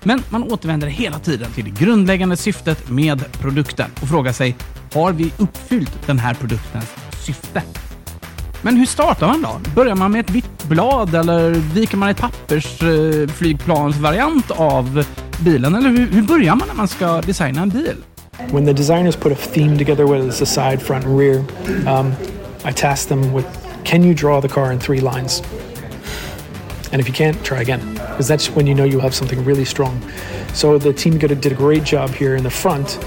Men 0.02 0.22
man 0.30 0.52
återvänder 0.52 0.88
hela 0.88 1.18
tiden 1.18 1.52
till 1.52 1.64
det 1.64 1.70
grundläggande 1.70 2.36
syftet 2.36 2.90
med 2.90 3.32
produkten 3.32 3.90
och 4.02 4.08
frågar 4.08 4.32
sig, 4.32 4.56
har 4.94 5.12
vi 5.12 5.32
uppfyllt 5.38 6.06
den 6.06 6.18
här 6.18 6.34
produktens 6.34 6.94
syfte? 7.26 7.62
Men 8.62 8.76
hur 8.76 8.86
startar 8.86 9.26
man 9.26 9.42
då? 9.42 9.60
Börjar 9.74 9.94
man 9.94 10.12
med 10.12 10.20
ett 10.20 10.30
vitt 10.30 10.64
blad 10.68 11.14
eller 11.14 11.50
viker 11.50 11.96
man 11.96 12.08
ett 12.08 12.20
pappersflygplansvariant 12.20 14.50
av 14.50 15.04
bilen? 15.44 15.74
Eller 15.74 15.88
hur, 15.88 16.06
hur 16.06 16.22
börjar 16.22 16.54
man 16.54 16.68
när 16.68 16.74
man 16.74 16.88
ska 16.88 17.20
designa 17.20 17.62
en 17.62 17.68
bil? 17.68 17.96
When 18.52 18.66
the 18.66 18.72
designers 18.72 19.16
put 19.16 19.32
a 19.32 19.36
theme 19.54 19.78
together, 19.78 20.04
whether 20.04 20.28
it's 20.28 20.38
the 20.38 20.46
side, 20.46 20.82
front, 20.82 21.04
and 21.04 21.18
rear, 21.18 21.44
um, 21.86 22.12
I 22.64 22.72
task 22.72 23.08
them 23.08 23.34
with, 23.34 23.46
can 23.84 24.04
you 24.04 24.14
draw 24.14 24.40
the 24.40 24.48
car 24.48 24.72
in 24.72 24.80
three 24.80 25.00
lines? 25.00 25.42
And 26.92 27.00
if 27.00 27.06
you 27.06 27.14
can't, 27.14 27.42
try 27.44 27.60
again, 27.60 27.94
because 27.94 28.26
that's 28.26 28.50
when 28.50 28.66
you 28.66 28.74
know 28.74 28.84
you 28.84 29.00
have 29.00 29.14
something 29.14 29.44
really 29.44 29.64
strong. 29.64 30.00
So 30.54 30.78
the 30.78 30.92
team 30.92 31.18
got- 31.18 31.40
did 31.40 31.52
a 31.52 31.54
great 31.54 31.84
job 31.84 32.10
here 32.10 32.36
in 32.36 32.42
the 32.42 32.50
front. 32.50 32.98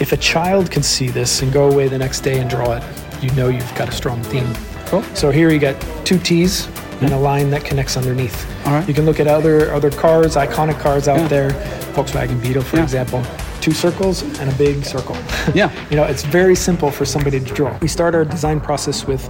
If 0.00 0.12
a 0.12 0.16
child 0.16 0.70
can 0.70 0.82
see 0.82 1.08
this 1.08 1.42
and 1.42 1.52
go 1.52 1.70
away 1.70 1.88
the 1.88 1.98
next 1.98 2.20
day 2.20 2.38
and 2.40 2.48
draw 2.50 2.72
it, 2.72 2.82
you 3.20 3.30
know 3.32 3.48
you've 3.48 3.74
got 3.74 3.88
a 3.88 3.92
strong 3.92 4.22
theme. 4.24 4.52
Cool. 4.86 5.02
So 5.14 5.30
here 5.30 5.50
you 5.50 5.58
got 5.58 5.76
two 6.04 6.18
T's 6.18 6.66
and 7.00 7.10
hmm. 7.10 7.14
a 7.14 7.20
line 7.20 7.50
that 7.50 7.64
connects 7.64 7.96
underneath. 7.96 8.46
All 8.66 8.72
right. 8.72 8.88
You 8.88 8.94
can 8.94 9.04
look 9.04 9.20
at 9.20 9.26
other 9.26 9.72
other 9.72 9.90
cars, 9.90 10.36
iconic 10.36 10.78
cars 10.80 11.08
out 11.08 11.18
Yeah. 11.18 11.28
there, 11.28 11.50
Volkswagen 11.94 12.40
Beetle, 12.40 12.62
for 12.62 12.76
Yeah. 12.76 12.84
example. 12.84 13.22
Two 13.60 13.72
circles 13.72 14.22
and 14.40 14.50
a 14.50 14.54
big 14.56 14.84
circle. 14.84 15.16
Yeah. 15.54 15.72
you 15.88 15.96
know, 15.96 16.04
it's 16.04 16.24
very 16.24 16.54
simple 16.54 16.90
for 16.90 17.06
somebody 17.06 17.40
to 17.40 17.54
draw. 17.54 17.76
We 17.80 17.88
start 17.88 18.14
our 18.14 18.24
design 18.24 18.60
process 18.60 19.06
with 19.06 19.28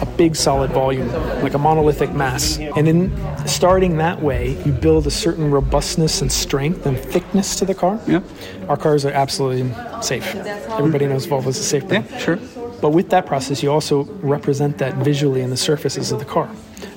a 0.00 0.06
big 0.16 0.34
solid 0.34 0.70
volume, 0.72 1.08
like 1.42 1.52
a 1.54 1.58
monolithic 1.58 2.12
mass. 2.14 2.58
And 2.58 2.88
in 2.88 3.46
starting 3.46 3.98
that 3.98 4.22
way, 4.22 4.56
you 4.64 4.72
build 4.72 5.06
a 5.06 5.10
certain 5.10 5.50
robustness 5.50 6.22
and 6.22 6.32
strength 6.32 6.86
and 6.86 6.98
thickness 6.98 7.56
to 7.56 7.66
the 7.66 7.74
car. 7.74 8.00
Yeah. 8.06 8.22
Our 8.68 8.78
cars 8.78 9.04
are 9.04 9.12
absolutely 9.12 9.70
safe. 10.02 10.34
Everybody 10.34 11.06
knows 11.06 11.26
Volvo's 11.26 11.58
a 11.58 11.62
safe 11.62 11.86
brand. 11.86 12.06
Yeah, 12.10 12.18
sure. 12.18 12.36
But 12.80 12.90
with 12.90 13.10
that 13.10 13.26
process, 13.26 13.62
you 13.62 13.70
also 13.70 14.04
represent 14.22 14.78
that 14.78 14.94
visually 14.94 15.42
in 15.42 15.50
the 15.50 15.56
surfaces 15.56 16.12
of 16.12 16.18
the 16.18 16.24
car. 16.24 16.48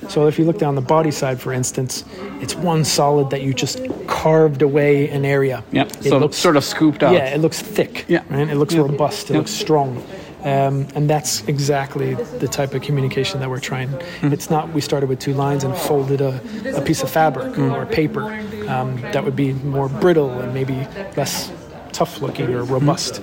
So 0.08 0.26
if 0.26 0.38
you 0.38 0.44
look 0.44 0.58
down 0.58 0.74
the 0.74 0.80
body 0.80 1.10
side, 1.10 1.40
for 1.40 1.52
instance, 1.52 2.04
it's 2.40 2.54
one 2.54 2.84
solid 2.84 3.30
that 3.30 3.42
you 3.42 3.54
just 3.54 3.80
carved 4.06 4.62
away 4.62 5.08
an 5.08 5.24
area. 5.24 5.62
Yeah, 5.72 5.84
It 5.84 6.04
so 6.04 6.18
looks 6.18 6.36
sort 6.36 6.56
of 6.56 6.64
scooped 6.64 7.02
out. 7.02 7.14
Yeah, 7.14 7.34
it 7.34 7.40
looks 7.40 7.60
thick. 7.60 8.04
Yeah. 8.08 8.22
right? 8.30 8.48
It 8.48 8.56
looks 8.56 8.74
Yeah. 8.74 8.82
robust. 8.82 9.30
It 9.30 9.34
Yeah. 9.34 9.38
looks 9.38 9.52
strong. 9.52 10.02
Um, 10.44 10.88
and 10.96 11.08
that's 11.08 11.44
exactly 11.46 12.14
the 12.14 12.48
type 12.48 12.74
of 12.74 12.82
communication 12.82 13.38
that 13.40 13.48
we're 13.48 13.60
trying. 13.60 13.88
Mm-hmm. 13.90 14.32
It's 14.32 14.50
not 14.50 14.72
we 14.72 14.80
started 14.80 15.08
with 15.08 15.20
two 15.20 15.34
lines 15.34 15.62
and 15.62 15.72
folded 15.76 16.20
a, 16.20 16.40
a 16.74 16.80
piece 16.80 17.02
of 17.04 17.10
fabric 17.10 17.54
Mm. 17.54 17.72
or 17.72 17.86
paper 17.86 18.24
um, 18.68 19.00
that 19.12 19.22
would 19.24 19.36
be 19.36 19.52
more 19.52 19.88
brittle 19.88 20.30
and 20.40 20.52
maybe 20.52 20.76
less 21.16 21.52
tough 21.92 22.20
looking 22.20 22.52
or 22.54 22.64
robust. 22.64 23.20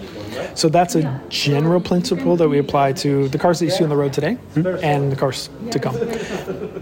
So 0.56 0.70
that's 0.70 0.96
a 0.96 1.22
general 1.30 1.80
principle 1.80 2.36
that 2.38 2.50
we 2.50 2.58
apply 2.60 2.94
to 2.94 3.28
the 3.30 3.38
cars 3.38 3.60
that 3.60 3.66
you 3.66 3.72
see 3.72 3.84
on 3.84 3.90
the 3.90 3.96
road 3.96 4.14
today 4.14 4.38
and 4.56 5.12
the 5.12 5.16
cars 5.16 5.50
to 5.72 5.80
come. 5.80 5.96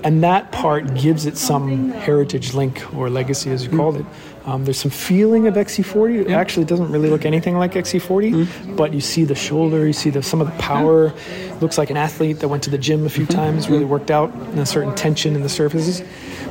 And 0.03 0.23
that 0.23 0.51
part 0.51 0.95
gives 0.95 1.25
it 1.25 1.37
some 1.37 1.91
heritage 1.91 2.53
link 2.53 2.83
or 2.95 3.09
legacy, 3.09 3.51
as 3.51 3.65
you 3.65 3.69
called 3.75 3.97
it. 3.97 4.05
Um, 4.45 4.63
there's 4.63 4.79
some 4.79 4.91
feeling 4.91 5.45
of 5.47 5.55
XC40. 5.55 6.21
It 6.21 6.31
actually 6.31 6.65
doesn't 6.65 6.89
really 6.89 7.09
look 7.09 7.25
anything 7.25 7.57
like 7.57 7.73
XC40, 7.73 8.77
but 8.77 8.93
you 8.93 9.01
see 9.01 9.25
the 9.25 9.35
shoulder, 9.35 9.85
you 9.85 9.91
see 9.91 10.09
the, 10.09 10.23
some 10.23 10.39
of 10.39 10.47
the 10.47 10.57
power. 10.57 11.13
Looks 11.59 11.77
like 11.77 11.89
an 11.89 11.97
athlete 11.97 12.39
that 12.39 12.47
went 12.47 12.63
to 12.63 12.69
the 12.69 12.77
gym 12.77 13.05
a 13.05 13.09
few 13.09 13.25
times, 13.25 13.69
really 13.69 13.83
worked 13.83 14.09
out, 14.09 14.31
and 14.33 14.59
a 14.59 14.65
certain 14.65 14.95
tension 14.95 15.35
in 15.35 15.41
the 15.41 15.49
surfaces. 15.49 16.01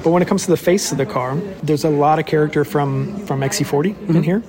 But 0.07 0.12
when 0.12 0.22
it 0.22 0.28
comes 0.28 0.44
to 0.44 0.52
the 0.52 0.57
face 0.57 0.92
of 0.92 0.98
the 0.98 1.04
car, 1.04 1.34
there's 1.64 1.82
a 1.82 1.90
lot 1.90 2.20
of 2.20 2.26
character 2.26 2.64
from, 2.64 3.26
from 3.26 3.40
XC40 3.40 4.09
in 4.09 4.22
here. 4.22 4.40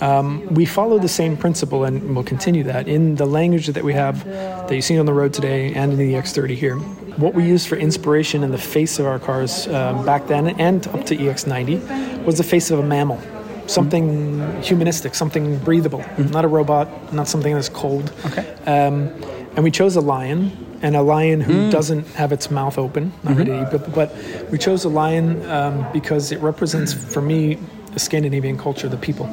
Um, 0.00 0.46
we 0.54 0.64
follow 0.64 0.98
the 0.98 1.06
same 1.06 1.36
principle 1.36 1.84
and 1.84 2.14
we'll 2.14 2.24
continue 2.24 2.62
that 2.62 2.88
in 2.88 3.16
the 3.16 3.26
language 3.26 3.66
that 3.66 3.84
we 3.84 3.92
have 3.92 4.24
that 4.24 4.74
you 4.74 4.80
see 4.80 4.98
on 4.98 5.04
the 5.04 5.12
road 5.12 5.34
today 5.34 5.74
and 5.74 5.92
in 5.92 5.98
the 5.98 6.14
X30 6.14 6.54
here. 6.54 6.78
What 7.18 7.34
we 7.34 7.44
used 7.44 7.68
for 7.68 7.76
inspiration 7.76 8.42
in 8.42 8.52
the 8.52 8.56
face 8.56 8.98
of 8.98 9.04
our 9.04 9.18
cars 9.18 9.68
um, 9.68 10.02
back 10.06 10.28
then 10.28 10.58
and 10.58 10.86
up 10.88 11.04
to 11.04 11.14
EX90 11.14 12.24
was 12.24 12.38
the 12.38 12.44
face 12.44 12.70
of 12.70 12.78
a 12.78 12.82
mammal. 12.82 13.20
Something 13.66 14.62
humanistic, 14.62 15.14
something 15.14 15.58
breathable, 15.58 16.02
not 16.16 16.46
a 16.46 16.48
robot, 16.48 17.12
not 17.12 17.28
something 17.28 17.52
that's 17.52 17.68
cold. 17.68 18.14
Okay. 18.24 18.48
Um, 18.64 19.12
and 19.54 19.64
we 19.64 19.70
chose 19.70 19.96
a 19.96 20.00
lion, 20.00 20.50
and 20.82 20.96
a 20.96 21.02
lion 21.02 21.40
who 21.40 21.52
Mm. 21.52 21.70
doesn't 21.70 22.06
have 22.14 22.32
its 22.32 22.50
mouth 22.50 22.78
open, 22.78 23.12
not 23.22 23.36
ready 23.36 23.50
to 23.50 23.62
eat, 23.62 23.68
but, 23.70 23.92
but 23.94 24.14
we 24.50 24.58
chose 24.58 24.84
a 24.84 24.88
lion 24.88 25.48
um, 25.50 25.86
because 25.92 26.32
it 26.32 26.40
represents, 26.40 26.92
for 26.92 27.20
me, 27.22 27.58
the 27.92 28.00
Scandinavian 28.00 28.56
culture, 28.56 28.88
the 28.88 28.96
people. 28.96 29.28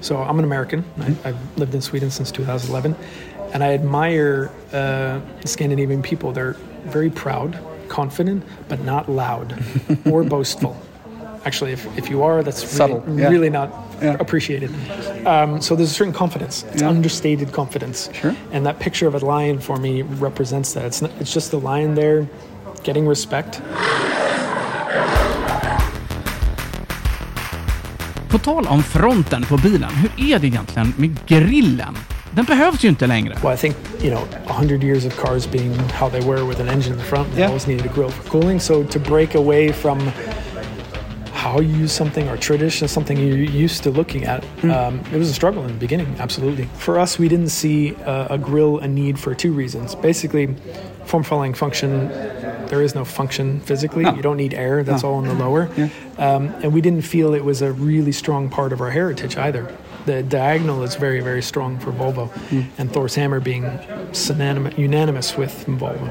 So 0.00 0.16
I'm 0.18 0.38
an 0.38 0.44
American. 0.44 0.84
I, 1.00 1.28
I've 1.28 1.58
lived 1.58 1.74
in 1.74 1.80
Sweden 1.80 2.10
since 2.10 2.30
2011, 2.32 2.96
and 3.52 3.62
I 3.62 3.72
admire 3.72 4.50
uh, 4.72 5.20
the 5.40 5.48
Scandinavian 5.48 6.02
people. 6.02 6.32
They're 6.32 6.56
very 6.86 7.08
proud, 7.10 7.56
confident, 7.88 8.42
but 8.68 8.82
not 8.84 9.08
loud 9.08 9.54
or 10.10 10.24
boastful. 10.24 10.76
Actually, 11.46 11.72
if, 11.72 11.86
if 11.98 12.08
you 12.10 12.22
are, 12.22 12.42
that's 12.42 12.62
really, 12.62 12.76
Subtle, 12.76 13.02
yeah. 13.18 13.28
really 13.28 13.50
not 13.50 13.68
Yeah. 14.02 14.16
appreciated. 14.20 14.70
Um, 15.26 15.60
so 15.60 15.74
there's 15.76 15.90
a 15.90 15.94
certain 15.94 16.12
confidence. 16.14 16.64
It's 16.72 16.82
Yeah. 16.82 16.88
understated 16.90 17.52
confidence. 17.52 18.10
Sure. 18.12 18.34
And 18.52 18.66
that 18.66 18.78
picture 18.78 19.06
of 19.08 19.14
a 19.14 19.18
lion 19.26 19.60
for 19.60 19.76
me 19.78 20.02
represents 20.20 20.72
that. 20.74 20.84
It's 20.84 21.02
not, 21.02 21.10
it's 21.20 21.34
just 21.34 21.50
the 21.50 21.58
lion 21.60 21.94
there 21.94 22.26
getting 22.82 23.08
respect. 23.08 23.60
På 28.30 28.38
tal 28.38 28.66
om 28.66 28.82
fronten 28.82 29.42
på 29.42 29.56
bilen, 29.56 29.90
hur 29.90 30.30
är 30.34 30.38
det 30.38 30.46
egentligen 30.46 30.92
med 30.96 31.16
grillen? 31.26 31.98
Den 32.30 32.44
behövs 32.44 32.84
ju 32.84 32.88
inte 32.88 33.06
längre. 33.06 33.36
Well, 33.42 33.54
I 33.54 33.56
think, 33.56 33.76
you 34.02 34.10
know, 34.10 34.24
100 34.46 34.84
years 34.84 35.04
of 35.06 35.16
cars 35.16 35.46
being 35.50 35.74
how 35.92 36.08
they 36.10 36.20
were 36.20 36.44
with 36.44 36.60
an 36.60 36.68
engine 36.68 36.92
in 36.92 36.98
the 36.98 37.04
front, 37.04 37.28
they 37.30 37.38
Yeah. 37.40 37.48
always 37.48 37.66
needed 37.66 37.86
a 37.86 37.94
grill 37.94 38.08
for 38.10 38.28
cooling. 38.30 38.60
So 38.60 38.84
to 38.84 38.98
break 38.98 39.34
away 39.34 39.72
from 39.72 39.98
how 41.44 41.60
you 41.60 41.76
use 41.76 41.92
something 41.92 42.26
or 42.30 42.38
tradition, 42.38 42.88
something 42.88 43.18
you're 43.18 43.36
used 43.36 43.82
to 43.82 43.90
looking 43.90 44.24
at, 44.24 44.42
um, 44.64 44.98
it 45.12 45.18
was 45.18 45.28
a 45.28 45.34
struggle 45.34 45.60
in 45.62 45.68
the 45.68 45.78
beginning, 45.78 46.08
absolutely. 46.18 46.64
For 46.78 46.98
us, 46.98 47.18
we 47.18 47.28
didn't 47.28 47.50
see 47.50 47.94
uh, 47.96 48.28
a 48.36 48.38
grill 48.38 48.78
a 48.78 48.88
need 48.88 49.18
for 49.18 49.34
two 49.34 49.52
reasons. 49.52 49.94
Basically, 49.94 50.46
form 51.04 51.22
following 51.22 51.52
function, 51.52 52.08
there 52.70 52.80
is 52.80 52.94
no 52.94 53.04
function 53.04 53.60
physically. 53.60 54.04
No. 54.04 54.14
You 54.14 54.22
don't 54.22 54.38
need 54.38 54.54
air, 54.54 54.82
that's 54.82 55.02
No. 55.02 55.10
all 55.10 55.18
in 55.22 55.28
the 55.28 55.34
lower. 55.34 55.68
Yeah. 55.76 55.90
Um, 56.16 56.48
and 56.62 56.72
we 56.72 56.80
didn't 56.80 57.02
feel 57.02 57.34
it 57.34 57.44
was 57.44 57.60
a 57.60 57.72
really 57.72 58.12
strong 58.12 58.48
part 58.48 58.72
of 58.72 58.80
our 58.80 58.90
heritage 58.90 59.36
either. 59.36 59.70
The 60.06 60.22
diagonal 60.22 60.82
is 60.82 60.94
very, 60.96 61.20
very 61.20 61.42
strong 61.42 61.78
for 61.78 61.90
Volvo, 61.92 62.30
and 62.78 62.90
Thor's 62.90 63.14
hammer 63.14 63.40
being 63.40 63.64
synonym- 64.12 64.72
unanimous 64.78 65.36
with 65.36 65.64
Volvo. 65.66 66.08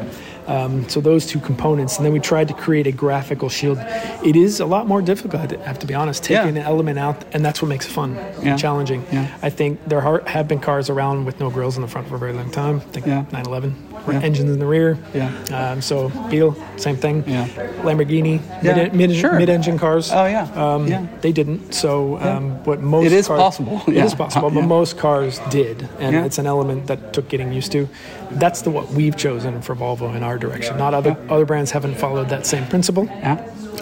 Um, 0.48 0.88
so 0.90 1.00
those 1.02 1.26
two 1.26 1.40
components, 1.40 1.98
and 1.98 2.06
then 2.06 2.14
we 2.14 2.20
tried 2.20 2.48
to 2.50 2.54
create 2.54 2.88
a 2.88 2.92
graphical 2.92 3.50
shield. 3.50 3.78
It 4.24 4.36
is 4.36 4.60
a 4.60 4.66
lot 4.66 4.88
more 4.88 5.02
difficult, 5.02 5.52
I 5.54 5.58
have 5.66 5.80
to 5.80 5.88
be 5.88 5.94
honest, 5.94 6.24
taking 6.24 6.56
Yeah. 6.56 6.62
an 6.62 6.68
element 6.68 7.00
out, 7.00 7.24
and 7.34 7.44
that's 7.46 7.62
what 7.62 7.68
makes 7.70 7.86
it 7.88 7.92
fun, 7.92 8.16
Yeah. 8.16 8.52
and 8.52 8.60
challenging. 8.60 9.06
Yeah. 9.12 9.28
I 9.42 9.50
think 9.50 9.80
there 9.88 10.02
are, 10.02 10.22
have 10.28 10.48
been 10.48 10.60
cars 10.60 10.90
around 10.90 11.26
with 11.26 11.40
no 11.40 11.50
grills 11.50 11.76
in 11.76 11.82
the 11.82 11.88
front 11.88 12.08
for 12.08 12.16
a 12.16 12.20
very 12.20 12.34
long 12.34 12.50
time. 12.50 12.78
I 12.78 12.92
think 12.92 13.06
Yeah. 13.06 13.24
911, 13.32 13.76
Yeah. 14.08 14.20
engines 14.22 14.52
in 14.52 14.60
the 14.60 14.66
rear. 14.66 14.98
Yeah. 15.14 15.32
Um, 15.52 15.82
so 15.82 16.10
Beetle, 16.30 16.56
same 16.78 16.98
thing. 16.98 17.24
Yeah. 17.28 17.48
Lamborghini, 17.84 18.42
Yeah, 18.62 18.76
mid, 18.76 18.94
mid, 18.94 19.16
sure. 19.16 19.38
mid-engine 19.40 19.78
cars. 19.80 20.12
Oh, 20.12 20.26
yeah. 20.26 20.44
Um, 20.56 20.88
Yeah. 20.88 21.06
They 21.22 21.32
didn't. 21.32 21.74
So 21.74 22.18
um, 22.20 22.64
what 22.66 22.82
most 22.82 23.06
It 23.06 23.14
is 23.14 23.28
cars- 23.28 23.40
possible, 23.40 23.82
It 23.88 23.94
yeah. 23.96 24.06
is 24.06 24.14
possible, 24.14 24.50
but 24.50 24.64
most 24.64 24.98
cars 24.98 25.40
did, 25.50 25.88
and 26.00 26.16
it's 26.16 26.38
an 26.38 26.48
element 26.48 26.88
that 26.88 27.14
took 27.14 27.30
getting 27.30 27.54
used 27.54 27.72
to. 27.72 27.88
That's 28.32 28.62
the 28.62 28.72
what 28.72 28.90
we've 28.92 29.16
chosen 29.16 29.62
for 29.62 29.76
Volvo 29.76 30.16
in 30.16 30.24
our 30.24 30.38
direction. 30.38 30.78
Not 30.78 30.94
other 30.94 31.16
other 31.30 31.46
brands 31.46 31.72
haven't 31.72 31.96
followed 31.96 32.30
that 32.30 32.46
same 32.46 32.66
principle. 32.68 33.06
Yeah. 33.06 33.38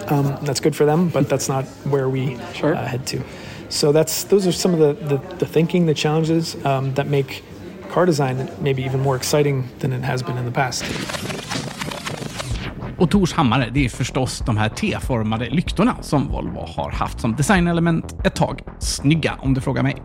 Um, 0.08 0.36
that's 0.42 0.60
good 0.60 0.74
for 0.76 0.84
them, 0.84 1.08
but 1.08 1.28
that's 1.28 1.48
not 1.48 1.64
where 1.90 2.08
we 2.08 2.38
Sure. 2.54 2.74
uh, 2.74 2.86
head 2.86 3.06
to. 3.06 3.22
So 3.68 3.92
that's 3.92 4.24
those 4.24 4.46
are 4.46 4.52
some 4.52 4.74
of 4.74 4.80
the 4.80 4.92
the, 5.16 5.36
the 5.38 5.46
thinking, 5.46 5.86
the 5.86 5.94
challenges 5.94 6.56
um, 6.66 6.94
that 6.94 7.06
make 7.06 7.42
car 7.92 8.06
design 8.06 8.48
maybe 8.62 8.82
even 8.82 9.00
more 9.00 9.16
exciting 9.16 9.68
than 9.80 9.92
it 9.92 10.04
has 10.04 10.26
been 10.26 10.38
in 10.38 10.44
the 10.44 10.60
past. 10.60 10.84
Och 12.98 13.10
Tors 13.10 13.32
hammare, 13.32 13.68
det 13.72 13.84
är 13.84 13.88
förstås 13.88 14.42
de 14.46 14.56
här 14.56 14.68
T-formade 14.68 15.50
lyktorna 15.50 15.96
som 16.00 16.28
Volvo 16.28 16.66
har 16.76 16.90
haft 16.90 17.20
som 17.20 17.36
designelement 17.36 18.26
ett 18.26 18.34
tag. 18.34 18.62
Snygga 18.78 19.34
om 19.38 19.54
du 19.54 19.60
frågar 19.60 19.82
mig. 19.82 19.96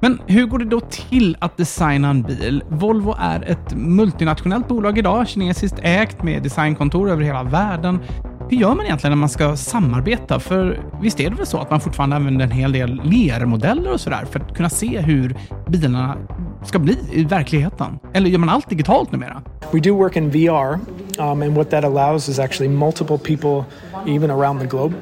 Men 0.00 0.20
hur 0.26 0.46
går 0.46 0.58
det 0.58 0.64
då 0.64 0.80
till 0.80 1.36
att 1.40 1.56
designa 1.56 2.10
en 2.10 2.22
bil? 2.22 2.62
Volvo 2.68 3.14
är 3.18 3.50
ett 3.50 3.74
multinationellt 3.74 4.68
bolag 4.68 4.98
idag, 4.98 5.28
kinesiskt 5.28 5.78
ägt 5.82 6.22
med 6.22 6.42
designkontor 6.42 7.10
över 7.10 7.22
hela 7.22 7.42
världen. 7.42 8.00
Hur 8.50 8.56
gör 8.56 8.74
man 8.74 8.86
egentligen 8.86 9.10
när 9.10 9.16
man 9.16 9.28
ska 9.28 9.56
samarbeta? 9.56 10.40
För 10.40 10.80
visst 11.00 11.20
är 11.20 11.30
det 11.30 11.36
väl 11.36 11.46
så 11.46 11.58
att 11.58 11.70
man 11.70 11.80
fortfarande 11.80 12.16
använder 12.16 12.44
en 12.44 12.50
hel 12.50 12.72
del 12.72 13.00
lermodeller 13.04 13.92
och 13.92 14.00
sådär 14.00 14.24
för 14.30 14.40
att 14.40 14.56
kunna 14.56 14.70
se 14.70 15.00
hur 15.00 15.36
bilarna 15.66 16.16
ska 16.64 16.78
bli 16.78 16.98
i 17.12 17.24
verkligheten? 17.24 17.98
Eller 18.12 18.30
gör 18.30 18.38
man 18.38 18.48
allt 18.48 18.68
digitalt 18.68 19.12
numera? 19.12 19.42
We 19.72 19.80
do 19.80 19.96
work 19.96 20.16
in 20.16 20.30
VR, 20.30 20.78
um, 21.18 21.42
and 21.42 21.54
what 21.54 21.70
that 21.70 21.84
allows 21.84 22.28
is 22.28 22.38
actually 22.38 22.68
multiple 22.68 23.18
people, 23.18 23.64
even 24.06 24.30
around 24.30 24.60
the 24.60 24.66
globe. 24.66 24.94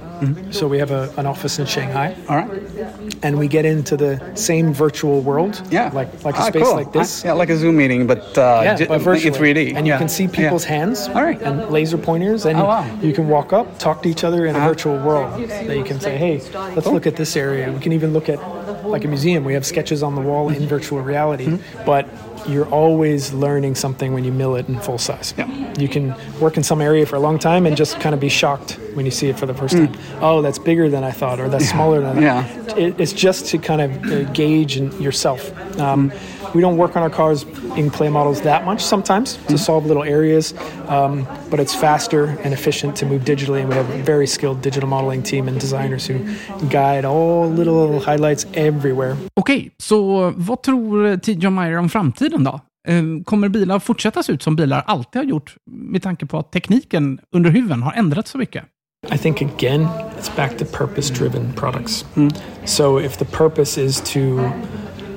So 0.51 0.67
we 0.69 0.79
have 0.79 0.91
a, 0.91 1.12
an 1.17 1.27
office 1.27 1.59
in 1.59 1.67
Shanghai. 1.67 2.14
Mm-hmm. 2.17 2.31
All 2.31 2.39
right. 2.39 3.17
And 3.25 3.39
we 3.39 3.49
get 3.49 3.64
into 3.64 3.97
the 3.97 4.21
same 4.35 4.73
virtual 4.73 5.21
world, 5.21 5.61
Yeah. 5.71 5.91
like 5.93 6.09
like 6.25 6.37
a 6.37 6.41
Ah, 6.43 6.47
space 6.49 6.62
cool. 6.62 6.75
like 6.75 6.93
this. 6.93 7.23
Ah, 7.25 7.29
yeah, 7.29 7.33
like 7.35 7.51
a 7.51 7.57
Zoom 7.57 7.77
meeting, 7.77 8.07
but 8.07 8.37
uh, 8.39 8.61
yeah, 8.64 8.87
but 8.87 9.01
virtually. 9.01 9.29
in 9.29 9.35
3D. 9.35 9.75
And 9.77 9.87
you 9.87 9.93
Yeah. 9.93 9.99
can 9.99 10.09
see 10.09 10.25
Yeah. 10.25 10.31
people's 10.41 10.64
hands 10.64 11.09
All 11.09 11.23
right. 11.23 11.41
and 11.43 11.69
laser 11.71 11.99
pointers, 11.99 12.47
and 12.47 12.59
Oh, 12.59 12.64
wow. 12.64 12.85
you 13.03 13.12
can 13.12 13.29
walk 13.29 13.53
up, 13.53 13.79
talk 13.79 14.03
to 14.03 14.09
each 14.09 14.25
other 14.25 14.47
in 14.47 14.55
a 14.55 14.59
Uh-huh. 14.59 14.69
virtual 14.69 14.97
world. 14.99 15.31
That 15.49 15.77
you 15.77 15.85
can 15.85 16.01
say, 16.01 16.17
hey, 16.17 16.41
let's 16.75 16.87
look 16.87 17.07
at 17.07 17.17
this 17.17 17.37
area. 17.37 17.71
We 17.73 17.81
can 17.81 17.93
even 17.93 18.12
look 18.12 18.29
at, 18.29 18.39
like 18.87 19.05
a 19.05 19.09
museum, 19.09 19.45
we 19.45 19.55
have 19.55 19.67
sketches 19.67 20.03
on 20.03 20.14
the 20.14 20.21
wall 20.21 20.49
in 20.49 20.67
virtual 20.67 21.01
reality. 21.01 21.47
Mm-hmm. 21.47 21.85
But 21.85 22.07
you're 22.49 22.69
always 22.69 23.33
learning 23.33 23.75
something 23.75 24.13
when 24.15 24.25
you 24.25 24.33
mill 24.33 24.57
it 24.57 24.69
in 24.69 24.79
full 24.81 24.99
size. 24.99 25.35
Yeah. 25.37 25.47
You 25.79 25.89
can 25.89 26.15
work 26.41 26.57
in 26.57 26.63
some 26.63 26.81
area 26.81 27.05
for 27.07 27.17
a 27.17 27.21
long 27.21 27.39
time 27.39 27.67
and 27.67 27.77
just 27.77 28.01
kind 28.01 28.15
of 28.15 28.21
be 28.21 28.29
shocked 28.29 28.79
when 28.95 29.05
you 29.05 29.11
see 29.11 29.29
it 29.29 29.39
for 29.39 29.47
the 29.47 29.55
first 29.55 29.77
time. 29.77 29.93
Oh, 30.21 30.43
that's 30.43 30.59
bigger 30.59 30.89
than 30.89 31.05
I 31.05 31.11
thought, 31.11 31.41
or 31.41 31.49
that's 31.49 31.69
smaller 31.69 32.01
than 32.01 32.19
I 32.19 32.21
Mm. 32.21 32.23
Yeah. 32.23 32.77
It, 32.77 33.01
it's 33.01 33.13
just 33.13 33.47
to 33.47 33.59
kind 33.59 33.81
of 33.81 34.05
uh, 34.13 34.25
gauge 34.33 34.77
in 34.77 34.91
yourself. 35.01 35.51
Um, 35.79 36.11
Mm. 36.11 36.36
We 36.55 36.61
don't 36.61 36.77
work 36.77 36.97
on 36.97 37.03
our 37.03 37.11
cars 37.11 37.47
in 37.77 37.91
clay 37.91 38.09
models 38.11 38.41
that 38.41 38.65
much 38.65 38.81
sometimes 38.81 39.39
Mm. 39.39 39.47
to 39.49 39.59
solve 39.59 39.87
little 39.89 40.13
areas, 40.13 40.55
um, 40.89 41.27
but 41.51 41.61
it's 41.61 41.81
faster 41.81 42.23
and 42.45 42.55
efficient 42.55 42.97
to 42.97 43.07
move 43.07 43.25
digitally. 43.25 43.61
And 43.61 43.69
we 43.71 43.75
have 43.77 44.01
a 44.01 44.03
very 44.05 44.27
skilled 44.27 44.63
digital 44.63 44.89
modeling 44.89 45.23
team 45.23 45.49
and 45.49 45.61
designers 45.61 46.11
who 46.11 46.19
guide 46.71 47.05
all 47.05 47.51
little 47.55 47.99
highlights 48.13 48.47
everywhere. 48.53 49.17
Okej, 49.35 49.71
så 49.79 50.33
vad 50.37 50.63
tror 50.63 51.17
T. 51.17 51.33
John 51.33 51.55
Mayer 51.55 51.79
om 51.79 51.89
framtiden 51.89 52.45
då? 52.45 52.61
Eh, 52.89 53.03
Kommer 53.25 53.49
bilar 53.49 53.79
fortsätta 53.79 54.23
se 54.23 54.33
ut 54.33 54.43
som 54.43 54.57
bilar 54.57 54.85
alltid 54.87 55.23
har 55.23 55.27
gjort 55.29 55.55
med 55.71 56.03
tanke 56.03 56.27
på 56.27 56.39
att 56.39 56.53
tekniken 56.53 57.19
under 57.37 57.51
huven 57.51 57.83
har 57.83 57.93
ändrats 57.93 58.31
så 58.31 58.39
mycket? 58.39 58.65
I 59.15 59.19
think 59.19 59.43
again, 59.43 59.87
it's 60.21 60.37
back 60.37 60.59
to 60.59 60.65
purpose 60.65 61.15
driven 61.15 61.53
products. 61.53 62.05
So 62.65 63.01
if 63.01 63.17
the 63.17 63.25
purpose 63.25 63.81
is 63.83 64.01
to 64.01 64.19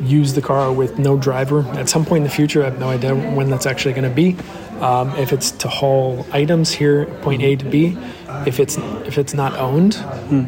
use 0.01 0.33
the 0.33 0.41
car 0.41 0.71
with 0.71 0.99
no 0.99 1.17
driver 1.17 1.61
at 1.73 1.89
some 1.89 2.05
point 2.05 2.21
in 2.21 2.23
the 2.23 2.33
future, 2.33 2.61
I 2.61 2.65
have 2.65 2.79
no 2.79 2.89
idea 2.89 3.15
when 3.15 3.49
that's 3.49 3.65
actually 3.65 3.93
going 3.93 4.09
to 4.09 4.15
be. 4.15 4.37
Um, 4.81 5.09
if 5.17 5.33
it's 5.33 5.51
to 5.51 5.67
haul 5.67 6.25
items 6.31 6.71
here, 6.71 7.05
point 7.21 7.41
A 7.41 7.55
to 7.57 7.65
B, 7.65 7.97
if 8.45 8.59
it's 8.59 8.77
if 9.05 9.17
it's 9.17 9.33
not 9.33 9.53
owned, 9.55 9.97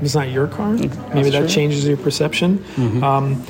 it's 0.01 0.15
not 0.15 0.29
your 0.29 0.47
car. 0.47 0.73
Maybe 0.73 1.29
that 1.31 1.39
true. 1.39 1.47
changes 1.47 1.85
your 1.85 1.97
perception. 1.97 2.63
Um, 3.03 3.45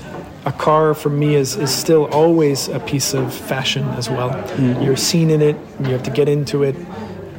a 0.46 0.52
car 0.52 0.96
for 0.96 1.10
me 1.10 1.36
is, 1.36 1.56
is 1.56 1.72
still 1.72 2.06
always 2.06 2.68
a 2.68 2.80
piece 2.80 3.14
of 3.14 3.32
fashion 3.32 3.88
as 3.90 4.10
well. 4.10 4.32
You're 4.84 4.98
seen 4.98 5.30
in 5.30 5.42
it, 5.42 5.56
you 5.82 5.90
have 5.90 6.04
to 6.04 6.10
get 6.12 6.28
into 6.28 6.64
it. 6.64 6.76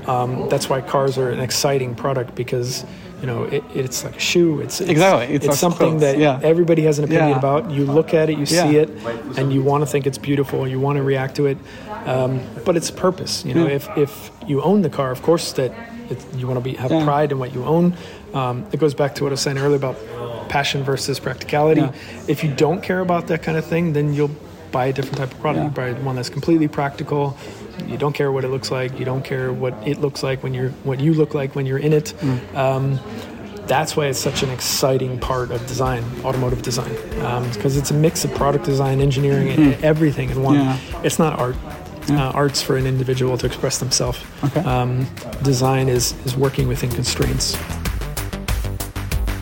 Um, 0.08 0.48
that's 0.48 0.68
why 0.68 0.80
cars 0.82 1.18
are 1.18 1.30
an 1.30 1.40
exciting 1.40 1.94
product 1.94 2.34
because 2.36 2.84
you 3.22 3.28
know 3.28 3.44
it, 3.44 3.62
it's 3.74 4.04
like 4.04 4.16
a 4.16 4.20
shoe. 4.20 4.60
It's, 4.60 4.80
it's 4.80 4.90
Exactly. 4.90 5.34
It's 5.34 5.46
It's, 5.46 5.58
something 5.58 5.90
clothes, 5.90 6.00
that 6.02 6.18
yeah. 6.18 6.40
everybody 6.42 6.82
has 6.82 6.98
an 6.98 7.04
opinion 7.04 7.30
Yeah. 7.30 7.38
about. 7.38 7.70
You 7.70 7.86
look 7.86 8.12
at 8.12 8.28
it, 8.28 8.32
you 8.36 8.46
Yeah. 8.48 8.68
see 8.68 8.76
it, 8.76 8.90
and 9.38 9.52
you 9.52 9.62
want 9.62 9.82
to 9.82 9.86
think 9.86 10.06
it's 10.06 10.18
beautiful. 10.18 10.66
You 10.66 10.80
want 10.80 10.96
to 10.96 11.02
react 11.04 11.36
to 11.36 11.46
it, 11.46 11.58
um, 12.04 12.40
but 12.64 12.76
it's 12.76 12.90
purpose. 12.90 13.44
You 13.44 13.54
know, 13.54 13.66
if 13.66 13.88
if 13.96 14.30
you 14.46 14.60
own 14.62 14.82
the 14.82 14.90
car, 14.90 15.10
of 15.12 15.22
course 15.22 15.52
that 15.52 15.72
you 16.36 16.46
want 16.48 16.58
to 16.58 16.64
be 16.70 16.74
have 16.76 16.90
pride 17.04 17.32
in 17.32 17.38
what 17.38 17.54
you 17.54 17.64
own. 17.64 17.94
Um, 18.34 18.66
it 18.72 18.80
goes 18.80 18.94
back 18.94 19.14
to 19.16 19.24
what 19.24 19.30
I 19.30 19.34
was 19.34 19.40
saying 19.40 19.58
earlier 19.58 19.76
about 19.76 19.96
passion 20.48 20.82
versus 20.82 21.20
practicality. 21.20 21.88
If 22.26 22.42
you 22.42 22.50
don't 22.52 22.82
care 22.82 23.00
about 23.00 23.28
that 23.28 23.42
kind 23.42 23.56
of 23.56 23.64
thing, 23.64 23.92
then 23.92 24.12
you'll 24.14 24.30
buy 24.72 24.86
a 24.86 24.92
different 24.92 25.18
type 25.18 25.30
of 25.32 25.40
product. 25.40 25.64
You 25.64 25.70
buy 25.70 25.92
one 26.02 26.16
that's 26.16 26.30
completely 26.30 26.66
practical. 26.66 27.36
You 27.86 27.96
don't 27.98 28.12
care 28.14 28.30
what 28.32 28.44
it 28.44 28.48
looks 28.48 28.70
like. 28.70 28.98
You 28.98 29.04
don't 29.04 29.24
care 29.24 29.52
what 29.52 29.74
it 29.86 30.00
looks 30.00 30.22
like 30.22 30.42
when 30.42 30.54
you're 30.54 30.70
what 30.84 31.00
you 31.00 31.14
look 31.14 31.34
like 31.34 31.54
when 31.56 31.66
you're 31.66 31.78
in 31.86 31.92
it. 31.92 32.14
Mm. 32.20 32.38
Um, 32.54 32.98
that's 33.66 33.96
why 33.96 34.06
it's 34.06 34.18
such 34.18 34.42
an 34.42 34.50
exciting 34.50 35.18
part 35.20 35.50
of 35.52 35.60
design, 35.66 36.02
automotive 36.24 36.62
design, 36.62 36.92
because 37.54 37.76
it's 37.76 37.90
a 37.90 37.94
mix 37.94 38.24
of 38.24 38.34
product 38.34 38.64
design, 38.64 39.00
engineering, 39.00 39.48
and 39.48 39.58
Mhm. 39.58 39.82
everything 39.82 40.30
in 40.30 40.42
one. 40.42 40.54
Yeah. 40.56 40.76
It's 41.04 41.18
not 41.18 41.38
art. 41.38 41.56
Yeah. 42.08 42.28
Uh, 42.28 42.32
art's 42.42 42.62
for 42.62 42.76
an 42.76 42.86
individual 42.86 43.38
to 43.38 43.46
express 43.46 43.78
themselves. 43.78 44.18
Okay. 44.44 44.60
Um, 44.64 45.06
design 45.42 45.88
is 45.88 46.14
is 46.24 46.36
working 46.36 46.68
within 46.68 46.90
constraints. 46.90 47.56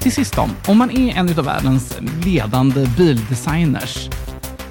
Till 0.00 0.12
sist 0.12 0.34
då, 0.36 0.48
om 0.68 0.78
man 0.78 0.90
är 0.90 1.14
en 1.16 1.28
av 1.38 1.44
världens 1.44 1.98
ledande 2.24 2.86
bildesigners, 2.96 4.08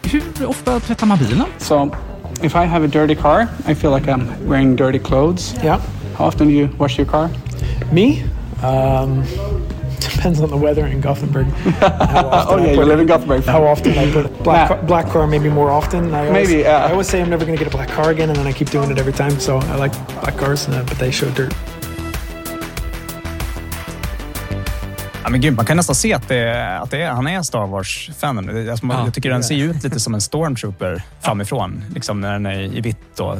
hur 0.04 0.46
ofta 0.48 0.80
tvättar 0.80 1.08
man 1.08 1.18
bilen? 1.18 1.46
So, 1.58 1.92
if 2.44 2.56
I 2.56 2.66
have 2.66 2.84
a 2.84 2.88
dirty 2.88 3.16
car, 3.16 3.50
I 3.66 3.74
feel 3.74 3.92
like 3.92 4.08
I'm 4.08 4.48
wearing 4.48 4.76
dirty 4.76 5.00
clothes. 5.00 5.54
Yeah. 5.64 5.80
How 6.16 6.26
often 6.26 6.48
do 6.48 6.54
you 6.54 6.68
wash 6.78 6.98
your 6.98 7.06
car? 7.08 7.30
Me? 7.92 8.24
Um, 8.64 9.24
depends 10.00 10.42
on 10.42 10.50
the 10.50 10.58
weather 10.58 10.86
in 10.88 11.02
Gothenburg. 11.02 11.48
How 11.80 12.28
often 12.28 12.60
Oh, 12.60 12.64
yeah, 12.66 12.72
you 12.74 12.84
live 12.84 13.00
in 13.00 13.08
Gothenburg. 13.08 13.44
How 13.46 13.64
often 13.66 13.98
I 13.98 14.12
put. 14.12 14.44
Black, 14.44 14.70
Nah. 14.70 14.76
car, 14.76 14.86
black 14.86 15.06
car 15.08 15.28
maybe 15.28 15.50
more 15.50 15.72
often. 15.72 16.14
I 16.14 16.28
always, 16.28 16.50
Maybe, 16.50 16.62
yeah. 16.64 16.86
I 16.86 16.92
always 16.92 17.08
say 17.08 17.22
I'm 17.22 17.30
never 17.30 17.46
going 17.46 17.58
to 17.58 17.64
get 17.64 17.72
a 17.74 17.76
black 17.76 17.90
car 17.90 18.10
again, 18.12 18.30
and 18.30 18.38
then 18.38 18.48
I 18.48 18.52
keep 18.54 18.70
doing 18.70 18.90
it 18.92 18.98
every 18.98 19.14
time. 19.14 19.40
So 19.40 19.58
I 19.58 19.76
like 19.76 19.92
black 20.22 20.38
cars, 20.38 20.68
uh, 20.68 20.84
but 20.88 20.98
they 20.98 21.12
show 21.12 21.30
dirt. 21.32 21.54
Ja, 25.30 25.32
men 25.32 25.42
gud, 25.42 25.56
man 25.56 25.66
kan 25.66 25.78
nästan 25.78 25.96
se 25.96 26.14
att, 26.14 26.28
det, 26.28 26.78
att 26.80 26.92
det 26.92 27.02
är, 27.02 27.12
han 27.12 27.28
är 27.28 27.42
Star 27.42 27.68
Wars-fan. 27.68 28.38
Alltså, 28.38 28.86
Ja. 28.88 29.04
jag 29.06 29.14
tycker 29.14 29.30
den 29.30 29.44
ser 29.44 29.56
ut 29.56 29.84
lite 29.84 30.00
som 30.00 30.14
en 30.14 30.22
stormtrooper 30.22 31.04
framifrån. 31.22 31.84
Liksom 31.94 32.22
när 32.22 32.34
den 32.34 32.46
är 32.46 32.60
i 32.62 32.82
vitt 32.82 32.98
då, 33.18 33.38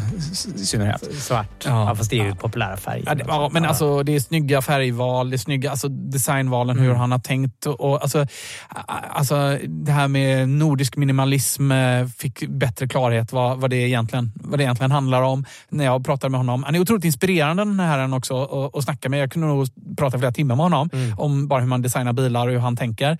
i 0.56 0.60
synnerhet. 0.66 1.04
Svart. 1.20 1.66
Ja, 1.66 1.96
fast 1.96 2.10
det 2.10 2.20
är 2.20 2.26
ju 2.26 2.36
populära 2.36 2.78
färger. 2.78 3.04
Ja, 3.06 3.16
det, 3.16 3.24
ja, 3.28 3.50
men 3.54 3.66
alltså, 3.66 4.04
det 4.04 4.16
är 4.16 4.20
snygga 4.20 4.62
färgval, 4.62 5.30
det 5.30 5.36
är 5.36 5.38
snygga 5.38 5.70
alltså, 5.72 5.88
designvalen, 5.88 6.78
Mm. 6.78 6.90
hur 6.90 6.96
han 6.96 7.12
har 7.12 7.20
tänkt. 7.20 7.66
Och, 7.66 7.82
och, 7.82 8.02
alltså, 8.02 8.26
alltså, 9.10 9.58
det 9.68 9.92
här 9.92 10.08
med 10.08 10.50
nordisk 10.50 10.96
minimalism 10.98 11.72
eh, 11.72 12.08
fick 12.18 12.48
bättre 12.48 12.88
klarhet 12.88 13.32
vad, 13.34 13.58
vad, 13.60 13.70
det 13.70 13.76
egentligen, 13.78 14.32
vad 14.36 14.60
det 14.60 14.64
egentligen 14.64 14.92
handlar 14.92 15.22
om 15.22 15.46
när 15.70 15.86
jag 15.86 16.06
pratade 16.06 16.32
med 16.32 16.40
honom. 16.40 16.64
Han 16.64 16.76
är 16.76 16.80
otroligt 16.80 17.06
inspirerande 17.06 17.64
den 17.66 17.80
här 17.80 18.16
också 18.16 18.34
och, 18.36 18.76
och 18.76 18.84
snacka 18.84 19.10
med. 19.10 19.20
Jag 19.22 19.32
kunde 19.32 19.48
nog 19.48 19.68
prata 19.98 20.18
flera 20.18 20.32
timmar 20.32 20.56
med 20.56 20.64
honom 20.66 20.90
Mm. 20.94 21.20
om 21.20 21.48
bara 21.48 21.60
hur 21.60 21.68
man 21.68 21.79
designar 21.82 22.14
bilar 22.14 22.48
och 22.48 22.54
hur 22.54 22.60
han 22.60 22.76
tänker. 22.78 23.18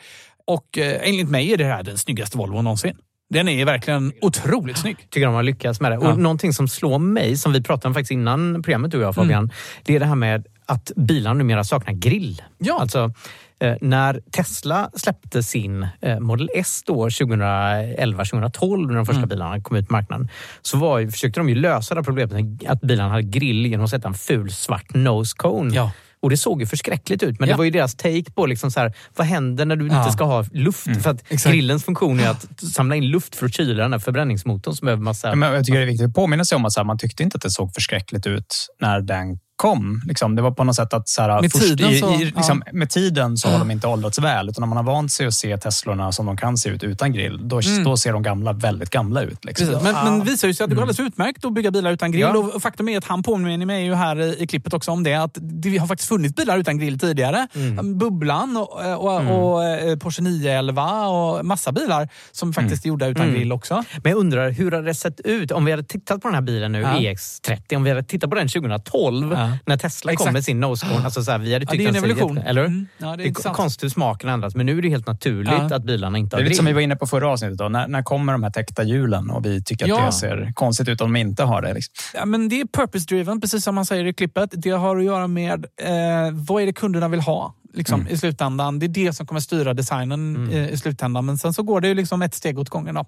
Och 0.48 0.78
eh, 0.78 1.00
enligt 1.10 1.30
mig 1.30 1.54
är 1.54 1.58
det 1.58 1.66
här 1.66 1.84
den 1.84 1.98
snyggaste 1.98 2.38
Volvo 2.38 2.62
någonsin. 2.62 2.96
Den 3.30 3.48
är 3.48 3.66
verkligen 3.66 4.14
otroligt 4.22 4.78
snygg. 4.78 4.98
tycker 5.10 5.26
de 5.26 5.36
har 5.36 5.44
lyckats 5.44 5.82
med 5.82 5.92
det. 5.92 5.96
Ja. 6.02 6.12
Och 6.12 6.20
Någonting 6.20 6.54
som 6.54 6.68
slår 6.68 7.00
mig, 7.00 7.38
som 7.38 7.54
vi 7.54 7.62
pratade 7.64 7.88
om 7.88 7.94
faktiskt 7.94 8.12
innan 8.12 8.62
programmet 8.64 8.92
du 8.92 8.98
och 8.98 9.04
jag 9.04 9.16
Fabian, 9.16 9.44
Mm. 9.44 9.50
det 9.84 9.96
är 9.96 10.00
det 10.00 10.06
här 10.06 10.16
med 10.16 10.48
att 10.66 10.92
bilar 10.96 11.34
numera 11.34 11.64
saknar 11.64 11.94
grill. 11.94 12.42
Ja. 12.58 12.80
Alltså, 12.82 13.14
eh, 13.60 13.76
när 13.82 14.22
Tesla 14.32 14.90
släppte 14.94 15.44
sin 15.44 15.88
eh, 16.02 16.20
Model 16.20 16.50
S 16.56 16.84
då 16.86 17.10
2011-2012, 17.10 18.88
när 18.88 18.96
de 18.96 19.06
första 19.06 19.18
Mm. 19.20 19.30
bilarna 19.30 19.62
kom 19.62 19.78
ut 19.78 19.88
på 19.88 19.94
marknaden, 19.94 20.30
så 20.62 20.78
var, 20.78 21.12
försökte 21.12 21.40
de 21.40 21.50
ju 21.50 21.56
lösa 21.56 21.96
det 21.96 22.04
problemet 22.04 22.46
att 22.68 22.82
bilarna 22.82 23.10
hade 23.10 23.24
grill 23.24 23.66
genom 23.66 23.84
att 23.84 23.90
sätta 23.90 24.08
en 24.08 24.14
ful 24.14 24.52
svart 24.52 24.94
nose 24.94 25.36
cone. 25.38 25.76
Ja. 25.76 25.92
Och 26.22 26.30
det 26.30 26.38
såg 26.38 26.62
ju 26.62 26.66
förskräckligt 26.68 27.24
ut, 27.24 27.40
men 27.40 27.50
Ja. 27.50 27.54
det 27.56 27.58
var 27.58 27.66
ju 27.66 27.72
deras 27.72 27.96
take 27.96 28.32
på 28.32 28.46
liksom 28.46 28.72
så 28.72 28.80
här, 28.80 28.94
vad 29.16 29.28
händer 29.28 29.66
när 29.66 29.76
du 29.76 29.88
Ja. 29.88 30.00
inte 30.00 30.14
ska 30.14 30.24
ha 30.24 30.46
luft? 30.52 30.88
Mm. 30.88 31.00
För 31.00 31.10
att 31.10 31.32
Exakt. 31.32 31.54
grillens 31.54 31.84
funktion 31.84 32.20
är 32.20 32.30
att 32.30 32.48
samla 32.74 32.96
in 32.96 33.08
luft 33.08 33.36
för 33.36 33.46
att 33.46 33.54
kyla 33.56 33.84
den 33.84 33.92
här 33.92 34.00
förbränningsmotorn 34.00 34.76
som 34.76 34.86
behöver 34.86 35.04
massa... 35.04 35.36
Men 35.36 35.54
jag 35.54 35.66
tycker 35.66 35.80
det 35.80 35.86
är 35.86 35.88
viktigt 35.88 36.08
att 36.08 36.14
påminna 36.14 36.46
sig 36.46 36.56
om 36.56 36.66
att 36.66 36.78
här, 36.78 36.84
man 36.84 36.98
tyckte 36.98 37.24
inte 37.24 37.36
att 37.36 37.42
det 37.42 37.52
såg 37.52 37.74
förskräckligt 37.74 38.28
ut 38.28 38.56
när 38.82 39.02
den 39.02 39.40
kom. 39.60 40.02
Liksom, 40.08 40.36
det 40.36 40.42
var 40.42 40.52
på 40.52 40.64
något 40.64 40.76
sätt 40.76 40.94
att 40.94 41.10
så 41.10 41.22
här, 41.22 41.42
Med 41.42 41.52
först 41.52 41.64
tiden 41.64 41.90
i, 41.90 42.00
så- 42.00 42.14
i, 42.14 42.26
liksom, 42.26 42.64
ja. 42.66 42.72
med 42.74 42.90
tiden 42.90 43.38
så 43.38 43.50
har 43.50 43.60
de 43.60 43.72
inte 43.72 43.88
åldrats 43.88 44.20
väl. 44.20 44.50
Utan 44.50 44.62
när 44.62 44.68
man 44.68 44.78
har 44.78 44.84
vant 44.94 45.12
sig 45.12 45.26
att 45.28 45.34
se 45.34 45.58
Teslorna 45.58 46.12
som 46.12 46.26
de 46.26 46.38
kan 46.38 46.58
se 46.58 46.70
ut 46.70 46.84
utan 46.84 47.14
grill, 47.14 47.40
då, 47.50 47.60
Mm. 47.62 47.84
då 47.84 47.98
ser 47.98 48.14
de 48.14 48.24
gamla 48.24 48.54
väldigt 48.54 48.90
gamla 48.90 49.22
ut. 49.22 49.46
Liksom. 49.46 49.68
Precis. 49.68 49.84
Men, 49.84 50.06
men 50.06 50.24
visar 50.24 50.48
ju 50.48 50.54
sig 50.54 50.64
att 50.64 50.70
det 50.70 50.76
går 50.76 50.82
alldeles 50.84 51.00
utmärkt 51.00 51.46
att 51.46 51.54
bygga 51.54 51.72
bilar 51.72 51.92
utan 51.92 52.12
grill. 52.12 52.22
Ja. 52.22 52.38
Och 52.38 52.62
faktum 52.62 52.90
är 52.90 52.98
att 52.98 53.06
han 53.06 53.24
påminner 53.24 53.66
mig 53.66 53.86
ju 53.86 53.94
här 53.96 54.22
i, 54.22 54.36
i 54.44 54.48
klippet 54.48 54.74
också 54.74 54.92
om 54.92 55.04
det. 55.04 55.14
Att 55.16 55.38
det 55.42 55.78
har 55.78 55.88
faktiskt 55.88 56.10
funnits 56.10 56.36
bilar 56.36 56.58
utan 56.58 56.78
grill 56.80 57.00
tidigare. 57.00 57.48
Bubblan 57.96 58.58
och, 58.58 58.96
och, 58.98 59.54
och, 59.54 59.64
eh, 59.66 59.98
Porsche 59.98 60.22
911 60.22 61.08
och 61.08 61.46
massa 61.46 61.72
bilar 61.72 62.10
som 62.32 62.54
faktiskt 62.54 62.86
är 62.86 62.90
gjorda 62.90 63.08
utan 63.08 63.24
Mm. 63.24 63.36
grill 63.36 63.52
också. 63.52 63.84
Men 64.04 64.10
jag 64.12 64.20
undrar, 64.20 64.52
hur 64.52 64.72
har 64.72 64.82
det 64.82 64.96
sett 64.96 65.20
ut 65.20 65.52
om 65.52 65.66
vi 65.66 65.72
hade 65.72 65.84
tittat 65.84 66.22
på 66.22 66.28
den 66.28 66.36
här 66.36 66.42
bilen 66.42 66.72
nu, 66.72 66.82
Ja. 66.82 66.88
EX30, 66.94 67.76
om 67.76 67.84
vi 67.84 67.90
hade 67.90 68.04
tittat 68.04 68.30
på 68.30 68.36
den 68.36 68.48
2012 68.48 69.32
Ja. 69.38 69.49
När 69.66 69.78
Tesla 69.78 70.12
Exakt. 70.12 70.26
kom 70.28 70.34
med 70.34 70.44
sin 70.46 70.60
nose 70.60 70.86
cone. 70.86 71.06
Alltså 71.06 71.24
så 71.24 71.32
här, 71.32 71.38
vi 71.40 71.54
hade 71.54 71.66
Ja, 71.66 71.72
tyckt 71.72 71.84
det 71.84 71.86
är 71.86 71.90
en 71.90 71.96
evolution. 71.96 72.36
jätte- 72.36 72.50
Eller? 72.50 72.66
Mm. 72.66 72.88
Ja, 72.98 73.06
det 73.08 73.12
är 73.12 73.18
det 73.18 73.46
är 73.46 73.54
konstigt 73.54 73.84
hur 73.84 73.90
smaken 73.90 74.30
ändras, 74.30 74.56
men 74.56 74.66
nu 74.66 74.78
är 74.78 74.82
det 74.82 74.90
helt 74.90 75.08
naturligt 75.08 75.52
Ja. 75.70 75.76
att 75.76 75.84
bilarna 75.84 76.18
inte 76.18 76.36
Det 76.36 76.40
har 76.40 76.42
är 76.42 76.46
lite 76.46 76.56
som 76.58 76.66
vi 76.66 76.74
var 76.74 76.82
inne 76.82 76.96
på 76.96 77.08
förra 77.08 77.30
avsnittet. 77.30 77.58
Då. 77.58 77.70
När, 77.70 77.88
när 77.88 78.04
kommer 78.04 78.34
de 78.34 78.44
här 78.44 78.50
täckta 78.52 78.84
hjulen 78.84 79.30
och 79.30 79.46
vi 79.46 79.64
tycker 79.64 79.86
att 79.86 79.90
Ja. 79.90 80.06
det 80.06 80.12
ser 80.12 80.52
konstigt 80.56 80.88
ut 80.88 81.02
om 81.02 81.14
de 81.14 81.20
inte 81.20 81.44
har 81.44 81.62
det? 81.62 81.74
Liksom. 81.74 81.94
Ja, 82.14 82.26
men 82.26 82.50
det 82.50 82.62
är 82.62 82.66
purpose-driven, 82.66 83.42
precis 83.42 83.64
som 83.64 83.76
man 83.76 83.86
säger 83.86 84.06
i 84.06 84.14
klippet. 84.14 84.50
Det 84.54 84.70
har 84.70 84.98
att 84.98 85.04
göra 85.04 85.28
med 85.28 85.66
eh, 85.82 85.90
vad 86.34 86.62
är 86.62 86.66
det 86.66 86.74
kunderna 86.74 87.08
vill 87.08 87.20
ha 87.22 87.56
liksom, 87.74 88.00
Mm. 88.02 88.14
i 88.14 88.18
slutändan. 88.18 88.80
Det 88.80 88.86
är 88.86 88.88
det 88.88 89.14
som 89.14 89.26
kommer 89.28 89.42
styra 89.42 89.74
designen 89.74 90.50
eh, 90.54 90.70
i 90.70 90.78
slutändan. 90.78 91.26
Men 91.26 91.38
sen 91.38 91.54
så 91.54 91.64
går 91.64 91.82
det 91.82 91.88
ju 91.88 91.94
liksom 91.94 92.22
ett 92.22 92.34
steg 92.36 92.60
åt 92.60 92.70
gången. 92.70 92.96
Då. 92.96 93.06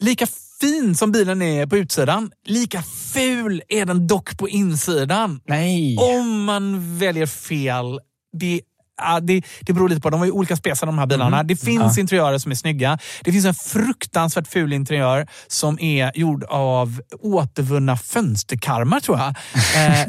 Lika 0.00 0.26
fin 0.60 0.94
som 0.94 1.12
bilen 1.12 1.42
är 1.42 1.66
på 1.66 1.76
utsidan, 1.76 2.30
lika 2.46 2.82
ful 3.12 3.62
är 3.68 3.86
den 3.86 4.06
dock 4.06 4.38
på 4.38 4.48
insidan. 4.48 5.40
Nej! 5.48 5.96
Om 5.96 6.44
man 6.44 6.98
väljer 6.98 7.26
fel. 7.26 8.00
Det 8.38 8.60
Ja, 8.98 9.20
det, 9.20 9.42
det 9.60 9.72
beror 9.72 9.88
lite 9.88 10.00
på. 10.00 10.10
De 10.10 10.20
har 10.20 10.26
ju 10.26 10.32
olika 10.32 10.56
spesar 10.56 10.86
de 10.86 10.98
här 10.98 11.06
bilarna. 11.06 11.36
Mhm. 11.36 11.46
Det 11.46 11.56
finns 11.56 11.96
Ja. 11.96 12.00
interiörer 12.00 12.38
som 12.38 12.50
är 12.52 12.56
snygga. 12.56 12.98
Det 13.24 13.32
finns 13.32 13.44
en 13.44 13.54
fruktansvärt 13.54 14.46
ful 14.48 14.72
interiör 14.72 15.26
som 15.46 15.78
är 15.80 16.12
gjord 16.18 16.44
av 16.44 17.00
återvunna 17.20 17.96
fönsterkarmar 17.96 19.00
tror 19.00 19.18
jag. 19.18 19.28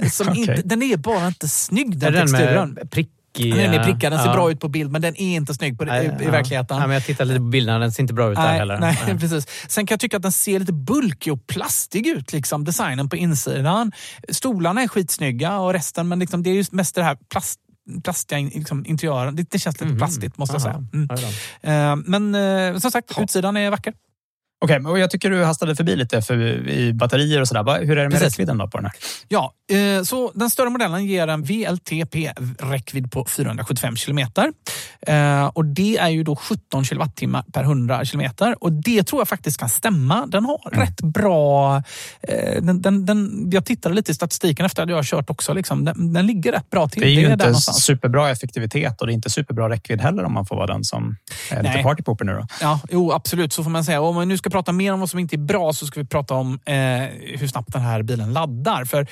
Eh, 0.01 0.09
som 0.09 0.27
Okej. 0.29 0.41
inte, 0.41 0.61
den 0.65 0.83
är 0.83 0.97
bara 0.97 1.27
inte 1.27 1.47
snygg 1.47 1.87
Är 1.95 1.99
den 1.99 2.13
den 2.13 2.27
texturen. 2.27 2.69
med 2.69 2.91
prickig... 3.37 3.55
Den 3.55 3.73
är 3.73 3.83
prickad, 3.83 4.11
den 4.11 4.19
ser 4.19 4.27
ja. 4.27 4.33
bra 4.33 4.51
ut 4.51 4.59
på 4.59 4.67
bild 4.67 4.91
men 4.91 5.01
den 5.01 5.15
är 5.21 5.35
inte 5.35 5.53
snygg 5.53 5.77
på, 5.77 5.85
i, 5.85 5.87
i 5.87 6.11
Ja. 6.25 6.31
verkligheten. 6.31 6.77
Ja, 6.77 6.87
men 6.87 6.93
jag 6.93 7.05
tittar 7.05 7.25
lite 7.25 7.39
på 7.39 7.45
bilderna, 7.45 7.79
den 7.79 7.91
ser 7.91 8.03
inte 8.03 8.13
bra 8.13 8.29
ut 8.31 8.35
där 8.35 8.43
Nej, 8.43 8.57
heller. 8.59 8.79
nej, 8.79 8.97
precis. 9.19 9.47
Sen 9.67 9.85
kan 9.85 9.93
jag 9.95 9.99
tycka 9.99 10.17
att 10.17 10.23
den 10.23 10.31
ser 10.31 10.59
lite 10.59 10.73
bulkig 10.73 11.33
och 11.33 11.47
plastig 11.47 12.07
ut. 12.07 12.33
Liksom, 12.33 12.63
designen 12.65 13.09
på 13.09 13.15
insidan. 13.15 13.91
Stolarna 14.29 14.81
är 14.81 14.87
skitsnygga 14.87 15.57
och 15.59 15.73
resten, 15.73 16.07
men 16.07 16.19
liksom, 16.19 16.43
det 16.43 16.49
är 16.49 16.53
just 16.53 16.71
mest 16.71 16.95
det 16.95 17.03
här 17.03 17.17
plast, 17.31 17.59
plastiga 18.03 18.39
liksom, 18.39 18.85
interiören. 18.85 19.35
Det, 19.35 19.51
det 19.51 19.59
känns 19.59 19.75
lite 19.75 19.85
Mhm. 19.85 19.97
plastigt 19.97 20.37
måste 20.37 20.55
jag 20.55 20.61
säga. 20.61 20.83
Mm. 20.93 21.09
Eh, 21.61 21.95
men 22.05 22.35
eh, 22.35 22.77
som 22.79 22.91
sagt, 22.91 23.19
utsidan 23.19 23.57
är 23.57 23.69
vacker. 23.71 23.93
Okej, 24.59 24.79
och 24.79 24.99
jag 24.99 25.11
tycker 25.11 25.29
du 25.29 25.43
hastade 25.43 25.75
förbi 25.75 25.95
lite 25.95 26.21
för, 26.21 26.67
i 26.69 26.93
batterier 26.93 27.41
och 27.41 27.47
sådär. 27.47 27.85
Hur 27.85 27.91
är 27.91 27.95
det 27.95 28.09
med 28.09 28.11
Precis. 28.11 28.27
räckvidden 28.27 28.57
då 28.57 28.67
på 28.67 28.77
den 28.77 28.85
här? 28.85 28.93
Ja, 29.27 29.53
eh, 29.71 30.03
så 30.03 30.31
den 30.35 30.49
större 30.49 30.69
modellen 30.69 31.05
ger 31.05 31.27
en 31.27 31.43
VLTP-räckvidd 31.43 33.11
på 33.11 33.25
475 33.25 33.95
kilometer. 33.95 34.51
Eh, 35.01 35.45
och 35.45 35.65
det 35.65 35.97
är 35.97 36.09
ju 36.09 36.23
då 36.23 36.35
17 36.35 36.85
kilowattimmar 36.85 37.43
per 37.53 37.63
100 37.63 38.05
kilometer. 38.05 38.63
Och 38.63 38.71
det 38.71 39.03
tror 39.03 39.21
jag 39.21 39.27
faktiskt 39.27 39.59
kan 39.59 39.69
stämma. 39.69 40.25
Den 40.25 40.45
har 40.45 40.69
rätt 40.71 41.01
bra... 41.01 41.83
Eh, 42.21 42.61
den, 42.61 42.81
den, 42.81 43.05
den, 43.05 43.49
jag 43.51 43.65
tittade 43.65 43.95
lite 43.95 44.11
i 44.11 44.15
statistiken 44.15 44.65
efter 44.65 44.83
att 44.83 44.89
jag 44.89 44.95
har 44.95 45.03
kört 45.03 45.29
också. 45.29 45.53
Liksom. 45.53 45.85
Den, 45.85 46.13
den 46.13 46.27
ligger 46.27 46.51
rätt 46.51 46.69
bra 46.69 46.87
till. 46.87 47.01
Det 47.01 47.07
är 47.07 47.11
ju 47.11 47.25
där 47.25 47.31
inte 47.33 47.45
någonstans. 47.45 47.83
superbra 47.83 48.29
effektivitet 48.29 49.01
och 49.01 49.07
det 49.07 49.13
är 49.13 49.15
inte 49.15 49.29
superbra 49.29 49.69
räckvidd 49.69 50.01
heller 50.01 50.23
om 50.23 50.33
man 50.33 50.45
får 50.45 50.55
vara 50.55 50.67
den 50.67 50.83
som 50.83 51.17
är 51.51 51.63
lite 51.63 51.73
Nej. 51.73 51.83
partypooper 51.83 52.25
nu 52.25 52.33
då. 52.33 52.47
Ja, 52.61 52.79
jo, 52.91 53.11
absolut. 53.11 53.53
Så 53.53 53.63
får 53.63 53.71
man 53.71 53.83
säga. 53.83 54.01
Om 54.01 54.19
vi 54.19 54.25
nu 54.25 54.37
ska 54.37 54.46
ska 54.47 54.57
prata 54.57 54.71
mer 54.71 54.93
om 54.93 54.99
vad 54.99 55.09
som 55.09 55.19
inte 55.19 55.35
är 55.35 55.37
bra 55.37 55.73
så 55.73 55.85
ska 55.85 55.99
vi 55.99 56.07
prata 56.07 56.33
om 56.33 56.59
eh, 56.65 56.75
hur 57.39 57.47
snabbt 57.47 57.73
den 57.73 57.81
här 57.81 58.03
bilen 58.03 58.33
laddar. 58.33 58.85
För 58.85 59.07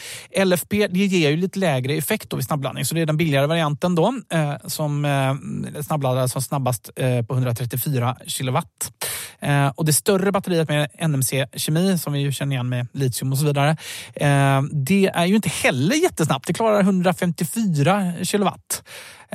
LFP 0.46 0.88
det 0.88 1.00
ger 1.00 1.30
ju 1.30 1.38
lite 1.38 1.60
lägre 1.60 1.94
effekt 1.94 2.30
då 2.30 2.38
vid 2.38 2.46
snabbladdning. 2.46 2.86
Så 2.86 2.96
det 2.96 3.02
är 3.02 3.06
den 3.06 3.18
billigare 3.18 3.48
varianten 3.48 3.96
då 3.96 4.14
eh, 4.30 4.54
som 4.66 5.06
eh, 5.06 5.82
snabbladdar 5.82 6.28
som 6.28 6.42
snabbast 6.42 6.90
eh, 6.96 7.26
på 7.26 7.34
134 7.34 8.18
kilowatt. 8.28 8.92
Eh, 9.40 9.68
och 9.68 9.86
det 9.86 9.94
större 9.94 10.32
batteriet 10.32 10.70
med 10.70 10.90
NMC-kemi 11.00 11.98
som 11.98 12.14
vi 12.14 12.20
ju 12.20 12.32
känner 12.32 12.56
igen 12.56 12.70
med 12.70 12.88
litium 12.94 13.32
och 13.32 13.38
så 13.38 13.46
vidare. 13.46 13.78
Eh, 14.14 14.62
det 14.72 15.12
är 15.14 15.26
ju 15.26 15.36
inte 15.36 15.50
heller 15.50 15.96
jättesnabbt. 15.96 16.48
Det 16.48 16.54
klarar 16.54 16.80
154 16.80 18.14
kilowatt. 18.24 18.84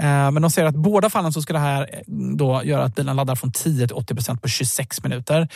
Eh, 0.01 0.31
Men 0.31 0.43
de 0.43 0.51
säger 0.51 0.69
att 0.69 0.75
i 0.75 0.79
båda 0.79 1.11
fallen 1.11 1.33
så 1.33 1.43
ska 1.43 1.53
det 1.53 1.59
här 1.59 1.83
eh, 1.93 1.99
då 2.37 2.63
göra 2.65 2.85
att 2.85 2.95
bilen 2.95 3.17
laddar 3.17 3.35
från 3.35 3.53
10 3.53 3.87
till 3.89 3.97
80 3.97 4.15
procent 4.15 4.43
på 4.43 4.49
26 4.49 5.03
minuter. 5.03 5.49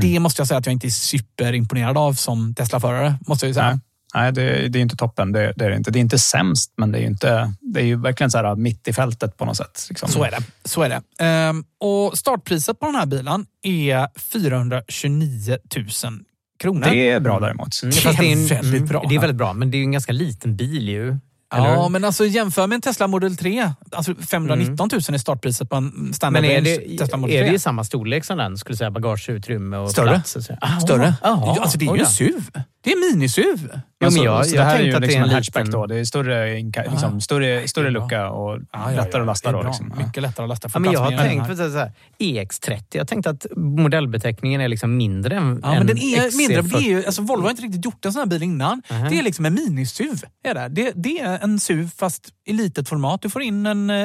Det 0.00 0.20
måste 0.20 0.40
jag 0.40 0.48
säga 0.48 0.58
att 0.58 0.66
jag 0.66 0.72
inte 0.72 0.86
är 0.86 0.90
superimponerad 0.90 1.98
av 1.98 2.12
som 2.12 2.54
Tesla-förare. 2.54 3.14
Måste 3.26 3.46
jag 3.46 3.48
ju 3.48 3.54
säga. 3.54 3.66
Nej, 3.70 3.78
Nej 4.14 4.32
det, 4.32 4.68
det 4.68 4.78
är 4.78 4.82
inte 4.82 4.96
toppen. 4.96 5.32
Det, 5.32 5.52
det 5.56 5.64
är 5.64 5.70
inte. 5.70 5.90
Det 5.90 5.98
är 5.98 6.00
inte 6.00 6.18
sämst, 6.18 6.72
men 6.76 6.92
det 6.92 6.98
är 6.98 7.00
ju, 7.00 7.06
inte, 7.06 7.52
det 7.60 7.80
är 7.80 7.84
ju 7.84 7.96
verkligen 8.00 8.30
så 8.30 8.38
här 8.38 8.56
mitt 8.56 8.88
i 8.88 8.92
fältet 8.92 9.36
på 9.36 9.44
något 9.44 9.56
sätt. 9.56 9.86
Liksom. 9.88 10.08
Så 10.08 10.24
är 10.24 10.30
det. 10.30 10.38
Så 10.64 10.82
är 10.82 10.88
det. 10.88 11.24
Ehm, 11.24 11.64
och 11.80 12.18
startpriset 12.18 12.78
på 12.80 12.86
den 12.86 12.94
här 12.94 13.06
bilen 13.06 13.46
är 13.62 14.08
429 14.18 15.56
000 15.76 15.86
kronor. 16.60 16.86
Det 16.90 17.10
är 17.10 17.20
bra 17.20 17.40
däremot. 17.40 17.82
Mm, 17.82 17.94
Det 17.94 18.26
är 18.26 18.32
en- 18.32 18.46
väldigt 18.46 18.84
bra. 18.88 19.04
Det 19.08 19.14
är 19.14 19.20
väldigt 19.20 19.36
bra, 19.36 19.52
men 19.52 19.70
det 19.70 19.76
är 19.76 19.78
ju 19.78 19.84
en 19.84 19.92
ganska 19.92 20.12
liten 20.12 20.56
bil 20.56 20.88
ju. 20.88 21.16
Eller 21.54 21.68
Ja, 21.68 21.88
men 21.88 22.04
alltså 22.04 22.26
jämför 22.26 22.66
med 22.66 22.76
en 22.76 22.80
Tesla 22.82 23.06
Model 23.06 23.36
3. 23.36 23.70
Alltså 23.92 24.14
519 24.14 24.88
000 24.92 25.00
är 25.14 25.18
startpriset 25.18 25.70
på 25.70 25.76
en 25.76 26.12
standard 26.14 26.42
Men 26.42 26.50
är 26.50 26.60
det, 26.60 26.98
Tesla 26.98 27.16
Model 27.16 27.36
är 27.36 27.40
3. 27.40 27.50
det 27.50 27.54
i 27.56 27.58
samma 27.58 27.84
storlek 27.84 28.24
som 28.24 28.38
den? 28.38 28.58
Skulle 28.58 28.76
säga 28.76 28.90
bagageutrymme 28.90 29.76
och 29.76 29.90
Större. 29.90 30.08
plats? 30.08 30.32
så? 30.32 30.56
Ah, 30.60 30.80
Större. 30.80 31.14
Ja, 31.22 31.56
alltså 31.60 31.78
det 31.78 31.86
är 31.86 31.94
ju 31.94 32.00
en 32.00 32.06
SUV. 32.06 32.50
Det 32.82 32.92
är 32.92 32.96
mini-SUV. 32.96 33.80
Men 34.00 34.16
jag, 34.16 34.46
jag 34.46 34.52
det 34.52 34.62
här 34.62 34.78
är 34.78 34.82
ju 34.82 34.94
att 34.94 35.00
det 35.00 35.06
är 35.06 35.08
liksom 35.08 35.22
en 35.22 35.30
hatchback 35.30 35.66
liten... 35.66 35.80
då. 35.80 35.86
Det 35.86 35.96
är 36.00 36.04
större, 36.04 36.58
inka- 36.58 36.90
liksom, 36.90 37.20
större, 37.20 37.68
större 37.68 37.90
lucka 37.90 38.30
och 38.30 38.58
lättare 38.96 39.20
att 39.20 39.26
lasta 39.26 39.52
då. 39.52 39.62
Liksom. 39.62 39.94
Ja. 39.98 40.06
Mycket 40.06 40.22
lättare 40.22 40.44
att 40.44 40.48
lasta. 40.48 40.68
Ja, 40.74 40.78
men 40.80 40.92
jag 40.92 41.00
har 41.00 41.10
tänkt 41.10 41.48
på 41.48 41.56
så 41.56 41.62
här, 41.78 41.92
EX30. 42.18 42.82
Jag 42.90 43.08
tänkte 43.08 43.30
att 43.30 43.46
modellbeteckningen 43.56 44.60
är 44.60 44.68
liksom 44.68 44.96
mindre 44.96 45.36
än 45.36 45.60
Ja, 45.62 45.70
men 45.74 45.86
den 45.86 45.98
är 45.98 46.20
XC40. 46.30 46.36
mindre. 46.36 46.62
Det 46.62 46.76
är 46.76 46.88
ju, 46.88 47.06
alltså 47.06 47.22
Volvo 47.22 47.42
har 47.42 47.50
inte 47.50 47.62
riktigt 47.62 47.84
gjort 47.84 48.04
en 48.04 48.12
sån 48.12 48.20
här 48.20 48.26
bil 48.26 48.42
innan. 48.42 48.82
Mhm. 48.90 49.08
Det 49.10 49.18
är 49.18 49.22
liksom 49.22 49.46
en 49.46 49.58
mini-SUV. 49.58 50.24
Är 50.44 50.54
det. 50.54 50.68
Det, 50.68 50.92
det 50.94 51.20
är 51.20 51.38
en 51.42 51.60
SUV 51.60 51.88
fast 51.96 52.28
i 52.50 52.52
litet 52.52 52.88
format. 52.88 53.22
Du 53.22 53.30
får 53.30 53.42
in 53.42 53.66
en, 53.66 53.90
eh, 53.90 53.96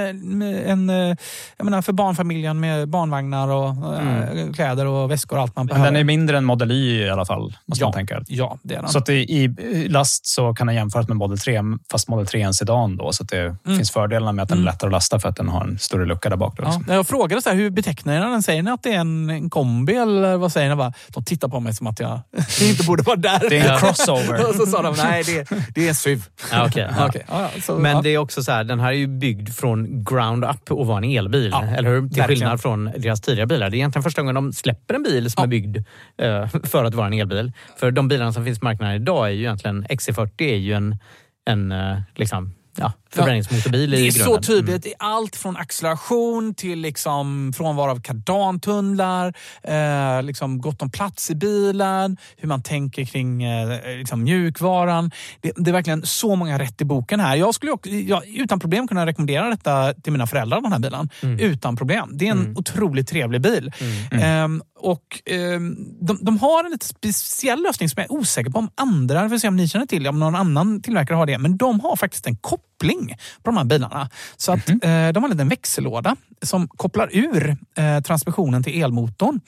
en 0.72 0.90
eh, 0.90 1.16
jag 1.58 1.66
menar 1.66 1.82
för 1.82 1.94
barnfamiljen 1.94 2.60
med 2.60 2.90
barnvagnar 2.90 3.48
och 3.48 3.70
eh, 3.96 4.52
kläder 4.54 4.86
och 4.86 5.12
väskor 5.12 5.36
och 5.38 5.42
allt 5.44 5.56
man 5.56 5.66
Men 5.66 5.74
behöver. 5.74 5.92
den 5.92 6.00
är 6.00 6.04
mindre 6.04 6.38
än 6.38 6.46
Model 6.46 6.72
Y 6.72 7.02
i 7.06 7.10
alla 7.10 7.26
fall, 7.26 7.58
måste 7.66 7.84
Ja. 7.84 7.88
man 7.88 7.94
tänka. 7.94 8.22
Ja, 8.28 8.58
det 8.64 8.76
är 8.76 8.82
den. 8.82 8.90
Så 8.90 8.98
att 8.98 9.10
i 9.10 9.48
last 9.90 10.26
så 10.26 10.54
kan 10.54 10.68
den 10.68 10.76
jämföras 10.76 11.08
med 11.08 11.18
Model 11.18 11.38
3, 11.40 11.62
fast 11.92 12.08
Model 12.08 12.26
3 12.28 12.42
är 12.42 12.46
en 12.46 12.54
sedan 12.54 12.98
då. 12.98 13.12
Så 13.14 13.24
att 13.24 13.30
det 13.30 13.40
Mm. 13.66 13.78
finns 13.78 13.92
fördelar 13.92 14.32
med 14.32 14.44
att 14.44 14.50
den 14.50 14.58
är 14.58 14.62
Mm. 14.62 14.74
lättare 14.74 14.88
att 14.88 14.92
lasta 14.92 15.20
för 15.20 15.30
att 15.30 15.36
den 15.36 15.48
har 15.48 15.64
en 15.64 15.80
större 15.80 16.06
lucka 16.06 16.30
där 16.30 16.38
bak. 16.38 16.58
Då, 16.58 16.64
Ja, 16.64 16.68
liksom. 16.68 16.84
när 16.88 16.96
jag 16.96 17.08
frågade 17.08 17.42
så 17.42 17.50
här, 17.50 17.56
hur 17.56 17.70
betecknar 17.70 18.14
ni 18.14 18.20
den? 18.20 18.44
Säger 18.44 18.64
ni 18.64 18.72
att 18.72 18.84
det 18.84 18.94
är 18.94 19.00
en, 19.00 19.30
en 19.30 19.50
kombi 19.50 19.94
eller 19.96 20.38
vad 20.38 20.52
säger 20.52 20.70
ni? 20.70 20.76
Bara, 20.76 20.94
de 21.08 21.24
tittar 21.24 21.48
på 21.48 21.60
mig 21.60 21.74
som 21.76 21.88
att 21.88 22.00
jag 22.00 22.20
inte 22.62 22.84
borde 22.84 23.04
vara 23.04 23.16
där. 23.16 23.50
Det 23.50 23.58
är 23.58 23.74
en 23.74 23.80
crossover. 23.80 24.50
och 24.50 24.56
så 24.56 24.66
sa 24.66 24.82
de, 24.82 24.96
nej 24.98 25.24
det, 25.24 25.50
det 25.76 25.86
är 25.86 25.90
en 25.90 25.96
SUV. 25.96 26.22
Ja, 26.52 26.66
okej. 26.68 26.90
Ja, 26.98 27.08
okej. 27.08 27.26
Ja, 27.28 27.42
ja, 27.56 27.62
så, 27.62 27.76
Men 27.78 27.96
ja. 27.96 28.02
det 28.02 28.10
är 28.10 28.18
också 28.18 28.35
så 28.44 28.52
här, 28.52 28.64
den 28.64 28.80
här 28.80 28.88
är 28.88 28.98
ju 28.98 29.08
byggd 29.08 29.50
från 29.50 30.04
ground 30.04 30.46
up 30.46 30.72
och 30.72 30.88
var 30.88 30.98
en 30.98 31.04
elbil. 31.04 31.50
Ja, 31.52 31.64
eller 31.64 31.90
hur? 31.90 32.00
Till 32.00 32.08
verkligen. 32.08 32.28
skillnad 32.28 32.62
från 32.62 32.92
deras 32.98 33.22
tidigare 33.22 33.48
bilar. 33.48 33.70
Det 33.70 33.76
är 33.76 33.78
egentligen 33.78 34.04
första 34.04 34.22
gången 34.22 34.36
de 34.36 34.54
släpper 34.54 34.94
en 34.94 35.04
bil 35.04 35.32
som 35.32 35.44
är 35.44 35.48
byggd 35.48 35.78
eh, 36.18 36.48
för 36.64 36.84
att 36.84 36.94
vara 36.94 37.08
en 37.08 37.14
elbil. 37.14 37.52
För 37.78 37.92
de 37.92 38.08
bilarna 38.08 38.34
som 38.34 38.46
finns 38.46 38.60
på 38.60 38.66
marknaden 38.66 38.96
idag 38.96 39.28
är 39.28 39.32
ju 39.32 39.40
egentligen 39.40 39.86
XC40 39.86 40.42
är 40.42 40.56
ju 40.56 40.74
en, 40.74 40.98
en 41.46 41.72
eh, 41.72 41.98
liksom, 42.16 42.54
ja, 42.78 42.94
förbränningsmotorbil 43.16 43.92
Det 43.92 43.98
i 43.98 44.08
är 44.08 44.12
så 44.12 44.24
grunden. 44.24 44.44
tydligt 44.44 44.86
i 44.86 44.94
allt 45.00 45.36
från 45.36 45.58
acceleration 45.58 46.54
till 46.54 46.80
liksom 46.80 47.54
frånvaro 47.58 47.92
av 47.92 48.02
kardantunnlar, 48.02 49.34
eh, 49.64 50.24
liksom 50.24 50.62
gott 50.62 50.82
om 50.82 50.92
plats 50.92 51.32
i 51.32 51.36
bilen, 51.36 52.18
hur 52.38 52.48
man 52.48 52.62
tänker 52.62 53.06
kring 53.06 53.44
eh, 53.44 53.98
liksom 53.98 54.24
mjukvaran. 54.24 55.12
Det, 55.42 55.52
det 55.56 55.72
är 55.72 55.74
verkligen 55.74 56.06
så 56.06 56.36
många 56.36 56.60
rätt 56.60 56.82
i 56.82 56.86
boken 56.86 57.20
här. 57.20 57.36
Jag 57.36 57.56
skulle 57.56 57.72
också, 57.72 57.90
jag, 57.90 58.28
utan 58.28 58.60
problem 58.60 58.88
kunna 58.88 59.06
rekommendera 59.06 59.50
detta 59.50 59.94
till 59.94 60.12
mina 60.12 60.28
föräldrar, 60.28 60.62
den 60.62 60.72
här 60.72 60.80
bilen. 60.80 61.10
Utan 61.40 61.76
problem. 61.76 62.10
Det 62.14 62.28
är 62.28 62.32
en 62.32 62.58
otroligt 62.58 63.08
trevlig 63.08 63.42
bil. 63.42 63.72
Ehm, 64.12 64.62
och 64.80 65.22
ehm, 65.26 65.76
de, 66.02 66.18
de 66.22 66.38
har 66.38 66.64
en 66.64 66.72
lite 66.72 66.86
speciell 66.86 67.62
lösning 67.64 67.90
som 67.90 68.02
jag 68.02 68.12
är 68.12 68.12
osäker 68.20 68.50
på 68.52 68.60
om 68.60 68.70
andra, 68.76 69.24
vi 69.24 69.30
får 69.30 69.38
se 69.38 69.48
om 69.48 69.56
ni 69.56 69.68
känner 69.68 69.86
till, 69.86 70.08
om 70.08 70.20
någon 70.20 70.36
annan 70.36 70.82
tillverkare 70.82 71.16
har 71.18 71.26
det. 71.26 71.38
Men 71.38 71.58
de 71.58 71.80
har 71.80 71.96
faktiskt 71.96 72.28
en 72.28 72.36
koppling 72.76 73.16
på 73.44 73.52
de 73.52 73.58
här 73.58 73.64
bilarna. 73.64 74.10
Så 74.38 74.52
att 74.52 74.70
eh, 74.70 74.78
de 74.82 75.16
har 75.16 75.24
en 75.24 75.30
liten 75.30 75.50
växellåda 75.50 76.16
som 76.42 76.68
kopplar 76.68 77.10
ur 77.12 77.58
eh, 77.78 78.00
transmissionen 78.02 78.64
till 78.64 78.84
elmotorn 78.84 79.40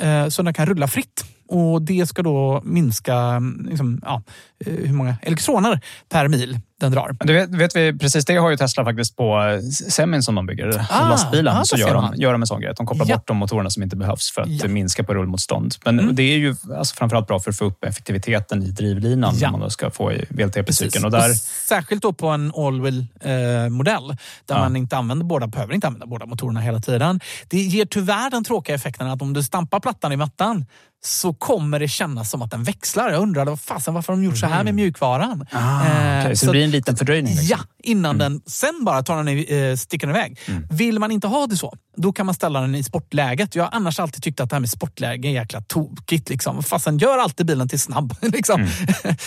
eh, 0.00 0.28
så 0.28 0.42
den 0.42 0.54
kan 0.54 0.66
rulla 0.66 0.88
fritt. 0.88 1.24
Och 1.48 1.82
Det 1.82 2.06
ska 2.06 2.22
då 2.22 2.62
minska 2.64 3.14
mm, 3.14 3.66
liksom, 3.70 4.00
ja, 4.04 4.22
eh, 4.64 4.72
hur 4.72 4.92
många 4.92 5.16
elektroner 5.22 5.80
per 6.08 6.28
mil 6.28 6.60
den 6.80 6.92
drar. 6.92 7.16
Du 7.20 7.32
vet, 7.32 7.50
vet 7.50 7.76
vi, 7.76 7.98
precis 7.98 8.24
det 8.24 8.36
har 8.36 8.50
ju 8.50 8.56
Tesla 8.56 8.84
faktiskt 8.84 9.16
på 9.16 9.42
eh, 9.42 9.60
semin 9.90 10.22
som 10.22 10.34
de 10.34 10.46
bygger, 10.46 10.86
Ah, 10.90 11.08
lastbilen. 11.08 11.56
ah, 11.56 11.64
så 11.64 11.76
gör 11.76 11.94
de, 11.94 12.14
gör 12.16 12.32
de 12.32 12.42
en 12.42 12.46
sån 12.46 12.60
grej. 12.60 12.70
att 12.70 12.76
De 12.76 12.86
kopplar 12.86 13.06
Ja. 13.08 13.16
bort 13.16 13.26
de 13.28 13.36
motorerna 13.36 13.70
som 13.70 13.82
inte 13.82 13.96
behövs 13.96 14.30
för 14.30 14.42
att 14.42 14.48
Ja. 14.48 14.68
minska 14.68 15.04
på 15.04 15.14
rullmotstånd. 15.14 15.74
Men 15.84 16.00
Mm. 16.00 16.14
det 16.14 16.22
är 16.22 16.36
ju 16.38 16.56
alltså, 16.76 16.94
framförallt 16.94 17.26
bra 17.26 17.40
för 17.40 17.50
att 17.50 17.56
få 17.58 17.64
upp 17.64 17.84
effektiviteten 17.84 18.62
i 18.62 18.70
drivlinan 18.70 19.34
Ja. 19.38 19.50
som 19.50 19.60
man 19.60 19.70
ska 19.70 19.90
få 19.90 20.12
i 20.12 20.24
VLTP-cykeln. 20.28 21.04
Och 21.04 21.10
där, 21.10 21.30
Och 21.30 21.36
särskilt 21.68 22.02
då 22.02 22.12
på 22.12 22.28
en 22.28 22.52
all-wheel-modell 22.54 24.08
där 24.46 24.54
Ja. 24.54 24.58
man 24.58 24.76
inte 24.76 24.96
använder 24.96 25.24
båda, 25.24 25.46
behöver 25.46 25.74
inte 25.74 25.86
använda 25.86 26.06
båda 26.06 26.26
motorerna 26.26 26.60
hela 26.60 26.80
tiden. 26.80 27.20
Det 27.48 27.58
ger 27.58 27.84
tyvärr 27.86 28.30
den 28.30 28.44
tråkiga 28.44 28.74
effekten 28.76 29.06
att 29.06 29.22
om 29.22 29.32
du 29.32 29.42
stampar 29.42 29.80
plattan 29.80 30.12
i 30.12 30.16
mattan 30.16 30.64
så 31.04 31.34
kommer 31.34 31.80
det 31.80 31.88
kännas 31.88 32.30
som 32.30 32.42
att 32.42 32.50
den 32.50 32.62
växlar. 32.64 33.10
Jag 33.10 33.22
undrar 33.22 33.44
vad 33.44 33.60
fasen, 33.60 33.94
varför 33.94 34.12
har 34.12 34.20
de 34.20 34.24
gjort 34.24 34.38
så 34.38 34.46
här 34.46 34.64
med 34.64 34.74
mjukvaran? 34.74 35.46
ah, 35.52 35.84
Eh, 35.86 36.22
okej, 36.24 36.36
så, 36.36 36.46
det 36.46 36.52
blir 36.52 36.64
en 36.66 36.70
liten 36.72 36.96
fördröjning. 36.96 37.34
Liksom. 37.34 37.58
Ja, 37.58 37.64
innan 37.82 38.18
den 38.18 38.40
sen 38.46 38.84
bara 38.84 39.02
tar 39.02 39.16
den 39.16 39.28
i, 39.28 39.68
eh, 39.70 39.76
sticker 39.76 40.06
den 40.06 40.16
iväg. 40.16 40.38
Vill 40.70 40.98
man 40.98 41.10
inte 41.10 41.26
ha 41.26 41.46
det 41.46 41.56
så, 41.56 41.74
då 41.96 42.12
kan 42.12 42.26
man 42.26 42.34
ställa 42.34 42.60
den 42.60 42.74
i 42.74 42.82
sportläget. 42.82 43.54
Jag 43.54 43.64
har 43.64 43.70
annars 43.72 44.00
alltid 44.00 44.22
tyckt 44.22 44.40
att 44.40 44.50
det 44.50 44.56
här 44.56 44.60
med 44.60 44.70
sportläge 44.70 45.28
är 45.28 45.32
jäkla 45.32 45.60
tokigt. 45.60 46.28
Liksom. 46.28 46.62
Fasen, 46.62 46.98
gör 46.98 47.18
alltid 47.18 47.46
bilen 47.46 47.68
till 47.68 47.80
snabb. 47.80 48.14
liksom. 48.20 48.60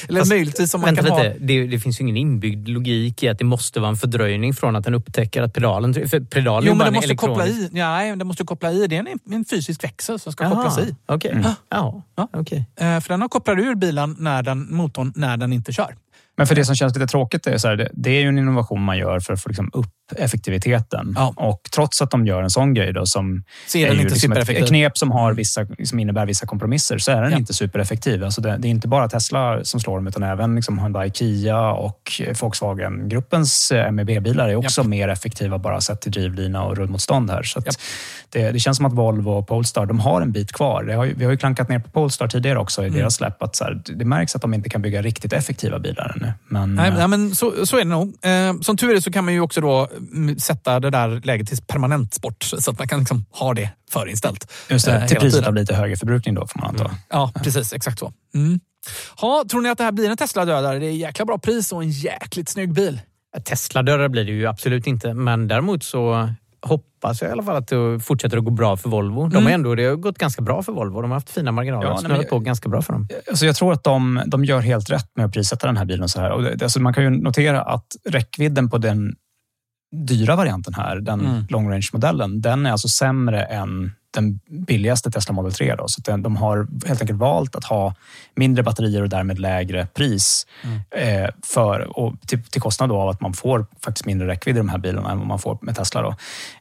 Eller 0.08 0.20
Fast, 0.20 0.30
möjligtvis 0.30 0.74
om 0.74 0.82
man 0.82 0.96
kan 0.96 1.06
ha... 1.08 1.24
lite, 1.24 1.36
det, 1.40 1.68
det 1.68 1.80
finns 1.80 2.00
ju 2.00 2.04
ingen 2.04 2.18
inbyggd 2.18 2.68
logik 2.68 3.24
i 3.24 3.30
att 3.30 3.38
det 3.38 3.46
måste 3.46 3.80
vara 3.80 3.90
en 3.90 3.98
fördröjning 3.98 4.54
från 4.54 4.76
att 4.76 4.84
den 4.84 4.94
upptäcker 4.94 5.42
att 5.42 5.54
pedalen... 5.54 5.94
För 5.94 6.20
pedalen 6.20 6.68
Jo, 6.68 6.72
men 6.74 6.78
bara 6.78 6.84
det 6.84 6.90
en 6.90 6.94
måste 6.96 7.16
koppla 7.16 7.48
i. 7.48 7.70
Nej, 7.72 8.16
det 8.16 8.26
måste 8.26 8.44
koppla 8.44 8.72
i. 8.72 8.88
Det 8.88 8.96
är 8.96 9.00
en, 9.00 9.20
en 9.34 9.46
fysisk 9.46 9.84
växel 9.84 10.20
som 10.20 10.32
ska 10.32 10.44
Jaha, 10.44 10.56
kopplas 10.56 10.80
i. 10.80 10.96
Okej. 11.06 11.32
Mm. 11.32 11.44
Jaha, 11.70 12.02
Ja. 12.16 12.28
okej. 12.34 12.66
Eh, 12.80 13.00
För 13.00 13.10
den 13.10 13.22
har 13.22 13.30
kopplat 13.30 13.58
ur 13.58 13.76
bilen 13.76 14.16
när 14.20 14.44
den, 14.44 14.76
motorn 14.76 15.14
när 15.16 15.38
den 15.38 15.54
inte 15.54 15.72
kör. 15.74 15.96
Men 16.40 16.48
för 16.48 16.56
det 16.56 16.66
som 16.66 16.76
känns 16.76 16.96
lite 16.96 17.08
tråkigt 17.08 17.48
är 17.48 17.58
så 17.58 17.68
här, 17.68 17.90
det, 17.94 18.10
är 18.10 18.22
ju 18.22 18.28
en 18.28 18.38
innovation 18.38 18.82
man 18.82 18.98
gör 18.98 19.20
för 19.20 19.34
att 19.34 19.42
få 19.42 19.50
liksom 19.50 19.70
upp 19.74 19.88
effektiviteten. 20.16 21.18
Och 21.36 21.62
trots 21.76 22.02
att 22.02 22.12
de 22.12 22.26
gör 22.28 22.44
en 22.44 22.50
sån 22.50 22.74
grej 22.74 22.94
då, 22.94 23.06
som 23.06 23.44
Så 23.68 23.78
är 23.78 23.82
ju 23.94 24.02
inte 24.02 24.14
liksom 24.14 24.32
ett, 24.32 24.68
knep 24.68 24.98
som, 24.98 25.12
har 25.12 25.34
vissa, 25.34 25.66
som 25.84 26.00
innebär 26.00 26.26
vissa 26.26 26.46
kompromisser 26.46 26.98
så 26.98 27.12
är 27.12 27.22
den 27.22 27.32
Ja. 27.32 27.38
inte 27.38 27.54
supereffektiv. 27.54 28.24
Alltså 28.24 28.42
det, 28.42 28.58
det 28.60 28.68
är 28.68 28.70
inte 28.70 28.88
bara 28.88 29.10
Tesla 29.10 29.64
som 29.64 29.80
slår 29.80 29.96
dem 29.96 30.08
utan 30.08 30.24
även 30.24 30.56
liksom 30.56 30.80
Hyundai, 30.80 31.12
Kia 31.14 31.72
och 31.72 32.22
Volkswagen-gruppens 32.42 33.72
eh, 33.72 33.92
MEB-bilar 33.92 34.50
är 34.50 34.56
också 34.56 34.84
mer 34.84 35.08
effektiva 35.08 35.58
bara 35.58 35.82
sett 35.82 36.02
till 36.02 36.12
drivlina 36.12 36.64
och 36.64 36.78
rullmotstånd 36.78 37.30
här. 37.32 37.44
Så 37.44 37.62
det, 38.30 38.52
det 38.52 38.60
känns 38.60 38.78
som 38.78 38.86
att 38.86 38.94
Volvo 38.94 39.30
och 39.32 39.48
Polestar 39.48 39.86
de 39.86 40.00
har 40.00 40.22
en 40.22 40.32
bit 40.32 40.52
kvar. 40.52 40.84
Har, 40.96 41.06
ju- 41.06 41.14
vi 41.14 41.24
har 41.26 41.32
ju 41.32 41.38
klankat 41.38 41.70
ner 41.70 41.80
på 41.80 41.90
Polestar 41.90 42.28
tidigare 42.28 42.60
också 42.60 42.84
i 42.84 42.88
Mm. 42.88 43.00
deras 43.00 43.16
släpp. 43.16 43.44
Att 43.44 43.56
så 43.56 43.64
här, 43.64 43.82
det 43.86 44.06
märks 44.06 44.36
att 44.36 44.42
de 44.42 44.54
inte 44.54 44.70
kan 44.70 44.82
bygga 44.82 45.02
riktigt 45.02 45.34
effektiva 45.34 45.80
bilar 45.80 46.16
ännu. 46.18 46.29
Men, 46.48 46.76
Nej, 46.76 46.90
eh, 46.90 46.98
nej, 46.98 47.08
men 47.08 47.36
så, 47.36 47.66
så 47.66 47.76
är 47.76 47.80
det 47.80 47.90
nog. 47.90 48.16
Eh, 48.26 48.60
som 48.62 48.78
tur 48.78 48.96
är 48.96 49.00
så 49.00 49.12
kan 49.12 49.26
man 49.26 49.34
ju 49.34 49.42
också 49.42 49.62
då 49.62 49.90
mm, 50.14 50.40
sätta 50.40 50.80
det 50.80 50.90
där 50.90 51.22
läget 51.24 51.48
till 51.48 51.58
permanent 51.68 52.14
sport 52.14 52.44
så 52.44 52.72
att 52.72 52.80
man 52.80 52.88
kan 52.88 53.00
liksom 53.00 53.26
ha 53.32 53.54
det 53.54 53.70
förinställt. 53.92 54.52
Just 54.70 54.88
eh, 54.88 54.94
det, 54.94 55.08
till 55.08 55.18
hela 55.18 55.22
priset 55.22 55.48
av 55.48 55.56
lite 55.56 55.76
högre 55.76 55.98
förbrukning 55.98 56.36
då 56.36 56.48
får 56.48 56.60
man 56.60 56.70
anta. 56.70 56.92
Ja, 57.10 57.32
precis. 57.44 57.74
Exakt 57.74 58.00
så. 58.00 58.14
Mm. 58.36 58.60
Ha, 59.16 59.44
tror 59.52 59.62
ni 59.62 59.70
att 59.70 59.78
det 59.78 59.84
här 59.84 59.92
blir 59.92 60.10
en 60.10 60.18
Tesla-dödare? 60.18 60.80
Det 60.80 60.86
är 60.86 60.92
jäkla 60.92 61.26
bra 61.26 61.38
pris 61.38 61.72
och 61.72 61.84
en 61.84 61.92
jäkligt 61.92 62.50
snygg 62.50 62.74
bil. 62.74 63.02
Tesla-dörrar 63.46 64.10
blir 64.10 64.26
det 64.26 64.32
ju 64.32 64.48
absolut 64.48 64.88
inte, 64.88 65.14
men 65.14 65.48
däremot 65.48 65.84
så 65.84 66.34
hoppas 66.62 67.22
jag 67.22 67.30
i 67.30 67.32
alla 67.32 67.44
fall 67.44 67.56
att 67.56 67.68
det 67.68 68.00
fortsätter 68.00 68.38
att 68.38 68.44
gå 68.46 68.52
bra 68.52 68.78
för 68.78 68.90
Volvo. 68.90 69.28
De 69.28 69.36
har 69.36 69.42
Mm. 69.42 69.54
ändå, 69.54 69.76
det 69.76 69.86
har 69.86 69.96
gått 69.96 70.18
ganska 70.18 70.42
bra 70.42 70.64
för 70.64 70.72
Volvo. 70.74 71.02
De 71.02 71.12
har 71.12 71.16
haft 71.18 71.30
fina 71.30 71.52
marginaler. 71.52 71.88
Ja, 71.88 72.00
nej, 72.04 72.18
men- 72.18 72.26
på 72.30 72.40
ganska 72.40 72.70
bra 72.70 72.82
för 72.82 72.94
dem. 72.94 73.08
Alltså 73.30 73.46
jag 73.46 73.56
tror 73.56 73.74
att 73.74 73.84
de, 73.84 74.22
de 74.28 74.46
gör 74.46 74.60
helt 74.60 74.90
rätt 74.90 75.10
med 75.16 75.26
att 75.26 75.34
prissätta 75.34 75.68
den 75.68 75.78
här 75.78 75.86
bilen 75.86 76.10
så 76.10 76.22
här. 76.22 76.32
Och 76.32 76.44
det, 76.44 76.64
alltså 76.64 76.82
man 76.82 76.94
kan 76.94 77.04
ju 77.04 77.10
notera 77.10 77.62
att 77.62 77.86
räckvidden 78.10 78.70
på 78.70 78.78
den 78.78 79.16
dyra 80.08 80.36
varianten 80.36 80.74
här, 80.74 80.96
den 81.00 81.20
Mm. 81.26 81.44
long 81.50 81.72
range-modellen, 81.72 82.42
den 82.42 82.66
är 82.66 82.72
alltså 82.72 82.88
sämre 82.88 83.44
än 83.44 83.92
den 84.12 84.40
billigaste 84.68 85.12
Tesla 85.12 85.34
Model 85.34 85.54
3. 85.54 85.76
Då. 85.76 85.88
Så 85.88 86.02
de 86.18 86.36
har 86.36 86.68
helt 86.88 87.02
enkelt 87.02 87.20
valt 87.20 87.56
att 87.56 87.64
ha 87.64 87.94
mindre 88.36 88.64
batterier 88.64 89.02
och 89.04 89.10
därmed 89.10 89.40
lägre 89.40 89.88
pris 89.94 90.46
Mm. 90.64 91.24
eh, 91.24 91.30
för, 91.46 92.00
och 92.00 92.16
till, 92.28 92.44
till 92.44 92.62
kostnad 92.62 92.92
av 92.92 93.10
att 93.10 93.22
man 93.22 93.34
får 93.34 93.66
faktiskt 93.84 94.06
mindre 94.06 94.28
räckvidd 94.28 94.56
i 94.56 94.58
de 94.60 94.70
här 94.70 94.78
bilarna 94.78 95.12
än 95.12 95.18
vad 95.18 95.28
man 95.28 95.40
får 95.40 95.58
med 95.62 95.76
Tesla. 95.76 96.02
Då. 96.02 96.16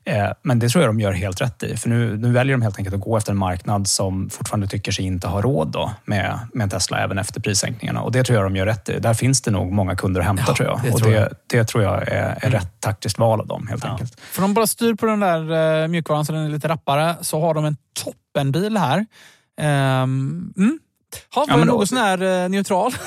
Eh, 0.05 0.29
men 0.43 0.59
det 0.59 0.69
tror 0.69 0.85
jag 0.85 0.89
de 0.89 1.01
gör 1.01 1.13
helt 1.13 1.41
rätt 1.41 1.63
i. 1.63 1.77
För 1.77 1.89
nu, 1.89 2.17
nu 2.17 2.33
väljer 2.33 2.55
de 2.57 2.63
helt 2.63 2.79
enkelt 2.79 2.95
att 2.95 3.01
gå 3.01 3.17
efter 3.17 3.33
en 3.33 3.39
marknad 3.39 3.89
som 3.89 4.31
fortfarande 4.31 4.67
tycker 4.67 4.93
sig 4.93 5.05
inte 5.05 5.29
ha 5.29 5.41
råd 5.43 5.69
då 5.69 5.93
med, 6.05 6.39
med 6.55 6.71
Tesla 6.71 6.99
även 7.01 7.19
efter 7.19 7.41
prissänkningarna. 7.41 8.03
Och 8.03 8.13
det 8.13 8.25
tror 8.25 8.39
jag 8.39 8.47
de 8.47 8.57
gör 8.57 8.67
rätt 8.67 8.89
i. 8.89 8.99
Där 8.99 9.15
finns 9.15 9.41
det 9.43 9.51
nog 9.51 9.73
många 9.73 9.97
kunder 9.97 10.21
att 10.21 10.27
hämta 10.27 10.45
Ja, 10.47 10.55
tror 10.55 10.69
jag. 10.69 10.81
det 10.85 10.91
och 10.91 10.99
tror 10.99 11.11
det, 11.11 11.17
jag. 11.17 11.29
det 11.47 11.65
tror 11.65 11.85
jag 11.85 12.09
är, 12.09 12.39
är 12.41 12.51
rätt 12.51 12.81
taktiskt 12.81 13.19
val 13.19 13.41
av 13.41 13.47
dem 13.47 13.67
helt 13.67 13.85
enkelt. 13.85 14.21
För 14.21 14.43
de 14.43 14.55
bara 14.55 14.67
styr 14.67 14.95
på 14.95 15.07
den 15.07 15.21
där 15.21 15.83
uh, 15.83 15.89
mjukvaran 15.89 16.25
så 16.25 16.33
den 16.33 16.45
är 16.45 16.49
lite 16.49 16.69
rappare 16.69 17.15
så 17.21 17.38
har 17.39 17.55
de 17.55 17.65
en 17.65 17.77
toppenbil 17.93 18.77
här. 18.77 19.07
Um, 20.03 20.55
mm. 20.57 20.79
Ja, 21.35 21.41
var 21.41 21.47
men 21.47 21.59
den 21.59 21.67
då- 21.69 21.75
något 21.75 21.89
sån 21.89 21.99
här 21.99 22.45
eh, 22.45 22.49
neutral? 22.49 22.93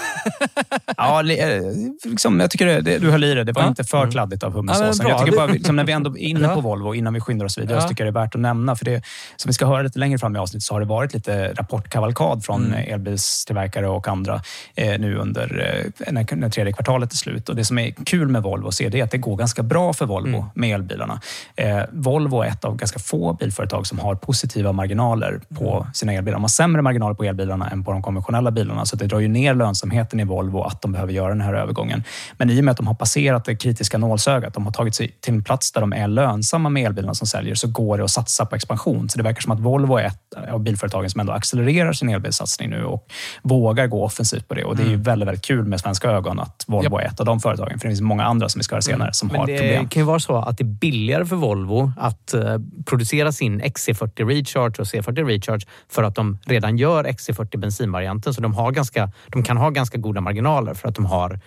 Ja, 0.98 1.20
eh, 1.32 1.62
liksom, 2.06 2.40
jag 2.40 2.52
tycker 2.52 2.82
det, 2.82 2.98
du 3.00 3.12
höll 3.12 3.24
i 3.24 3.34
det. 3.34 3.44
Det 3.44 3.52
var 3.52 3.62
Ja. 3.62 3.68
inte 3.68 3.84
för 3.84 4.12
kladdigt 4.12 4.44
av 4.44 4.52
Ja, 4.56 4.62
men 4.62 4.76
hummersåsen. 4.76 5.04
bra. 5.06 5.10
jag 5.16 5.26
tycker 5.26 5.38
bara, 5.38 5.48
liksom, 5.48 5.76
när 5.76 5.84
vi 5.84 5.92
ändå 5.92 6.10
är 6.18 6.22
inne 6.22 6.40
Ja. 6.48 6.56
på 6.56 6.62
Volvo, 6.62 6.96
innan 6.96 7.14
vi 7.14 7.20
skyndar 7.20 7.46
oss 7.46 7.58
vidare, 7.58 7.78
Ja. 7.78 7.82
så 7.82 7.88
tycker 7.90 8.06
jag 8.06 8.14
det 8.14 8.20
är 8.20 8.24
värt 8.24 8.36
att 8.36 8.42
nämna. 8.42 8.76
För 8.76 8.86
det, 8.86 9.04
som 9.36 9.50
vi 9.50 9.54
ska 9.54 9.66
höra 9.66 9.82
lite 9.82 10.00
längre 10.00 10.18
fram 10.20 10.36
i 10.36 10.40
avsnittet 10.40 10.64
så 10.64 10.74
har 10.76 10.80
det 10.80 10.86
varit 10.86 11.14
lite 11.14 11.54
rapportkavalkad 11.54 12.46
från 12.46 12.66
Mm. 12.66 12.74
mm. 12.78 12.94
elbilstillverkare 12.94 13.88
och 13.88 14.08
andra 14.08 14.42
eh, 14.76 15.00
nu 15.00 15.16
under 15.18 15.84
eh, 16.08 16.12
när, 16.14 16.36
när 16.36 16.50
tredje 16.50 16.74
kvartalet 16.74 17.12
är 17.14 17.18
slut. 17.18 17.50
Och 17.50 17.56
det 17.56 17.66
som 17.66 17.78
är 17.78 17.92
kul 18.06 18.28
med 18.28 18.44
Volvo 18.44 18.68
att 18.68 18.74
se 18.74 18.90
det 18.90 19.00
är 19.00 19.04
att 19.04 19.12
det 19.12 19.18
går 19.18 19.36
ganska 19.38 19.64
bra 19.64 19.94
för 19.94 20.06
Volvo 20.06 20.38
Mm. 20.38 20.50
med 20.56 20.76
elbilarna. 20.76 21.22
Eh, 21.56 21.80
Volvo 21.92 22.42
är 22.42 22.48
ett 22.48 22.66
av 22.66 22.76
ganska 22.76 23.00
få 23.00 23.34
bilföretag 23.34 23.88
som 23.88 24.00
har 24.00 24.16
positiva 24.16 24.72
marginaler 24.72 25.42
på 25.60 25.78
Mm. 25.80 25.94
sina 25.94 26.14
elbilar. 26.14 26.36
De 26.36 26.44
har 26.44 26.50
sämre 26.50 26.82
marginaler 26.82 27.16
på 27.16 27.24
elbilarna 27.24 27.70
än 27.70 27.84
på 27.84 27.91
de 27.94 28.02
konventionella 28.02 28.52
bilarna, 28.52 28.86
så 28.86 28.96
det 28.96 29.08
drar 29.08 29.20
ju 29.20 29.28
ner 29.28 29.54
lönsamheten 29.54 30.20
i 30.20 30.24
Volvo 30.24 30.62
att 30.64 30.82
de 30.82 30.92
behöver 30.92 31.14
göra 31.14 31.30
den 31.30 31.42
här 31.42 31.54
övergången. 31.54 32.04
Men 32.38 32.50
i 32.50 32.60
och 32.60 32.64
med 32.66 32.72
att 32.72 32.78
de 32.78 32.88
har 32.88 32.94
passerat 32.96 33.46
det 33.46 33.56
kritiska 33.56 33.98
nålsögat, 33.98 34.54
de 34.54 34.66
har 34.66 34.72
tagit 34.74 34.96
sig 34.96 35.16
till 35.20 35.34
en 35.34 35.44
plats 35.44 35.72
där 35.72 35.82
de 35.82 35.94
är 35.94 36.08
lönsamma 36.08 36.70
med 36.70 36.86
elbilarna 36.86 37.14
som 37.14 37.28
säljer, 37.28 37.56
så 37.56 37.68
går 37.68 37.98
det 37.98 38.04
att 38.04 38.12
satsa 38.12 38.46
på 38.46 38.56
expansion. 38.56 39.10
Så 39.10 39.18
det 39.18 39.24
verkar 39.24 39.42
som 39.42 39.52
att 39.52 39.60
Volvo 39.60 39.96
är 39.98 40.04
ett 40.06 40.18
av 40.52 40.60
bilföretagen 40.60 41.10
som 41.10 41.20
ändå 41.22 41.34
accelererar 41.34 41.94
sin 41.94 42.10
elbilssatsning 42.10 42.70
nu 42.70 42.84
och 42.84 43.08
vågar 43.42 43.88
gå 43.88 44.06
offensivt 44.06 44.48
på 44.48 44.54
det. 44.54 44.64
Och 44.64 44.76
det 44.76 44.82
är 44.84 44.88
ju 44.88 44.92
Mm. 44.92 45.04
väldigt, 45.04 45.28
väldigt 45.28 45.46
kul 45.46 45.66
med 45.66 45.80
svenska 45.80 46.10
ögon 46.12 46.40
att 46.40 46.64
Volvo 46.68 46.98
är 46.98 47.06
ett 47.06 47.20
av 47.20 47.26
de 47.26 47.40
företagen. 47.40 47.80
För 47.80 47.88
det 47.88 47.92
finns 47.92 48.02
många 48.02 48.24
andra 48.24 48.50
som 48.50 48.60
vi 48.60 48.64
ska 48.64 48.76
höra 48.76 48.82
senare 48.82 49.14
som 49.14 49.28
Men 49.28 49.38
har 49.40 49.48
det 49.48 49.58
problem. 49.58 49.88
kan 49.90 50.02
ju 50.02 50.06
vara 50.06 50.20
så 50.20 50.36
att 50.36 50.58
det 50.58 50.64
är 50.64 50.66
billigare 50.66 51.26
för 51.26 51.36
Volvo 51.36 51.92
att 51.98 52.34
eh, 52.34 52.58
producera 52.86 53.32
sin 53.32 53.62
XC40 53.62 54.28
Recharge 54.28 54.76
och 54.82 54.88
C40 54.88 55.26
Recharge 55.28 55.66
för 55.90 56.04
att 56.04 56.16
de 56.16 56.38
redan 56.46 56.78
gör 56.78 57.04
XC40 57.04 57.58
bensinvarianten. 57.82 58.34
Så 58.34 58.42
de, 58.42 58.54
har 58.54 58.72
ganska, 58.72 59.12
de 59.28 59.44
kan 59.44 59.58
ha 59.58 59.70
ganska 59.70 59.98
goda 59.98 60.22
marginaler 60.22 60.74
för 60.74 60.88
att 60.90 60.96
de 60.96 61.06
har 61.06 61.40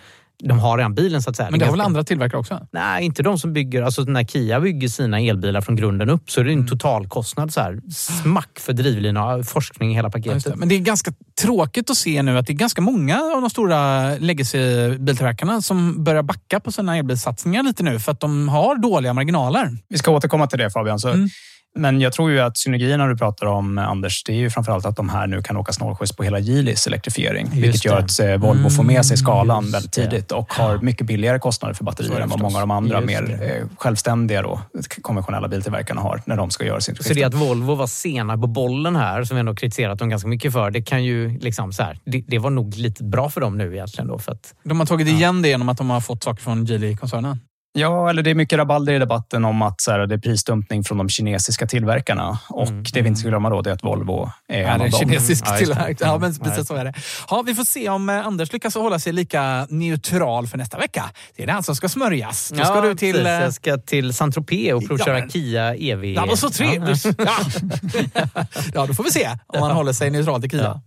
de 0.43 0.59
har 0.59 0.77
redan 0.77 0.93
bilen 0.95 1.21
så 1.21 1.29
att 1.29 1.35
säga. 1.35 1.49
Men 1.51 1.59
det 1.59 1.65
har 1.65 1.71
väl 1.71 1.77
ganska- 1.77 1.87
andra 1.89 2.03
tillverkare 2.03 2.39
också? 2.39 2.67
Nej, 2.71 3.05
inte 3.05 3.23
de 3.23 3.37
som 3.39 3.53
bygger... 3.53 3.81
Alltså 3.83 4.01
när 4.01 4.23
Kia 4.23 4.59
bygger 4.59 4.87
sina 4.87 5.19
elbilar 5.19 5.61
från 5.61 5.75
grunden 5.75 6.09
upp 6.09 6.31
så 6.31 6.39
är 6.39 6.43
det 6.45 6.53
en 6.53 6.67
totalkostnad. 6.67 7.53
Så 7.53 7.61
här, 7.61 7.79
smack 7.91 8.59
för 8.59 8.73
drivlina, 8.73 9.43
forskning, 9.43 9.95
hela 9.95 10.09
Ja, 10.13 10.17
just 10.17 10.25
paketet. 10.27 10.53
det. 10.53 10.59
Men 10.59 10.69
det 10.69 10.75
är 10.75 10.79
ganska 10.79 11.11
tråkigt 11.41 11.89
att 11.89 11.97
se 11.97 12.21
nu 12.21 12.37
att 12.37 12.47
det 12.47 12.53
är 12.53 12.57
ganska 12.57 12.81
många 12.81 13.21
av 13.35 13.41
de 13.41 13.49
stora 13.49 14.09
legacy-biltillverkarna 14.15 15.61
som 15.61 16.03
börjar 16.03 16.23
backa 16.23 16.59
på 16.59 16.71
sina 16.71 16.97
elbilssatsningar 16.97 17.63
lite 17.63 17.83
nu 17.83 17.99
för 17.99 18.11
att 18.11 18.19
de 18.19 18.49
har 18.49 18.75
dåliga 18.75 19.13
marginaler. 19.13 19.77
Vi 19.89 19.97
ska 19.97 20.11
återkomma 20.11 20.47
till 20.47 20.59
det 20.59 20.69
Fabian. 20.69 20.99
Så, 20.99 21.09
Mm. 21.09 21.29
Men 21.75 22.01
jag 22.01 22.13
tror 22.13 22.31
ju 22.31 22.39
att 22.39 22.57
synergierna 22.57 23.07
du 23.07 23.17
pratar 23.17 23.45
om, 23.47 23.77
Anders, 23.77 24.23
det 24.23 24.31
är 24.31 24.37
ju 24.37 24.49
framförallt 24.49 24.85
att 24.85 24.95
de 24.95 25.09
här 25.09 25.27
nu 25.27 25.41
kan 25.41 25.57
åka 25.57 25.73
snålskjuts 25.73 26.15
på 26.15 26.23
hela 26.23 26.39
Geelys 26.39 26.87
elektrifiering. 26.87 27.49
vilket 27.53 27.85
gör 27.85 27.95
det. 27.95 28.03
att 28.03 28.19
eh, 28.19 28.37
Volvo 28.37 28.69
får 28.69 28.83
med 28.83 29.05
sig 29.05 29.17
skalan 29.17 29.63
just 29.63 29.75
väldigt 29.75 29.93
det. 29.93 30.09
tidigt 30.09 30.31
och 30.31 30.53
har 30.53 30.77
mycket 30.77 31.07
billigare 31.07 31.39
kostnader 31.39 31.73
för 31.73 31.83
batterier 31.83 32.15
det 32.15 32.23
än 32.23 32.29
vad 32.29 32.41
många 32.41 32.55
av 32.55 32.61
de 32.61 32.71
andra 32.71 33.01
Just 33.01 33.07
mer 33.07 33.43
eh, 33.43 33.67
självständiga 33.77 34.41
då, 34.41 34.61
konventionella 35.01 35.47
biltillverkarna 35.47 36.01
har 36.01 36.21
när 36.25 36.35
de 36.37 36.51
ska 36.51 36.65
göra 36.65 36.81
sitt 36.81 37.03
Så 37.03 37.13
det 37.13 37.23
att 37.23 37.33
Volvo 37.33 37.75
var 37.75 37.87
sena 37.87 38.37
på 38.37 38.47
bollen 38.47 38.95
här, 38.95 39.23
som 39.23 39.35
vi 39.35 39.39
ändå 39.39 39.55
kritiserat 39.55 39.99
dem 39.99 40.09
ganska 40.09 40.27
mycket 40.27 40.53
för, 40.53 40.71
det 40.71 40.81
kan 40.81 41.03
ju 41.03 41.39
liksom 41.39 41.73
så 41.73 41.83
här, 41.83 41.99
det, 42.05 42.23
det 42.27 42.39
var 42.39 42.49
nog 42.49 42.75
lite 42.75 43.03
bra 43.03 43.29
för 43.29 43.41
dem 43.41 43.57
nu 43.57 43.73
egentligen 43.73 44.07
då. 44.07 44.19
För 44.19 44.31
att, 44.31 44.53
De 44.63 44.79
har 44.79 44.85
tagit 44.85 45.07
igen 45.07 45.41
det 45.41 45.47
genom 45.49 45.69
att 45.69 45.77
de 45.77 45.89
har 45.89 46.01
fått 46.01 46.23
saker 46.23 46.43
från 46.43 46.65
Geely-koncernen. 46.65 47.39
Ja, 47.77 48.09
eller 48.09 48.23
det 48.23 48.29
är 48.29 48.35
mycket 48.35 48.57
rabalder 48.59 48.93
i 48.93 48.99
debatten 48.99 49.45
om 49.45 49.61
att 49.61 49.81
så 49.81 49.91
här, 49.91 49.99
det 50.07 50.15
är 50.15 50.19
prisdumpning 50.19 50.83
från 50.83 50.97
de 50.97 51.09
kinesiska 51.09 51.67
tillverkarna. 51.67 52.39
Och 52.49 52.67
det 52.93 53.01
vi 53.01 53.07
inte 53.07 53.19
ska 53.19 53.29
glömma 53.29 53.49
då 53.49 53.61
det 53.61 53.69
är 53.69 53.73
att 53.73 53.83
Volvo 53.83 54.31
är 54.49 54.61
Ja, 54.61 54.67
en 54.67 54.81
av 54.81 54.87
är 54.87 54.91
dem. 54.91 54.99
kinesisk 54.99 55.43
Ja, 55.47 55.51
det. 55.51 55.57
tillverkning. 55.57 56.09
Ja, 56.09 56.17
men 56.17 56.35
Ja, 56.39 56.45
precis 56.45 56.67
så 56.67 56.75
är 56.75 56.85
det. 56.85 56.93
Ja, 57.29 57.41
vi 57.45 57.55
får 57.55 57.63
se 57.63 57.89
om 57.89 58.09
eh, 58.09 58.27
Anders 58.27 58.53
lyckas 58.53 58.75
hålla 58.75 58.99
sig 58.99 59.13
lika 59.13 59.67
neutral 59.69 60.47
för 60.47 60.57
nästa 60.57 60.77
vecka. 60.77 61.03
Det 61.35 61.43
är 61.43 61.47
det 61.47 61.53
han 61.53 61.63
som 61.63 61.75
ska 61.75 61.89
smörjas. 61.89 62.49
Då 62.49 62.63
ska 62.65 62.75
Ja, 62.75 62.81
du 62.81 62.95
till... 62.95 63.13
precis. 63.15 63.27
eh, 63.27 63.41
Jag 63.41 63.53
ska 63.53 63.77
till 63.77 64.13
Saint-Tropez 64.13 64.73
och 64.73 64.87
provköra 64.87 65.19
men- 65.19 65.29
Kia 65.29 65.75
E 65.75 65.91
EV. 65.91 66.05
Ja, 66.05 66.25
vad 66.25 66.39
så 66.39 66.49
trevligt! 66.49 67.05
Ja. 67.05 67.35
ja, 68.73 68.85
då 68.85 68.93
får 68.93 69.03
vi 69.03 69.11
se 69.11 69.29
om 69.47 69.61
han 69.61 69.71
håller 69.71 69.93
sig 69.93 70.09
neutral 70.09 70.41
till 70.41 70.49
Kia. 70.49 70.81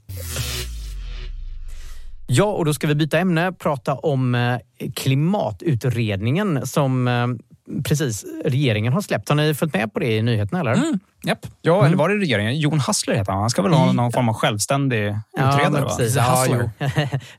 Ja, 2.30 2.44
och 2.44 2.64
då 2.64 2.74
ska 2.74 2.86
vi 2.86 2.94
byta 2.94 3.18
ämne, 3.18 3.52
prata 3.52 3.94
om 3.94 4.34
eh, 4.34 4.58
klimatutredningen 4.94 6.66
som 6.66 7.08
eh, 7.08 7.26
precis 7.84 8.24
regeringen 8.44 8.92
har 8.92 9.00
släppt. 9.00 9.28
Har 9.28 9.36
ni 9.36 9.54
följt 9.54 9.74
med 9.74 9.92
på 9.92 9.98
det 9.98 10.16
i 10.16 10.22
nyheterna? 10.22 10.60
Eller? 10.60 10.72
Mm. 10.72 10.98
Japp. 11.24 11.46
Ja, 11.62 11.86
eller 11.86 11.96
var 11.96 12.08
det 12.08 12.14
regeringen? 12.16 12.58
Jon 12.58 12.78
Hassler 12.80 13.14
heter 13.14 13.32
han. 13.32 13.40
Han 13.40 13.50
ska 13.50 13.62
väl 13.62 13.72
ha 13.72 13.92
någon 13.92 14.12
form 14.12 14.28
av 14.28 14.34
självständig 14.34 15.14
utredare? 15.38 15.82
va? 15.84 15.88
precis. 15.96 16.16
Ja. 16.16 16.46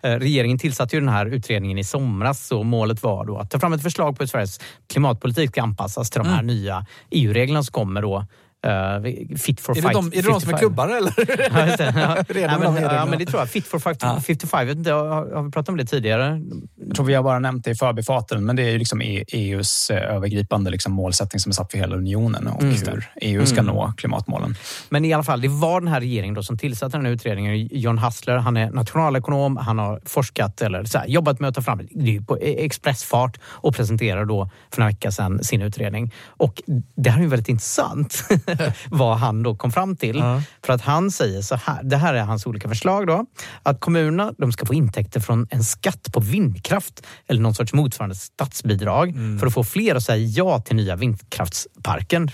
Regeringen 0.20 0.58
tillsatte 0.58 0.96
ju 0.96 1.00
den 1.00 1.10
här 1.10 1.26
utredningen 1.26 1.78
i 1.78 1.84
somras 1.84 2.52
och 2.52 2.66
målet 2.66 3.04
var 3.04 3.26
då 3.26 3.38
att 3.38 3.52
ta 3.52 3.60
fram 3.60 3.74
ett 3.74 3.84
förslag 3.84 4.18
på 4.18 4.24
hur 4.24 4.28
Sveriges 4.28 4.60
klimatpolitik 4.90 5.50
ska 5.50 5.62
anpassas 5.62 6.10
till 6.10 6.20
de 6.22 6.28
här 6.28 6.40
Mm. 6.40 6.48
nya 6.48 6.86
EU-reglerna 7.12 7.64
som 7.64 7.72
kommer 7.74 8.02
då. 8.02 8.26
Eh, 8.66 9.38
fit 9.38 9.62
for 9.62 9.72
Är 9.72 9.76
det 9.76 9.82
fight 9.82 9.94
de, 9.94 10.08
är 10.08 10.10
det 10.10 10.22
de 10.22 10.42
som 10.42 10.50
är 10.50 10.58
55. 10.58 10.60
klubbare 10.60 10.98
eller? 10.98 11.14
Ja, 11.60 11.66
just 11.66 11.78
det. 11.78 11.94
Ja. 11.96 12.24
Redan 12.34 12.52
ja, 12.52 12.58
med 12.60 12.68
de 12.68 12.74
men, 12.74 12.96
ja, 12.96 13.06
men 13.06 13.20
det 13.20 13.26
tror 13.26 13.42
jag. 13.42 13.50
Fit 13.50 13.68
for 13.68 13.80
50, 13.80 14.00
Ja. 14.06 14.22
55. 14.28 14.60
Jag 14.60 14.66
vet 14.66 14.78
inte, 14.78 14.92
har, 14.92 15.06
har 15.36 15.44
vi 15.44 15.52
pratat 15.52 15.70
om 15.70 15.78
det 15.78 15.86
tidigare? 15.86 16.42
Jag 16.88 16.96
tror 16.96 17.06
vi 17.06 17.14
har 17.14 17.24
bara 17.24 17.40
nämnt 17.40 17.66
det 17.66 17.72
i 17.72 17.76
förbifarten, 17.76 18.46
men 18.46 18.56
det 18.56 18.64
är 18.64 18.70
ju 18.72 18.78
liksom 18.78 19.02
E- 19.02 19.24
EUs 19.28 19.90
eh, 19.90 20.16
övergripande 20.16 20.72
liksom 20.72 20.94
målsättning 20.94 21.40
som 21.40 21.50
är 21.50 21.54
satt 21.54 21.72
för 21.72 21.78
hela 21.78 21.96
unionen 21.96 22.48
och 22.48 22.62
Mm. 22.64 22.76
hur 22.76 23.10
EU 23.22 23.46
ska 23.46 23.60
Mm. 23.60 23.76
nå 23.76 23.94
klimatmålen. 23.98 24.56
Men 24.90 25.06
i 25.06 25.14
alla 25.14 25.24
fall, 25.24 25.42
det 25.42 25.48
var 25.48 25.82
den 25.82 25.88
här 25.88 26.00
regeringen 26.00 26.36
då 26.36 26.44
som 26.44 26.58
tillsatte 26.58 26.98
den 26.98 27.06
här 27.06 27.14
utredningen. 27.14 27.68
John 27.72 27.98
Hassler, 27.98 28.38
han 28.38 28.58
är 28.58 28.72
nationalekonom, 28.72 29.58
han 29.58 29.80
har 29.80 30.02
forskat 30.06 30.62
eller 30.62 30.84
så 30.84 30.98
här, 30.98 31.08
jobbat 31.08 31.40
med 31.40 31.48
att 31.50 31.56
ta 31.56 31.62
fram 31.62 31.82
det 31.92 32.22
på 32.22 32.38
expressfart 32.42 33.38
och 33.46 33.76
presenterar 33.76 34.26
då 34.26 34.50
för 34.74 34.80
några 34.82 34.92
veckor 34.92 35.10
sedan 35.10 35.44
sin 35.44 35.62
utredning. 35.62 36.14
Och 36.28 36.62
det 36.96 37.10
här 37.10 37.20
är 37.20 37.24
ju 37.24 37.30
väldigt 37.30 37.50
intressant 37.50 38.24
vad 38.90 39.18
han 39.18 39.44
då 39.44 39.56
kom 39.56 39.72
fram 39.72 39.96
till. 39.96 40.24
För 40.66 40.74
att 40.74 40.82
han 40.82 41.12
säger 41.12 41.42
så 41.42 41.56
här, 41.56 41.84
det 41.84 41.98
här 41.98 42.14
är 42.14 42.24
hans 42.24 42.46
olika 42.46 42.70
förslag 42.70 43.08
då, 43.08 43.26
att 43.64 43.80
kommunerna 43.80 44.34
de 44.38 44.52
ska 44.52 44.66
få 44.66 44.74
intäkter 44.74 45.20
från 45.20 45.48
en 45.50 45.64
skatt 45.64 46.12
på 46.14 46.20
vindkraft 46.20 47.06
eller 47.28 47.42
någon 47.42 47.56
sorts 47.56 47.74
motsvarande 47.74 48.16
statsbidrag 48.16 49.14
för 49.40 49.48
att 49.48 49.54
få 49.54 49.64
fler 49.64 49.96
att 49.96 50.04
säga 50.04 50.18
ja 50.18 50.60
till 50.60 50.76
nya 50.76 50.96
vindkraftsparken. 50.96 52.32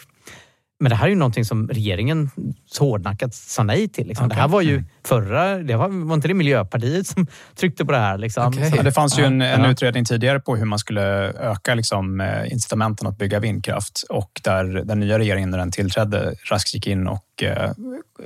Men 0.80 0.90
det 0.90 0.96
här 0.96 1.06
är 1.06 1.10
ju 1.10 1.16
någonting 1.16 1.46
som 1.46 1.68
regeringen 1.68 2.30
så 2.66 2.84
hårdnackat 2.90 3.34
sa 3.36 3.64
nej 3.64 3.88
till. 3.88 4.08
Liksom. 4.08 4.30
Det 4.30 4.36
här 4.36 4.48
var 4.48 4.62
ju 4.62 4.84
förra, 5.06 5.58
det 5.58 5.76
var, 5.76 5.90
var 6.08 6.16
inte 6.16 6.28
det 6.28 6.34
Miljöpartiet 6.34 7.08
som 7.08 7.28
tryckte 7.56 7.86
på 7.86 7.92
det 7.92 7.98
här? 7.98 8.18
Liksom. 8.18 8.54
Så- 8.54 8.60
Ja, 8.76 8.84
det 8.84 8.92
fanns 8.92 9.20
ju 9.20 9.24
en, 9.24 9.42
en 9.42 9.66
utredning 9.66 10.06
tidigare 10.06 10.40
på 10.40 10.56
hur 10.56 10.66
man 10.66 10.80
skulle 10.80 11.02
öka 11.34 11.76
liksom, 11.76 12.22
eh, 12.22 12.52
incitamenten 12.52 13.08
att 13.08 13.18
bygga 13.18 13.40
vindkraft 13.40 14.04
och 14.10 14.42
där 14.44 14.64
den 14.64 15.00
nya 15.00 15.20
regeringen 15.20 15.50
när 15.52 15.58
den 15.58 15.72
tillträdde 15.72 16.36
raskt 16.52 16.74
gick 16.74 16.88
in 16.88 17.08
och 17.08 17.20
eh, 17.44 17.72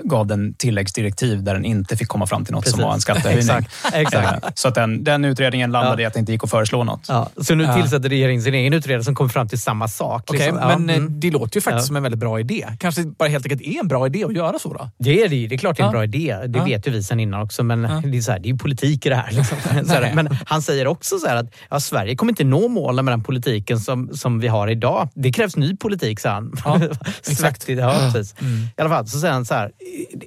gav 0.04 0.28
den 0.28 0.54
tilläggsdirektiv 0.54 1.44
där 1.44 1.54
den 1.54 1.66
inte 1.66 1.98
fick 1.98 2.08
komma 2.08 2.28
fram 2.28 2.46
till 2.46 2.54
något 2.54 2.68
som 2.68 2.72
Precis. 2.72 2.86
var 2.86 2.94
en 2.94 3.02
skattehöjning. 3.02 3.40
Exakt, 3.40 3.94
exakt. 3.94 4.44
Eh, 4.44 4.50
Så 4.56 4.68
att 4.68 4.76
den, 4.76 5.04
den 5.04 5.26
utredningen 5.26 5.72
landade 5.72 6.02
Ja. 6.02 6.06
i 6.06 6.08
att 6.08 6.14
det 6.14 6.20
inte 6.20 6.32
gick 6.32 6.44
att 6.44 6.50
föreslå 6.50 6.84
något. 6.84 7.06
Ja, 7.08 7.30
så 7.42 7.56
nu 7.56 7.64
Ja. 7.64 7.76
tillsätter 7.76 8.10
regeringen 8.10 8.44
sin 8.44 8.54
egen 8.54 8.74
utredare 8.74 9.04
som 9.04 9.16
kommer 9.16 9.30
fram 9.30 9.48
till 9.48 9.60
samma 9.60 9.88
sak. 9.88 10.30
Liksom. 10.32 10.56
Men 10.56 10.90
eh, 10.90 10.96
mm. 10.96 11.20
det 11.20 11.32
låter 11.32 11.58
ju 11.58 11.62
faktiskt 11.62 11.88
som 11.88 11.96
en 11.96 12.04
väldigt 12.04 12.20
bra 12.20 12.40
idé. 12.40 12.68
Kanske 12.80 13.04
bara 13.04 13.30
helt 13.30 13.46
enkelt 13.46 13.62
är 13.62 13.80
en 13.80 13.88
bra 13.88 14.06
idé 14.06 14.24
att 14.24 14.34
göra 14.34 14.60
så 14.60 14.74
då? 14.74 14.90
Det 15.00 15.24
är 15.24 15.30
det 15.30 15.36
ju. 15.36 15.48
Det 15.48 15.56
är 15.56 15.58
klart 15.60 15.78
det 15.78 15.84
är 15.84 15.88
en 15.88 15.92
bra 15.92 16.04
idé. 16.04 16.38
Det 16.48 16.60
vet 16.60 16.88
ju 16.88 16.92
vi 16.92 17.04
sedan 17.04 17.20
innan 17.20 17.42
också. 17.42 17.64
Men 17.64 17.82
det, 17.82 18.18
är 18.18 18.22
så 18.22 18.32
här, 18.32 18.40
det 18.40 18.48
är 18.48 18.52
ju 18.52 18.58
politik 18.58 19.06
i 19.06 19.10
det 19.10 19.16
här. 19.16 19.32
Liksom. 19.32 19.58
Här, 19.90 20.12
men 20.16 20.38
han 20.46 20.62
säger 20.62 20.88
också 20.88 21.18
så 21.20 21.28
här 21.28 21.36
att 21.36 21.46
ja, 21.70 21.80
Sverige 21.80 22.16
kommer 22.16 22.32
inte 22.32 22.44
nå 22.44 22.68
målen 22.68 23.06
med 23.06 23.12
den 23.12 23.24
politiken 23.24 23.80
som, 23.80 24.10
som 24.14 24.40
vi 24.40 24.48
har 24.48 24.68
idag. 24.68 25.10
Det 25.16 25.32
krävs 25.32 25.56
ny 25.56 25.76
politik, 25.78 26.20
sa 26.20 26.30
han. 26.30 26.52
Ja, 26.66 26.80
Svettigt. 27.22 27.80
Ja, 27.80 28.10
precis. 28.14 28.36
Mm. 28.42 28.54
I 28.78 28.82
alla 28.82 28.90
fall 28.90 28.99
så 29.08 29.20
säger 29.20 29.34
han 29.34 29.46
så 29.46 29.54
här. 29.54 29.72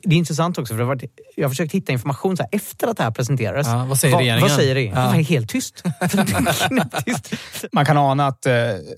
Det 0.02 0.14
är 0.14 0.18
intressant 0.18 0.58
också, 0.58 0.74
för 0.74 0.78
det 0.78 0.84
har 0.84 0.94
varit, 0.94 1.10
jag 1.36 1.44
har 1.44 1.48
försökt 1.48 1.74
hitta 1.74 1.92
information 1.92 2.36
så 2.36 2.42
här, 2.42 2.50
efter 2.52 2.88
att 2.88 2.96
det 2.96 3.02
här 3.02 3.10
presenterades. 3.10 3.66
Ja, 3.66 3.84
vad 3.88 3.98
säger 3.98 4.16
regeringen? 4.16 4.42
Vad 4.42 4.50
säger 4.50 4.74
regeringen? 4.74 5.00
Ja. 5.00 5.06
Det 5.12 5.16
var 5.16 5.24
helt 5.24 5.48
tyst. 5.48 5.84
Man 7.72 7.84
kan 7.84 7.96
ana 7.96 8.26
att 8.26 8.46
eh, 8.46 8.52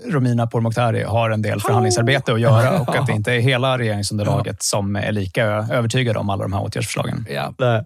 Romina 0.06 0.46
Pourmokhtari 0.46 1.02
har 1.02 1.30
en 1.30 1.42
del 1.42 1.60
förhandlingsarbete 1.60 2.32
att 2.32 2.40
göra 2.40 2.80
och 2.80 2.96
att 2.96 3.06
det 3.06 3.12
inte 3.12 3.32
är 3.32 3.40
hela 3.40 3.78
regeringsunderlaget 3.78 4.62
som 4.62 4.96
är 4.96 5.12
lika 5.12 5.44
övertygade 5.44 6.18
om 6.18 6.30
alla 6.30 6.42
de 6.42 6.52
här 6.52 6.62
åtgärdsförslagen. 6.62 7.26
Nej. 7.58 7.84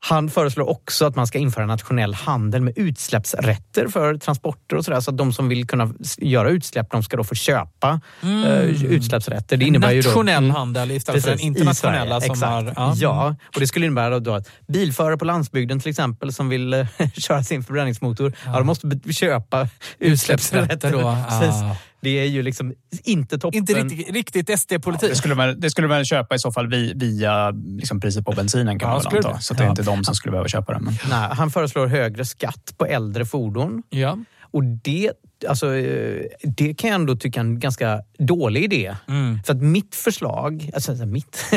Han 0.00 0.30
föreslår 0.30 0.68
också 0.68 1.06
att 1.06 1.16
man 1.16 1.26
ska 1.26 1.38
införa 1.38 1.66
nationell 1.66 2.14
handel 2.14 2.62
med 2.62 2.78
utsläppsrätter 2.78 3.88
för 3.88 4.14
transporter 4.18 4.76
och 4.76 4.84
sådär. 4.84 5.00
Så 5.00 5.10
att 5.10 5.18
de 5.18 5.32
som 5.32 5.48
vill 5.48 5.66
kunna 5.66 5.94
göra 6.18 6.48
utsläpp, 6.50 6.90
de 6.90 7.02
ska 7.02 7.16
då 7.16 7.24
få 7.24 7.34
köpa 7.34 8.00
Mm. 8.22 8.44
eh, 8.44 8.84
utsläppsrätter. 8.84 9.56
Det 9.56 9.64
innebär 9.64 9.90
ju 9.92 10.00
då, 10.02 10.08
Nationell 10.08 10.50
handel 10.50 10.90
istället 10.90 11.24
för 11.24 11.30
den 11.30 11.40
internationella 11.40 12.20
Sverige. 12.20 12.36
som 12.36 12.62
Exakt. 12.64 12.78
har... 12.78 12.94
Ja. 12.96 13.36
och 13.54 13.60
det 13.60 13.66
skulle 13.66 13.86
innebära 13.86 14.18
då 14.18 14.34
att 14.34 14.48
bilförare 14.68 15.16
på 15.16 15.24
landsbygden 15.24 15.80
till 15.80 15.90
exempel 15.90 16.32
som 16.32 16.48
vill 16.48 16.74
eh, 16.74 16.86
köra 17.16 17.42
sin 17.42 17.64
förbränningsmotor, 17.64 18.32
ja. 18.46 18.52
de 18.52 18.66
måste 18.66 19.00
köpa 19.12 19.68
utsläppsrätter. 19.98 20.92
då. 20.92 21.16
Precis. 21.28 21.62
Det 22.00 22.10
är 22.10 22.24
ju 22.24 22.42
liksom 22.42 22.74
inte 23.04 23.38
toppen. 23.38 23.58
Inte 23.58 23.74
riktigt, 23.74 24.10
riktigt 24.14 24.58
SD-politik. 24.60 25.08
Det 25.10 25.16
skulle, 25.16 25.34
man, 25.34 25.60
det 25.60 25.70
skulle 25.70 25.88
man 25.88 26.04
köpa 26.04 26.34
i 26.34 26.38
så 26.38 26.52
fall 26.52 26.68
vi- 26.70 26.92
via 26.96 27.50
liksom 27.50 28.00
priset 28.00 28.24
på 28.24 28.32
bensinen 28.32 28.78
kan 28.78 28.88
Ja, 28.90 28.94
man 29.04 29.12
väl 29.14 29.26
anta. 29.26 29.40
Så 29.40 29.54
det 29.54 29.60
är 29.60 29.64
Ja. 29.64 29.70
inte 29.70 29.82
de 29.82 30.04
som 30.04 30.14
skulle 30.14 30.30
behöva 30.32 30.48
köpa 30.48 30.72
den. 30.72 30.84
Men... 30.84 30.94
Nej, 31.10 31.28
han 31.32 31.50
föreslår 31.50 31.86
högre 31.86 32.24
skatt 32.24 32.74
på 32.76 32.86
äldre 32.86 33.24
fordon. 33.26 33.82
Ja. 33.88 34.18
Och 34.50 34.64
det, 34.64 35.12
alltså, 35.48 35.74
eh, 35.74 36.22
det 36.42 36.74
kan 36.74 36.90
jag 36.90 36.94
ändå 36.94 37.16
tycka 37.16 37.40
är 37.40 37.44
en 37.44 37.58
ganska 37.60 38.00
dålig 38.18 38.64
idé. 38.64 38.96
Mm. 39.08 39.38
För 39.46 39.52
att 39.54 39.62
mitt 39.62 39.94
förslag, 39.94 40.70
alltså 40.74 40.92
mitt, 40.92 41.44
nu 41.52 41.56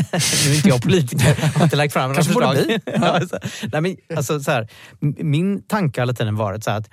är 0.52 0.56
inte 0.56 0.70
jag 0.70 0.82
politiker, 0.82 1.28
jag 1.42 1.48
har 1.50 1.64
inte 1.64 1.76
lagt 1.76 1.94
fram 1.94 2.10
några 2.12 2.24
förslag. 2.24 2.56
Ja, 2.86 3.06
alltså, 3.08 3.40
nej, 3.72 3.82
men, 3.82 3.96
alltså, 4.18 4.40
så 4.40 4.52
här, 4.52 4.68
m- 5.02 5.16
min 5.20 5.64
tanke 5.64 6.02
har 6.02 6.06
hela 6.08 6.14
tiden 6.14 6.36
varit 6.36 6.64
så 6.64 6.72
här 6.72 6.78
att 6.78 6.90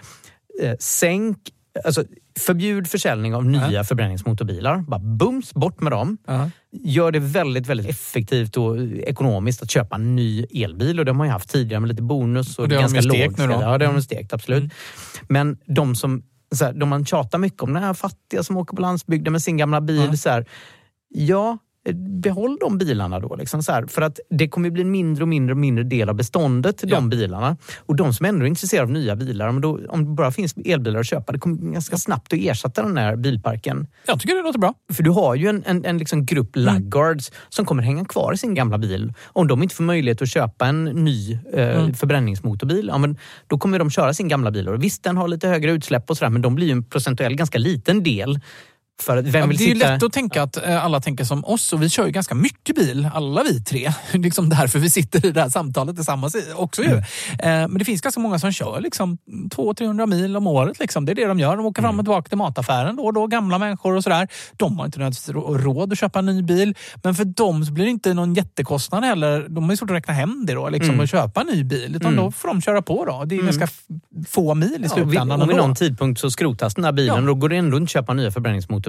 eh, 0.63 0.75
sänk 0.81 1.39
Alltså, 1.85 2.05
förbjud 2.39 2.89
försäljning 2.89 3.35
av 3.35 3.45
nya 3.45 3.85
förbränningsmotorbilar. 3.85 4.79
Bara 4.79 5.01
bums, 5.01 5.55
bort 5.55 5.81
med 5.81 5.93
dem. 5.93 6.19
Gör 6.73 7.13
det 7.13 7.19
väldigt, 7.19 7.67
väldigt 7.67 7.89
effektivt 7.89 8.57
och 8.57 8.79
ekonomiskt 8.83 9.63
att 9.63 9.71
köpa 9.71 9.97
en 9.97 10.17
ny 10.17 10.47
elbil. 10.55 10.99
Och 10.99 11.05
det 11.05 11.11
har 11.11 11.17
man 11.17 11.27
ju 11.27 11.33
haft 11.33 11.51
tidigare 11.51 11.81
med 11.81 11.89
lite 11.89 12.03
bonus. 12.03 12.59
Och, 12.59 12.63
Och 12.63 12.69
det 12.69 12.75
är 12.75 12.83
har 12.83 12.89
de 12.89 12.95
ganska 12.95 13.11
stekt 13.11 13.39
nu 13.39 13.47
då. 13.47 13.53
Ja, 13.53 13.79
det 13.79 13.87
har 13.87 13.93
de 13.93 14.03
stekt, 14.03 14.33
absolut. 14.33 14.73
Men 15.29 15.59
de 15.67 15.95
som 15.95 16.23
så 16.53 16.65
här, 16.65 16.73
de 16.73 16.89
man 16.89 17.05
tjatar 17.05 17.39
mycket 17.39 17.63
om, 17.63 17.73
den 17.73 17.83
här 17.83 17.95
fattiga 17.95 18.43
som 18.43 18.57
åker 18.57 18.77
på 18.77 18.83
landsbygden 18.83 19.33
med 19.33 19.43
sin 19.43 19.57
gamla 19.57 19.81
bil. 19.81 20.19
Så 20.19 20.31
här, 20.31 20.47
ja, 21.09 21.59
behåll 21.95 22.57
de 22.61 22.79
bilarna 22.79 23.21
då. 23.21 23.37
Liksom 23.37 23.63
så 23.63 23.73
här, 23.73 23.87
för 23.87 24.03
att 24.03 24.21
det 24.31 24.49
kommer 24.49 24.71
bli 24.71 24.83
en 24.83 24.91
mindre 24.91 25.25
och 25.25 25.29
mindre 25.29 25.53
och 25.53 25.59
mindre 25.59 25.85
del 25.85 26.09
av 26.09 26.15
beståndet, 26.15 26.83
de 26.87 27.09
bilarna. 27.09 27.57
Och 27.87 27.97
de 27.97 28.13
som 28.15 28.27
ändå 28.27 28.45
är 28.45 28.49
intresserade 28.49 28.85
av 28.85 28.91
nya 28.91 29.17
bilar, 29.17 29.49
om, 29.49 29.61
då, 29.61 29.81
om 29.89 30.05
det 30.05 30.11
bara 30.11 30.31
finns 30.31 30.55
elbilar 30.65 31.01
att 31.01 31.07
köpa, 31.07 31.33
det 31.33 31.39
kommer 31.39 31.73
ganska 31.73 31.97
snabbt 31.97 32.33
att 32.33 32.39
ersätta 32.39 32.83
den 32.83 32.97
här 32.97 33.17
bilparken. 33.17 33.87
Jag 34.07 34.21
tycker 34.21 34.37
det 34.37 34.43
låter 34.43 34.59
bra. 34.59 34.75
För 34.93 35.03
du 35.03 35.11
har 35.11 35.35
ju 35.35 35.49
en, 35.49 35.63
en, 35.67 35.85
en 35.85 35.99
liksom 35.99 36.27
grupp 36.27 36.51
laggards 36.55 37.33
som 37.49 37.65
kommer 37.65 37.83
hänga 37.83 38.05
kvar 38.05 38.33
i 38.33 38.37
sin 38.37 38.55
gamla 38.55 38.79
bil. 38.79 39.13
Om 39.27 39.47
de 39.49 39.63
inte 39.63 39.75
får 39.75 39.85
möjlighet 39.85 40.23
att 40.23 40.29
köpa 40.29 40.67
en 40.67 40.85
ny 40.85 41.39
eh, 41.53 41.69
Mm. 41.79 41.95
förbränningsmotorbil, 41.95 42.91
ja, 42.93 43.15
då 43.47 43.59
kommer 43.59 43.79
de 43.79 43.91
köra 43.91 44.15
sin 44.15 44.29
gamla 44.29 44.51
bil. 44.51 44.69
Och 44.69 44.83
visst, 44.85 45.03
den 45.03 45.17
har 45.17 45.29
lite 45.29 45.49
högre 45.49 45.73
utsläpp 45.73 46.11
och 46.11 46.17
sådär, 46.17 46.31
men 46.31 46.43
de 46.43 46.55
blir 46.55 46.67
ju 46.67 46.73
en 46.73 46.85
procentuell 46.85 47.35
ganska 47.35 47.59
liten 47.59 48.03
del. 48.03 48.41
För 49.03 49.17
att 49.17 49.25
vem 49.25 49.41
Ja, 49.41 49.47
vill 49.47 49.57
det 49.59 49.65
är 49.71 49.75
sitta... 49.75 49.91
lätt 49.91 50.03
att 50.03 50.13
tänka 50.13 50.43
att 50.43 50.57
eh, 50.67 50.85
alla 50.85 51.01
tänker 51.01 51.25
som 51.25 51.45
oss 51.45 51.73
och 51.73 51.83
vi 51.83 51.89
kör 51.89 52.07
ju 52.07 52.13
ganska 52.13 52.35
mycket 52.35 52.77
bil, 52.77 53.09
alla 53.15 53.43
vi 53.43 53.61
tre. 53.65 53.93
liksom 54.13 54.49
därför 54.49 54.79
vi 54.79 54.91
sitter 54.91 55.27
i 55.27 55.31
det 55.31 55.41
här 55.43 55.49
samtalet 55.49 55.97
tillsammans 55.97 56.37
också. 56.57 56.83
Ju. 56.83 56.93
Eh, 56.93 57.03
Men 57.43 57.79
det 57.79 57.85
finns 57.85 58.01
ganska 58.01 58.21
många 58.21 58.39
som 58.39 58.53
kör 58.53 58.81
liksom 58.81 59.19
200-300 59.57 60.07
mil 60.07 60.37
om 60.37 60.47
året. 60.47 60.79
Liksom. 60.79 61.05
Det 61.05 61.13
är 61.13 61.15
det 61.15 61.25
de 61.27 61.39
gör. 61.39 61.57
De 61.57 61.67
åker 61.67 61.83
fram 61.83 61.99
och 61.99 62.05
tillbaka 62.05 62.29
till 62.29 62.39
mataffären 62.39 62.97
då 62.97 63.03
och 63.05 63.13
då, 63.15 63.27
gamla 63.27 63.59
människor 63.59 63.97
och 63.97 64.03
sådär. 64.05 64.29
De 64.57 64.79
har 64.79 64.87
inte 64.87 64.99
nödvändigtvis 64.99 65.35
rå- 65.35 65.59
råd 65.59 65.93
att 65.93 65.99
köpa 65.99 66.19
en 66.19 66.27
ny 66.27 66.43
bil. 66.43 66.75
Men 67.03 67.15
för 67.15 67.25
dem 67.25 67.65
så 67.65 67.73
blir 67.73 67.85
det 67.85 67.91
inte 67.91 68.15
någon 68.15 68.35
jättekostnad 68.35 69.05
heller. 69.05 69.47
De 69.49 69.65
har 69.65 69.71
ju 69.71 69.77
svårt 69.77 69.91
att 69.91 69.97
räkna 69.97 70.15
hem 70.15 70.45
det 70.47 70.55
då, 70.55 70.69
liksom, 70.69 70.89
Mm. 70.91 71.01
och 71.01 71.09
köpa 71.09 71.41
en 71.41 71.47
ny 71.47 71.65
bil. 71.65 71.97
Utan 71.97 72.13
Mm. 72.13 72.25
då 72.25 72.31
får 72.31 72.49
de 72.49 72.63
köra 72.63 72.83
på. 72.83 73.05
då. 73.05 73.25
Det 73.25 73.35
är 73.35 73.41
Mm. 73.41 73.57
ganska 73.57 73.69
få 74.29 74.55
mil 74.55 74.69
i 74.69 74.73
Ja, 74.75 74.79
vid, 74.81 74.91
slutändan. 74.91 75.43
och 75.43 75.49
vid 75.51 75.57
någon 75.57 75.75
tidpunkt 75.75 76.21
så 76.21 76.31
skrotas 76.31 76.75
den 76.75 76.83
där 76.83 76.93
bilen 76.93 77.17
Ja. 77.17 77.27
då 77.27 77.35
går 77.35 77.49
det 77.49 77.57
ändå 77.57 77.77
inte 77.77 77.85
att 77.85 77.91
köpa 77.91 78.15
nya 78.15 78.31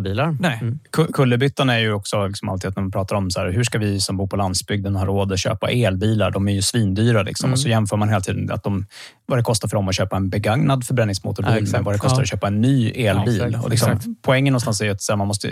förbränningsmotorbilar. 0.03 0.37
Nej. 0.39 0.73
Ku- 0.91 1.11
Kullerbyttan 1.13 1.69
är 1.69 1.79
ju 1.79 1.93
också 1.93 2.27
liksom 2.27 2.49
alltid 2.49 2.69
att 2.69 2.75
man 2.75 2.91
pratar 2.91 3.15
om 3.15 3.31
så 3.31 3.39
här, 3.39 3.51
hur 3.51 3.63
ska 3.63 3.77
vi 3.79 3.99
som 3.99 4.17
bor 4.17 4.27
på 4.27 4.35
landsbygden 4.35 4.95
ha 4.95 5.05
råd 5.05 5.31
att 5.33 5.39
köpa 5.39 5.69
elbilar? 5.71 6.31
De 6.31 6.47
är 6.47 6.53
ju 6.53 6.61
svindyra. 6.61 7.23
Liksom. 7.23 7.47
Mm. 7.47 7.53
Och 7.53 7.59
så 7.59 7.69
jämför 7.69 7.97
man 7.97 8.09
hela 8.09 8.21
tiden 8.21 8.51
att 8.51 8.63
de, 8.63 8.85
vad 9.25 9.37
det 9.39 9.43
kostar 9.43 9.67
för 9.67 9.75
dem 9.75 9.87
att 9.87 9.95
köpa 9.95 10.15
en 10.17 10.29
begagnad 10.29 10.83
förbränningsmotorbil 10.85 11.65
Ja, 11.65 11.71
med 11.77 11.83
vad 11.85 11.93
det 11.95 11.99
kostar 11.99 12.17
Ja. 12.17 12.21
att 12.21 12.29
köpa 12.29 12.47
en 12.47 12.61
ny 12.61 12.89
elbil. 12.89 13.37
Ja, 13.39 13.45
exakt, 13.47 13.63
och 13.65 13.69
liksom, 13.69 13.91
exakt. 13.91 14.07
Poängen 14.21 14.51
någonstans 14.51 14.81
är 14.81 14.85
ju 14.85 14.91
att 14.91 15.09
här, 15.09 15.15
man 15.15 15.27
måste, 15.27 15.49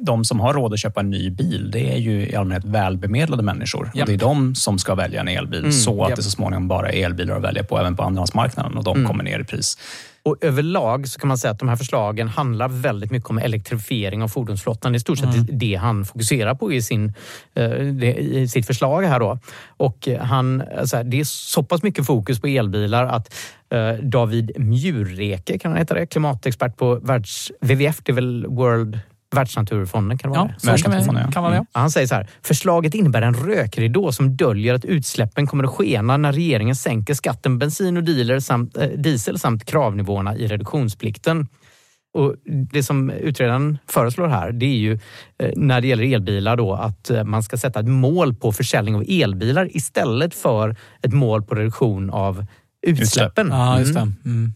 de 0.00 0.24
som 0.24 0.40
har 0.40 0.54
råd 0.54 0.72
att 0.72 0.80
köpa 0.80 1.00
en 1.00 1.10
ny 1.10 1.30
bil, 1.30 1.70
det 1.70 1.92
är 1.94 1.98
ju 1.98 2.28
i 2.28 2.36
allmänhet 2.36 2.64
välbemedlade 2.64 3.42
människor. 3.42 3.90
Japp. 3.94 4.02
Och 4.02 4.08
det 4.08 4.14
är 4.14 4.18
de 4.18 4.54
som 4.54 4.78
ska 4.78 4.94
välja 4.94 5.20
en 5.20 5.28
elbil 5.28 5.58
Mm, 5.60 5.72
så 5.72 6.02
att 6.02 6.08
japp. 6.10 6.16
det 6.16 6.22
så 6.22 6.30
småningom 6.30 6.68
bara 6.68 6.88
är 6.90 7.04
elbilar 7.04 7.36
att 7.36 7.42
välja 7.42 7.64
på 7.64 7.78
även 7.78 7.96
på 7.96 8.02
andrahandsmarknaden 8.02 8.76
och 8.78 8.84
de 8.84 8.96
Mm. 8.96 9.08
kommer 9.08 9.24
ner 9.24 9.40
i 9.40 9.44
pris. 9.44 9.78
Och 10.24 10.36
överlag 10.40 11.08
så 11.08 11.20
kan 11.20 11.28
man 11.28 11.38
säga 11.38 11.50
att 11.50 11.58
de 11.58 11.68
här 11.68 11.76
förslagen 11.76 12.28
handlar 12.28 12.68
väldigt 12.68 13.10
mycket 13.10 13.30
om 13.30 13.38
elektrifiering 13.38 14.22
av 14.22 14.28
fordonsflottan. 14.28 14.92
Det 14.92 14.96
är 14.96 14.98
i 14.98 15.00
stort 15.00 15.18
sett 15.18 15.34
Mm. 15.34 15.46
det 15.58 15.74
han 15.74 16.04
fokuserar 16.04 16.54
på 16.54 16.72
i, 16.72 16.82
sin, 16.82 17.12
eh, 17.54 17.72
i 18.18 18.48
sitt 18.48 18.66
förslag 18.66 19.02
här. 19.02 19.20
Då. 19.20 19.38
Och 19.76 20.08
han, 20.20 20.62
så 20.84 20.96
här, 20.96 21.04
det 21.04 21.20
är 21.20 21.24
så 21.24 21.62
pass 21.62 21.82
mycket 21.82 22.06
fokus 22.06 22.40
på 22.40 22.46
elbilar 22.46 23.06
att 23.06 23.34
eh, 23.70 23.92
David 23.92 24.52
Mjurreke, 24.56 25.58
kan 25.58 25.70
han 25.70 25.78
heta 25.78 25.94
det, 25.94 26.06
klimatexpert 26.06 26.76
på 26.76 26.94
världs, 26.94 27.52
WWF, 27.60 28.00
det 28.02 28.12
är 28.12 28.14
väl 28.14 28.46
World 28.46 28.98
Världsnaturfonden 29.34 30.18
kan 30.18 30.32
det 30.32 30.38
vara 30.38 30.54
Ja, 30.62 30.72
det? 30.72 30.82
kan, 30.82 30.92
vi, 30.92 31.32
kan 31.32 31.42
vara 31.42 31.52
det. 31.52 31.56
Mm. 31.56 31.66
Han 31.72 31.90
säger 31.90 32.06
så 32.06 32.14
här, 32.14 32.28
förslaget 32.42 32.94
innebär 32.94 33.22
en 33.22 33.34
rökridå 33.34 34.12
som 34.12 34.36
döljer 34.36 34.74
att 34.74 34.84
utsläppen 34.84 35.46
kommer 35.46 35.64
att 35.64 35.70
skena 35.70 36.16
när 36.16 36.32
regeringen 36.32 36.76
sänker 36.76 37.14
skatten 37.14 37.58
bensin 37.58 37.96
och 37.96 38.04
diesel 38.04 38.42
samt, 38.42 38.76
eh, 38.76 38.88
diesel 38.88 39.38
samt 39.38 39.64
kravnivåerna 39.64 40.36
i 40.36 40.46
reduktionsplikten. 40.46 41.48
Och 42.14 42.34
det 42.72 42.82
som 42.82 43.10
utredaren 43.10 43.78
föreslår 43.86 44.28
här, 44.28 44.52
det 44.52 44.66
är 44.66 44.76
ju 44.76 44.98
eh, 45.38 45.50
när 45.56 45.80
det 45.80 45.86
gäller 45.86 46.14
elbilar 46.14 46.56
då 46.56 46.74
att 46.74 47.10
eh, 47.10 47.24
man 47.24 47.42
ska 47.42 47.56
sätta 47.56 47.80
ett 47.80 47.88
mål 47.88 48.34
på 48.34 48.52
försäljning 48.52 48.94
av 48.94 49.04
elbilar 49.08 49.76
istället 49.76 50.34
för 50.34 50.76
ett 51.02 51.12
mål 51.12 51.42
på 51.42 51.54
reduktion 51.54 52.10
av 52.10 52.46
utsläppen. 52.86 53.48
Ja, 53.50 53.78
just 53.78 53.94
det. 53.94 54.00
Mm. 54.24 54.54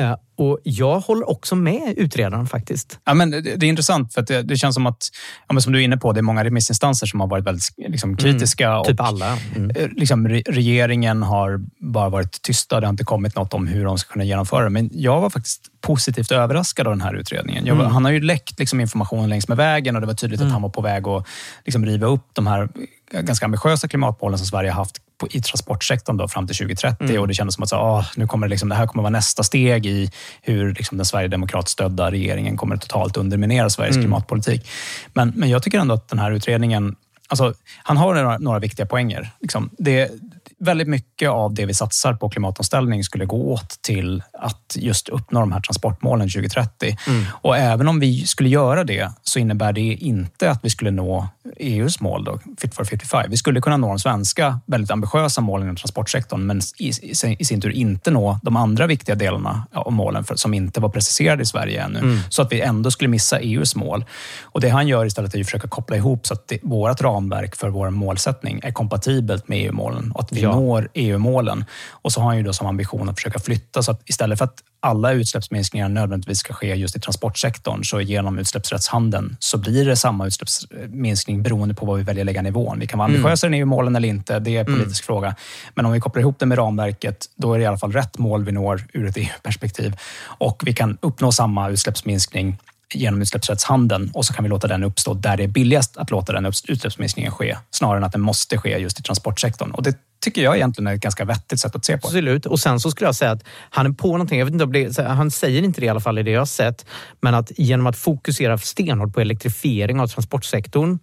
Mm. 0.00 0.10
Eh, 0.12 0.16
Och 0.36 0.58
jag 0.64 1.00
håller 1.00 1.30
också 1.30 1.54
med 1.56 1.94
utredaren 1.96 2.46
faktiskt. 2.46 2.98
Ja, 3.04 3.14
men 3.14 3.30
det, 3.30 3.40
det 3.40 3.66
är 3.66 3.68
intressant 3.68 4.14
för 4.14 4.20
att 4.20 4.26
det, 4.26 4.42
det 4.42 4.56
känns 4.56 4.74
som 4.74 4.86
att, 4.86 5.08
ja, 5.48 5.60
som 5.60 5.72
du 5.72 5.78
är 5.78 5.82
inne 5.84 5.96
på, 5.96 6.12
det 6.12 6.20
är 6.20 6.22
många 6.22 6.44
remissinstanser 6.44 7.06
som 7.06 7.20
har 7.20 7.26
varit 7.26 7.44
väldigt 7.46 7.64
liksom, 7.76 8.16
kritiska. 8.16 8.78
och, 8.78 8.86
Typ 8.86 9.00
alla. 9.00 9.38
Mm. 9.56 9.70
eh, 9.70 9.88
Liksom, 9.96 10.28
re, 10.28 10.42
regeringen 10.46 11.22
har 11.22 11.60
bara 11.80 12.08
varit 12.08 12.42
tysta. 12.42 12.80
Det 12.80 12.86
har 12.86 12.90
inte 12.90 13.04
kommit 13.04 13.36
något 13.36 13.54
om 13.54 13.66
hur 13.66 13.84
de 13.84 13.98
ska 13.98 14.12
kunna 14.12 14.24
genomföra 14.24 14.64
det. 14.64 14.70
Men 14.70 14.90
jag 14.92 15.20
var 15.20 15.30
faktiskt 15.30 15.62
positivt 15.80 16.32
överraskad 16.32 16.86
av 16.86 16.92
den 16.92 17.00
här 17.02 17.14
utredningen. 17.14 17.66
Jag, 17.66 17.76
Mm. 17.80 17.92
Han 17.92 18.04
har 18.04 18.12
ju 18.12 18.20
läckt 18.20 18.58
liksom, 18.58 18.80
information 18.80 19.28
längs 19.28 19.48
med 19.48 19.56
vägen 19.56 19.94
och 19.94 20.00
det 20.00 20.06
var 20.06 20.14
tydligt 20.14 20.40
att 20.40 20.50
han 20.52 20.62
var 20.62 20.68
på 20.68 20.80
väg 20.82 21.08
att 21.08 21.26
liksom, 21.64 21.86
riva 21.86 22.06
upp 22.06 22.24
de 22.32 22.46
här 22.46 22.68
ganska 23.12 23.44
ambitiösa 23.44 23.88
klimatmålen 23.88 24.38
som 24.38 24.46
Sverige 24.46 24.70
har 24.70 24.76
haft 24.76 24.96
på, 25.18 25.28
i 25.30 25.40
transportsektorn 25.40 26.16
då, 26.16 26.28
fram 26.28 26.46
till 26.46 26.56
2030. 26.56 27.04
Mm. 27.04 27.20
Och 27.20 27.28
Det 27.28 27.34
kändes 27.34 27.54
som 27.54 27.62
att 27.62 27.68
så, 27.68 27.76
ah, 27.76 28.06
nu 28.16 28.26
kommer 28.26 28.46
det, 28.46 28.50
liksom, 28.50 28.68
det 28.68 28.74
här 28.74 28.86
kommer 28.86 29.02
vara 29.02 29.10
nästa 29.10 29.42
steg 29.42 29.86
i 29.86 30.10
hur 30.42 30.74
liksom, 30.74 30.98
den 30.98 31.04
Sverigedemokratstödda 31.04 32.10
regeringen 32.10 32.56
kommer 32.56 32.76
totalt 32.76 33.16
underminera 33.16 33.70
Sveriges 33.70 33.96
Mm. 33.96 34.04
klimatpolitik. 34.04 34.68
Men, 35.12 35.32
men 35.36 35.48
jag 35.48 35.62
tycker 35.62 35.78
ändå 35.78 35.94
att 35.94 36.08
den 36.08 36.18
här 36.18 36.30
utredningen 36.30 36.96
Alltså, 37.28 37.54
han 37.82 37.96
har 37.96 38.14
några, 38.14 38.38
några 38.38 38.58
viktiga 38.58 38.86
poänger. 38.86 39.30
Liksom, 39.40 39.70
det, 39.78 40.10
väldigt 40.58 40.88
mycket 40.88 41.30
av 41.30 41.54
det 41.54 41.66
vi 41.66 41.74
satsar 41.74 42.14
på 42.14 42.28
klimatomställning 42.28 43.04
skulle 43.04 43.24
gå 43.24 43.52
åt 43.52 43.82
till 43.82 44.22
att 44.40 44.76
just 44.76 45.08
uppnå 45.08 45.40
de 45.40 45.52
här 45.52 45.60
transportmålen 45.60 46.28
2030. 46.28 46.96
Mm. 47.06 47.24
Och 47.30 47.56
även 47.56 47.88
om 47.88 48.00
vi 48.00 48.26
skulle 48.26 48.48
göra 48.48 48.84
det 48.84 49.12
så 49.22 49.38
innebär 49.38 49.72
det 49.72 49.80
inte 49.80 50.50
att 50.50 50.64
vi 50.64 50.70
skulle 50.70 50.90
nå 50.90 51.28
EUs 51.56 52.00
mål, 52.00 52.24
då, 52.24 52.38
Fit 52.58 52.74
for 52.74 52.84
55. 52.84 53.30
Vi 53.30 53.36
skulle 53.36 53.60
kunna 53.60 53.76
nå 53.76 53.88
de 53.88 53.98
svenska 53.98 54.60
väldigt 54.66 54.90
ambitiösa 54.90 55.40
målen 55.40 55.66
inom 55.66 55.76
transportsektorn 55.76 56.46
men 56.46 56.60
i, 56.78 56.92
i, 57.38 57.44
sin 57.44 57.60
tur 57.60 57.70
inte 57.70 58.10
nå 58.10 58.38
de 58.42 58.56
andra 58.56 58.86
viktiga 58.86 59.14
delarna 59.14 59.66
av 59.72 59.92
målen 59.92 60.24
för, 60.24 60.36
som 60.36 60.54
inte 60.54 60.80
var 60.80 60.88
preciserade 60.88 61.42
i 61.42 61.46
Sverige 61.46 61.82
ännu. 61.82 61.98
Mm. 61.98 62.18
Så 62.28 62.42
att 62.42 62.52
vi 62.52 62.60
ändå 62.60 62.90
skulle 62.90 63.08
missa 63.08 63.38
EUs 63.38 63.76
mål. 63.76 64.04
Och 64.42 64.60
Det 64.60 64.68
han 64.68 64.88
gör 64.88 65.06
istället 65.06 65.34
är 65.34 65.40
att 65.40 65.46
försöka 65.46 65.68
koppla 65.68 65.96
ihop 65.96 66.26
så 66.26 66.34
att 66.34 66.48
det, 66.48 66.58
vårt 66.62 67.00
ramverk 67.00 67.56
för 67.56 67.68
vår 67.68 67.90
målsättning 67.90 68.60
är 68.62 68.72
kompatibelt 68.72 69.48
med 69.48 69.58
EU-målen 69.58 70.12
och 70.12 70.20
att 70.20 70.32
vi 70.32 70.40
Ja. 70.40 70.54
når 70.54 70.88
EU-målen. 70.94 71.64
Och 71.90 72.12
så 72.12 72.20
har 72.20 72.26
han 72.26 72.36
ju 72.36 72.42
då 72.42 72.52
som 72.52 72.66
ambition 72.66 73.08
att 73.08 73.16
försöka 73.16 73.38
flytta 73.38 73.82
så 73.82 73.90
att 73.90 74.02
istället 74.08 74.29
för 74.36 74.44
att 74.44 74.62
alla 74.82 75.12
utsläppsminskningar 75.12 75.88
nödvändigtvis 75.88 76.38
ska 76.38 76.52
ske 76.54 76.74
just 76.74 76.96
i 76.96 77.00
transportsektorn, 77.00 77.84
så 77.84 78.00
genom 78.00 78.38
utsläppsrättshandeln 78.38 79.36
så 79.40 79.58
blir 79.58 79.86
det 79.86 79.96
samma 79.96 80.26
utsläppsminskning 80.26 81.42
beroende 81.42 81.74
på 81.74 81.86
vad 81.86 81.98
vi 81.98 82.02
väljer 82.04 82.22
att 82.22 82.26
lägga 82.26 82.42
nivån. 82.42 82.78
Vi 82.78 82.86
kan 82.86 82.98
vara 82.98 83.08
Mm. 83.08 83.16
ambitiösare 83.20 83.48
än 83.48 83.54
EU-målen 83.54 83.96
eller 83.96 84.08
inte, 84.08 84.38
det 84.38 84.56
är 84.56 84.60
en 84.60 84.66
Mm. 84.66 84.78
politisk 84.78 85.04
fråga. 85.04 85.34
Men 85.74 85.86
om 85.86 85.92
vi 85.92 86.00
kopplar 86.00 86.20
ihop 86.20 86.38
det 86.38 86.46
med 86.46 86.58
ramverket, 86.58 87.26
då 87.36 87.54
är 87.54 87.58
det 87.58 87.62
i 87.64 87.66
alla 87.66 87.78
fall 87.78 87.92
rätt 87.92 88.18
mål 88.18 88.44
vi 88.44 88.52
når 88.52 88.82
ur 88.92 89.06
ett 89.06 89.16
EU-perspektiv. 89.16 89.96
Och 90.24 90.62
vi 90.66 90.72
kan 90.74 90.98
uppnå 91.00 91.32
samma 91.32 91.68
utsläppsminskning 91.70 92.58
genom 92.94 93.22
utsläppsrättshandeln 93.22 94.10
och 94.14 94.24
så 94.24 94.32
kan 94.32 94.44
vi 94.44 94.48
låta 94.48 94.68
den 94.68 94.84
uppstå 94.84 95.14
där 95.14 95.36
det 95.36 95.44
är 95.44 95.48
billigast 95.48 95.96
att 95.96 96.10
låta 96.10 96.32
den 96.32 96.46
utsläppsminskningen 96.46 97.32
ske, 97.32 97.56
snarare 97.70 97.96
än 97.96 98.04
att 98.04 98.12
den 98.12 98.20
måste 98.20 98.58
ske 98.58 98.78
just 98.78 99.00
i 99.00 99.02
transportsektorn. 99.02 99.70
Och 99.70 99.82
det 99.82 99.96
tycker 100.20 100.42
jag 100.42 100.56
egentligen 100.56 100.86
är 100.86 100.94
ett 100.94 101.00
ganska 101.00 101.24
vettigt 101.24 101.60
sätt 101.60 101.76
att 101.76 101.84
se 101.84 101.92
på 101.92 101.98
det. 101.98 102.06
Absolut. 102.06 102.46
Och 102.46 102.60
sen 102.60 102.80
så 102.80 102.90
skulle 102.90 103.08
jag 103.08 103.14
säga 103.14 103.30
att 103.30 103.44
han 103.70 103.86
är 103.86 103.90
på 103.90 104.12
någonting. 104.12 104.38
Jag 104.38 104.46
vet 104.46 104.52
inte 104.52 104.64
om 104.64 104.72
det, 104.72 104.98
han 104.98 105.30
säger 105.30 105.62
inte 105.62 105.80
det 105.80 105.86
i 105.86 105.88
alla 105.88 106.00
fall 106.00 106.18
i 106.18 106.22
det 106.22 106.30
jag 106.30 106.40
har 106.40 106.46
sett. 106.46 106.86
Men 107.20 107.34
att 107.34 107.52
genom 107.56 107.86
att 107.86 107.96
fokusera 107.96 108.58
stenhårt 108.58 109.14
på 109.14 109.20
elektrifiering 109.20 110.00
av 110.00 110.06
transportsektorn 110.06 110.98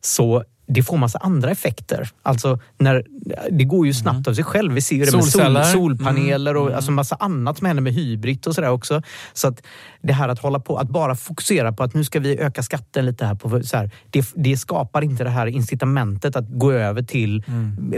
så 0.00 0.44
det 0.66 0.82
får 0.82 0.96
massa 0.96 1.18
andra 1.18 1.50
effekter. 1.50 2.08
Alltså, 2.22 2.58
när, 2.78 3.04
det 3.50 3.64
går 3.64 3.86
ju 3.86 3.94
snabbt 3.94 4.28
av 4.28 4.34
sig 4.34 4.44
själv. 4.44 4.72
Vi 4.72 4.80
ser 4.80 4.96
ju 4.96 5.04
det 5.04 5.16
med 5.16 5.24
sol, 5.24 5.64
solpaneler 5.64 6.56
och 6.56 6.66
Mm. 6.66 6.76
alltså 6.76 6.90
massa 6.90 7.16
annat 7.20 7.58
som 7.58 7.66
händer 7.66 7.82
med 7.82 7.92
hybrid 7.92 8.46
och 8.46 8.54
sådär 8.54 8.70
också. 8.70 9.02
Så 9.32 9.48
att 9.48 9.62
det 10.02 10.12
här 10.12 10.28
att 10.28 10.38
hålla 10.38 10.58
på, 10.58 10.76
att 10.78 10.88
bara 10.88 11.16
fokusera 11.16 11.72
på 11.72 11.82
att 11.82 11.94
nu 11.94 12.04
ska 12.04 12.20
vi 12.20 12.38
öka 12.38 12.62
skatten 12.62 13.06
lite 13.06 13.26
här. 13.26 13.34
På, 13.34 13.62
så 13.62 13.76
här 13.76 13.90
det, 14.10 14.32
det 14.34 14.56
skapar 14.56 15.02
inte 15.02 15.24
det 15.24 15.30
här 15.30 15.46
incitamentet 15.46 16.36
att 16.36 16.44
gå 16.48 16.72
över 16.72 17.02
till 17.02 17.44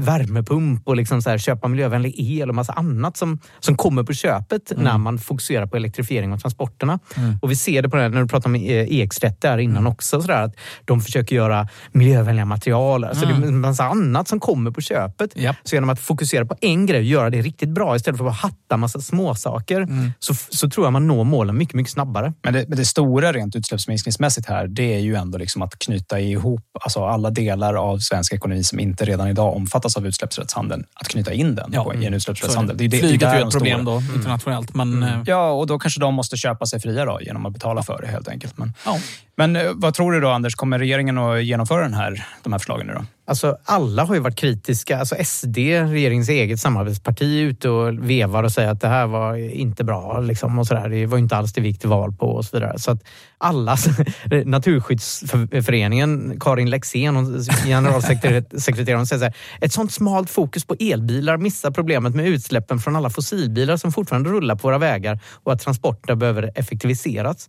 värmepump 0.00 0.88
och 0.88 0.96
liksom 0.96 1.22
så 1.22 1.30
här, 1.30 1.38
köpa 1.38 1.68
miljövänlig 1.68 2.14
el 2.18 2.48
och 2.48 2.54
massa 2.54 2.72
annat 2.72 3.16
som, 3.16 3.38
som 3.60 3.76
kommer 3.76 4.02
på 4.02 4.12
köpet 4.12 4.72
när 4.76 4.98
man 4.98 5.18
fokuserar 5.18 5.66
på 5.66 5.76
elektrifiering 5.76 6.32
av 6.32 6.38
transporterna. 6.38 6.98
Mm. 7.16 7.38
Och 7.42 7.50
vi 7.50 7.56
ser 7.56 7.82
det 7.82 7.88
på 7.88 7.96
det 7.96 8.08
när 8.08 8.20
du 8.20 8.28
pratade 8.28 8.48
om 8.48 8.54
eh, 8.54 8.86
EX30 8.86 9.34
här 9.42 9.58
innan 9.58 9.86
också. 9.86 10.20
Så 10.20 10.28
där, 10.28 10.42
att 10.42 10.54
de 10.84 11.00
försöker 11.00 11.36
göra 11.36 11.68
miljövänliga 11.92 12.44
material. 12.44 13.04
Alltså 13.04 13.24
Mm. 13.24 13.40
Det 13.40 13.48
är 13.48 13.52
massa 13.52 13.84
annat 13.84 14.28
som 14.28 14.40
kommer 14.40 14.70
på 14.70 14.80
köpet. 14.80 15.30
Så 15.64 15.76
genom 15.76 15.90
att 15.90 16.00
fokusera 16.00 16.44
på 16.44 16.54
en 16.60 16.86
grej 16.86 16.98
och 16.98 17.04
göra 17.04 17.30
det 17.30 17.42
riktigt 17.42 17.68
bra 17.68 17.96
istället 17.96 18.18
för 18.18 18.24
att 18.24 18.32
bara 18.32 18.48
hatta 18.50 18.76
massa 18.76 19.00
småsaker 19.00 19.80
Mm. 19.80 20.10
så, 20.18 20.34
så 20.34 20.70
tror 20.70 20.86
jag 20.86 20.92
man 20.92 21.06
når 21.06 21.24
målen 21.24 21.58
mycket, 21.58 21.74
mycket 21.74 21.92
snabbare. 21.94 22.32
Men 22.42 22.52
det, 22.52 22.64
men 22.68 22.78
det 22.78 22.84
stora 22.84 23.32
rent 23.32 23.56
utsläppsminskningsmässigt 23.56 24.48
här, 24.48 24.66
det 24.66 24.94
är 24.94 24.98
ju 24.98 25.14
ändå 25.14 25.38
liksom 25.38 25.62
att 25.62 25.78
knyta 25.78 26.20
ihop 26.20 26.62
alltså 26.84 27.04
alla 27.04 27.30
delar 27.30 27.74
av 27.74 27.98
svensk 27.98 28.32
ekonomi 28.32 28.64
som 28.64 28.80
inte 28.80 29.04
redan 29.04 29.28
idag 29.28 29.56
omfattas 29.56 29.96
av 29.96 30.06
utsläppsrättshandeln, 30.06 30.84
att 30.94 31.08
knyta 31.08 31.32
in 31.32 31.54
den 31.54 31.70
Ja, 31.72 31.84
på, 31.84 31.92
i 31.92 31.96
en 31.96 32.02
mm. 32.02 32.14
utsläppsrättshandel. 32.14 32.76
Det. 32.76 32.88
det, 32.88 32.98
Flyget 32.98 33.20
där 33.20 33.34
är 33.34 33.40
ju 33.40 33.46
ett 33.46 33.52
problem 33.52 33.80
stora- 33.80 33.94
då, 33.94 34.14
internationellt. 34.16 34.74
Men, 34.74 35.02
eh, 35.02 35.20
Ja, 35.26 35.50
och 35.50 35.66
då 35.66 35.78
kanske 35.78 36.00
de 36.00 36.14
måste 36.14 36.36
köpa 36.36 36.66
sig 36.66 36.80
fria 36.80 37.04
då, 37.04 37.18
genom 37.22 37.46
att 37.46 37.52
betala 37.52 37.82
för 37.82 38.02
det 38.02 38.08
helt 38.08 38.28
enkelt. 38.28 38.58
Men, 38.58 38.72
Ja. 38.84 38.98
men 39.36 39.56
eh, 39.56 39.62
vad 39.74 39.94
tror 39.94 40.12
du 40.12 40.20
då, 40.20 40.30
Anders? 40.30 40.54
Kommer 40.54 40.78
regeringen 40.78 41.18
att 41.18 41.44
genomföra 41.44 41.82
den 41.82 41.94
här, 41.94 42.26
de 42.42 42.52
här 42.52 42.58
förslagen 42.58 42.86
nu 42.86 42.92
då? 42.92 43.23
Alltså, 43.26 43.56
alla 43.64 44.04
har 44.04 44.14
ju 44.14 44.20
varit 44.20 44.36
kritiska. 44.36 44.98
Alltså, 44.98 45.16
SD, 45.24 45.56
regeringens 45.56 46.28
eget 46.28 46.60
samarbetsparti, 46.60 47.40
är 47.40 47.42
ute 47.42 47.68
och 47.68 48.10
vevar 48.10 48.42
och 48.42 48.52
säger 48.52 48.70
att 48.70 48.80
det 48.80 48.88
här 48.88 49.06
var 49.06 49.36
inte 49.36 49.84
bra. 49.84 50.20
Liksom, 50.20 50.58
och 50.58 50.66
så 50.66 50.74
där. 50.74 50.88
Det 50.88 51.06
var 51.06 51.18
inte 51.18 51.36
alls 51.36 51.52
det 51.52 51.60
vi 51.60 51.68
gick 51.68 51.80
till 51.80 51.88
val 51.88 52.12
på 52.12 52.26
och 52.26 52.44
så 52.44 52.56
vidare. 52.56 52.78
Så 52.78 52.90
att 52.90 53.04
alla, 53.38 53.76
Naturskyddsföreningen, 54.44 56.40
Karin 56.40 56.70
Lexén, 56.70 57.42
generalsekreteraren, 57.66 58.98
hon 58.98 59.06
säger 59.06 59.20
så 59.20 59.24
här, 59.24 59.34
ett 59.60 59.72
sånt 59.72 59.92
smalt 59.92 60.30
fokus 60.30 60.64
på 60.64 60.76
elbilar 60.80 61.36
missar 61.36 61.70
problemet 61.70 62.14
med 62.14 62.26
utsläppen 62.28 62.78
från 62.78 62.96
alla 62.96 63.10
fossilbilar 63.10 63.76
som 63.76 63.92
fortfarande 63.92 64.30
rullar 64.30 64.56
på 64.56 64.68
våra 64.68 64.78
vägar 64.78 65.20
och 65.44 65.52
att 65.52 65.60
transporter 65.60 66.14
behöver 66.14 66.50
effektiviseras. 66.54 67.48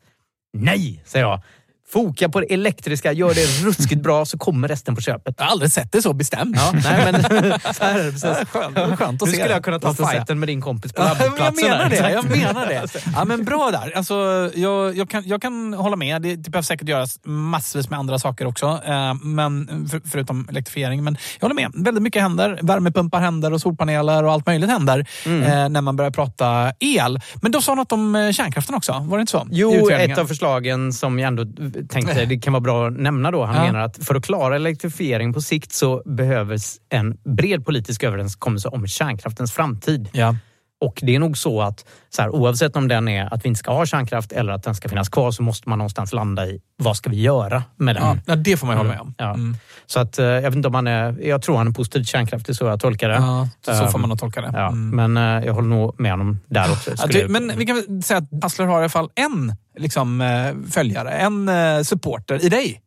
Nej, 0.58 1.02
säger 1.06 1.26
jag. 1.26 1.42
Foka 1.90 2.30
på 2.30 2.40
det 2.42 2.54
elektriska, 2.54 3.12
gör 3.12 3.34
det 3.34 3.66
ruskigt 3.68 4.02
bra 4.04 4.26
så 4.26 4.38
kommer 4.38 4.68
resten 4.68 4.96
på 4.96 5.02
köpet. 5.02 5.36
Jag 5.38 5.46
har 5.46 5.52
aldrig 5.52 5.72
sett 5.72 5.92
det 5.92 6.02
så 6.02 6.14
bestämt. 6.14 6.56
Ja, 6.58 6.72
nej, 6.84 7.12
men, 7.12 7.22
så 7.74 7.84
här 7.84 8.00
är 8.00 8.04
det 8.04 8.12
precis. 8.12 8.50
Skönt, 8.50 8.78
skönt 8.78 9.02
att 9.02 9.12
nu 9.12 9.18
se 9.20 9.26
skulle 9.32 9.44
det. 9.48 9.52
jag 9.54 9.64
kunna 9.64 9.80
ta 9.80 9.94
fighten 9.94 10.40
med 10.40 10.50
din 10.50 10.62
kompis 10.62 10.94
på 10.94 11.02
Ja, 11.02 11.08
men 11.08 11.26
jag 11.26 11.30
labbplatsen. 11.40 11.70
menar 11.70 11.90
det. 11.90 12.12
Jag 12.12 12.30
menar 12.30 12.66
det. 12.68 12.86
Ja, 13.16 13.26
men 13.26 13.46
bra 13.46 13.72
där. 13.72 13.98
Alltså, 13.98 14.16
jag, 14.56 14.98
jag, 14.98 15.10
kan, 15.10 15.24
jag 15.28 15.42
kan 15.42 15.74
hålla 15.74 15.96
med. 15.96 16.22
Det, 16.22 16.36
det 16.36 16.50
behöver 16.50 16.64
säkert 16.66 16.88
göras 16.90 17.20
massvis 17.24 17.90
med 17.90 18.00
andra 18.00 18.20
saker 18.20 18.46
också. 18.48 18.80
Eh, 18.86 19.14
men, 19.14 19.88
för, 19.92 20.02
förutom 20.06 20.48
elektrifiering. 20.50 21.04
Men 21.04 21.18
jag 21.40 21.50
håller 21.50 21.56
med. 21.56 21.72
Väldigt 21.86 22.04
mycket 22.04 22.22
händer. 22.22 22.60
Värmepumpar 22.62 23.20
händer 23.20 23.54
och 23.54 23.62
solpaneler 23.62 24.24
och 24.24 24.32
allt 24.32 24.46
möjligt 24.46 24.70
händer 24.70 25.06
Mm. 25.26 25.44
eh, 25.44 25.70
när 25.70 25.82
man 25.82 25.96
börjar 25.96 26.12
prata 26.12 26.72
el. 26.80 27.20
Men 27.42 27.52
de 27.52 27.62
sa 27.62 27.76
något 27.76 27.92
om 27.92 28.16
eh, 28.16 28.32
kärnkraften 28.32 28.76
också. 28.76 28.92
Var 29.08 29.18
det 29.18 29.22
inte 29.22 29.32
så? 29.32 29.48
Jo, 29.52 29.90
ett 29.92 30.18
av 30.18 30.26
förslagen 30.26 30.94
som 30.94 31.20
jag 31.20 31.28
ändå 31.28 31.44
tänkte 31.90 32.26
det 32.26 32.38
kan 32.40 32.54
vara 32.54 32.62
bra 32.62 32.88
att 32.88 32.94
nämna 32.98 33.32
då. 33.32 33.46
Han 33.46 33.56
Ja. 33.56 33.66
menar 33.66 33.80
att 33.80 34.06
för 34.06 34.16
att 34.16 34.26
klara 34.26 34.56
elektrifiering 34.56 35.34
på 35.34 35.42
sikt 35.42 35.72
så 35.74 36.02
behövs 36.06 36.78
en 36.90 37.18
bred 37.36 37.66
politisk 37.66 38.04
överenskommelse 38.04 38.68
om 38.70 38.88
kärnkraftens 38.88 39.52
framtid. 39.54 40.10
Ja. 40.12 40.36
Och 40.82 41.00
det 41.04 41.16
är 41.16 41.20
nog 41.20 41.38
så 41.38 41.62
att 41.62 41.86
så 42.10 42.22
här, 42.22 42.30
oavsett 42.30 42.76
om 42.76 42.88
den 42.88 43.08
är 43.08 43.34
att 43.34 43.46
vi 43.46 43.50
inte 43.50 43.60
ska 43.60 43.72
ha 43.74 43.86
kärnkraft 43.86 44.32
eller 44.32 44.54
att 44.54 44.64
den 44.64 44.76
ska 44.76 44.90
finnas 44.90 45.10
kvar 45.10 45.32
så 45.32 45.44
måste 45.44 45.70
man 45.70 45.78
någonstans 45.78 46.14
landa 46.14 46.46
i 46.46 46.62
vad 46.78 46.98
ska 46.98 47.10
vi 47.10 47.22
göra 47.22 47.64
med 47.78 47.96
den? 47.96 48.22
Ja, 48.26 48.36
det 48.36 48.58
får 48.58 48.68
man 48.68 48.76
ju 48.76 48.78
hålla 48.78 48.90
med 48.90 49.00
om. 49.02 49.14
Ja. 49.18 49.38
Så 49.86 50.00
att, 50.00 50.20
eh, 50.20 50.26
jag 50.26 50.42
vet 50.42 50.56
inte 50.56 50.68
om 50.68 50.76
han 50.76 50.88
är, 50.88 51.16
jag 51.28 51.42
tror 51.42 51.58
han 51.58 51.68
är 51.68 51.72
positiv 51.72 52.00
till 52.00 52.08
kärnkraft, 52.08 52.46
det 52.46 52.52
är 52.52 52.54
så 52.54 52.66
jag 52.66 52.80
tolkar 52.80 53.10
det. 53.10 53.16
Ja, 53.16 53.50
så 53.66 53.74
får 53.76 53.86
Ehm, 53.96 54.02
man 54.02 54.10
nog 54.10 54.20
tolka 54.20 54.42
det. 54.42 54.52
Ja, 54.54 54.68
Mm. 54.68 55.14
Men 55.14 55.38
eh, 55.40 55.46
jag 55.46 55.54
håller 55.54 55.70
nog 55.70 56.00
med 56.00 56.12
honom 56.12 56.40
där 56.48 56.72
också. 56.72 56.98
Skulle 56.98 57.28
men 57.28 57.52
vi 57.58 57.66
kan 57.66 58.02
säga 58.04 58.18
att 58.18 58.44
Hassler 58.44 58.66
har 58.66 58.76
i 58.76 58.80
alla 58.80 58.90
fall 58.90 59.10
en 59.16 59.56
liksom, 59.78 60.22
eh, 60.22 60.72
följare, 60.72 61.10
en 61.12 61.50
supporter 61.86 62.46
i 62.46 62.50
dig. 62.50 62.82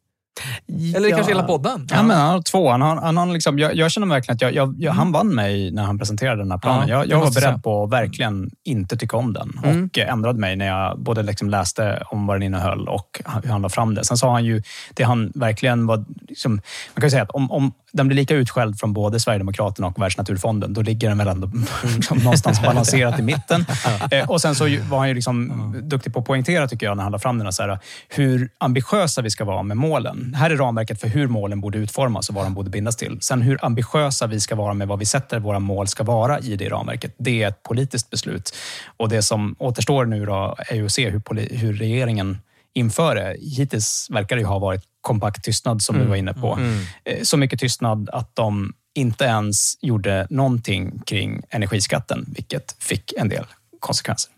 Eller 0.97 1.11
kanske 1.11 1.33
hela 1.33 1.43
podden. 1.43 1.87
Ja, 1.91 2.03
men 2.03 2.17
han 2.17 2.31
har 2.31 2.43
två. 2.43 2.71
Han 2.71 2.83
har, 2.83 2.97
han 2.97 3.17
har 3.17 3.27
liksom, 3.27 3.59
jag, 3.59 3.75
jag 3.77 3.91
känner 3.91 4.07
verkligen 4.07 4.35
att 4.35 4.43
jag, 4.43 4.55
jag, 4.55 4.75
jag, 4.79 4.93
han 4.93 5.13
vann 5.13 5.35
mig 5.35 5.71
när 5.71 5.83
han 5.83 5.99
preserade 5.99 6.43
den 6.43 6.51
här 6.51 6.59
planen. 6.59 6.89
Ja, 6.89 6.97
jag 6.97 7.07
jag 7.07 7.19
var 7.19 7.27
beredd 7.27 7.43
säga. 7.43 7.59
på 7.59 7.85
att 7.85 7.91
verkligen 7.91 8.51
inte 8.65 8.97
tycka 8.97 9.17
om 9.17 9.33
den 9.33 9.61
Mm. 9.65 9.85
och 9.85 9.99
ändrade 9.99 10.39
mig 10.39 10.57
när 10.57 10.67
jag 10.67 10.99
både 11.01 11.23
liksom 11.23 11.51
läste 11.51 12.03
om 12.11 12.27
vad 12.27 12.37
den 12.37 12.43
innehöll 12.43 12.89
och 12.89 13.23
hur 13.45 13.51
han 13.51 13.63
la 13.63 13.69
fram 13.69 13.95
det. 13.95 14.05
Sen 14.05 14.17
sa 14.17 14.33
han 14.33 14.45
ju 14.45 14.63
det 14.95 15.03
han 15.05 15.33
verkligen 15.35 15.87
var... 15.87 16.05
Liksom, 16.29 16.53
man 16.53 17.01
kan 17.01 17.05
ju 17.07 17.11
säga 17.11 17.23
att 17.23 17.31
om, 17.31 17.51
om 17.51 17.73
den 17.93 18.09
blir 18.09 18.17
lika 18.17 18.35
utskälld 18.35 18.79
från 18.79 18.93
både 18.93 19.21
Sverigedemokraterna 19.21 19.87
och 19.87 20.03
Världsnaturfonden, 20.03 20.75
då 20.75 20.83
ligger 20.83 21.09
den 21.09 21.19
väl 21.19 21.29
ändå 21.29 21.51
liksom 21.97 22.19
någonstans 22.19 22.63
balanserat 22.63 23.19
i 23.19 23.23
mitten. 23.23 23.65
Eh, 24.11 24.31
och 24.31 24.41
sen 24.41 24.55
så 24.55 24.65
var 24.91 24.99
han 24.99 25.09
ju 25.09 25.15
liksom 25.15 25.75
duktig 25.83 26.13
på 26.13 26.21
att 26.21 26.25
poängtera, 26.25 26.69
tycker 26.69 26.87
jag, 26.87 26.97
när 26.97 27.03
han 27.03 27.13
la 27.13 27.19
fram 27.19 27.39
den, 27.39 27.47
här, 27.47 27.53
så 27.53 27.63
här, 27.63 27.79
hur 28.09 28.51
ambitiösa 28.59 29.23
vi 29.23 29.31
ska 29.31 29.45
vara 29.45 29.63
med 29.63 29.77
målen. 29.77 30.35
Här 30.35 30.51
är 30.51 30.57
ramverket 30.57 31.01
för 31.01 31.09
hur 31.09 31.29
målen 31.29 31.61
borde 31.61 31.79
utformas 31.79 32.29
och 32.29 32.35
vad 32.35 32.47
de 32.47 32.55
borde 32.55 32.71
bindas 32.71 32.97
till. 32.97 33.19
Sen 33.21 33.43
hur 33.43 33.65
ambitiösa 33.65 34.27
vi 34.27 34.41
ska 34.41 34.55
vara 34.55 34.75
med 34.75 34.89
vad 34.89 34.99
vi 34.99 35.05
sätter 35.05 35.39
våra 35.39 35.59
mål 35.59 35.89
ska 35.89 36.05
vara 36.05 36.41
i 36.41 36.57
det 36.57 36.69
ramverket, 36.69 37.15
det 37.19 37.43
är 37.43 37.49
ett 37.49 37.63
politiskt 37.63 38.11
beslut. 38.11 38.55
Och 38.97 39.09
det 39.09 39.23
som 39.23 39.57
återstår 39.59 40.05
nu 40.05 40.27
då 40.27 40.57
är 40.59 40.77
ju 40.77 40.85
att 40.85 40.93
se 40.93 41.11
hur, 41.11 41.57
hur 41.57 41.73
regeringen 41.73 42.39
inför 42.75 43.15
det. 43.15 43.37
Hittills 43.41 44.07
verkar 44.11 44.37
det 44.37 44.41
ju 44.41 44.47
ha 44.47 44.59
varit 44.59 44.85
kompakt 45.01 45.45
tystnad 45.45 45.83
som 45.83 45.95
du 45.95 46.01
Mm. 46.01 46.11
var 46.11 46.17
inne 46.17 46.35
på. 46.35 46.55
Mm. 46.55 46.79
Eh, 47.05 47.23
Så 47.23 47.37
mycket 47.37 47.61
tystnad 47.61 48.09
att 48.13 48.37
de 48.37 48.73
inte 48.95 49.25
ens 49.25 49.79
gjorde 49.83 50.27
någonting 50.31 51.01
kring 51.07 51.41
energiskatten, 51.51 52.25
vilket 52.29 52.77
fick 52.81 53.13
en 53.19 53.29
del 53.29 53.45
konsekvenser. 53.81 54.33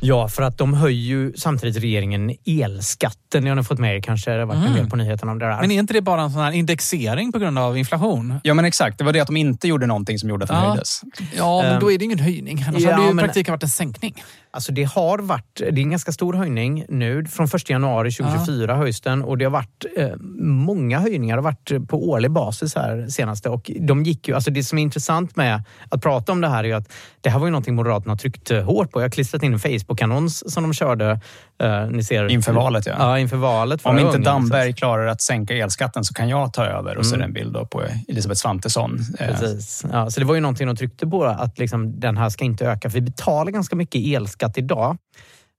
Ja, 0.00 0.28
för 0.28 0.42
att 0.42 0.58
de 0.58 0.74
höjer 0.74 1.00
ju 1.02 1.32
samtidigt 1.36 1.82
regeringen 1.82 2.32
elskatten. 2.46 3.23
Ni 3.40 3.48
har 3.48 3.56
nog 3.56 3.66
fått 3.66 3.78
med 3.78 3.96
er 3.96 4.00
kanske. 4.00 4.30
Det 4.30 4.38
har 4.38 4.46
varit 4.46 4.56
en 4.58 4.62
Mm. 4.64 4.74
del 4.76 4.90
på 4.90 4.96
nyheterna 4.96 5.32
om 5.32 5.38
det 5.38 5.46
där. 5.46 5.60
Men 5.60 5.70
är 5.70 5.78
inte 5.78 5.92
det 5.94 6.00
bara 6.02 6.22
en 6.22 6.30
sån 6.30 6.42
här 6.42 6.52
indexering 6.52 7.32
på 7.32 7.38
grund 7.38 7.58
av 7.58 7.78
inflation? 7.78 8.34
Ja, 8.42 8.54
men 8.54 8.64
exakt. 8.64 8.98
Det 8.98 9.04
var 9.04 9.12
det 9.12 9.20
att 9.20 9.26
de 9.26 9.36
inte 9.36 9.68
gjorde 9.68 9.86
någonting 9.86 10.18
som 10.18 10.28
gjorde 10.28 10.44
att 10.44 10.50
den 10.50 10.58
Ja. 10.62 10.68
höjdes. 10.68 11.00
Ja, 11.36 11.62
men 11.62 11.72
Ehm, 11.72 11.80
då 11.80 11.92
är 11.92 11.98
det 11.98 12.04
ingen 12.04 12.18
höjning. 12.18 12.64
Annars 12.68 12.82
ja, 12.82 12.90
hade 12.90 13.02
det 13.02 13.06
ju 13.06 13.10
i 13.10 13.14
men- 13.14 13.24
praktiken 13.24 13.52
varit 13.52 13.62
en 13.62 13.68
sänkning. 13.68 14.22
Alltså 14.50 14.72
det 14.72 14.84
har 14.84 15.18
varit, 15.18 15.54
det 15.56 15.64
är 15.66 15.78
en 15.78 15.90
ganska 15.90 16.12
stor 16.12 16.34
höjning 16.34 16.84
nu. 16.88 17.24
Från 17.24 17.48
1 17.48 17.70
januari 17.70 18.10
2024 18.12 18.76
höjs 18.76 19.00
den 19.00 19.22
och 19.22 19.38
det 19.38 19.44
har 19.44 19.52
varit 19.52 19.84
eh, 19.96 20.08
många 20.40 20.98
höjningar. 20.98 21.36
Det 21.36 21.42
har 21.42 21.50
varit 21.72 21.88
på 21.88 22.08
årlig 22.10 22.30
basis 22.30 22.74
här 22.74 23.06
senaste. 23.08 23.48
Och 23.48 23.70
de 23.80 24.02
gick 24.02 24.28
ju, 24.28 24.34
alltså 24.34 24.50
det 24.50 24.62
som 24.64 24.78
är 24.78 24.82
intressant 24.82 25.36
med 25.36 25.62
att 25.88 26.02
prata 26.02 26.32
om 26.32 26.40
det 26.40 26.48
här 26.48 26.64
är 26.64 26.68
ju 26.68 26.72
att 26.74 26.92
det 27.20 27.30
här 27.30 27.38
var 27.38 27.46
ju 27.46 27.50
någonting 27.50 27.74
Moderaterna 27.74 28.16
tryckte 28.16 28.56
hårt 28.60 28.90
på. 28.92 29.00
Jag 29.00 29.04
har 29.04 29.10
klistrat 29.10 29.42
in 29.42 29.52
en 29.52 29.58
Facebook-annons 29.58 30.52
som 30.52 30.62
de 30.62 30.72
körde. 30.74 31.20
Eh, 31.62 31.86
ni 31.90 32.04
ser, 32.04 32.28
Inför 32.30 32.52
valet, 32.52 32.86
ja. 32.86 32.94
Ja, 32.98 33.18
inför 33.24 33.36
valet. 33.36 33.80
Om 33.86 33.98
inte 33.98 34.18
Damberg 34.18 34.72
klarar 34.72 35.06
att 35.06 35.22
sänka 35.22 35.54
elskatten 35.54 36.04
så 36.04 36.14
kan 36.14 36.28
jag 36.28 36.52
ta 36.52 36.64
över. 36.64 36.96
Och 36.98 37.06
så 37.06 37.14
är 37.14 37.18
det 37.18 37.24
Mm. 37.24 37.30
en 37.36 37.42
bild 37.42 37.52
då 37.52 37.66
på 37.66 37.82
Elisabeth 38.08 38.38
Svantesson. 38.40 38.98
Eh, 39.18 39.26
Precis. 39.26 39.84
Ja, 39.92 40.10
så 40.10 40.20
det 40.20 40.26
var 40.26 40.34
ju 40.34 40.40
någonting 40.40 40.66
de 40.66 40.76
tryckte 40.76 41.06
på, 41.06 41.24
att 41.24 41.58
liksom, 41.58 42.00
den 42.00 42.16
här 42.16 42.28
ska 42.28 42.44
inte 42.44 42.66
öka. 42.66 42.90
För 42.90 42.94
vi 42.94 43.00
betalar 43.00 43.52
ganska 43.52 43.76
mycket 43.76 44.00
elskatt 44.06 44.58
idag. 44.58 44.96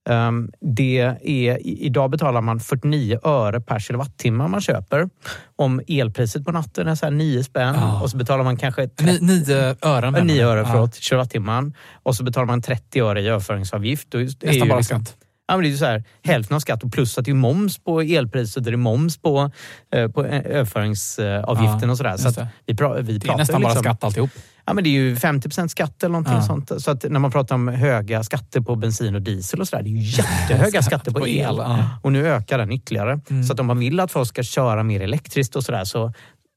Um, 0.08 0.50
det 0.60 0.98
är, 1.22 1.58
idag 1.66 2.10
betalar 2.10 2.40
man 2.40 2.60
49 2.60 3.18
öre 3.24 3.60
per 3.60 3.78
kilowattimme 3.78 4.48
man 4.48 4.60
köper. 4.60 5.08
Om 5.56 5.80
elpriset 5.88 6.44
på 6.44 6.52
natten 6.52 6.88
är 6.88 6.94
så 6.94 7.06
här 7.06 7.10
9 7.12 7.44
spänn 7.44 7.74
Ja. 7.78 8.00
och 8.02 8.10
så 8.10 8.16
betalar 8.16 8.44
man 8.44 8.56
kanske 8.56 8.88
Ni, 9.00 9.18
nio 9.20 9.56
ören. 9.56 9.76
Ja, 9.82 10.00
menar 10.10 10.24
9 10.24 10.34
du? 10.36 10.42
öre 10.50 10.60
Ja. 10.60 10.66
förlåt, 10.72 10.94
kilowattimman. 10.94 11.74
Och 12.02 12.16
så 12.16 12.24
betalar 12.24 12.46
man 12.46 12.62
30 12.62 13.00
öre 13.00 13.20
i 13.20 13.28
överföringsavgift. 13.28 14.08
Nästan 14.14 14.68
bara 14.68 14.78
liksom- 14.78 15.04
skatt. 15.04 15.16
Ja, 15.48 15.54
men 15.56 15.62
det 15.62 15.68
är 15.68 15.70
ju 15.70 15.76
så 15.76 15.84
här, 15.84 16.04
hälften 16.24 16.54
av 16.56 16.60
skatt 16.60 16.84
och 16.84 16.92
plus 16.92 17.18
att 17.18 17.24
det 17.24 17.30
är 17.30 17.34
moms 17.34 17.78
på 17.78 18.00
elpriset 18.00 18.64
det 18.64 18.70
är 18.70 18.76
moms 18.76 19.18
på, 19.18 19.50
eh, 19.94 20.08
på 20.10 20.24
eh, 20.24 20.42
överföringsavgiften 20.90 21.80
Ja, 21.82 21.90
och 21.90 21.96
sådär. 21.96 22.16
Så 22.16 22.28
att 22.28 22.38
vi, 22.66 22.74
pra, 22.76 22.94
vi 22.94 23.02
Det 23.02 23.12
är 23.12 23.20
pratar 23.28 23.38
nästan 23.38 23.62
bara 23.62 23.68
liksom, 23.68 23.82
skatt 23.84 24.04
alltihop. 24.04 24.30
Ja, 24.64 24.74
men 24.74 24.84
det 24.84 24.90
är 24.90 24.92
ju 24.92 25.14
50% 25.14 25.68
skatt 25.68 26.02
eller 26.02 26.12
någonting 26.12 26.34
Ja. 26.34 26.42
sånt. 26.42 26.72
Så 26.82 26.90
att 26.90 27.04
när 27.10 27.20
man 27.20 27.30
pratar 27.30 27.54
om 27.54 27.68
höga 27.68 28.22
skatter 28.24 28.60
på 28.60 28.76
bensin 28.76 29.14
och 29.14 29.22
diesel 29.22 29.60
och 29.60 29.68
sådär, 29.68 29.82
det 29.82 29.88
är 29.88 29.92
ju 29.92 29.98
jättehöga 30.22 30.82
skatter 30.82 31.10
på, 31.10 31.28
el, 31.28 31.54
ja. 31.58 31.90
Och 32.02 32.12
nu 32.12 32.26
ökar 32.28 32.58
den 32.58 32.72
ytterligare. 32.72 33.20
Mm. 33.30 33.44
Så 33.44 33.52
att 33.52 33.60
om 33.60 33.66
man 33.66 33.78
vill 33.78 34.00
att 34.00 34.12
folk 34.12 34.28
ska 34.28 34.42
köra 34.42 34.82
mer 34.82 35.00
elektriskt 35.00 35.56
och 35.56 35.64
sådär 35.64 35.84
så, 35.84 36.12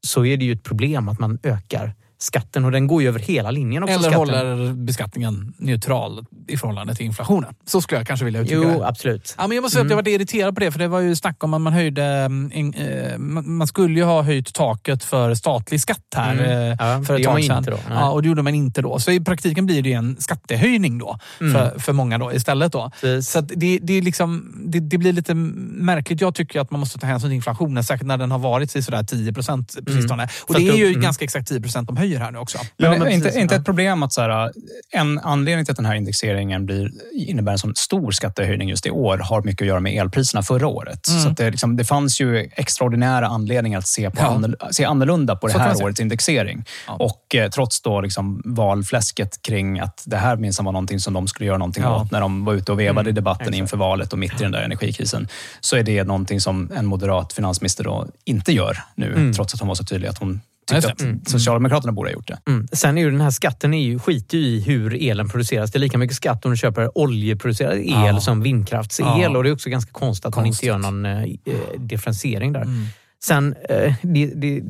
så 0.07 0.25
är 0.25 0.37
det 0.37 0.45
ju 0.45 0.53
ett 0.53 0.63
problem 0.63 1.09
att 1.09 1.19
man 1.19 1.39
ökar 1.43 1.93
skatten 2.21 2.65
och 2.65 2.71
den 2.71 2.87
går 2.87 3.01
ju 3.01 3.07
över 3.07 3.19
hela 3.19 3.51
linjen 3.51 3.83
också. 3.83 3.93
Eller 3.95 4.03
skatten. 4.11 4.19
håller 4.19 4.73
beskattningen 4.73 5.53
neutral 5.57 6.25
i 6.47 6.57
förhållande 6.57 6.95
till 6.95 7.05
inflationen. 7.05 7.53
Så 7.65 7.81
skulle 7.81 7.99
jag 7.99 8.07
kanske 8.07 8.25
vilja 8.25 8.41
uttrycka 8.41 8.61
Jo, 8.73 8.79
det. 8.79 8.87
absolut. 8.87 9.35
Ja, 9.37 9.47
men 9.47 9.55
jag 9.55 9.61
måste 9.61 9.73
säga 9.73 9.81
att 9.81 9.91
jag 9.91 9.99
Mm. 9.99 10.05
varit 10.05 10.21
irriterad 10.21 10.53
på 10.55 10.59
det, 10.59 10.71
för 10.71 10.79
det 10.79 10.87
var 10.87 10.99
ju 10.99 11.15
snack 11.15 11.43
om 11.43 11.53
att 11.53 11.61
man 11.61 11.73
höjde... 11.73 12.03
mm, 12.03 12.73
eh, 12.73 13.17
man 13.43 13.67
skulle 13.67 13.99
ju 13.99 14.03
ha 14.05 14.21
höjt 14.21 14.53
taket 14.53 15.03
för 15.03 15.35
statlig 15.35 15.81
skatt 15.81 15.99
här 16.15 16.33
Mm. 16.33 16.45
eh, 16.45 16.75
Ja, 16.79 17.03
för 17.03 17.19
ett 17.19 17.23
tag 17.25 17.43
sedan. 17.43 17.57
inte 17.57 17.71
då. 17.71 17.77
Nej. 17.89 17.97
Ja, 17.97 18.09
och 18.09 18.21
det 18.21 18.27
gjorde 18.27 18.41
man 18.41 18.55
inte 18.55 18.81
då. 18.81 18.99
Så 18.99 19.11
i 19.11 19.19
praktiken 19.19 19.65
blir 19.65 19.81
det 19.81 19.93
en 19.93 20.15
skattehöjning 20.19 20.97
då 20.97 21.19
Mm. 21.41 21.53
för, 21.53 21.79
för 21.79 21.93
många 21.93 22.17
då 22.17 22.33
istället. 22.33 22.71
Då. 22.71 22.91
Så 23.23 23.39
att 23.39 23.47
det, 23.55 23.79
det, 23.83 23.93
är 23.93 24.01
liksom, 24.01 24.53
det, 24.65 24.79
det 24.79 24.97
blir 24.97 25.13
lite 25.13 25.33
märkligt. 25.33 26.21
Jag 26.21 26.35
tycker 26.35 26.59
att 26.59 26.71
man 26.71 26.79
måste 26.79 26.99
ta 26.99 27.07
hänsyn 27.07 27.29
till 27.29 27.35
inflationen, 27.35 27.83
särskilt 27.83 28.07
när 28.07 28.17
den 28.17 28.31
har 28.31 28.39
varit 28.39 28.75
i 28.75 28.81
sådär 28.83 29.03
10 29.03 29.33
procent 29.33 29.75
på 29.85 29.91
Mm. 29.91 30.01
sistone. 30.01 30.27
Och 30.47 30.53
det 30.55 30.67
är 30.67 30.75
ju 30.75 30.87
mm. 30.87 31.01
ganska 31.01 31.25
exakt 31.25 31.47
10 31.47 31.61
procent 31.61 31.87
de 31.87 31.97
höjer 31.97 32.08
höjer 32.09 32.25
här 32.25 32.31
nu 32.31 32.39
också. 32.39 32.57
Men, 32.77 32.91
ja, 32.91 32.97
men 32.97 33.11
inte, 33.11 33.25
precis, 33.25 33.41
inte 33.41 33.55
ett 33.55 33.65
problem 33.65 34.03
att 34.03 34.13
så 34.13 34.21
här, 34.21 34.51
en 34.91 35.19
anledning 35.19 35.65
till 35.65 35.71
att 35.71 35.77
den 35.77 35.85
här 35.85 35.95
indexeringen 35.95 36.65
blir, 36.65 36.91
innebär 37.13 37.51
en 37.51 37.59
sån 37.59 37.75
stor 37.75 38.11
skattehöjning 38.11 38.69
just 38.69 38.85
i 38.85 38.89
år 38.89 39.17
har 39.17 39.41
mycket 39.41 39.61
att 39.61 39.67
göra 39.67 39.79
med 39.79 39.93
elpriserna 39.93 40.43
förra 40.43 40.67
året. 40.67 41.07
Mm. 41.07 41.21
Så 41.21 41.29
det, 41.29 41.49
liksom, 41.49 41.77
det 41.77 41.85
fanns 41.85 42.21
ju 42.21 42.49
extraordinära 42.53 43.27
anledningar 43.27 43.79
att 43.79 43.87
se, 43.87 44.09
på 44.09 44.17
ja. 44.19 44.25
annorl 44.25 44.55
se 44.71 44.85
annorlunda 44.85 45.35
på 45.35 45.47
det 45.47 45.53
så 45.53 45.59
här 45.59 45.83
årets 45.83 45.99
indexering. 45.99 46.65
Ja. 46.87 46.93
Och 46.93 47.35
eh, 47.35 47.49
trots 47.49 47.81
då 47.81 48.01
liksom 48.01 48.41
valfläsket 48.45 49.41
kring 49.41 49.79
att 49.79 50.03
det 50.05 50.17
här 50.17 50.35
minsann 50.35 50.65
var 50.65 50.71
någonting 50.71 50.99
som 50.99 51.13
de 51.13 51.27
skulle 51.27 51.47
göra 51.47 51.57
någonting 51.57 51.83
ja. 51.83 52.01
åt 52.01 52.11
när 52.11 52.21
de 52.21 52.45
var 52.45 52.53
ute 52.53 52.71
och 52.71 52.79
vevade 52.79 52.99
mm. 52.99 53.09
i 53.09 53.11
debatten 53.11 53.47
Exakt. 53.47 53.57
inför 53.57 53.77
valet 53.77 54.13
och 54.13 54.19
mitt 54.19 54.41
i 54.41 54.43
den 54.43 54.51
där 54.51 54.61
energikrisen, 54.61 55.27
så 55.59 55.75
är 55.75 55.83
det 55.83 56.03
någonting 56.03 56.41
som 56.41 56.71
en 56.75 56.85
moderat 56.85 57.33
finansminister 57.33 57.83
då 57.83 58.07
inte 58.25 58.53
gör 58.53 58.77
nu, 58.95 59.13
mm. 59.13 59.33
trots 59.33 59.53
att 59.53 59.59
hon 59.59 59.67
var 59.67 59.75
så 59.75 59.83
tydlig 59.83 60.07
att 60.07 60.17
hon 60.17 60.41
tyckte 60.75 60.91
att 60.91 61.01
mm. 61.01 61.25
Socialdemokraterna 61.25 61.91
borde 61.91 62.09
ha 62.09 62.13
gjort 62.13 62.27
det. 62.27 62.39
Mm. 62.47 62.67
Sen 62.71 62.97
är 62.97 63.01
ju 63.01 63.11
den 63.11 63.21
här 63.21 63.31
skatten 63.31 63.73
är 63.73 63.83
ju, 63.83 63.99
skiter 63.99 64.37
ju 64.37 64.43
i 64.43 64.61
hur 64.61 65.03
elen 65.03 65.29
produceras. 65.29 65.71
Det 65.71 65.77
är 65.77 65.79
lika 65.79 65.97
mycket 65.97 66.15
skatt 66.15 66.45
om 66.45 66.51
du 66.51 66.57
köper 66.57 66.97
oljeproducerad 66.97 67.77
el 67.77 67.83
ja. 67.85 68.19
som 68.19 68.41
vindkraftsel. 68.41 69.05
Ja. 69.05 69.37
Och 69.37 69.43
det 69.43 69.49
är 69.49 69.53
också 69.53 69.69
ganska 69.69 69.91
konstigt 69.91 70.25
att 70.25 70.33
konstigt. 70.33 70.69
man 70.69 70.77
inte 70.81 70.87
gör 70.87 70.91
någon 70.91 71.05
eh, 71.05 71.79
differentiering 71.79 72.53
där. 72.53 72.61
Mm. 72.61 72.85
Sen, 73.23 73.55
eh, 73.69 73.93
de, 74.01 74.25
de, 74.25 74.61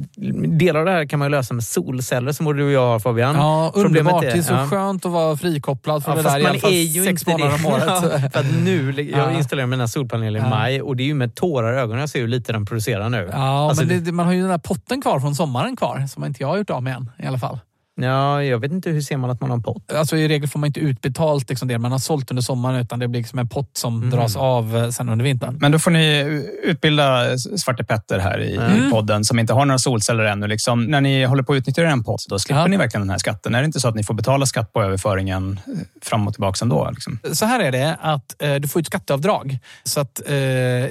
delar 0.57 0.80
av 0.80 0.85
det 0.85 0.91
här 0.91 1.05
kan 1.05 1.19
man 1.19 1.26
ju 1.26 1.31
lösa 1.31 1.53
med 1.53 1.63
solceller 1.63 2.31
som 2.31 2.45
både 2.45 2.59
du 2.59 2.65
och 2.65 2.71
jag 2.71 2.88
har 2.88 2.99
Fabian. 2.99 3.35
Ja, 3.35 3.71
underbart. 3.76 4.23
Är, 4.23 4.31
det 4.31 4.38
är 4.38 4.41
så 4.41 4.53
ja. 4.53 4.67
skönt 4.67 5.05
att 5.05 5.11
vara 5.11 5.38
frikopplad 5.38 6.03
för 6.03 6.11
ja, 6.11 6.15
det 6.15 6.23
där 6.23 6.39
i 6.39 6.45
alla 6.45 6.59
fall 6.59 7.05
sex 7.05 7.27
månader 7.27 7.55
om 7.55 7.65
året. 7.65 7.84
Ja, 7.88 8.01
för 8.34 8.39
att 8.39 8.53
nu, 8.63 8.91
jag 9.01 9.35
installerade 9.35 9.69
mina 9.69 9.88
solpaneler 9.88 10.39
i 10.39 10.49
maj 10.49 10.81
och 10.81 10.95
det 10.95 11.03
är 11.03 11.07
ju 11.07 11.13
med 11.13 11.35
tårar 11.35 11.73
i 11.73 11.77
ögonen 11.77 11.99
jag 11.99 12.09
ser 12.09 12.19
hur 12.19 12.27
lite 12.27 12.51
den 12.51 12.65
producerar 12.65 13.09
nu. 13.09 13.30
Ja, 13.31 13.69
alltså, 13.69 13.85
men 13.85 14.03
det, 14.03 14.11
man 14.11 14.26
har 14.26 14.34
ju 14.34 14.39
den 14.39 14.49
där 14.49 14.57
potten 14.57 15.01
kvar 15.01 15.19
från 15.19 15.35
sommaren 15.35 15.76
kvar 15.76 16.07
som 16.07 16.26
inte 16.26 16.43
jag 16.43 16.47
har 16.47 16.57
gjort 16.57 16.69
av 16.69 16.84
med 16.84 16.95
än 16.95 17.11
i 17.23 17.27
alla 17.27 17.39
fall. 17.39 17.59
Ja, 18.01 18.43
jag 18.43 18.59
vet 18.59 18.71
inte 18.71 18.89
hur 18.89 19.01
ser 19.01 19.17
man 19.17 19.30
att 19.30 19.41
man 19.41 19.49
har 19.49 19.57
en 19.57 19.63
pott? 19.63 19.91
Alltså, 19.93 20.17
I 20.17 20.27
regel 20.27 20.49
får 20.49 20.59
man 20.59 20.67
inte 20.67 20.80
utbetalt 20.80 21.49
liksom 21.49 21.67
det 21.67 21.77
man 21.77 21.91
har 21.91 21.99
sålt 21.99 22.31
under 22.31 22.41
sommaren 22.41 22.76
utan 22.76 22.99
det 22.99 23.07
blir 23.07 23.19
liksom 23.19 23.39
en 23.39 23.49
pott 23.49 23.77
som 23.77 23.97
mm. 23.97 24.09
dras 24.09 24.35
av 24.35 24.77
eh, 24.77 24.89
sen 24.89 25.09
under 25.09 25.26
vintern. 25.26 25.57
Men 25.61 25.71
då 25.71 25.80
får 25.80 25.91
ni 25.91 26.43
utbilda 26.63 27.38
Svarte 27.38 27.84
Petter 27.84 28.19
här 28.19 28.39
i, 28.39 28.55
mm. 28.55 28.91
podden 28.91 29.26
som 29.26 29.39
inte 29.39 29.53
har 29.53 29.65
några 29.65 29.80
solceller 29.80 30.23
ännu. 30.23 30.47
Liksom, 30.47 30.84
när 30.84 31.01
ni 31.01 31.23
håller 31.23 31.43
på 31.43 31.53
att 31.53 31.57
utnyttja 31.57 31.88
en 31.88 32.03
pott, 32.03 32.26
då 32.30 32.39
slipper 32.39 32.61
ja. 32.61 32.67
ni 32.67 32.77
verkligen 32.77 33.01
den 33.01 33.09
här 33.09 33.17
skatten. 33.17 33.55
Är 33.55 33.59
det 33.59 33.65
inte 33.65 33.80
så 33.80 33.88
att 33.88 33.95
ni 33.95 34.03
får 34.03 34.13
betala 34.13 34.45
skatt 34.45 34.73
på 34.73 34.84
överföringen 34.84 35.59
eh, 35.67 35.73
fram 36.01 36.27
och 36.27 36.34
tillbaka 36.34 36.65
ändå? 36.65 36.89
Liksom? 36.91 37.19
Så 37.34 37.45
här 37.45 37.59
är 37.59 37.71
det, 37.71 37.97
att 38.01 38.41
eh, 38.41 38.55
du 38.55 38.67
får 38.67 38.80
ett 38.80 38.85
skatteavdrag. 38.85 39.57
Så 39.84 39.99
att, 39.99 40.21
eh, 40.30 40.35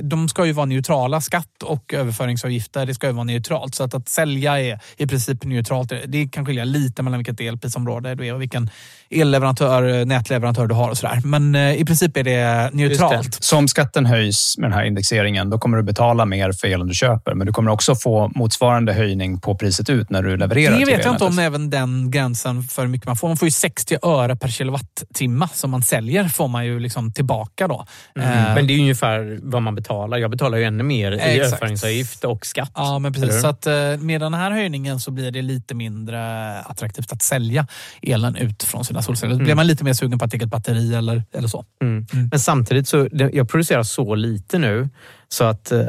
de 0.02 0.28
ska 0.28 0.47
ju 0.47 0.52
vara 0.52 0.66
neutrala. 0.66 1.20
Skatt 1.20 1.62
och 1.62 1.94
överföringsavgifter, 1.94 2.86
det 2.86 2.94
ska 2.94 3.06
ju 3.06 3.12
vara 3.12 3.24
neutralt. 3.24 3.74
Så 3.74 3.85
att, 3.85 3.94
att 3.94 4.09
sälja 4.09 4.60
är 4.60 4.80
i 4.97 5.06
princip 5.06 5.44
neutralt. 5.44 5.93
Det 6.06 6.28
kan 6.28 6.47
skilja 6.47 6.64
lite 6.64 6.97
lite 6.98 7.02
mellan 7.02 7.18
vilket 7.18 7.40
elprisområde 7.40 8.14
du 8.14 8.26
är 8.26 8.34
och 8.34 8.40
vilken 8.40 8.70
elleverantör, 9.10 10.04
nätleverantör 10.04 10.66
du 10.66 10.74
har 10.74 10.90
och 10.90 10.98
sådär. 10.98 11.20
Men 11.24 11.54
eh, 11.54 11.80
i 11.80 11.84
princip 11.84 12.16
är 12.16 12.24
det 12.24 12.70
neutralt. 12.72 13.32
Det. 13.32 13.44
Så 13.44 13.56
om 13.56 13.68
skatten 13.68 14.06
höjs 14.06 14.58
med 14.58 14.70
den 14.70 14.78
här 14.78 14.84
indexeringen, 14.84 15.50
då 15.50 15.58
kommer 15.58 15.76
du 15.76 15.82
betala 15.82 16.24
mer 16.24 16.52
för 16.52 16.68
elen 16.68 16.86
du 16.86 16.94
köper. 16.94 17.34
Men 17.34 17.46
du 17.46 17.52
kommer 17.52 17.70
också 17.70 17.94
få 17.94 18.30
motsvarande 18.34 18.92
höjning 18.92 19.40
på 19.40 19.54
priset 19.54 19.90
ut 19.90 20.10
när 20.10 20.22
du 20.22 20.36
levererar 20.36 20.78
Det 20.78 20.84
vet 20.84 21.04
jag 21.04 21.14
inte 21.14 21.24
om 21.24 21.38
även 21.38 21.70
den 21.70 22.10
gränsen 22.10 22.62
för 22.62 22.82
hur 22.82 22.88
mycket 22.88 23.06
man 23.06 23.16
får. 23.16 23.28
Man 23.28 23.36
får 23.36 23.46
ju 23.46 23.52
60 23.52 23.96
öre 24.02 24.36
per 24.36 24.48
kilowattimme 24.48 25.48
som 25.52 25.70
man 25.70 25.82
säljer 25.82 26.28
får 26.28 26.48
man 26.48 26.66
ju 26.66 26.80
liksom 26.80 27.12
tillbaka 27.12 27.68
då. 27.68 27.86
Mm. 28.16 28.28
Eh. 28.28 28.54
Men 28.54 28.66
det 28.66 28.72
är 28.72 28.78
ungefär 28.78 29.38
vad 29.42 29.62
man 29.62 29.74
betalar. 29.74 30.18
Jag 30.18 30.30
betalar 30.30 30.58
ju 30.58 30.64
ännu 30.64 30.82
mer 30.82 31.12
i 31.12 31.14
Exakt. 31.14 31.36
överföringsavgift 31.36 32.24
och 32.24 32.46
skatt. 32.46 32.72
Ja, 32.74 32.98
men 32.98 33.12
precis. 33.12 33.40
Så 33.40 33.46
att, 33.46 33.66
eh, 33.66 33.72
med 33.98 34.20
den 34.20 34.34
här 34.34 34.50
höjningen 34.50 35.00
så 35.00 35.10
blir 35.10 35.30
det 35.30 35.42
lite 35.42 35.74
mindre 35.74 36.18
attraktivt 36.60 36.88
att 36.97 37.23
sälja 37.23 37.66
elen 38.02 38.36
ut 38.36 38.62
från 38.62 38.85
sina 38.85 39.02
solceller. 39.02 39.31
Då 39.31 39.35
mm. 39.35 39.44
blir 39.44 39.55
man 39.55 39.66
lite 39.66 39.85
mer 39.85 39.93
sugen 39.93 40.19
på 40.19 40.24
att 40.24 40.35
ett 40.35 40.48
batteri 40.48 40.94
eller, 40.94 41.23
eller 41.32 41.48
så. 41.48 41.65
Mm. 41.82 42.06
Mm. 42.12 42.28
Men 42.31 42.40
samtidigt 42.40 42.89
så, 42.89 43.09
jag 43.12 43.48
producerar 43.48 43.82
så 43.82 44.15
lite 44.15 44.59
nu 44.59 44.89
så 45.28 45.44
att, 45.44 45.73
eh, 45.73 45.81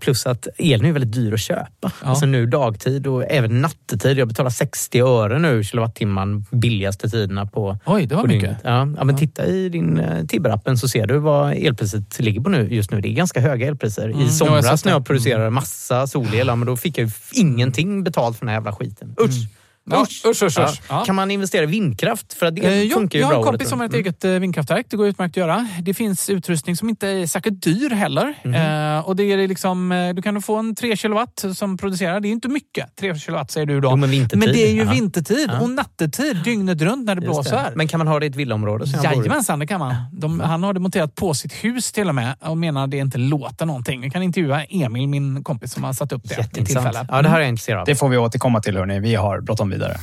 plus 0.00 0.26
att 0.26 0.48
elen 0.58 0.86
är 0.86 0.92
väldigt 0.92 1.12
dyr 1.12 1.32
att 1.32 1.40
köpa. 1.40 1.66
Ja. 1.80 1.90
Alltså 2.08 2.26
nu 2.26 2.46
dagtid 2.46 3.06
och 3.06 3.24
även 3.30 3.60
nattetid. 3.60 4.18
Jag 4.18 4.28
betalar 4.28 4.50
60 4.50 5.00
öre 5.00 5.38
nu 5.38 5.64
kilowattimman 5.64 6.46
billigaste 6.50 7.08
tiderna 7.08 7.46
på 7.46 7.78
Oj, 7.86 8.06
det 8.06 8.14
var 8.14 8.26
mycket. 8.26 8.56
Ja, 8.64 8.88
ja, 8.96 9.04
men. 9.04 9.16
Titta 9.16 9.46
i 9.46 9.68
din 9.68 10.00
uh, 10.00 10.24
Tibber-appen 10.24 10.76
så 10.76 10.88
ser 10.88 11.06
du 11.06 11.18
vad 11.18 11.52
elpriset 11.52 12.20
ligger 12.20 12.40
på 12.40 12.50
nu 12.50 12.68
just 12.74 12.90
nu. 12.90 13.00
Det 13.00 13.08
är 13.08 13.12
ganska 13.12 13.40
höga 13.40 13.66
elpriser. 13.66 14.08
Mm. 14.08 14.20
I 14.20 14.28
somras 14.28 14.84
när 14.84 14.92
jag 14.92 15.06
producerade 15.06 15.50
massa 15.50 16.06
solel, 16.06 16.46
men 16.46 16.66
då 16.66 16.76
fick 16.76 16.98
jag 16.98 17.10
ingenting 17.32 18.04
betalt 18.04 18.38
för 18.38 18.46
den 18.46 18.48
här 18.48 18.56
jävla 18.56 18.72
skiten. 18.72 19.14
Usch! 19.20 19.36
Mm. 19.36 19.48
Ja, 19.90 20.02
usch, 20.02 20.42
usch, 20.42 20.42
usch. 20.58 20.80
Ja. 20.88 21.04
Kan 21.04 21.14
man 21.14 21.30
investera 21.30 21.62
i 21.62 21.66
vindkraft? 21.66 22.32
För 22.32 22.50
det 22.50 22.82
eh, 22.82 22.94
funkar 22.94 23.18
ju 23.18 23.22
jag 23.22 23.28
bra. 23.28 23.38
Jag 23.38 23.44
har 23.44 23.46
en 23.46 23.52
kompis 23.52 23.68
som 23.68 23.80
har 23.80 23.86
ett 23.86 23.92
mm. 23.92 24.04
eget 24.04 24.24
eh, 24.24 24.30
vindkraftverk. 24.30 24.86
Det 24.88 24.96
går 24.96 25.06
utmärkt 25.06 25.32
att 25.32 25.36
göra. 25.36 25.68
Det 25.82 25.94
finns 25.94 26.30
utrustning 26.30 26.76
som 26.76 26.88
inte 26.88 27.08
är 27.08 27.26
särskilt 27.26 27.62
dyr 27.62 27.90
heller. 27.90 28.34
Mm. 28.42 28.96
Eh, 28.98 29.08
och 29.08 29.16
det 29.16 29.32
är 29.32 29.48
liksom, 29.48 29.92
eh, 29.92 30.14
du 30.14 30.22
kan 30.22 30.42
få 30.42 30.56
en 30.56 30.74
3 30.74 30.96
kilowatt 30.96 31.44
som 31.54 31.76
producerar. 31.76 32.20
Det 32.20 32.28
är 32.28 32.30
inte 32.30 32.48
mycket. 32.48 32.96
3 32.96 33.14
kilowatt 33.14 33.50
säger 33.50 33.66
du 33.66 33.80
då. 33.80 33.90
Jo, 33.90 33.96
men, 33.96 34.10
men, 34.10 34.40
det 34.40 34.68
är 34.68 34.72
ju 34.72 34.82
ja. 34.82 34.90
vintertid 34.90 35.50
och 35.60 35.70
nattetid 35.70 36.36
dygnet 36.44 36.82
runt 36.82 37.06
när 37.06 37.14
det 37.14 37.22
Just 37.22 37.34
blåser. 37.34 37.56
Det. 37.56 37.72
Men 37.76 37.88
kan 37.88 37.98
man 37.98 38.06
ha 38.06 38.20
det 38.20 38.26
i 38.26 38.28
ett 38.28 38.36
villaområde? 38.36 38.84
Jajamensan, 39.04 39.58
det 39.58 39.66
kan 39.66 39.80
man. 39.80 39.94
De, 40.12 40.40
han 40.40 40.62
har 40.62 40.72
det 40.72 40.80
monterat 40.80 41.14
på 41.14 41.34
sitt 41.34 41.52
hus 41.52 41.92
till 41.92 42.08
och 42.08 42.14
med 42.14 42.34
och 42.40 42.58
menar 42.58 42.84
att 42.84 42.90
det 42.90 42.96
inte 42.96 43.18
låter 43.18 43.66
någonting. 43.66 44.00
Vi 44.00 44.10
kan 44.10 44.22
intervjua 44.22 44.64
Emil, 44.64 45.08
min 45.08 45.44
kompis, 45.44 45.72
som 45.72 45.84
har 45.84 45.92
satt 45.92 46.12
upp 46.12 46.22
det 46.28 46.64
tillfälle. 46.64 47.06
Ja, 47.08 47.22
det 47.22 47.28
här 47.28 47.36
är 47.36 47.40
jag 47.40 47.48
intresserad 47.48 47.80
av. 47.80 47.86
Det 47.86 47.94
får 47.94 48.08
vi 48.08 48.16
återkomma 48.16 48.60
till 48.60 48.76
hörni. 48.76 49.00
Vi 49.00 49.14
har 49.14 49.40
bråttom 49.40 49.71
vidare. 49.72 49.96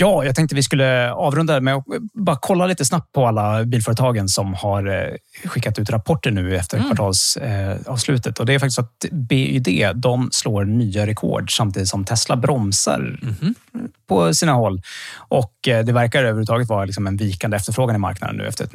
Ja, 0.00 0.24
jag 0.24 0.34
tänkte 0.34 0.54
vi 0.54 0.62
skulle 0.62 1.12
avrunda 1.12 1.60
med 1.60 1.74
att 1.74 1.84
bara 2.14 2.36
kolla 2.40 2.66
lite 2.66 2.84
snabbt 2.84 3.12
på 3.12 3.26
alla 3.26 3.64
bilföretagen 3.64 4.28
som 4.28 4.54
har 4.54 4.86
eh, 4.86 5.48
skickat 5.48 5.78
ut 5.78 5.90
rapporter 5.90 6.30
nu 6.30 6.56
efter 6.56 6.78
mm. 6.78 6.88
kvartalsavslutet. 6.88 8.38
Och 8.38 8.46
det 8.46 8.54
är 8.54 8.58
faktiskt 8.58 8.74
så 8.74 8.82
att 8.82 9.12
BYD 9.12 9.90
de 9.94 10.28
slår 10.32 10.64
nya 10.64 11.06
rekord 11.06 11.56
samtidigt 11.56 11.88
som 11.88 12.04
Tesla 12.04 12.36
bromsar 12.36 13.18
mm. 13.22 13.54
på 14.08 14.34
sina 14.34 14.52
håll. 14.52 14.82
Och 15.16 15.68
eh, 15.68 15.84
det 15.84 15.92
verkar 15.92 16.20
överhuvudtaget 16.20 16.68
vara 16.68 16.84
liksom 16.84 17.06
en 17.06 17.16
vikande 17.16 17.56
efterfrågan 17.56 17.96
i 17.96 17.98
marknaden 17.98 18.36
nu 18.36 18.46
efter 18.46 18.64
ett 18.64 18.72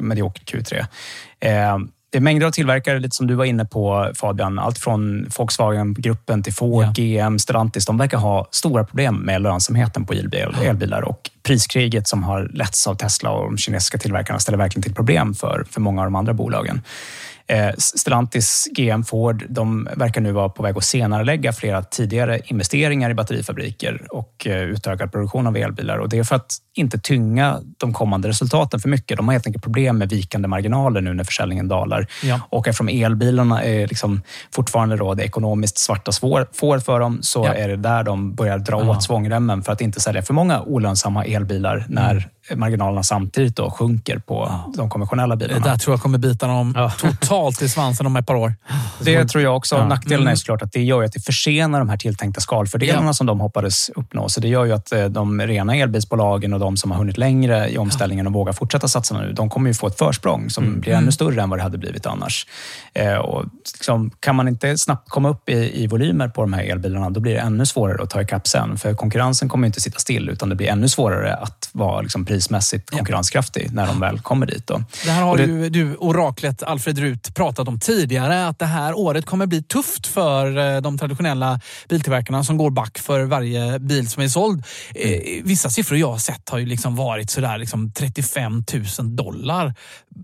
mediokert 0.00 0.52
Q3 0.52 0.86
det 2.10 2.18
är 2.18 2.22
mängder 2.22 2.46
av 2.46 2.50
tillverkare, 2.50 2.98
lite 2.98 3.16
som 3.16 3.26
du 3.26 3.34
var 3.34 3.44
inne 3.44 3.64
på 3.64 4.12
Fabian. 4.14 4.58
Allt 4.58 4.78
från 4.78 5.28
Volkswagen-gruppen 5.38 6.42
till 6.42 6.54
Ford, 6.54 6.84
ja. 6.84 6.92
GM, 7.28 7.38
Stellantis. 7.38 7.86
De 7.86 7.98
verkar 7.98 8.18
ha 8.18 8.48
stora 8.50 8.84
problem 8.84 9.16
med 9.16 9.42
lönsamheten 9.42 10.04
på 10.04 10.12
elbilar 10.12 11.02
och 11.02 11.30
priskriget 11.42 12.08
som 12.08 12.22
har 12.22 12.50
letts 12.52 12.86
av 12.86 12.94
Tesla 12.94 13.30
och 13.30 13.44
de 13.44 13.58
kinesiska 13.58 13.98
tillverkarna 13.98 14.38
ställer 14.38 14.58
verkligen 14.58 14.82
till 14.82 14.94
problem 14.94 15.34
för, 15.34 15.64
för 15.70 15.80
många 15.80 16.00
av 16.00 16.06
de 16.06 16.14
andra 16.14 16.32
bolagen. 16.32 16.82
Eh, 17.48 17.74
Stellantis, 17.78 18.68
GM, 18.72 19.04
Ford, 19.04 19.44
de 19.48 19.88
verkar 19.96 20.20
nu 20.20 20.32
vara 20.32 20.48
på 20.48 20.62
väg 20.62 20.76
att 20.76 20.84
senare 20.84 21.52
flera 21.52 21.82
tidigare 21.82 22.40
investeringar 22.44 23.10
i 23.10 23.14
batterifabriker 23.14 24.06
och 24.10 24.46
eh, 24.46 24.62
utökad 24.62 25.12
produktion 25.12 25.46
av 25.46 25.56
elbilar. 25.56 25.98
Och 25.98 26.08
det 26.08 26.18
är 26.18 26.24
för 26.24 26.36
att 26.36 26.56
inte 26.74 26.98
tynga 26.98 27.60
de 27.76 27.92
kommande 27.92 28.28
resultaten 28.28 28.80
för 28.80 28.88
mycket. 28.88 29.16
De 29.16 29.28
har 29.28 29.32
helt 29.32 29.46
enkelt 29.46 29.64
problem 29.64 29.98
med 29.98 30.08
vikande 30.08 30.48
marginaler 30.48 31.00
nu 31.00 31.14
när 31.14 31.24
försäljningen 31.24 31.68
dalar. 31.68 32.06
Ja. 32.22 32.40
Och 32.50 32.68
eftersom 32.68 32.88
elbilarna 32.88 33.62
är 33.62 33.86
liksom 33.86 34.22
fortfarande 34.54 34.96
då 34.96 35.14
det 35.14 35.24
ekonomiskt 35.24 35.78
svarta 35.78 36.12
får 36.52 36.78
för 36.78 37.00
dem 37.00 37.18
så 37.22 37.44
ja. 37.44 37.54
är 37.54 37.68
det 37.68 37.76
där 37.76 38.02
de 38.02 38.34
börjar 38.34 38.58
dra 38.58 38.84
ja. 38.84 38.90
åt 38.90 39.02
svångremmen 39.02 39.62
för 39.62 39.72
att 39.72 39.80
inte 39.80 40.00
sälja 40.00 40.22
för 40.22 40.34
många 40.34 40.62
olönsamma 40.62 41.24
elbilar 41.24 41.84
när 41.88 42.10
mm 42.10 42.22
marginalerna 42.54 43.02
samtidigt 43.02 43.56
då 43.56 43.70
sjunker 43.70 44.18
på 44.18 44.46
ja. 44.48 44.72
de 44.76 44.90
konventionella 44.90 45.36
bilarna. 45.36 45.60
Det 45.60 45.70
där 45.70 45.76
tror 45.76 45.94
jag 45.94 46.02
kommer 46.02 46.18
bita 46.18 46.46
dem 46.46 46.74
ja. 46.76 46.90
totalt 46.90 47.62
i 47.62 47.68
svansen 47.68 48.06
om 48.06 48.16
ett 48.16 48.26
par 48.26 48.34
år. 48.34 48.54
Det 49.00 49.24
tror 49.24 49.44
jag 49.44 49.56
också. 49.56 49.76
Ja. 49.76 49.88
Nackdelen 49.88 50.20
mm. 50.20 50.32
är 50.32 50.36
såklart 50.36 50.62
att 50.62 50.72
det 50.72 50.82
gör 50.82 51.02
att 51.02 51.12
det 51.12 51.20
försenar 51.20 51.78
de 51.78 51.88
här 51.88 51.96
tilltänkta 51.96 52.40
skalfördelarna 52.40 53.14
som 53.14 53.26
de 53.26 53.40
hoppades 53.40 53.88
uppnå. 53.88 54.28
Så 54.28 54.40
det 54.40 54.48
gör 54.48 54.64
ju 54.64 54.72
att 54.72 54.92
eh, 54.92 55.04
de 55.04 55.40
rena 55.40 55.76
elbilsbolagen 55.76 56.52
och 56.52 56.60
de 56.60 56.76
som 56.76 56.90
har 56.90 56.98
hunnit 56.98 57.18
längre 57.18 57.70
i 57.70 57.78
omställningen 57.78 58.26
och 58.26 58.32
vågar 58.32 58.52
fortsätta 58.52 58.88
satsa 58.88 59.20
nu, 59.20 59.32
de 59.32 59.50
kommer 59.50 59.70
ju 59.70 59.74
få 59.74 59.86
ett 59.86 59.98
försprång 59.98 60.50
som 60.50 60.64
mm. 60.64 60.80
blir 60.80 60.92
ännu 60.92 61.12
större 61.12 61.42
än 61.42 61.50
vad 61.50 61.58
det 61.58 61.62
hade 61.62 61.78
blivit 61.78 62.06
annars. 62.06 62.46
Eh, 62.94 63.16
och 63.16 63.44
liksom, 63.74 64.10
kan 64.20 64.36
man 64.36 64.48
inte 64.48 64.78
snabbt 64.78 65.10
komma 65.10 65.28
upp 65.28 65.48
i, 65.48 65.82
i 65.82 65.86
volymer 65.86 66.28
på 66.28 66.40
de 66.40 66.52
här 66.52 66.62
elbilarna, 66.62 67.10
då 67.10 67.20
blir 67.20 67.34
det 67.34 67.40
ännu 67.40 67.66
svårare 67.66 68.02
att 68.02 68.10
ta 68.10 68.22
ikapp 68.22 68.46
sen. 68.46 68.78
För 68.78 68.94
konkurrensen 68.94 69.48
kommer 69.48 69.66
inte 69.66 69.80
sitta 69.80 69.98
still, 69.98 70.28
utan 70.28 70.48
det 70.48 70.54
blir 70.54 70.68
ännu 70.68 70.88
svårare 70.88 71.34
att 71.34 71.68
vara 71.72 72.00
liksom, 72.00 72.24
prismässigt 72.36 72.90
konkurrenskraftig 72.90 73.72
när 73.72 73.86
de 73.86 74.00
väl 74.00 74.20
kommer 74.20 74.46
dit. 74.46 74.66
Då. 74.66 74.82
Det 75.04 75.10
här 75.10 75.22
har 75.22 75.36
det, 75.36 75.44
ju 75.44 75.68
du, 75.68 75.96
oraklet 75.96 76.62
Alfred 76.62 76.98
Rut, 76.98 77.34
pratat 77.34 77.68
om 77.68 77.80
tidigare. 77.80 78.46
Att 78.46 78.58
det 78.58 78.66
här 78.66 78.98
året 78.98 79.26
kommer 79.26 79.46
bli 79.46 79.62
tufft 79.62 80.06
för 80.06 80.58
eh, 80.58 80.80
de 80.80 80.98
traditionella 80.98 81.60
biltillverkarna 81.88 82.44
som 82.44 82.56
går 82.56 82.70
back 82.70 82.98
för 82.98 83.24
varje 83.24 83.78
bil 83.78 84.08
som 84.08 84.22
är 84.22 84.28
såld. 84.28 84.64
Mm. 84.94 85.42
Vissa 85.44 85.70
siffror 85.70 85.98
jag 85.98 86.10
har 86.10 86.18
sett 86.18 86.48
har 86.48 86.58
ju 86.58 86.66
liksom 86.66 86.96
varit 86.96 87.30
sådär 87.30 87.58
liksom 87.58 87.92
35 87.92 88.64
000 88.98 89.16
dollar 89.16 89.74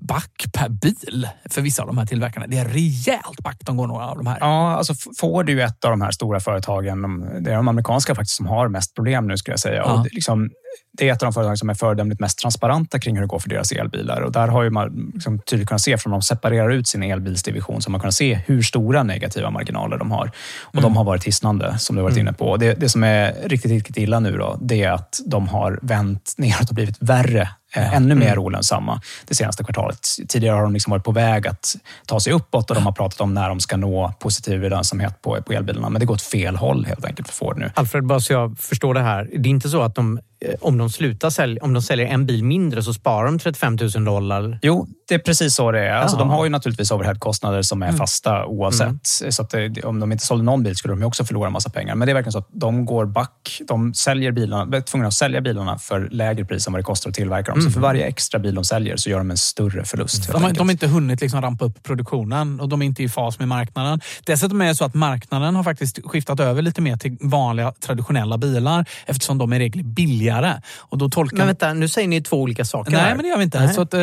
back 0.01 0.45
per 0.53 0.69
bil 0.69 1.29
för 1.51 1.61
vissa 1.61 1.83
av 1.83 1.89
de 1.89 1.99
här 1.99 2.07
tillverkarna. 2.07 2.47
Det 2.47 2.59
är 2.59 2.65
rejält 2.65 3.43
back 3.43 3.57
de 3.65 3.77
går 3.77 3.87
några 3.87 4.07
av 4.07 4.17
de 4.17 4.27
här. 4.27 4.39
Ja, 4.41 4.77
alltså 4.77 4.95
Ford 5.19 5.49
är 5.49 5.53
ju 5.53 5.63
ett 5.63 5.85
av 5.85 5.91
de 5.91 6.03
här 6.03 6.11
stora 6.11 6.41
företagen. 6.41 7.21
Det 7.45 7.51
är 7.51 7.57
de 7.57 7.69
amerikanska 7.69 8.15
faktiskt 8.15 8.37
som 8.37 8.47
har 8.47 8.69
mest 8.69 8.95
problem 8.95 9.27
nu 9.27 9.37
skulle 9.37 9.53
jag 9.53 9.61
säga. 9.61 9.77
Ja. 9.77 9.93
Och 9.93 10.05
det, 10.05 10.11
liksom, 10.13 10.51
det 10.99 11.09
är 11.09 11.13
ett 11.13 11.23
av 11.23 11.27
de 11.27 11.33
företag 11.33 11.59
som 11.59 11.71
är 11.71 11.75
föredömligt 11.75 12.21
mest 12.21 12.39
transparenta 12.39 12.99
kring 12.99 13.15
hur 13.15 13.23
det 13.23 13.29
går 13.29 13.39
för 13.39 13.49
deras 13.49 13.73
elbilar. 13.73 14.21
Och 14.21 14.33
där 14.33 14.49
har 14.49 14.63
ju 14.63 14.71
man 14.71 15.11
liksom 15.15 15.39
tydligt 15.39 15.69
kunnat 15.69 15.81
se, 15.81 15.99
från 15.99 16.11
de 16.11 16.23
separerar 16.23 16.71
ut 16.71 16.89
sin 16.89 17.03
elbilsdivision, 17.03 17.83
så 17.83 17.91
man 17.91 18.01
kunnat 18.01 18.15
se 18.15 18.35
hur 18.35 18.63
stora 18.63 19.03
negativa 19.03 19.51
marginaler 19.51 19.99
de 19.99 20.11
har. 20.11 20.31
Och 20.61 20.75
mm. 20.75 20.83
de 20.83 20.97
har 20.97 21.05
varit 21.05 21.25
hisnande, 21.25 21.79
som 21.79 21.97
du 21.97 22.03
varit 22.03 22.13
mm. 22.13 22.27
inne 22.27 22.33
på. 22.33 22.57
Det, 22.57 22.75
det 22.75 22.89
som 22.89 23.05
är 23.05 23.35
riktigt, 23.45 23.71
riktigt 23.71 23.97
illa 23.97 24.21
nu 24.21 24.37
då, 24.37 24.59
det 24.61 24.83
är 24.83 24.91
att 24.91 25.21
de 25.27 25.49
har 25.49 25.79
vänt 25.83 26.35
neråt 26.37 26.69
och 26.69 26.75
blivit 26.75 26.97
värre 27.01 27.49
Ja. 27.75 27.81
ännu 27.81 28.15
mer 28.15 28.33
mm. 28.33 28.39
olönsamma 28.39 29.01
det 29.27 29.35
senaste 29.35 29.65
kvartalet. 29.65 30.07
Tidigare 30.29 30.55
har 30.55 30.63
de 30.63 30.73
liksom 30.73 30.91
varit 30.91 31.05
på 31.05 31.13
väg 31.13 31.47
att 31.47 31.77
ta 32.07 32.21
sig 32.21 32.33
uppåt 32.33 32.71
och 32.71 32.77
de 32.77 32.85
har 32.85 32.93
pratat 32.93 33.21
om 33.21 33.35
när 33.35 33.49
de 33.49 33.61
ska 33.61 33.77
nå 33.77 34.15
positiv 34.19 34.63
lönsamhet 34.63 35.23
på, 35.23 35.43
på 35.43 35.53
elbilarna. 35.53 35.89
Men 35.89 36.01
det 36.01 36.07
går 36.07 36.15
åt 36.15 36.23
fel 36.23 36.57
håll 36.57 36.85
helt 36.85 37.05
enkelt 37.05 37.29
för 37.29 37.35
Ford 37.35 37.59
nu. 37.59 37.71
Alfred, 37.75 38.07
bara 38.07 38.21
så 38.21 38.33
jag 38.33 38.59
förstår 38.59 38.95
det 38.95 39.01
här. 39.01 39.29
Det 39.33 39.49
är 39.49 39.51
inte 39.51 39.69
så 39.69 39.83
att 39.83 39.95
de 39.95 40.19
Eh, 40.19 40.32
om 40.61 40.79
de 40.79 40.91
slutar 40.91 41.31
sälja, 41.31 41.63
om 41.63 41.73
de 41.73 41.83
säljer 41.83 42.07
en 42.07 42.27
bil 42.27 42.45
mindre 42.45 42.83
så 42.83 42.95
sparar 42.95 43.25
de 43.25 43.39
35 43.39 43.79
000 43.95 44.05
dollar? 44.05 44.59
Jo, 44.63 44.87
det 45.09 45.15
är 45.15 45.19
precis 45.19 45.55
så 45.55 45.73
det 45.73 45.81
är. 45.81 45.93
Alltså, 45.93 46.17
de 46.17 46.31
har 46.31 46.45
ju 46.45 46.51
naturligtvis 46.51 46.91
overheadkostnader 46.91 47.63
som 47.63 47.83
är 47.83 47.87
mm. 47.87 47.99
fasta 47.99 48.47
oavsett. 48.47 48.89
Mm. 49.21 49.33
Så 49.33 49.43
det, 49.43 49.85
om 49.85 50.01
de 50.01 50.13
inte 50.13 50.27
sålde 50.27 50.45
någon 50.45 50.63
bil 50.63 50.77
skulle 50.77 50.95
de 50.95 51.05
också 51.05 51.25
förlora 51.25 51.47
en 51.47 51.53
massa 51.53 51.71
pengar. 51.71 51.95
Men 51.95 52.07
det 52.07 52.13
är 52.13 52.15
verkligen 52.15 52.33
så 52.33 52.39
att 52.39 52.49
de 52.53 52.87
går 52.87 53.07
back. 53.07 53.61
De 53.69 53.95
säljer 53.95 54.33
bilarna, 54.33 54.77
är 54.77 54.81
tvungna 54.81 55.09
att 55.09 55.15
sälja 55.15 55.41
bilarna 55.41 55.79
för 55.79 56.09
lägre 56.11 56.45
pris 56.45 56.67
än 56.67 56.73
vad 56.73 56.81
det 56.81 56.85
kostar 56.85 57.11
att 57.11 57.17
tillverka 57.17 57.51
dem. 57.51 57.61
Mm. 57.61 57.71
Så 57.71 57.75
för 57.75 57.81
varje 57.81 58.05
extra 58.05 58.41
bil 58.41 58.55
de 58.55 58.65
säljer 58.65 58.97
så 58.97 59.11
gör 59.11 59.19
de 59.19 59.31
en 59.31 59.37
större 59.37 59.85
förlust. 59.85 60.33
De, 60.33 60.53
de 60.53 60.65
har 60.67 60.71
inte 60.71 60.87
hunnit 60.87 61.21
liksom 61.21 61.43
rampa 61.43 61.65
upp 61.65 61.83
produktionen 61.83 62.61
och 62.61 62.69
de 62.69 62.83
är 62.83 62.87
inte 62.87 63.03
i 63.03 63.09
fas 63.09 63.39
med 63.39 63.49
marknaden. 63.49 64.01
Dessutom 64.25 64.61
är 64.61 64.67
det 64.67 64.75
så 64.75 64.85
att 64.85 64.95
marknaden 64.95 65.57
har 65.57 65.65
faktiskt 65.65 65.99
skiftat 66.05 66.41
över 66.41 66.63
lite 66.63 66.81
mer 66.81 66.97
till 66.97 67.17
vanliga 67.21 67.73
traditionella 67.73 68.39
bilar 68.39 68.85
eftersom 69.07 69.39
de 69.39 69.53
är 69.53 69.59
regel 69.59 69.85
billigare. 69.85 70.32
Och 70.79 70.99
då 70.99 71.09
tolkar... 71.09 71.37
Men 71.37 71.47
vänta, 71.47 71.75
nu 71.75 71.89
säger 71.89 72.09
ni 72.09 72.23
två 72.23 72.41
olika 72.41 72.65
saker. 72.65 72.91
Nej, 72.91 73.01
här. 73.01 73.15
men 73.15 73.23
det 73.23 73.29
gör 73.29 73.37
vi 73.37 73.45
inte. 73.45 73.61
Nej. 73.61 73.75
Så 73.75 73.81
att, 73.81 73.95
eh, 73.95 74.01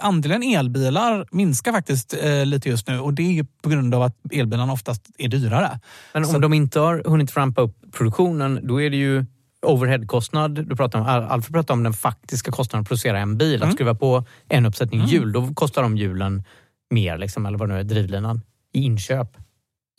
andelen 0.00 0.42
elbilar 0.42 1.26
minskar 1.30 1.72
faktiskt 1.72 2.14
eh, 2.22 2.46
lite 2.46 2.68
just 2.68 2.88
nu 2.88 2.98
och 2.98 3.14
det 3.14 3.38
är 3.38 3.46
på 3.62 3.68
grund 3.68 3.94
av 3.94 4.02
att 4.02 4.16
elbilarna 4.32 4.72
oftast 4.72 5.02
är 5.18 5.28
dyrare. 5.28 5.80
Men 6.12 6.24
om 6.24 6.30
så... 6.30 6.38
de 6.38 6.52
inte 6.52 6.80
har 6.80 7.02
hunnit 7.06 7.36
rampa 7.36 7.60
upp 7.60 7.76
produktionen, 7.92 8.60
då 8.62 8.82
är 8.82 8.90
det 8.90 8.96
ju 8.96 9.24
overheadkostnad. 9.62 10.68
Du 10.68 10.76
pratar 10.76 10.98
om, 10.98 11.06
Alfred 11.06 11.54
pratar 11.54 11.74
om 11.74 11.82
den 11.82 11.92
faktiska 11.92 12.50
kostnaden 12.50 12.82
att 12.82 12.88
producera 12.88 13.18
en 13.18 13.38
bil. 13.38 13.56
Mm. 13.56 13.68
Att 13.68 13.74
skruva 13.74 13.94
på 13.94 14.24
en 14.48 14.66
uppsättning 14.66 15.00
mm. 15.00 15.12
hjul, 15.12 15.32
då 15.32 15.54
kostar 15.54 15.82
de 15.82 15.96
hjulen 15.96 16.44
mer, 16.90 17.18
liksom, 17.18 17.46
eller 17.46 17.58
vad 17.58 17.68
nu 17.68 17.78
är, 17.78 17.84
drivlinan, 17.84 18.42
i 18.72 18.80
inköp. 18.80 19.36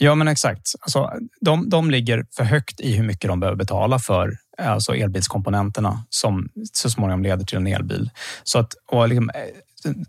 Ja, 0.01 0.15
men 0.15 0.27
exakt. 0.27 0.61
Alltså, 0.81 1.11
de, 1.41 1.69
de 1.69 1.91
ligger 1.91 2.25
för 2.35 2.43
högt 2.43 2.79
i 2.79 2.95
hur 2.95 3.03
mycket 3.03 3.27
de 3.27 3.39
behöver 3.39 3.57
betala 3.57 3.99
för 3.99 4.37
alltså 4.57 4.95
elbilskomponenterna 4.95 6.03
som 6.09 6.49
så 6.73 6.89
småningom 6.89 7.23
leder 7.23 7.45
till 7.45 7.57
en 7.57 7.67
elbil. 7.67 8.09
Så 8.43 8.59
att, 8.59 8.73
och 8.87 9.09
liksom, 9.09 9.29
eh, 9.29 9.35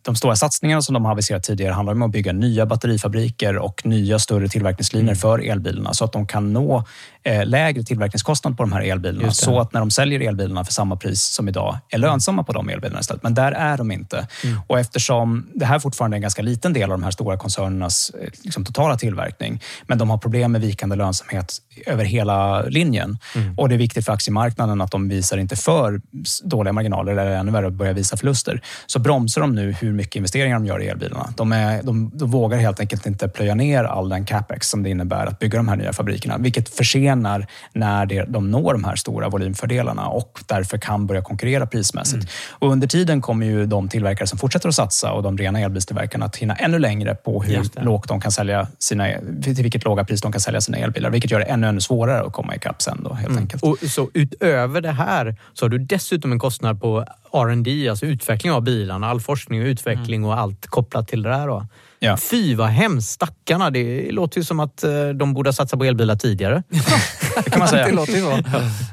de 0.02 0.16
stora 0.16 0.36
satsningarna 0.36 0.82
som 0.82 0.94
de 0.94 1.04
har 1.04 1.12
aviserat 1.12 1.42
tidigare 1.42 1.72
handlar 1.72 1.92
om 1.92 2.02
att 2.02 2.10
bygga 2.10 2.32
nya 2.32 2.66
batterifabriker 2.66 3.56
och 3.58 3.86
nya 3.86 4.18
större 4.18 4.48
tillverkningslinjer 4.48 5.12
mm. 5.12 5.16
för 5.16 5.38
elbilarna 5.38 5.94
så 5.94 6.04
att 6.04 6.12
de 6.12 6.26
kan 6.26 6.52
nå 6.52 6.84
eh, 7.22 7.46
lägre 7.46 7.82
tillverkningskostnad 7.82 8.56
på 8.56 8.62
de 8.62 8.72
här 8.72 8.80
elbilarna. 8.80 9.32
Så 9.32 9.60
att 9.60 9.72
när 9.72 9.80
de 9.80 9.90
säljer 9.90 10.20
elbilarna 10.20 10.64
för 10.64 10.72
samma 10.72 10.96
pris 10.96 11.22
som 11.22 11.48
idag 11.48 11.78
är 11.88 11.98
lönsamma 11.98 12.42
på 12.42 12.52
de 12.52 12.68
elbilarna 12.68 13.00
istället. 13.00 13.22
Men 13.22 13.34
där 13.34 13.52
är 13.52 13.76
de 13.76 13.90
inte. 13.90 14.26
Mm. 14.44 14.60
Och 14.66 14.78
eftersom 14.78 15.46
det 15.54 15.64
här 15.64 15.78
fortfarande 15.78 16.14
är 16.14 16.18
en 16.18 16.22
ganska 16.22 16.42
liten 16.42 16.72
del 16.72 16.82
av 16.82 16.98
de 16.98 17.04
här 17.04 17.10
stora 17.10 17.36
koncernernas 17.36 18.10
eh, 18.20 18.28
liksom, 18.42 18.64
totala 18.64 18.96
tillverkning, 18.96 19.62
men 19.86 19.98
de 19.98 20.10
har 20.10 20.18
problem 20.18 20.52
med 20.52 20.60
vikande 20.60 20.96
lönsamhet 20.96 21.58
över 21.86 22.04
hela 22.04 22.62
linjen. 22.62 23.18
Mm. 23.34 23.58
Och 23.58 23.68
det 23.68 23.74
är 23.74 23.78
viktigt 23.78 24.04
för 24.04 24.12
aktiemarknaden 24.12 24.80
att 24.80 24.90
de 24.90 25.08
visar 25.08 25.38
inte 25.38 25.56
för 25.56 26.00
dåliga 26.44 26.72
marginaler 26.72 27.12
eller 27.12 27.30
ännu 27.30 27.52
värre 27.52 27.70
börjar 27.70 27.94
visa 27.94 28.16
förluster. 28.16 28.62
Så 28.86 28.98
bromsar 28.98 29.40
de 29.40 29.54
nu 29.54 29.59
hur 29.62 29.92
mycket 29.92 30.16
investeringar 30.16 30.56
de 30.56 30.66
gör 30.66 30.82
i 30.82 30.88
elbilarna. 30.88 31.34
De, 31.36 31.52
är, 31.52 31.82
de, 31.82 32.10
de 32.14 32.30
vågar 32.30 32.58
helt 32.58 32.80
enkelt 32.80 33.06
inte 33.06 33.28
plöja 33.28 33.54
ner 33.54 33.84
all 33.84 34.08
den 34.08 34.24
capex 34.24 34.68
som 34.68 34.82
det 34.82 34.90
innebär 34.90 35.26
att 35.26 35.38
bygga 35.38 35.56
de 35.56 35.68
här 35.68 35.76
nya 35.76 35.92
fabrikerna, 35.92 36.38
vilket 36.38 36.68
försenar 36.68 37.46
när 37.72 38.06
det, 38.06 38.24
de 38.28 38.50
når 38.50 38.72
de 38.72 38.84
här 38.84 38.96
stora 38.96 39.28
volymfördelarna 39.28 40.06
och 40.06 40.40
därför 40.46 40.78
kan 40.78 41.06
börja 41.06 41.22
konkurrera 41.22 41.66
prismässigt. 41.66 42.14
Mm. 42.14 42.26
Och 42.50 42.72
under 42.72 42.86
tiden 42.86 43.20
kommer 43.20 43.46
ju 43.46 43.66
de 43.66 43.88
tillverkare 43.88 44.26
som 44.26 44.38
fortsätter 44.38 44.68
att 44.68 44.74
satsa 44.74 45.12
och 45.12 45.22
de 45.22 45.38
rena 45.38 45.60
elbilstillverkarna 45.60 46.26
att 46.26 46.36
hinna 46.36 46.54
ännu 46.54 46.78
längre 46.78 47.14
på 47.14 47.42
hur 47.42 47.84
lågt 47.84 48.08
de 48.08 48.20
kan 48.20 48.32
sälja 48.32 48.66
sina, 48.78 49.08
till 49.42 49.54
vilket 49.54 49.84
låga 49.84 50.04
pris 50.04 50.20
de 50.20 50.32
kan 50.32 50.40
sälja 50.40 50.60
sina 50.60 50.78
elbilar, 50.78 51.10
vilket 51.10 51.30
gör 51.30 51.38
det 51.38 51.44
ännu, 51.44 51.66
ännu 51.66 51.80
svårare 51.80 52.20
att 52.26 52.32
komma 52.32 52.54
ikapp 52.56 52.82
sen. 52.82 53.00
Då, 53.04 53.14
helt 53.14 53.28
mm. 53.28 53.42
enkelt. 53.42 53.62
Och 53.62 53.78
så 53.90 54.10
utöver 54.14 54.80
det 54.80 54.92
här 54.92 55.36
så 55.54 55.64
har 55.64 55.70
du 55.70 55.78
dessutom 55.78 56.32
en 56.32 56.38
kostnad 56.38 56.80
på 56.80 57.04
R&D, 57.32 57.88
alltså 57.88 58.06
utveckling 58.06 58.52
av 58.52 58.62
bilarna, 58.62 59.06
all 59.06 59.20
forskning 59.20 59.49
och 59.58 59.64
utveckling 59.64 60.24
och 60.24 60.38
allt 60.38 60.66
kopplat 60.66 61.08
till 61.08 61.22
det 61.22 61.30
där. 61.30 61.46
Då. 61.46 61.66
Ja. 62.02 62.16
Fy 62.16 62.54
vad 62.54 62.68
hemskt, 62.68 63.10
stackarna. 63.10 63.70
Det 63.70 64.10
låter 64.10 64.38
ju 64.38 64.44
som 64.44 64.60
att 64.60 64.84
eh, 64.84 65.08
de 65.08 65.34
borde 65.34 65.48
ha 65.48 65.52
satsat 65.52 65.78
på 65.78 65.84
elbilar 65.84 66.16
tidigare. 66.16 66.62
det 67.44 67.50
kan 67.50 67.58
man 67.58 67.68
säga. 67.68 67.86
det 67.86 67.92
låter 67.92 68.12
ju 68.12 68.20
så. 68.20 68.38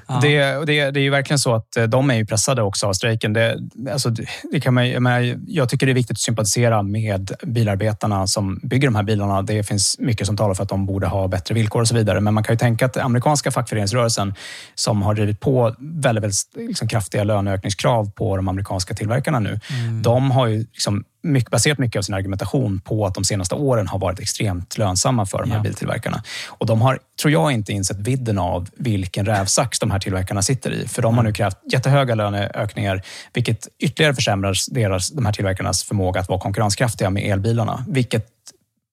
Ja. 0.07 0.19
Det, 0.21 0.65
det, 0.65 0.91
det 0.91 0.99
är 0.99 1.03
ju 1.03 1.09
verkligen 1.09 1.39
så 1.39 1.55
att 1.55 1.77
eh, 1.77 1.84
de 1.84 2.09
är 2.09 2.15
ju 2.15 2.25
pressade 2.25 2.61
också 2.61 2.88
av 2.88 2.93
strejken. 2.93 3.34
Det, 3.34 3.57
alltså, 3.91 4.09
det 4.51 4.59
kan 4.59 4.73
man, 4.73 4.89
jag, 4.89 5.39
jag 5.47 5.69
tycker 5.69 5.85
det 5.85 5.91
är 5.91 5.93
viktigt 5.93 6.15
att 6.15 6.19
sympatisera 6.19 6.84
med 6.84 7.31
bilarbetarna 7.43 8.27
som 8.27 8.59
bygger 8.63 8.88
de 8.88 8.95
här 8.95 9.03
bilarna. 9.03 9.41
Det 9.41 9.63
finns 9.63 9.95
mycket 9.99 10.27
som 10.27 10.38
talar 10.38 10.53
för 10.53 10.63
att 10.63 10.69
de 10.69 10.85
borde 10.85 11.07
ha 11.07 11.27
bättre 11.27 11.55
villkor 11.55 11.81
och 11.81 11.88
så 11.88 11.95
vidare. 11.95 12.21
Men 12.21 12.34
man 12.34 12.43
kan 12.43 12.53
ju 12.53 12.57
tänka 12.57 12.85
att 12.85 12.97
amerikanska 12.97 13.51
fackföreningsrörelsen 13.51 14.34
som 14.75 15.01
har 15.01 15.13
drivit 15.13 15.39
på 15.39 15.75
väldigt, 15.79 16.23
väldigt 16.23 16.39
liksom, 16.55 16.88
kraftiga 16.88 17.23
löneökningskrav 17.23 18.11
på 18.11 18.35
de 18.35 18.47
amerikanska 18.47 18.93
tillverkarna 18.93 19.39
nu. 19.39 19.59
Mm. 19.69 20.01
De 20.01 20.31
har 20.31 20.47
ju 20.47 20.57
liksom 20.57 21.03
mycket, 21.27 21.51
baserat 21.51 21.77
mycket 21.77 21.99
av 21.99 22.03
sin 22.03 22.15
argumentation 22.15 22.79
på 22.79 23.05
att 23.05 23.13
de 23.13 23.23
senaste 23.23 23.55
åren 23.55 23.87
har 23.87 23.99
varit 23.99 24.19
extremt 24.19 24.77
lönsamma 24.77 25.25
för 25.25 25.39
de 25.39 25.51
här 25.51 25.57
ja. 25.57 25.63
biltillverkarna. 25.63 26.23
Och 26.47 26.65
de 26.65 26.81
har, 26.81 26.99
tror 27.21 27.31
jag, 27.31 27.51
inte 27.51 27.73
insett 27.73 27.97
vidden 27.97 28.37
av 28.37 28.69
vilken 28.77 29.25
rävsax 29.25 29.79
de 29.79 29.91
här 29.91 29.99
tillverkarna 29.99 30.41
sitter 30.41 30.71
i. 30.71 30.87
För 30.87 31.01
de 31.01 31.17
har 31.17 31.23
nu 31.23 31.33
krävt 31.33 31.57
jättehöga 31.71 32.15
löneökningar, 32.15 33.01
vilket 33.33 33.67
ytterligare 33.79 34.13
försämrar 34.15 34.55
deras, 34.71 35.09
de 35.09 35.25
här 35.25 35.33
tillverkarnas 35.33 35.83
förmåga 35.83 36.21
att 36.21 36.29
vara 36.29 36.39
konkurrenskraftiga 36.39 37.09
med 37.09 37.23
elbilarna. 37.31 37.85
Vilket 37.87 38.27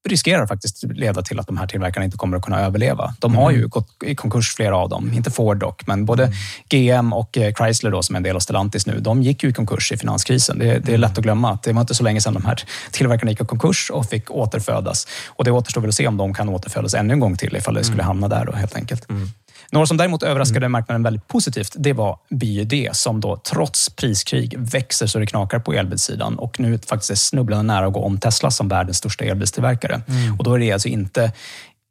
riskerar 0.08 0.46
faktiskt 0.46 0.84
leda 0.84 1.22
till 1.22 1.40
att 1.40 1.46
de 1.46 1.56
här 1.56 1.66
tillverkarna 1.66 2.04
inte 2.04 2.16
kommer 2.16 2.36
att 2.36 2.42
kunna 2.42 2.60
överleva. 2.60 3.14
De 3.18 3.34
har 3.34 3.50
ju 3.50 3.56
mm. 3.56 3.68
gått 3.68 3.88
i 4.04 4.14
konkurs, 4.14 4.54
flera 4.54 4.76
av 4.76 4.88
dem. 4.88 5.12
Inte 5.14 5.30
Ford 5.30 5.58
dock, 5.58 5.86
men 5.86 6.04
både 6.04 6.24
mm. 6.24 6.36
GM 6.68 7.12
och 7.12 7.38
eh, 7.38 7.54
Chrysler 7.54 7.90
då, 7.90 8.02
som 8.02 8.14
är 8.14 8.16
en 8.16 8.22
del 8.22 8.36
av 8.36 8.40
Stellantis 8.40 8.86
nu, 8.86 9.00
de 9.00 9.22
gick 9.22 9.42
ju 9.42 9.48
i 9.48 9.52
konkurs 9.52 9.92
i 9.92 9.96
finanskrisen. 9.96 10.58
Det, 10.58 10.78
det 10.78 10.94
är 10.94 10.98
lätt 10.98 11.18
att 11.18 11.24
glömma 11.24 11.50
att 11.50 11.62
det 11.62 11.72
var 11.72 11.80
inte 11.80 11.94
så 11.94 12.04
länge 12.04 12.20
sedan 12.20 12.34
de 12.34 12.44
här 12.44 12.62
tillverkarna 12.90 13.30
gick 13.30 13.40
i 13.40 13.44
konkurs 13.44 13.90
och 13.90 14.06
fick 14.06 14.30
återfödas. 14.30 15.06
Och 15.26 15.44
det 15.44 15.50
återstår 15.50 15.80
väl 15.80 15.88
att 15.88 15.94
se 15.94 16.06
om 16.06 16.16
de 16.16 16.34
kan 16.34 16.48
återfödas 16.48 16.94
ännu 16.94 17.12
en 17.12 17.20
gång 17.20 17.36
till 17.36 17.56
ifall 17.56 17.74
det 17.74 17.84
skulle 17.84 18.02
mm. 18.02 18.06
hamna 18.06 18.28
där 18.28 18.44
då, 18.46 18.52
helt 18.52 18.76
enkelt. 18.76 19.10
Mm. 19.10 19.28
Några 19.74 19.86
som 19.86 19.96
däremot 19.96 20.22
överraskade 20.22 20.66
mm. 20.66 20.72
marknaden 20.72 21.02
väldigt 21.02 21.28
positivt, 21.28 21.74
det 21.76 21.92
var 21.92 22.18
BYD 22.30 22.88
som 22.92 23.20
då 23.20 23.36
trots 23.36 23.90
priskrig 23.90 24.54
växer 24.58 25.06
så 25.06 25.18
det 25.18 25.26
knakar 25.26 25.58
på 25.58 25.72
elbilssidan 25.72 26.38
och 26.38 26.60
nu 26.60 26.78
faktiskt 26.78 27.10
är 27.10 27.14
snubblande 27.14 27.74
nära 27.74 27.86
att 27.86 27.92
gå 27.92 28.00
om 28.00 28.18
Tesla 28.18 28.50
som 28.50 28.68
världens 28.68 28.96
största 28.96 29.24
elbilstillverkare. 29.24 30.02
Mm. 30.08 30.38
Och 30.38 30.44
då 30.44 30.54
är 30.54 30.58
det 30.58 30.72
alltså 30.72 30.88
inte 30.88 31.32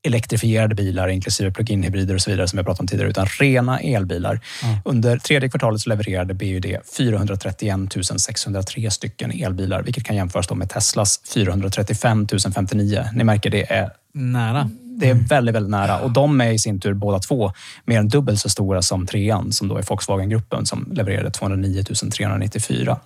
elektrifierade 0.03 0.75
bilar, 0.75 1.07
inklusive 1.07 1.51
plug-in 1.51 1.83
hybrider 1.83 2.15
och 2.15 2.21
så 2.21 2.31
vidare 2.31 2.47
som 2.47 2.57
vi 2.57 2.63
pratat 2.63 2.79
om 2.79 2.87
tidigare, 2.87 3.09
utan 3.09 3.25
rena 3.25 3.79
elbilar. 3.79 4.39
Mm. 4.63 4.77
Under 4.85 5.17
tredje 5.17 5.49
kvartalet 5.49 5.87
levererade 5.87 6.33
BUD 6.33 6.65
431 6.97 7.79
603 8.17 8.91
stycken 8.91 9.31
elbilar, 9.31 9.83
vilket 9.83 10.03
kan 10.03 10.15
jämföras 10.15 10.51
med 10.51 10.69
Teslas 10.69 11.19
435 11.33 12.27
059. 12.53 13.05
Ni 13.13 13.23
märker, 13.23 13.49
det 13.49 13.71
är 13.71 13.89
nära 14.13 14.69
det 14.99 15.09
är 15.09 15.13
väldigt, 15.13 15.55
väldigt 15.55 15.71
nära. 15.71 15.99
Och 15.99 16.11
de 16.11 16.41
är 16.41 16.51
i 16.51 16.59
sin 16.59 16.79
tur 16.79 16.93
båda 16.93 17.19
två 17.19 17.51
mer 17.85 17.99
än 17.99 18.07
dubbelt 18.07 18.39
så 18.39 18.49
stora 18.49 18.81
som 18.81 19.07
trean, 19.07 19.51
som 19.51 19.67
då 19.67 19.77
är 19.77 19.83
Volkswagen-gruppen 19.83 20.65
som 20.65 20.87
levererade 20.91 21.31
209 21.31 21.83
394. 21.83 22.97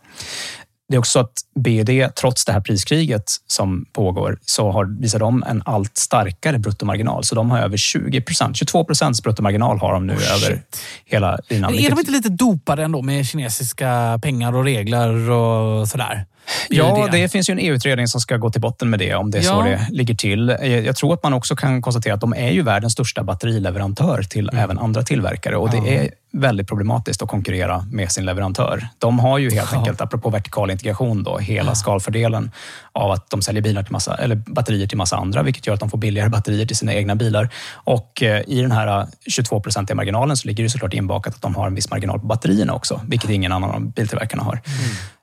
Det 0.90 0.96
är 0.96 1.00
också 1.00 1.12
så 1.12 1.20
att 1.20 1.34
BD, 1.60 1.90
trots 2.16 2.46
det 2.46 2.52
här 2.52 2.62
priskriget 2.62 3.24
som 3.48 3.86
pågår, 3.94 4.40
så 4.46 4.72
har, 4.72 4.86
visar 5.02 5.20
de 5.20 5.44
en 5.44 5.62
allt 5.66 5.98
starkare 5.98 6.60
bruttomarginal. 6.60 7.24
Så 7.24 7.36
de 7.36 7.52
har 7.52 7.60
över 7.60 7.78
20 7.78 8.22
procent, 8.22 8.58
22 8.58 8.84
procents 8.84 9.24
bruttomarginal 9.24 9.80
har 9.80 9.94
de 9.94 10.08
nu 10.08 10.14
Oh, 10.14 10.36
över 10.36 10.62
hela 11.06 11.40
linan. 11.50 11.72
Men 11.72 11.82
är 11.82 11.90
de 11.90 12.00
inte 12.00 12.12
lite 12.12 12.30
dopade 12.30 12.84
ändå 12.84 13.02
med 13.02 13.26
kinesiska 13.26 14.20
pengar 14.22 14.56
och 14.56 14.64
regler 14.64 15.30
och 15.30 15.88
sådär? 15.88 16.26
Ja, 16.70 17.08
det 17.12 17.30
finns 17.32 17.50
ju 17.50 17.52
en 17.52 17.60
EU-utredning 17.60 18.08
som 18.08 18.22
ska 18.22 18.38
gå 18.38 18.50
till 18.50 18.62
botten 18.62 18.90
med 18.90 19.00
det, 19.00 19.16
om 19.16 19.32
det 19.32 19.38
är 19.38 19.42
så 19.42 19.50
Ja. 19.50 19.64
det 19.64 19.88
ligger 19.92 20.16
till. 20.16 20.58
Jag 20.86 20.96
tror 20.96 21.14
att 21.14 21.24
man 21.24 21.34
också 21.34 21.56
kan 21.56 21.82
konstatera 21.82 22.14
att 22.14 22.22
de 22.22 22.34
är 22.34 22.52
ju 22.52 22.62
världens 22.62 22.94
största 22.94 23.24
batterileverantör 23.24 24.24
till 24.24 24.50
Mm. 24.50 24.64
även 24.64 24.80
andra 24.80 25.04
tillverkare 25.04 25.56
och 25.58 25.70
det 25.72 25.78
är 25.98 26.10
väldigt 26.34 26.68
problematiskt 26.68 27.22
att 27.22 27.30
konkurrera 27.30 27.86
med 27.92 28.12
sin 28.12 28.26
leverantör. 28.26 28.88
De 28.98 29.20
har 29.20 29.38
ju 29.38 29.52
helt 29.52 29.74
enkelt, 29.74 30.02
apropå 30.02 30.30
vertikal 30.30 30.72
integration, 30.72 31.24
då, 31.24 31.38
hela 31.38 31.76
skalfördelen 31.76 32.52
av 32.92 33.12
att 33.12 33.30
de 33.30 33.42
säljer 33.42 33.62
bilar 33.64 33.84
till 33.84 33.92
massa, 33.92 34.16
eller 34.16 34.36
batterier 34.36 34.88
till 34.88 34.98
massa 34.98 35.18
andra, 35.18 35.44
vilket 35.44 35.68
gör 35.68 35.74
att 35.74 35.80
de 35.80 35.90
får 35.90 35.98
billigare 35.98 36.30
batterier 36.30 36.66
till 36.66 36.76
sina 36.76 36.94
egna 36.94 37.16
bilar. 37.16 37.50
Och 37.74 38.24
eh, 38.24 38.42
i 38.48 38.62
den 38.62 38.72
här 38.72 39.08
22-procentiga 39.30 39.96
marginalen 39.96 40.38
så 40.38 40.48
ligger 40.48 40.64
det 40.64 40.70
såklart 40.70 40.94
inbakat 40.94 41.36
att 41.36 41.42
de 41.42 41.56
har 41.56 41.68
en 41.68 41.76
viss 41.76 41.90
marginal 41.90 42.20
på 42.20 42.26
batterierna 42.26 42.74
också, 42.74 43.02
vilket 43.08 43.30
ingen 43.30 43.52
annan 43.52 43.70
av 43.72 43.82
biltillverkarna 43.92 44.44
har. 44.44 44.62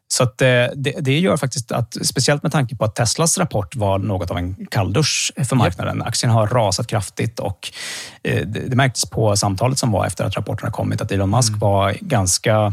Så 0.09 0.23
eh, 0.23 0.29
det, 0.75 0.95
det 1.01 1.19
gör 1.19 1.37
faktiskt 1.37 1.73
att, 1.73 1.97
speciellt 2.03 2.43
med 2.43 2.53
tanke 2.53 2.77
på 2.77 2.85
att 2.85 2.95
Teslas 2.95 3.39
rapport 3.39 3.77
var 3.77 3.99
något 3.99 4.31
av 4.31 4.39
en 4.39 4.67
kalldusch 4.71 5.33
för 5.49 5.57
marknaden. 5.57 6.03
Aktien 6.03 6.33
har 6.33 6.47
rasat 6.47 6.87
kraftigt 6.87 7.41
och 7.41 7.71
eh, 8.23 8.47
det, 8.47 8.61
det 8.61 8.77
märktes 8.77 9.11
på 9.11 9.37
samtalet 9.37 9.79
som 9.79 9.93
var 9.93 10.07
efter 10.07 10.25
att 10.25 10.37
rapporten 10.37 10.67
har 10.67 10.73
kommit 10.73 11.01
att 11.01 11.13
Elon 11.13 11.31
Musk 11.31 11.53
var 11.57 11.97
ganska 12.01 12.73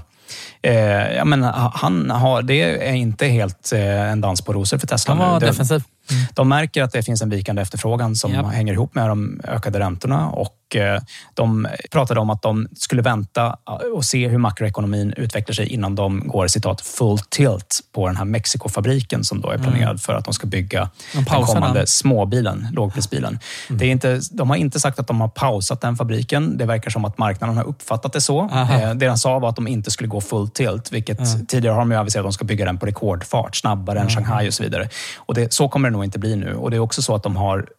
Eh, 0.61 1.13
ja, 1.15 1.25
men 1.25 1.43
han 1.73 2.09
har, 2.09 2.41
det 2.41 2.87
är 2.87 2.93
inte 2.93 3.25
helt 3.27 3.71
eh, 3.73 4.11
en 4.11 4.21
dans 4.21 4.41
på 4.41 4.53
rosor 4.53 4.77
för 4.77 4.87
Tesla. 4.87 5.13
Han 5.13 5.27
var 5.27 5.39
nu. 5.39 5.45
Det- 5.45 5.83
defensiv. 6.11 6.35
De 6.35 6.49
märker 6.49 6.83
att 6.83 6.91
det 6.91 7.03
finns 7.03 7.21
en 7.21 7.29
vikande 7.29 7.61
efterfrågan 7.61 8.15
som 8.15 8.33
Japp. 8.33 8.45
hänger 8.53 8.73
ihop 8.73 8.95
med 8.95 9.09
de 9.09 9.41
ökade 9.47 9.79
räntorna 9.79 10.29
och 10.29 10.75
eh, 10.75 11.01
de 11.33 11.67
pratade 11.91 12.19
om 12.19 12.29
att 12.29 12.41
de 12.41 12.67
skulle 12.75 13.01
vänta 13.01 13.57
och 13.95 14.05
se 14.05 14.27
hur 14.27 14.37
makroekonomin 14.37 15.13
utvecklar 15.17 15.53
sig 15.53 15.67
innan 15.67 15.95
de 15.95 16.27
går 16.27 16.47
citat 16.47 16.81
full 16.81 17.19
tilt 17.19 17.79
på 17.95 18.07
den 18.07 18.17
här 18.17 18.25
Mexikofabriken 18.25 19.23
som 19.23 19.41
då 19.41 19.49
är 19.49 19.57
planerad 19.57 19.81
Mm. 19.91 19.97
för 19.97 20.13
att 20.13 20.25
de 20.25 20.33
ska 20.33 20.47
bygga 20.47 20.89
De 21.13 21.23
den 21.23 21.43
kommande 21.45 21.79
den. 21.79 21.87
småbilen, 21.87 22.67
lågprisbilen. 22.73 23.39
Det 23.69 23.85
är 23.85 23.91
inte, 23.91 24.19
de 24.31 24.49
har 24.49 24.57
inte 24.57 24.79
sagt 24.79 24.99
att 24.99 25.07
de 25.07 25.21
har 25.21 25.27
pausat 25.27 25.81
den 25.81 25.95
fabriken. 25.95 26.57
Det 26.57 26.65
verkar 26.65 26.89
som 26.91 27.05
att 27.05 27.17
marknaden 27.17 27.57
har 27.57 27.63
uppfattat 27.63 28.13
det 28.13 28.21
så. 28.21 28.41
Aha. 28.41 28.73
Eh, 28.73 28.93
det 28.95 29.07
de 29.07 29.17
sa 29.17 29.39
var 29.39 29.49
att 29.49 29.55
de 29.55 29.67
inte 29.67 29.91
skulle 29.91 30.07
gå 30.07 30.21
full 30.21 30.49
tilt, 30.49 30.91
vilket 30.91 31.19
Ja. 31.19 31.25
tidigare 31.47 31.73
har 31.73 31.79
de 31.81 31.91
ju 31.91 31.97
aviserat 31.97 32.21
att 32.21 32.25
de 32.25 32.33
ska 32.33 32.45
bygga 32.45 32.65
den 32.65 32.77
på 32.77 32.85
rekordfart, 32.85 33.55
snabbare 33.55 33.99
än 33.99 34.07
Ja. 34.09 34.15
Shanghai 34.15 34.49
och 34.49 34.53
så 34.53 34.63
vidare. 34.63 34.89
Och 35.17 35.33
det, 35.33 35.53
så 35.53 35.69
kommer 35.69 35.89
det 35.89 35.93
nog 35.93 36.00
inte 36.03 36.19
bli 36.19 36.35
nu. 36.35 36.53
Och 36.53 36.71
det 36.71 36.77
är 36.77 36.79
också 36.79 37.01
så 37.01 37.15
att 37.15 37.23
de 37.23 37.35
har 37.35 37.69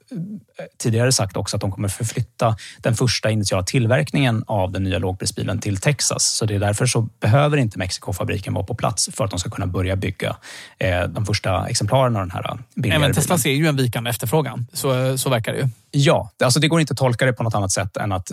tidigare 0.78 1.12
sagt 1.12 1.36
också 1.36 1.56
att 1.56 1.60
de 1.60 1.72
kommer 1.72 1.89
förflytta 1.89 2.56
den 2.80 2.94
första 2.94 3.30
initiala 3.30 3.62
tillverkningen 3.64 4.44
av 4.47 4.72
den 4.72 4.82
nya 4.84 4.98
lågprisbilen 4.98 5.59
till 5.59 5.76
Texas. 5.76 6.24
Så 6.24 6.47
det 6.47 6.55
är 6.55 6.59
därför 6.59 6.86
så 6.86 7.01
behöver 7.20 7.56
inte 7.56 7.78
Mexikofabriken 7.78 8.55
vara 8.55 8.64
på 8.64 8.74
plats 8.74 9.10
för 9.12 9.24
att 9.24 9.30
de 9.30 9.39
ska 9.39 9.51
kunna 9.51 9.66
börja 9.66 9.97
bygga 9.97 10.36
eh, 10.78 11.02
de 11.02 11.26
första 11.26 11.66
exemplaren 11.68 12.16
av 12.16 12.22
den 12.22 12.30
här 12.30 12.59
billigare 12.74 13.05
Även 13.05 13.14
Tesla 13.14 13.28
bilen. 13.28 13.39
ser 13.39 13.51
ju 13.51 13.66
en 13.66 13.76
vikande 13.76 14.10
efterfrågan. 14.10 14.66
Så, 14.72 15.18
så 15.18 15.30
verkar 15.30 15.52
det 15.52 15.59
ju. 15.59 15.68
Ja, 15.94 16.30
alltså 16.44 16.60
det 16.60 16.68
går 16.68 16.80
inte 16.80 16.93
att 16.93 16.98
tolka 16.98 17.26
det 17.26 17.32
på 17.32 17.43
något 17.43 17.55
annat 17.55 17.72
sätt 17.72 17.97
än 17.97 18.12
att 18.12 18.32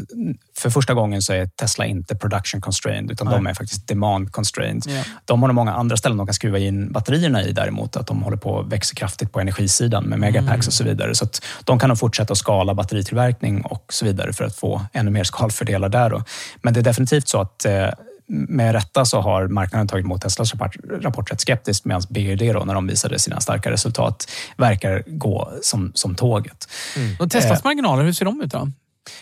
för 0.57 0.69
första 0.69 0.93
gången 0.93 1.22
så 1.22 1.34
är 1.34 1.45
Tesla 1.47 1.85
inte 1.85 2.15
production 2.15 2.61
constrained, 2.61 3.11
utan 3.11 3.27
Nej. 3.27 3.35
de 3.35 3.47
är 3.47 3.53
faktiskt 3.53 3.88
demand 3.88 4.31
constrained. 4.31 4.84
Ja. 4.88 5.03
De 5.26 5.41
har 5.41 5.47
nog 5.47 5.56
många 5.56 5.73
andra 5.73 5.97
ställen 5.97 6.18
de 6.18 6.27
kan 6.27 6.34
skruva 6.34 6.60
in 6.60 6.91
batterierna 6.91 7.43
i 7.43 7.51
däremot, 7.51 7.95
att 7.95 8.07
de 8.07 8.22
håller 8.23 8.38
på 8.38 8.60
att 8.60 8.68
växa 8.68 8.95
kraftigt 8.95 9.31
på 9.31 9.39
energisidan 9.39 10.03
med 10.03 10.19
megapacks 10.19 10.49
Mm. 10.49 10.68
och 10.68 10.73
så 10.73 10.84
vidare. 10.84 11.15
Så 11.15 11.27
de 11.70 11.80
kan 11.80 11.90
nog 11.90 12.00
fortsätta 12.00 12.32
att 12.32 12.38
skala 12.38 12.74
batteritillverkning 12.74 13.62
och 13.62 13.86
så 13.90 14.06
vidare 14.06 14.34
för 14.34 14.46
att 14.46 14.56
få 14.56 14.82
ännu 14.94 15.12
mer 15.12 15.24
skalfördelar 15.24 15.90
där. 15.90 16.10
Då. 16.10 16.24
Men 16.62 16.74
det 16.74 16.80
är 16.80 16.84
definitivt 16.84 17.28
så 17.28 17.41
att 17.41 17.66
eh, 17.66 17.88
med 18.28 18.74
rätta 18.74 19.06
så 19.06 19.22
har 19.22 19.48
marknaden 19.48 19.88
tagit 19.88 20.06
emot 20.06 20.22
Teslas 20.22 20.54
rapport, 20.54 20.76
rapport 21.02 21.32
rätt 21.32 21.41
skeptiskt 21.41 21.86
medan 21.86 22.02
BYD 22.10 22.54
då, 22.54 22.64
när 22.66 22.74
de 22.74 22.88
visade 22.88 23.20
sina 23.20 23.40
starka 23.40 23.72
resultat 23.72 24.32
verkar 24.58 25.04
gå 25.08 25.52
som, 25.62 25.91
som 25.96 26.16
tåget. 26.16 26.68
Och 27.20 27.32
Teslas 27.32 27.60
Eh, 27.60 27.64
marginaler, 27.64 28.04
hur 28.04 28.14
ser 28.14 28.26
de 28.26 28.41
ut 28.41 28.52
då? 28.52 28.72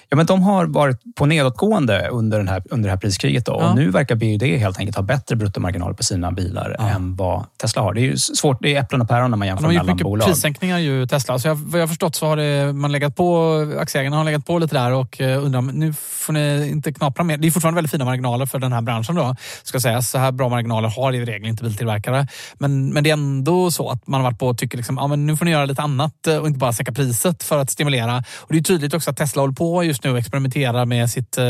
Ja, 0.10 0.18
men 0.18 0.26
de 0.26 0.44
har 0.44 0.66
varit 0.66 0.98
på 1.16 1.26
nedåtgående 1.26 2.08
under, 2.12 2.38
den 2.38 2.48
här, 2.48 2.64
under 2.70 2.88
det 2.88 2.94
här 2.94 3.00
priskriget. 3.00 3.46
Då. 3.46 3.58
Ja. 3.60 3.70
Och 3.70 3.76
nu 3.76 3.90
verkar 3.90 4.16
BYD 4.16 4.44
helt 4.44 4.80
enkelt 4.80 4.96
ha 4.96 5.04
bättre 5.04 5.36
bruttomarginal 5.36 5.94
på 5.94 6.04
sina 6.04 6.32
bilar 6.32 6.76
än 6.80 7.16
vad 7.16 7.46
Tesla 7.62 7.82
har. 7.82 7.94
Det 7.94 8.02
är 8.02 8.04
ju 8.04 8.18
svårt, 8.18 8.58
det 8.62 8.76
är 8.76 8.82
äpplen 8.82 9.02
och 9.02 9.08
päron 9.08 9.32
när 9.32 9.38
man 9.38 9.46
De 9.46 9.48
jämför 9.48 9.66
har 9.66 9.72
gjort 9.72 9.82
mellan 9.82 9.96
mycket 9.96 10.04
bolag. 10.04 10.28
prissänkningar 10.28 10.78
ju 10.78 11.08
Tesla. 11.08 11.40
Så 11.40 11.48
jag, 11.48 11.56
vad 11.56 11.80
jag 11.80 11.84
har 11.84 11.88
förstått 11.88 12.16
så 12.16 12.26
har 12.26 12.38
det, 12.38 12.74
man 12.74 12.92
legat 12.92 13.16
på, 13.16 13.56
aktieägarna 13.80 14.18
har 14.18 14.24
legat 14.24 14.46
på 14.46 14.60
lite 14.60 14.76
där 14.76 14.92
och 14.94 15.22
eh, 15.22 15.44
undrar, 15.46 15.62
nu 15.62 15.94
får 15.94 16.34
ni 16.34 16.70
inte 16.70 16.94
knapra 16.94 17.24
mer. 17.24 17.38
Det 17.38 17.48
är 17.48 17.52
fortfarande 17.52 17.76
väldigt 17.76 17.92
fina 17.92 18.06
marginaler 18.06 18.46
för 18.46 18.60
den 18.60 18.74
här 18.74 18.82
branschen 18.82 19.16
då, 19.16 19.36
ska 19.64 19.80
sägas. 19.80 20.10
Så 20.10 20.18
här 20.18 20.32
bra 20.32 20.50
marginaler 20.50 20.90
har 20.90 21.14
i 21.14 21.26
regel 21.26 21.48
inte 21.48 21.64
biltillverkare. 21.64 22.28
Men, 22.58 22.90
men 22.94 23.04
det 23.04 23.10
är 23.10 23.14
ändå 23.14 23.72
så 23.72 23.90
att 23.90 24.08
man 24.08 24.22
har 24.22 24.32
varit 24.32 24.40
på 24.40 24.48
och 24.48 24.58
tycker 24.58 24.78
liksom, 24.78 24.98
ja, 24.98 25.08
men 25.08 25.26
nu 25.26 25.38
får 25.38 25.46
ni 25.46 25.52
göra 25.52 25.66
lite 25.66 25.82
annat 25.82 26.28
eh, 26.28 26.38
och 26.38 26.48
inte 26.48 26.60
bara 26.60 26.74
sänka 26.74 26.92
priset 26.92 27.44
för 27.44 27.58
att 27.60 27.70
stimulera. 27.70 28.24
Och 28.38 28.54
det 28.54 28.58
är 28.58 28.64
tydligt 28.64 28.94
också 28.94 29.10
att 29.10 29.18
Tesla 29.18 29.42
håller 29.42 29.54
på 29.54 29.67
just 29.84 30.04
nu 30.04 30.12
och 30.12 30.18
experimenterar 30.18 30.86
med 30.86 31.10
sitt 31.10 31.38
eh, 31.38 31.44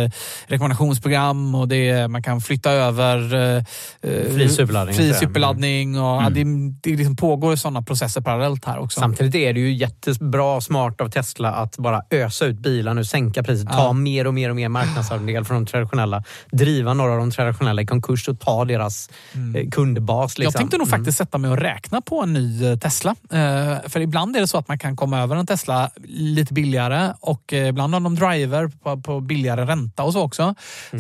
rekommendationsprogram 0.48 1.56
och 1.56 1.68
det, 1.68 2.08
man 2.08 2.24
kan 2.24 2.42
flytta 2.42 2.72
över 2.72 3.34
eh, 3.34 3.64
eh, 4.02 4.34
Fri 4.34 4.50
superladdning 4.50 5.94
Fri 5.94 6.00
och 6.00 6.24
ja, 6.24 6.30
det, 6.32 6.44
det 6.82 6.96
liksom 6.96 7.16
pågår 7.16 7.56
sådana 7.56 7.82
processer 7.82 8.22
parallellt 8.22 8.66
här 8.66 8.80
också. 8.80 9.00
Samtidigt 9.00 9.36
är 9.36 9.54
det 9.54 9.60
ju 9.60 9.74
jättebra 9.74 10.62
smart 10.62 11.02
av 11.02 11.10
Tesla 11.10 11.52
att 11.52 11.78
bara 11.78 12.02
ösa 12.12 12.46
ut 12.46 12.60
bilar 12.60 12.94
nu, 12.94 13.06
sänka 13.06 13.44
priset, 13.44 13.70
ta 13.70 13.78
Ja. 13.78 13.94
mer 13.94 14.28
och 14.28 14.34
mer 14.34 14.50
och 14.50 14.56
mer 14.56 14.70
marknadsandel 14.70 15.46
från 15.46 15.66
de 15.66 15.72
traditionella, 15.72 16.24
driva 16.52 16.94
några 16.94 17.12
av 17.12 17.18
de 17.18 17.32
traditionella 17.32 17.82
i 17.82 17.86
konkurs 17.86 18.28
och 18.28 18.40
ta 18.40 18.66
deras 18.66 19.10
eh, 19.56 19.70
kundbas. 19.70 20.38
Liksom. 20.38 20.44
Jag 20.44 20.54
tänkte 20.54 20.78
nog 20.78 20.90
faktiskt 20.90 21.18
sätta 21.18 21.38
mig 21.38 21.52
och 21.52 21.58
räkna 21.58 22.02
på 22.02 22.22
en 22.22 22.34
ny 22.34 22.66
eh, 22.66 22.78
Tesla. 22.78 23.16
För 23.88 24.00
ibland 24.00 24.36
är 24.36 24.42
det 24.42 24.48
så 24.48 24.58
att 24.58 24.68
man 24.68 24.80
kan 24.80 24.96
komma 24.96 25.20
över 25.20 25.36
en 25.36 25.48
Tesla 25.48 25.90
lite 26.08 26.54
billigare 26.54 27.14
och 27.20 27.54
ibland 27.54 27.94
har 27.94 28.00
de 28.16 28.16
driver 28.16 28.68
på, 28.68 29.02
på 29.02 29.22
billigare 29.22 29.66
ränta 29.66 30.04
och 30.04 30.14
så 30.14 30.22
också. 30.22 30.56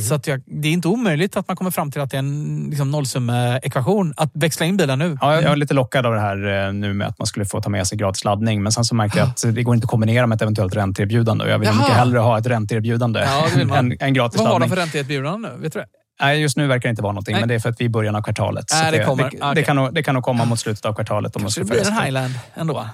Så 0.07 0.15
att 0.15 0.27
jag, 0.27 0.41
det 0.45 0.67
är 0.67 0.71
inte 0.71 0.87
omöjligt 0.87 1.37
att 1.37 1.47
man 1.47 1.57
kommer 1.57 1.71
fram 1.71 1.91
till 1.91 2.01
att 2.01 2.11
det 2.11 2.17
är 2.17 2.19
en 2.19 2.67
liksom, 2.69 2.91
nollsummeekvation 2.91 4.13
att 4.17 4.31
växla 4.33 4.65
in 4.65 4.77
bilen 4.77 4.99
nu. 4.99 5.17
Ja, 5.21 5.33
jag 5.41 5.51
är 5.51 5.55
lite 5.55 5.73
lockad 5.73 6.05
av 6.05 6.13
det 6.13 6.19
här 6.19 6.67
eh, 6.67 6.73
nu 6.73 6.93
med 6.93 7.07
att 7.07 7.19
man 7.19 7.25
skulle 7.25 7.45
få 7.45 7.61
ta 7.61 7.69
med 7.69 7.87
sig 7.87 7.97
gratis 7.97 8.23
laddning. 8.23 8.63
Men 8.63 8.71
sen 8.71 8.83
så 8.83 8.95
märkte 8.95 9.19
jag 9.19 9.27
att 9.27 9.43
det 9.55 9.63
går 9.63 9.75
inte 9.75 9.85
att 9.85 9.91
kombinera 9.91 10.27
med 10.27 10.35
ett 10.35 10.41
eventuellt 10.41 10.75
ränteerbjudande. 10.75 11.49
Jag 11.49 11.59
vill 11.59 11.67
Jaha. 11.67 11.77
mycket 11.77 11.95
hellre 11.95 12.19
ha 12.19 12.37
ett 12.39 12.45
ränteerbjudande 12.47 13.19
Ja, 13.19 13.47
än, 13.77 13.97
än 13.99 14.13
gratis 14.13 14.39
Vad 14.39 14.47
har 14.47 14.53
de 14.53 14.59
laddning. 14.59 14.69
för 14.69 14.75
ränteerbjudande 14.75 15.49
nu? 15.49 15.61
Vet 15.61 15.73
du 15.73 15.79
det? 15.79 15.85
Nej, 16.21 16.41
just 16.41 16.57
nu 16.57 16.67
verkar 16.67 16.89
det 16.89 16.89
inte 16.89 17.01
vara 17.01 17.13
någonting, 17.13 17.33
Nej. 17.33 17.41
men 17.41 17.49
det 17.49 17.55
är 17.55 17.59
för 17.59 17.69
att 17.69 17.79
vi 17.81 17.85
är 17.85 17.89
i 17.89 17.89
början 17.89 18.15
av 18.15 18.21
kvartalet. 18.21 18.65
Nej, 18.71 18.91
det 18.91 18.97
det, 18.97 19.03
kommer. 19.03 19.23
det, 19.23 19.37
Ah, 19.41 19.53
det, 19.53 19.63
kan 19.63 19.75
nog, 19.75 19.93
det 19.93 20.03
kan 20.03 20.13
nog 20.15 20.23
komma 20.23 20.45
mot 20.45 20.59
slutet 20.59 20.85
av 20.85 20.93
kvartalet. 20.93 21.35
Om 21.35 21.41
man 21.41 21.51
Kanske 21.51 21.65
ska 21.65 21.73
det 21.75 21.81
blir 21.81 21.91
en 21.91 22.03
Highland 22.03 22.33
ändå. 22.55 22.85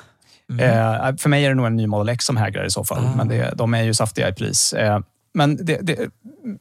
Eh, 0.60 1.16
för 1.18 1.30
mig 1.30 1.46
är 1.46 1.50
det 1.50 1.56
nog 1.56 1.66
en 1.66 1.76
ny 1.76 1.88
Model 1.88 2.10
X 2.10 2.26
som 2.26 2.38
hägrar 2.38 2.66
i 2.66 2.70
så 2.70 2.84
fall. 2.84 3.06
Ah. 3.06 3.18
Men 3.18 3.28
det, 3.28 3.54
de 3.56 3.74
är 3.74 3.84
ju 3.84 3.94
saftiga 3.94 4.30
i 4.30 4.34
pris. 4.34 4.74
Eh, 4.74 5.00
men 5.34 5.65
det, 5.65 5.80
det, 5.81 5.97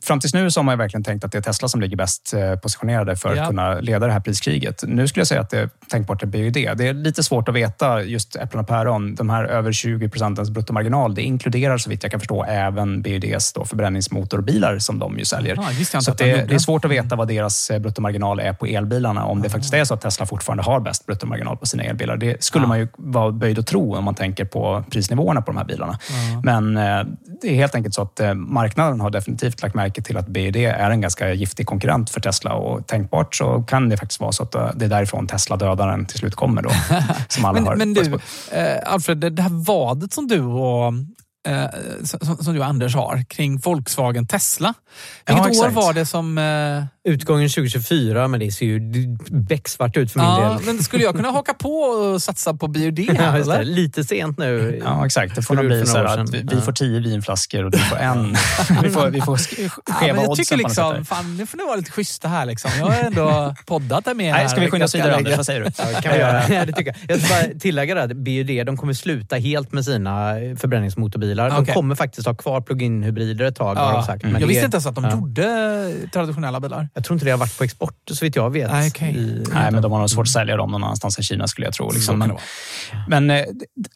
fram 0.02 0.20
tills 0.20 0.34
nu 0.34 0.50
så 0.50 0.60
har 0.60 0.64
man 0.64 0.72
ju 0.72 0.76
verkligen 0.76 1.04
tänkt 1.04 1.24
att 1.24 1.32
det 1.32 1.38
är 1.38 1.42
Tesla 1.42 1.68
som 1.68 1.80
ligger 1.80 1.96
bäst 1.96 2.34
eh, 2.34 2.54
positionerade 2.54 3.16
för 3.16 3.36
Ja. 3.36 3.42
att 3.42 3.48
kunna 3.48 3.74
leda 3.80 4.06
det 4.06 4.12
här 4.12 4.20
priskriget. 4.20 4.82
Nu 4.86 5.08
skulle 5.08 5.20
jag 5.20 5.26
säga 5.28 5.40
att 5.40 5.50
det 5.50 5.58
är 5.58 5.70
tänkbart 5.90 6.16
att 6.16 6.20
det 6.20 6.38
blir 6.38 6.50
det. 6.50 6.74
Det 6.74 6.88
är 6.88 6.94
lite 6.94 7.22
svårt 7.22 7.48
att 7.48 7.54
veta 7.54 8.02
just 8.02 8.36
äpplen 8.36 8.60
och 8.60 8.68
päron. 8.68 9.14
De 9.14 9.30
här 9.30 9.44
över 9.44 9.72
20 9.72 10.08
procentens 10.08 10.50
bruttomarginal, 10.50 11.14
det 11.14 11.22
inkluderar 11.22 11.78
så 11.78 11.90
vitt 11.90 12.02
jag 12.02 12.10
kan 12.10 12.20
förstå 12.20 12.44
även 12.44 13.02
BYDs 13.02 13.52
då 13.52 13.64
förbränningsmotorbilar 13.64 14.78
som 14.78 14.98
de 14.98 15.18
ju 15.18 15.24
säljer. 15.24 15.56
Ja, 15.92 16.00
så 16.00 16.14
det, 16.14 16.26
gjorde. 16.30 16.44
det 16.44 16.54
är 16.54 16.58
svårt 16.58 16.84
att 16.84 16.90
veta 16.90 17.16
vad 17.16 17.28
deras 17.28 17.70
eh, 17.70 17.78
bruttomarginal 17.78 18.40
är 18.40 18.52
på 18.52 18.66
elbilarna. 18.66 19.24
Om 19.24 19.42
det 19.42 19.50
faktiskt 19.50 19.74
är 19.74 19.84
så 19.84 19.94
att 19.94 20.00
Tesla 20.00 20.26
fortfarande 20.26 20.62
har 20.62 20.80
bäst 20.80 21.06
bruttomarginal 21.06 21.56
på 21.56 21.66
sina 21.66 21.82
elbilar. 21.82 22.16
Det 22.16 22.44
skulle 22.44 22.64
Ja. 22.64 22.68
man 22.68 22.78
ju 22.78 22.88
vara 22.96 23.32
böjd 23.32 23.58
att 23.58 23.66
tro 23.66 23.94
om 23.96 24.04
man 24.04 24.14
tänker 24.14 24.44
på 24.44 24.84
prisnivåerna 24.90 25.42
på 25.42 25.52
de 25.52 25.56
här 25.58 25.64
bilarna. 25.64 25.98
Men 26.44 26.76
eh, 26.76 27.02
det 27.42 27.48
är 27.48 27.54
helt 27.54 27.74
enkelt 27.74 27.94
så 27.94 28.02
att 28.02 28.20
marknaden 28.62 29.00
har 29.00 29.10
definitivt 29.10 29.62
lagt 29.62 29.74
märke 29.74 30.02
till 30.02 30.16
att 30.16 30.28
BYD 30.28 30.56
är 30.56 30.90
en 30.90 31.00
ganska 31.00 31.32
giftig 31.32 31.66
konkurrent 31.66 32.10
för 32.10 32.20
Tesla 32.20 32.54
och 32.54 32.86
tänkbart 32.86 33.34
så 33.34 33.62
kan 33.62 33.88
det 33.88 33.96
faktiskt 33.96 34.20
vara 34.20 34.32
så 34.32 34.42
att 34.42 34.54
eh, 34.54 34.70
det 34.74 34.84
är 34.84 34.88
därifrån 34.88 35.26
Tesla-dödaren 35.26 36.06
till 36.06 36.18
slut 36.18 36.34
kommer 36.34 36.62
då. 36.62 36.70
som 37.28 37.44
alla 37.44 37.60
har 37.64 37.76
Men, 37.76 37.92
men 37.92 38.04
du, 38.04 38.18
eh, 38.52 38.92
Alfred, 38.92 39.18
det 39.18 39.42
här 39.42 39.64
vadet 39.64 40.12
som 40.12 40.28
du 40.28 40.40
och 40.42 40.92
eh, 41.48 41.64
som, 42.04 42.36
som 42.36 42.54
du 42.54 42.60
och 42.60 42.66
Anders 42.66 42.94
har 42.94 43.24
kring 43.28 43.58
Volkswagen 43.58 44.26
Tesla. 44.26 44.74
Vilket 45.26 45.54
Ja, 45.54 45.64
år 45.66 45.70
var 45.70 45.92
det 45.92 46.06
som... 46.06 46.38
Eh, 46.38 46.84
Utgången 47.04 47.48
2024, 47.48 48.28
men 48.28 48.40
det 48.40 48.52
ser 48.52 48.66
ju 48.66 48.80
becksvart 49.30 49.96
ut 49.96 50.12
för 50.12 50.18
min 50.20 50.28
ja, 50.28 50.48
del. 50.48 50.66
men 50.66 50.82
skulle 50.82 51.04
jag 51.04 51.16
kunna 51.16 51.30
haka 51.30 51.54
på 51.54 51.72
och 51.74 52.22
satsa 52.22 52.54
på 52.54 52.68
biod 52.68 52.98
Ja, 52.98 53.12
här? 53.14 53.58
det. 53.58 53.64
Lite 53.64 54.04
sent 54.04 54.38
nu. 54.38 54.80
Ja, 54.84 55.06
exakt. 55.06 55.34
Det 55.34 55.42
får 55.42 55.54
nog 55.54 55.66
bli 55.66 55.86
så 55.86 55.96
här 55.96 56.04
att 56.04 56.30
vi, 56.30 56.46
Ja. 56.52 56.60
får 56.60 56.72
tio 56.72 57.00
vinflaskor 57.00 57.64
och 57.64 57.70
du 57.70 57.78
får 57.78 57.96
en. 57.96 58.32
vi 58.82 58.90
får, 58.90 59.10
vi 59.10 59.20
får 59.20 59.36
sk- 59.36 59.70
Ja, 59.86 59.92
skeva 59.94 60.20
jag 60.22 60.30
oddsen 60.30 60.44
tycker 60.44 60.56
liksom, 60.56 61.04
fan, 61.04 61.36
nu 61.36 61.46
får 61.46 61.58
ni 61.58 61.64
vara 61.64 61.76
lite 61.76 61.90
schyssta 61.90 62.28
här. 62.28 62.46
Liksom. 62.46 62.70
Jag 62.78 62.86
har 62.86 62.94
ändå 62.94 63.54
poddat 63.66 64.04
där 64.04 64.14
med 64.14 64.32
Nej, 64.32 64.44
er. 64.44 64.48
ska 64.48 64.60
vi 64.60 64.70
skynda 64.70 64.84
oss 64.84 64.94
vidare. 64.94 65.16
Anders? 65.16 65.36
Vad 65.36 65.46
säger 65.46 65.60
du? 65.60 65.70
Ja, 65.78 65.84
det 65.96 66.02
kan 66.02 66.12
vi 66.12 66.18
göra. 66.18 66.42
Ja, 66.48 66.64
det 66.64 66.72
tycker 66.72 66.96
jag. 67.08 67.16
jag 67.16 67.24
ska 67.26 67.34
bara 67.34 67.58
tillägga 67.60 67.94
det 67.94 68.02
att 68.02 68.12
BUD 68.16 68.66
de 68.66 68.76
kommer 68.76 68.92
sluta 68.92 69.36
helt 69.36 69.72
med 69.72 69.84
sina 69.84 70.34
förbränningsmotorbilar. 70.56 71.31
De 71.36 71.62
Okej. 71.62 71.74
kommer 71.74 71.94
faktiskt 71.94 72.26
ha 72.26 72.34
kvar 72.34 72.60
plug-in 72.60 73.02
hybrider 73.02 73.44
ett 73.44 73.56
tag. 73.56 73.74
Har 73.74 73.92
de 73.92 74.02
sagt. 74.02 74.22
Men 74.24 74.40
jag 74.40 74.48
visste 74.48 74.64
inte 74.64 74.74
ens 74.74 74.86
att 74.86 74.94
de 74.94 75.04
ja. 75.04 75.10
gjorde 75.12 75.94
traditionella 76.12 76.60
bilar. 76.60 76.88
Jag 76.94 77.04
tror 77.04 77.14
inte 77.14 77.24
det 77.24 77.30
har 77.30 77.38
varit 77.38 77.58
på 77.58 77.64
export 77.64 77.94
så 78.10 78.24
vitt 78.24 78.36
jag 78.36 78.50
vet. 78.50 78.70
Nej, 78.72 78.88
okej. 78.88 79.16
I- 79.16 79.44
Nej, 79.54 79.72
men 79.72 79.82
de 79.82 79.92
har 79.92 79.98
nog 79.98 80.10
svårt 80.10 80.26
att 80.26 80.32
sälja 80.32 80.56
dem 80.56 80.70
någon 80.70 80.84
annanstans 80.84 81.18
än 81.18 81.24
Kina 81.24 81.46
skulle 81.48 81.66
jag 81.66 81.74
tro. 81.74 81.90
Liksom. 81.90 82.18
Men, 82.18 82.32
men 83.08 83.30
eh, 83.30 83.44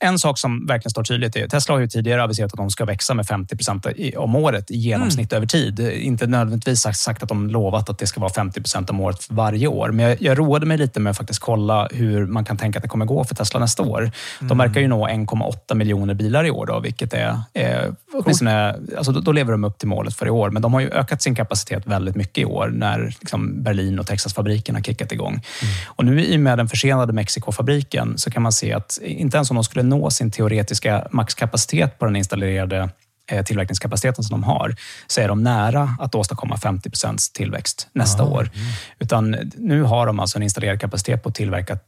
en 0.01 0.19
sak 0.19 0.39
som 0.39 0.67
verkligen 0.67 0.91
står 0.91 1.03
tydligt 1.05 1.37
är 1.37 1.45
att 1.45 1.51
Tesla 1.51 1.75
har 1.75 1.81
ju 1.81 1.89
tidigare 1.89 2.23
aviserat 2.23 2.53
att 2.53 2.57
de 2.57 2.71
ska 2.71 2.85
växa 2.85 3.15
med 3.15 3.27
50 3.27 3.57
procent 3.57 3.87
om 4.17 4.37
året 4.37 4.71
i 4.71 4.77
genomsnitt 4.77 5.33
Mm. 5.33 5.37
över 5.37 5.47
tid. 5.47 5.81
Inte 5.81 6.27
nödvändigtvis 6.27 6.81
sagt, 6.95 7.23
att 7.23 7.29
de 7.29 7.51
lovat 7.51 7.91
att 7.91 7.99
det 7.99 8.07
ska 8.07 8.21
vara 8.21 8.33
50 8.33 8.61
procent 8.61 8.91
om 8.91 9.01
året 9.01 9.27
varje 9.31 9.67
år. 9.67 9.91
Men 9.91 10.07
jag, 10.09 10.23
jag 10.23 10.39
roade 10.39 10.67
mig 10.67 10.79
lite 10.79 11.01
med 11.01 11.11
att 11.11 11.17
faktiskt 11.17 11.41
kolla 11.41 11.89
hur 11.93 12.27
man 12.27 12.45
kan 12.45 12.57
tänka 12.57 12.79
att 12.79 12.83
det 12.83 12.89
kommer 12.89 13.05
gå 13.07 13.25
för 13.25 13.35
Tesla 13.35 13.61
nästa 13.61 13.83
år. 13.83 14.01
Mm. 14.01 14.49
De 14.49 14.59
verkar 14.59 14.81
ju 14.81 14.89
nå 14.89 15.09
1,8 15.09 15.75
miljoner 15.75 16.15
bilar 16.15 16.45
i 16.47 16.51
år, 16.51 16.67
då, 16.67 16.81
vilket 16.81 17.13
är 17.15 17.26
eh, 17.55 17.93
åtminstone, 18.13 18.77
alltså 18.97 19.13
då, 19.13 19.21
då 19.21 19.33
lever 19.33 19.53
de 19.53 19.65
upp 19.65 19.79
till 19.79 19.89
målet 19.89 20.15
för 20.15 20.27
i 20.27 20.31
år. 20.31 20.51
Men 20.51 20.63
de 20.63 20.75
har 20.75 20.81
ju 20.81 20.91
ökat 20.91 21.23
sin 21.23 21.35
kapacitet 21.35 21.87
väldigt 21.87 22.17
mycket 22.17 22.39
i 22.39 22.45
år 22.45 22.69
när 22.69 23.15
liksom 23.21 23.63
Berlin 23.63 23.99
och 23.99 24.07
Texasfabriken 24.07 24.75
har 24.75 24.83
kickat 24.83 25.13
igång. 25.13 25.43
Och 25.87 26.05
nu 26.05 26.25
i 26.25 26.37
och 26.37 26.41
med 26.41 26.59
den 26.59 26.69
försenade 26.69 27.13
Mexikofabriken 27.13 28.19
så 28.19 28.31
kan 28.31 28.43
man 28.43 28.53
se 28.53 28.73
att 28.73 28.99
inte 29.03 29.37
ens 29.37 29.51
om 29.51 29.55
de 29.55 29.65
skulle 29.65 29.83
nå 29.83 30.11
sin 30.11 30.31
teoretiska 30.31 31.09
maxkapacitet 31.11 31.99
på 31.99 32.05
den 32.05 32.17
installerade 32.17 32.91
eh, 33.31 33.45
tillverkningskapaciteten 33.45 34.25
som 34.25 34.41
de 34.41 34.45
har, 34.45 34.77
så 35.07 35.21
är 35.21 35.29
de 35.29 35.43
nära 35.43 35.97
att 36.01 36.15
åstadkomma 36.15 36.57
50 36.57 36.91
procents 36.91 37.33
tillväxt 37.33 37.89
nästa 37.93 38.25
år. 38.25 38.51
Utan 38.99 39.37
nu 39.57 39.83
har 39.83 40.07
de 40.07 40.21
alltså 40.21 40.39
en 40.39 40.43
installerad 40.43 40.81
kapacitet 40.81 41.23
på 41.23 41.29
att 41.29 41.35
tillverka 41.35 41.79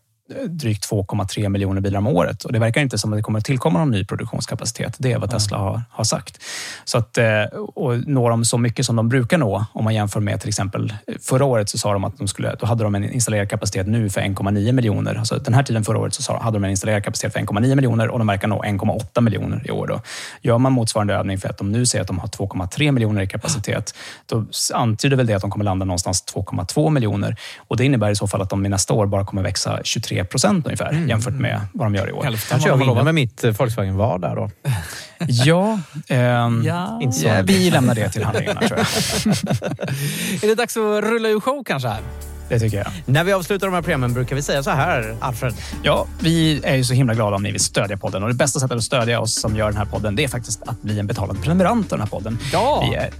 drygt 0.48 0.90
2,3 0.90 1.48
miljoner 1.48 1.80
bilar 1.80 1.98
om 1.98 2.06
året. 2.06 2.44
Och 2.44 2.52
det 2.52 2.58
verkar 2.58 2.80
inte 2.80 2.98
som 2.98 3.12
att 3.12 3.18
det 3.18 3.22
kommer 3.22 3.38
att 3.38 3.44
tillkomma 3.44 3.78
någon 3.78 3.90
ny 3.90 4.04
produktionskapacitet. 4.04 4.96
Det 4.98 5.12
är 5.12 5.18
vad 5.18 5.30
Tesla 5.30 5.58
har, 5.58 5.82
har 5.90 6.04
sagt. 6.04 6.42
Så 6.84 6.98
att, 6.98 7.18
eh, 7.18 7.42
och 7.74 8.08
når 8.08 8.30
de 8.30 8.44
så 8.44 8.58
mycket 8.58 8.86
som 8.86 8.96
de 8.96 9.08
brukar 9.08 9.38
nå, 9.38 9.64
om 9.72 9.84
man 9.84 9.94
jämför 9.94 10.20
med 10.20 10.40
till 10.40 10.48
exempel 10.48 10.94
förra 11.20 11.44
året 11.44 11.68
så 11.68 11.78
sa 11.78 11.92
de 11.92 12.04
att 12.04 12.18
de 12.18 12.28
skulle, 12.28 12.54
då 12.60 12.66
hade 12.66 12.84
de 12.84 12.94
en 12.94 13.12
installerad 13.12 13.50
kapacitet 13.50 13.86
nu 13.86 14.10
för 14.10 14.20
1,9 14.20 14.72
miljoner. 14.72 15.14
Alltså 15.14 15.38
den 15.38 15.54
här 15.54 15.62
tiden 15.62 15.84
förra 15.84 15.98
året 15.98 16.14
så 16.14 16.22
sa, 16.22 16.42
hade 16.42 16.56
de 16.56 16.64
en 16.64 16.70
installerad 16.70 17.04
kapacitet 17.04 17.32
för 17.32 17.40
1,9 17.40 17.74
miljoner 17.74 18.08
och 18.08 18.18
de 18.18 18.26
verkar 18.26 18.48
nå 18.48 18.62
1,8 18.62 19.20
miljoner 19.20 19.62
i 19.64 19.70
år. 19.70 19.86
Då. 19.86 20.00
Gör 20.42 20.58
man 20.58 20.72
motsvarande 20.72 21.14
övning 21.14 21.38
för 21.38 21.48
att 21.48 21.58
de 21.58 21.72
nu 21.72 21.86
säger 21.86 22.02
att 22.02 22.08
de 22.08 22.18
har 22.18 22.28
2,3 22.28 22.92
miljoner 22.92 23.22
i 23.22 23.26
kapacitet, 23.26 23.94
då 24.26 24.44
antyder 24.74 25.16
väl 25.16 25.26
det 25.26 25.34
att 25.34 25.42
de 25.42 25.50
kommer 25.50 25.64
landa 25.64 25.84
någonstans 25.84 26.24
2,2 26.34 26.90
miljoner. 26.90 27.36
Och 27.58 27.76
Det 27.76 27.84
innebär 27.84 28.10
i 28.10 28.16
så 28.16 28.26
fall 28.26 28.42
att 28.42 28.50
de 28.50 28.66
i 28.66 28.68
nästa 28.68 28.94
år 28.94 29.06
bara 29.06 29.24
kommer 29.24 29.42
växa 29.42 29.80
23 29.84 30.17
procent 30.24 30.66
ungefär 30.66 30.92
jämfört 31.08 31.34
med 31.34 31.60
vad 31.72 31.86
de 31.86 31.94
gör 31.94 32.08
i 32.08 32.12
år. 32.12 32.22
Kanske 32.48 32.68
jag 32.68 32.76
vinner 32.76 33.02
med 33.02 33.14
mitt 33.14 33.44
eh, 33.44 33.50
Volkswagen 33.50 33.96
var 33.96 34.18
där 34.18 34.36
då. 34.36 34.50
Ja, 35.28 35.80
ehm, 36.08 36.62
Ja. 36.66 36.98
Inte 37.02 37.16
så. 37.16 37.26
ja, 37.26 37.42
vi 37.44 37.70
lämnar 37.70 37.94
det 37.94 38.08
till 38.08 38.24
handlingarna 38.24 38.60
tror 38.60 38.78
jag. 38.78 38.86
Är 40.42 40.46
det 40.48 40.54
dags 40.54 40.76
att 40.76 41.04
rulla 41.04 41.28
ur 41.28 41.40
show 41.40 41.64
kanske? 41.64 41.88
Här? 41.88 42.00
Det 42.48 42.60
tycker 42.60 42.76
jag. 42.78 42.86
När 43.06 43.24
vi 43.24 43.32
avslutar 43.32 43.66
de 43.66 43.74
här 43.74 43.82
programmen 43.82 44.14
brukar 44.14 44.36
vi 44.36 44.42
säga 44.42 44.62
så 44.62 44.70
här, 44.70 45.16
Alfred. 45.20 45.54
Ja, 45.82 46.06
vi 46.20 46.60
är 46.64 46.74
ju 46.76 46.84
så 46.84 46.94
himla 46.94 47.14
glada 47.14 47.36
om 47.36 47.42
ni 47.42 47.52
vill 47.52 47.60
stödja 47.60 47.96
podden. 47.96 48.22
Och 48.22 48.28
Det 48.28 48.34
bästa 48.34 48.60
sättet 48.60 48.76
att 48.76 48.82
stödja 48.84 49.20
oss 49.20 49.40
som 49.40 49.56
gör 49.56 49.66
den 49.66 49.76
här 49.76 49.84
podden, 49.84 50.16
det 50.16 50.24
är 50.24 50.28
faktiskt 50.28 50.62
att 50.66 50.82
bli 50.82 50.98
en 50.98 51.06
betalad 51.06 51.42
prenumerant 51.42 51.92
av 51.92 51.98
den 51.98 52.00
här 52.00 52.10
podden. 52.10 52.38
Ja. 52.52 52.88
Vi 52.90 52.96
är, 52.96 53.10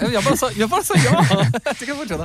Jag 0.12 0.24
bara 0.24 0.36
sa, 0.36 0.50
jag 0.56 0.68
bara 0.68 0.82
sa 0.82 0.94
ja. 1.04 1.26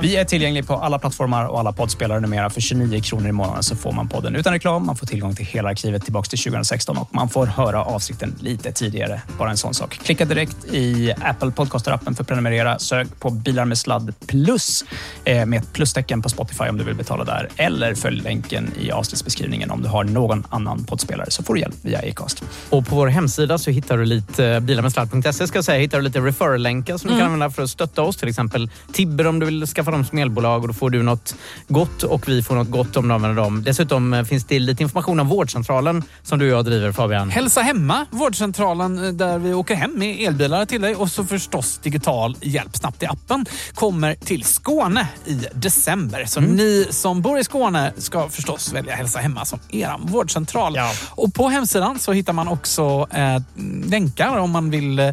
Vi 0.02 0.16
är 0.16 0.24
tillgängliga 0.24 0.64
på 0.64 0.74
alla 0.74 0.98
plattformar 0.98 1.44
och 1.44 1.60
alla 1.60 1.72
poddspelare 1.72 2.20
numera. 2.20 2.50
För 2.50 2.60
29 2.60 3.02
kronor 3.02 3.28
i 3.28 3.32
månaden 3.32 3.62
så 3.62 3.76
får 3.76 3.92
man 3.92 4.08
podden 4.08 4.36
utan 4.36 4.52
reklam. 4.52 4.86
Man 4.86 4.96
får 4.96 5.06
tillgång 5.06 5.34
till 5.34 5.46
hela 5.46 5.68
arkivet 5.68 6.04
tillbaka 6.04 6.28
till 6.28 6.38
2016 6.38 6.98
och 6.98 7.14
man 7.14 7.28
får 7.28 7.46
höra 7.46 7.84
avsikten 7.84 8.34
lite 8.40 8.72
tidigare. 8.72 9.22
Bara 9.38 9.50
en 9.50 9.56
sån 9.56 9.74
sak. 9.74 9.98
Klicka 10.04 10.24
direkt 10.24 10.64
i 10.64 11.12
Apple 11.20 11.50
Podcaster-appen 11.50 12.14
för 12.14 12.22
att 12.22 12.28
prenumerera. 12.28 12.78
Sök 12.78 13.20
på 13.20 13.30
Bilar 13.30 13.64
med 13.64 13.78
sladd 13.78 14.14
plus 14.26 14.84
eh, 15.24 15.46
med 15.46 15.60
ett 15.60 15.72
plustecken 15.72 16.22
på 16.22 16.28
Spotify 16.28 16.64
om 16.64 16.78
du 16.78 16.84
vill 16.84 16.94
betala 16.94 17.24
där. 17.24 17.48
Eller 17.56 17.94
följ 17.94 18.20
länken 18.20 18.72
i 18.80 18.90
avsnittsbeskrivningen 18.90 19.70
om 19.70 19.82
du 19.82 19.88
har 19.88 20.04
någon 20.04 20.46
annan 20.50 20.84
poddspelare 20.84 21.30
så 21.30 21.42
får 21.42 21.54
du 21.54 21.60
hjälp 21.60 21.74
via 21.82 21.98
Acast. 21.98 22.42
Och 22.70 22.86
på 22.86 22.96
vår 22.96 23.06
hemsida 23.06 23.58
så 23.58 23.70
hittar 23.70 23.98
du 23.98 24.04
lite 24.04 24.60
bilarmedsladd.se 24.60 25.46
ska 25.46 25.56
jag 25.58 25.64
säga, 25.64 25.80
hittar 25.80 25.98
du 25.98 26.04
lite 26.04 26.20
referral-länkar 26.20 26.98
som 26.98 27.10
du 27.10 27.16
kan 27.16 27.26
använda 27.26 27.50
för 27.50 27.61
att 27.62 27.70
stötta 27.70 28.02
oss. 28.02 28.16
Till 28.16 28.28
exempel 28.28 28.70
Tibber 28.92 29.26
om 29.26 29.38
du 29.38 29.46
vill 29.46 29.66
skaffa 29.66 29.90
dem 29.90 30.04
som 30.04 30.18
elbolag 30.18 30.62
och 30.62 30.68
då 30.68 30.74
får 30.74 30.90
du 30.90 31.02
något 31.02 31.34
gott 31.68 32.02
och 32.02 32.28
vi 32.28 32.42
får 32.42 32.54
något 32.54 32.70
gott 32.70 32.96
om 32.96 33.08
du 33.08 33.14
använder 33.14 33.42
dem. 33.42 33.62
Dessutom 33.62 34.14
eh, 34.14 34.24
finns 34.24 34.44
det 34.44 34.58
lite 34.58 34.82
information 34.82 35.20
om 35.20 35.28
vårdcentralen 35.28 36.02
som 36.22 36.38
du 36.38 36.52
och 36.52 36.58
jag 36.58 36.64
driver 36.64 36.92
Fabian. 36.92 37.30
Hälsa 37.30 37.60
hemma, 37.60 38.06
vårdcentralen 38.10 39.04
eh, 39.04 39.12
där 39.12 39.38
vi 39.38 39.54
åker 39.54 39.74
hem 39.74 39.98
med 39.98 40.20
elbilar 40.20 40.64
till 40.64 40.80
dig 40.80 40.94
och 40.94 41.10
så 41.10 41.24
förstås 41.24 41.78
digital 41.78 42.36
hjälp 42.40 42.76
snabbt 42.76 43.02
i 43.02 43.06
appen 43.06 43.46
kommer 43.74 44.14
till 44.14 44.44
Skåne 44.44 45.08
i 45.26 45.46
december. 45.54 46.24
Så 46.24 46.40
ni 46.40 46.86
som 46.90 47.22
bor 47.22 47.38
i 47.38 47.44
Skåne 47.44 47.92
ska 47.96 48.28
förstås 48.28 48.72
välja 48.72 48.94
Hälsa 48.94 49.18
hemma 49.18 49.44
som 49.44 49.58
er 49.68 49.96
vårdcentral. 50.02 50.78
Och 51.10 51.34
på 51.34 51.48
hemsidan 51.48 51.98
så 51.98 52.12
hittar 52.12 52.32
man 52.32 52.48
också 52.48 53.08
eh, 53.10 53.42
länkar 53.84 54.38
om 54.38 54.50
man 54.50 54.70
vill 54.70 54.98
eh, 54.98 55.12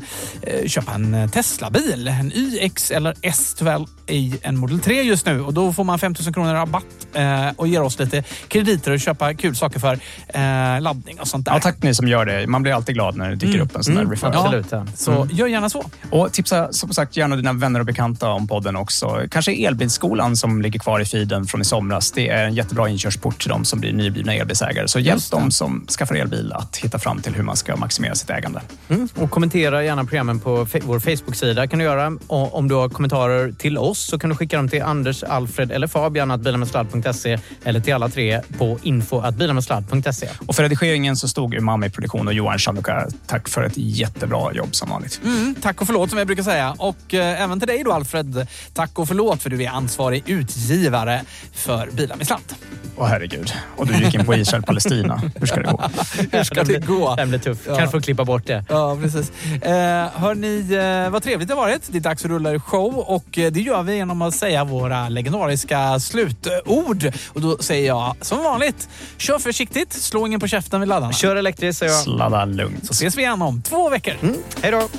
köpa 0.68 0.92
en 0.92 1.14
eh, 1.14 1.30
Tesla-bil. 1.30 2.08
En 2.08 2.32
YX 2.40 2.92
eller 2.92 3.16
S, 3.22 3.56
tyvärr 3.58 3.86
i 4.08 4.40
en 4.42 4.58
Model 4.58 4.80
3 4.80 5.02
just 5.02 5.26
nu 5.26 5.42
och 5.42 5.54
då 5.54 5.74
får 5.74 5.84
man 5.84 6.00
5 6.00 6.16
000 6.26 6.34
kronor 6.34 6.54
rabatt 6.54 6.86
eh, 7.14 7.50
och 7.56 7.68
ger 7.68 7.82
oss 7.82 8.00
lite 8.00 8.24
krediter 8.48 8.92
och 8.92 9.00
köpa 9.00 9.34
kul 9.34 9.56
saker 9.56 9.80
för 9.80 9.94
eh, 10.28 10.82
laddning 10.82 11.20
och 11.20 11.28
sånt 11.28 11.46
där. 11.46 11.54
Ja, 11.54 11.60
tack 11.60 11.84
ni 11.84 11.94
som 11.94 12.08
gör 12.08 12.26
det. 12.26 12.48
Man 12.48 12.64
blir 12.64 12.74
alltid 12.74 12.96
glad 12.96 13.16
när 13.16 13.30
det 13.30 13.36
dyker 13.36 13.60
upp 13.60 13.76
en 13.76 13.84
sån 13.84 13.96
där 13.96 14.06
referral. 14.06 14.36
Absolut. 14.36 14.72
Ja. 14.72 14.86
Så 14.96 15.28
gör 15.32 15.48
gärna 15.48 15.70
så. 15.70 15.86
Och 16.12 16.34
tipsa 16.34 16.74
som 16.74 16.94
sagt 16.94 17.18
gärna 17.18 17.36
dina 17.36 17.54
vänner 17.54 17.80
och 17.80 17.86
bekanta 17.86 18.30
om 18.30 18.48
podden 18.48 18.76
också. 18.76 19.22
Kanske 19.32 19.54
Elbilsskolan 19.68 20.36
som 20.36 20.62
ligger 20.62 20.80
kvar 20.80 21.00
i 21.00 21.06
feeden 21.06 21.46
från 21.46 21.62
i 21.62 21.66
somras. 21.66 22.12
Det 22.12 22.30
är 22.30 22.46
en 22.46 22.54
jättebra 22.54 22.90
inkörsport 22.90 23.42
till 23.42 23.50
de 23.50 23.66
som 23.66 23.80
blir 23.80 23.94
nyblivna 23.94 24.34
elbilsägare. 24.34 24.88
Så 24.88 25.00
hjälp 25.00 25.32
dem 25.32 25.52
som 25.52 25.86
skaffar 25.88 26.16
elbil 26.16 26.54
att 26.54 26.78
hitta 26.78 27.00
fram 27.00 27.22
till 27.22 27.34
hur 27.36 27.44
man 27.44 27.56
ska 27.56 27.76
maximera 27.76 28.16
sitt 28.16 28.30
ägande. 28.30 28.62
Mm. 28.90 29.08
Och 29.16 29.32
kommentera 29.32 29.84
gärna 29.84 30.04
programmen 30.04 30.40
på 30.40 30.68
vår 30.84 31.00
Facebook-sida 31.00 31.68
kan 31.68 31.80
du 31.80 31.86
göra. 31.86 32.18
Och 32.30 32.56
om 32.56 32.68
du 32.68 32.76
har 32.76 32.90
kommentarer 32.90 33.52
till 33.52 33.78
oss 33.78 34.00
så 34.00 34.20
kan 34.20 34.30
du 34.30 34.36
skicka 34.36 34.58
dem 34.58 34.70
till 34.70 34.82
Anders, 34.82 35.24
Alfred 35.24 35.72
eller 35.72 35.88
Fabian 35.88 36.32
att 36.32 36.42
bilarmedsladd.se 36.42 37.40
eller 37.64 37.80
till 37.80 37.94
alla 37.94 38.10
tre 38.10 38.42
på 38.58 38.80
info 38.84 39.20
att 39.20 39.36
bilarmedsladd.se. 39.36 40.30
Och 40.48 40.56
för 40.56 40.64
redigeringen 40.64 41.16
så 41.16 41.28
stod 41.28 41.54
Umami 41.54 41.88
i 41.88 41.90
produktion 41.90 42.28
och 42.28 42.34
Johan 42.34 42.60
Chanukka. 42.60 43.08
Tack 43.28 43.50
för 43.50 43.64
ett 43.64 43.74
jättebra 43.76 44.54
jobb 44.54 44.76
som 44.76 44.90
vanligt. 44.90 45.22
Mm, 45.24 45.56
tack 45.62 45.82
och 45.82 45.88
förlåt 45.88 46.10
som 46.10 46.18
jag 46.18 46.28
brukar 46.28 46.44
säga. 46.44 46.76
Och 46.78 47.14
eh, 47.14 47.42
även 47.42 47.60
till 47.60 47.68
dig 47.68 47.84
då 47.84 47.92
Alfred. 47.92 48.48
Tack 48.74 49.00
och 49.00 49.08
förlåt 49.08 49.42
för 49.42 49.50
du 49.50 49.64
är 49.64 49.70
ansvarig 49.70 50.24
utgivare 50.26 51.22
för 51.54 51.90
Bilar 51.92 52.16
med 52.16 52.28
slant. 52.28 52.56
Åh 52.98 53.08
herregud. 53.08 53.54
Och 53.76 53.88
du 53.88 53.94
gick 53.94 54.16
in 54.16 54.26
på 54.26 54.36
Israel-Palestina. 54.36 55.22
Hur 55.36 55.48
ska 55.48 55.56
det 55.56 55.72
gå? 55.72 55.82
Hur 56.32 56.44
ska 56.44 56.64
det 56.64 56.86
gå? 56.86 57.16
Den 57.16 57.30
blir 57.30 57.40
tuff. 57.40 57.58
Ja. 57.68 57.76
Kanske 57.76 57.92
får 57.92 58.02
klippa 58.02 58.26
bort 58.26 58.48
det. 58.48 58.66
Ja, 58.70 58.98
precis. 59.02 59.32
Eh, 59.62 59.72
hörni, 60.14 60.74
eh, 61.06 61.12
vad 61.12 61.24
trevligt 61.24 61.48
det 61.48 61.54
har 61.54 61.62
varit. 61.62 61.82
Det 61.88 61.98
är 61.98 62.02
dags 62.02 62.19
att 62.26 62.32
rulla 62.32 62.52
ur 62.52 62.60
show 62.60 62.98
och 62.98 63.38
eh, 63.38 63.52
det 63.52 63.62
gör 63.62 63.84
vi 63.84 63.96
genom 63.96 64.22
att 64.22 64.36
säga 64.36 64.64
våra 64.64 65.10
legendariska 65.10 66.00
slutord. 66.00 67.12
Och 67.28 67.42
då 67.42 67.58
säger 67.58 67.88
jag 67.88 68.16
som 68.22 68.44
vanligt, 68.44 68.90
kör 69.18 69.40
försiktigt, 69.40 69.94
slå 69.94 70.28
ingen 70.28 70.40
på 70.40 70.48
käften 70.48 70.80
vid 70.80 70.90
laddarna. 70.90 71.14
Kör 71.14 71.36
elektriskt 71.36 71.80
säger 71.80 71.92
jag. 71.94 72.04
Sladda 72.04 72.46
lugnt. 72.46 72.86
Så 72.86 72.92
ses 72.92 73.18
vi 73.18 73.22
igen 73.22 73.42
om 73.42 73.62
två 73.62 73.90
veckor. 73.90 74.14
Hej 74.62 74.72
då! 74.72 74.90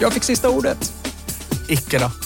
Jag 0.00 0.12
fick 0.12 0.24
sista 0.24 0.48
ordet. 0.50 0.92
Icke 1.68 1.98
då. 1.98 2.25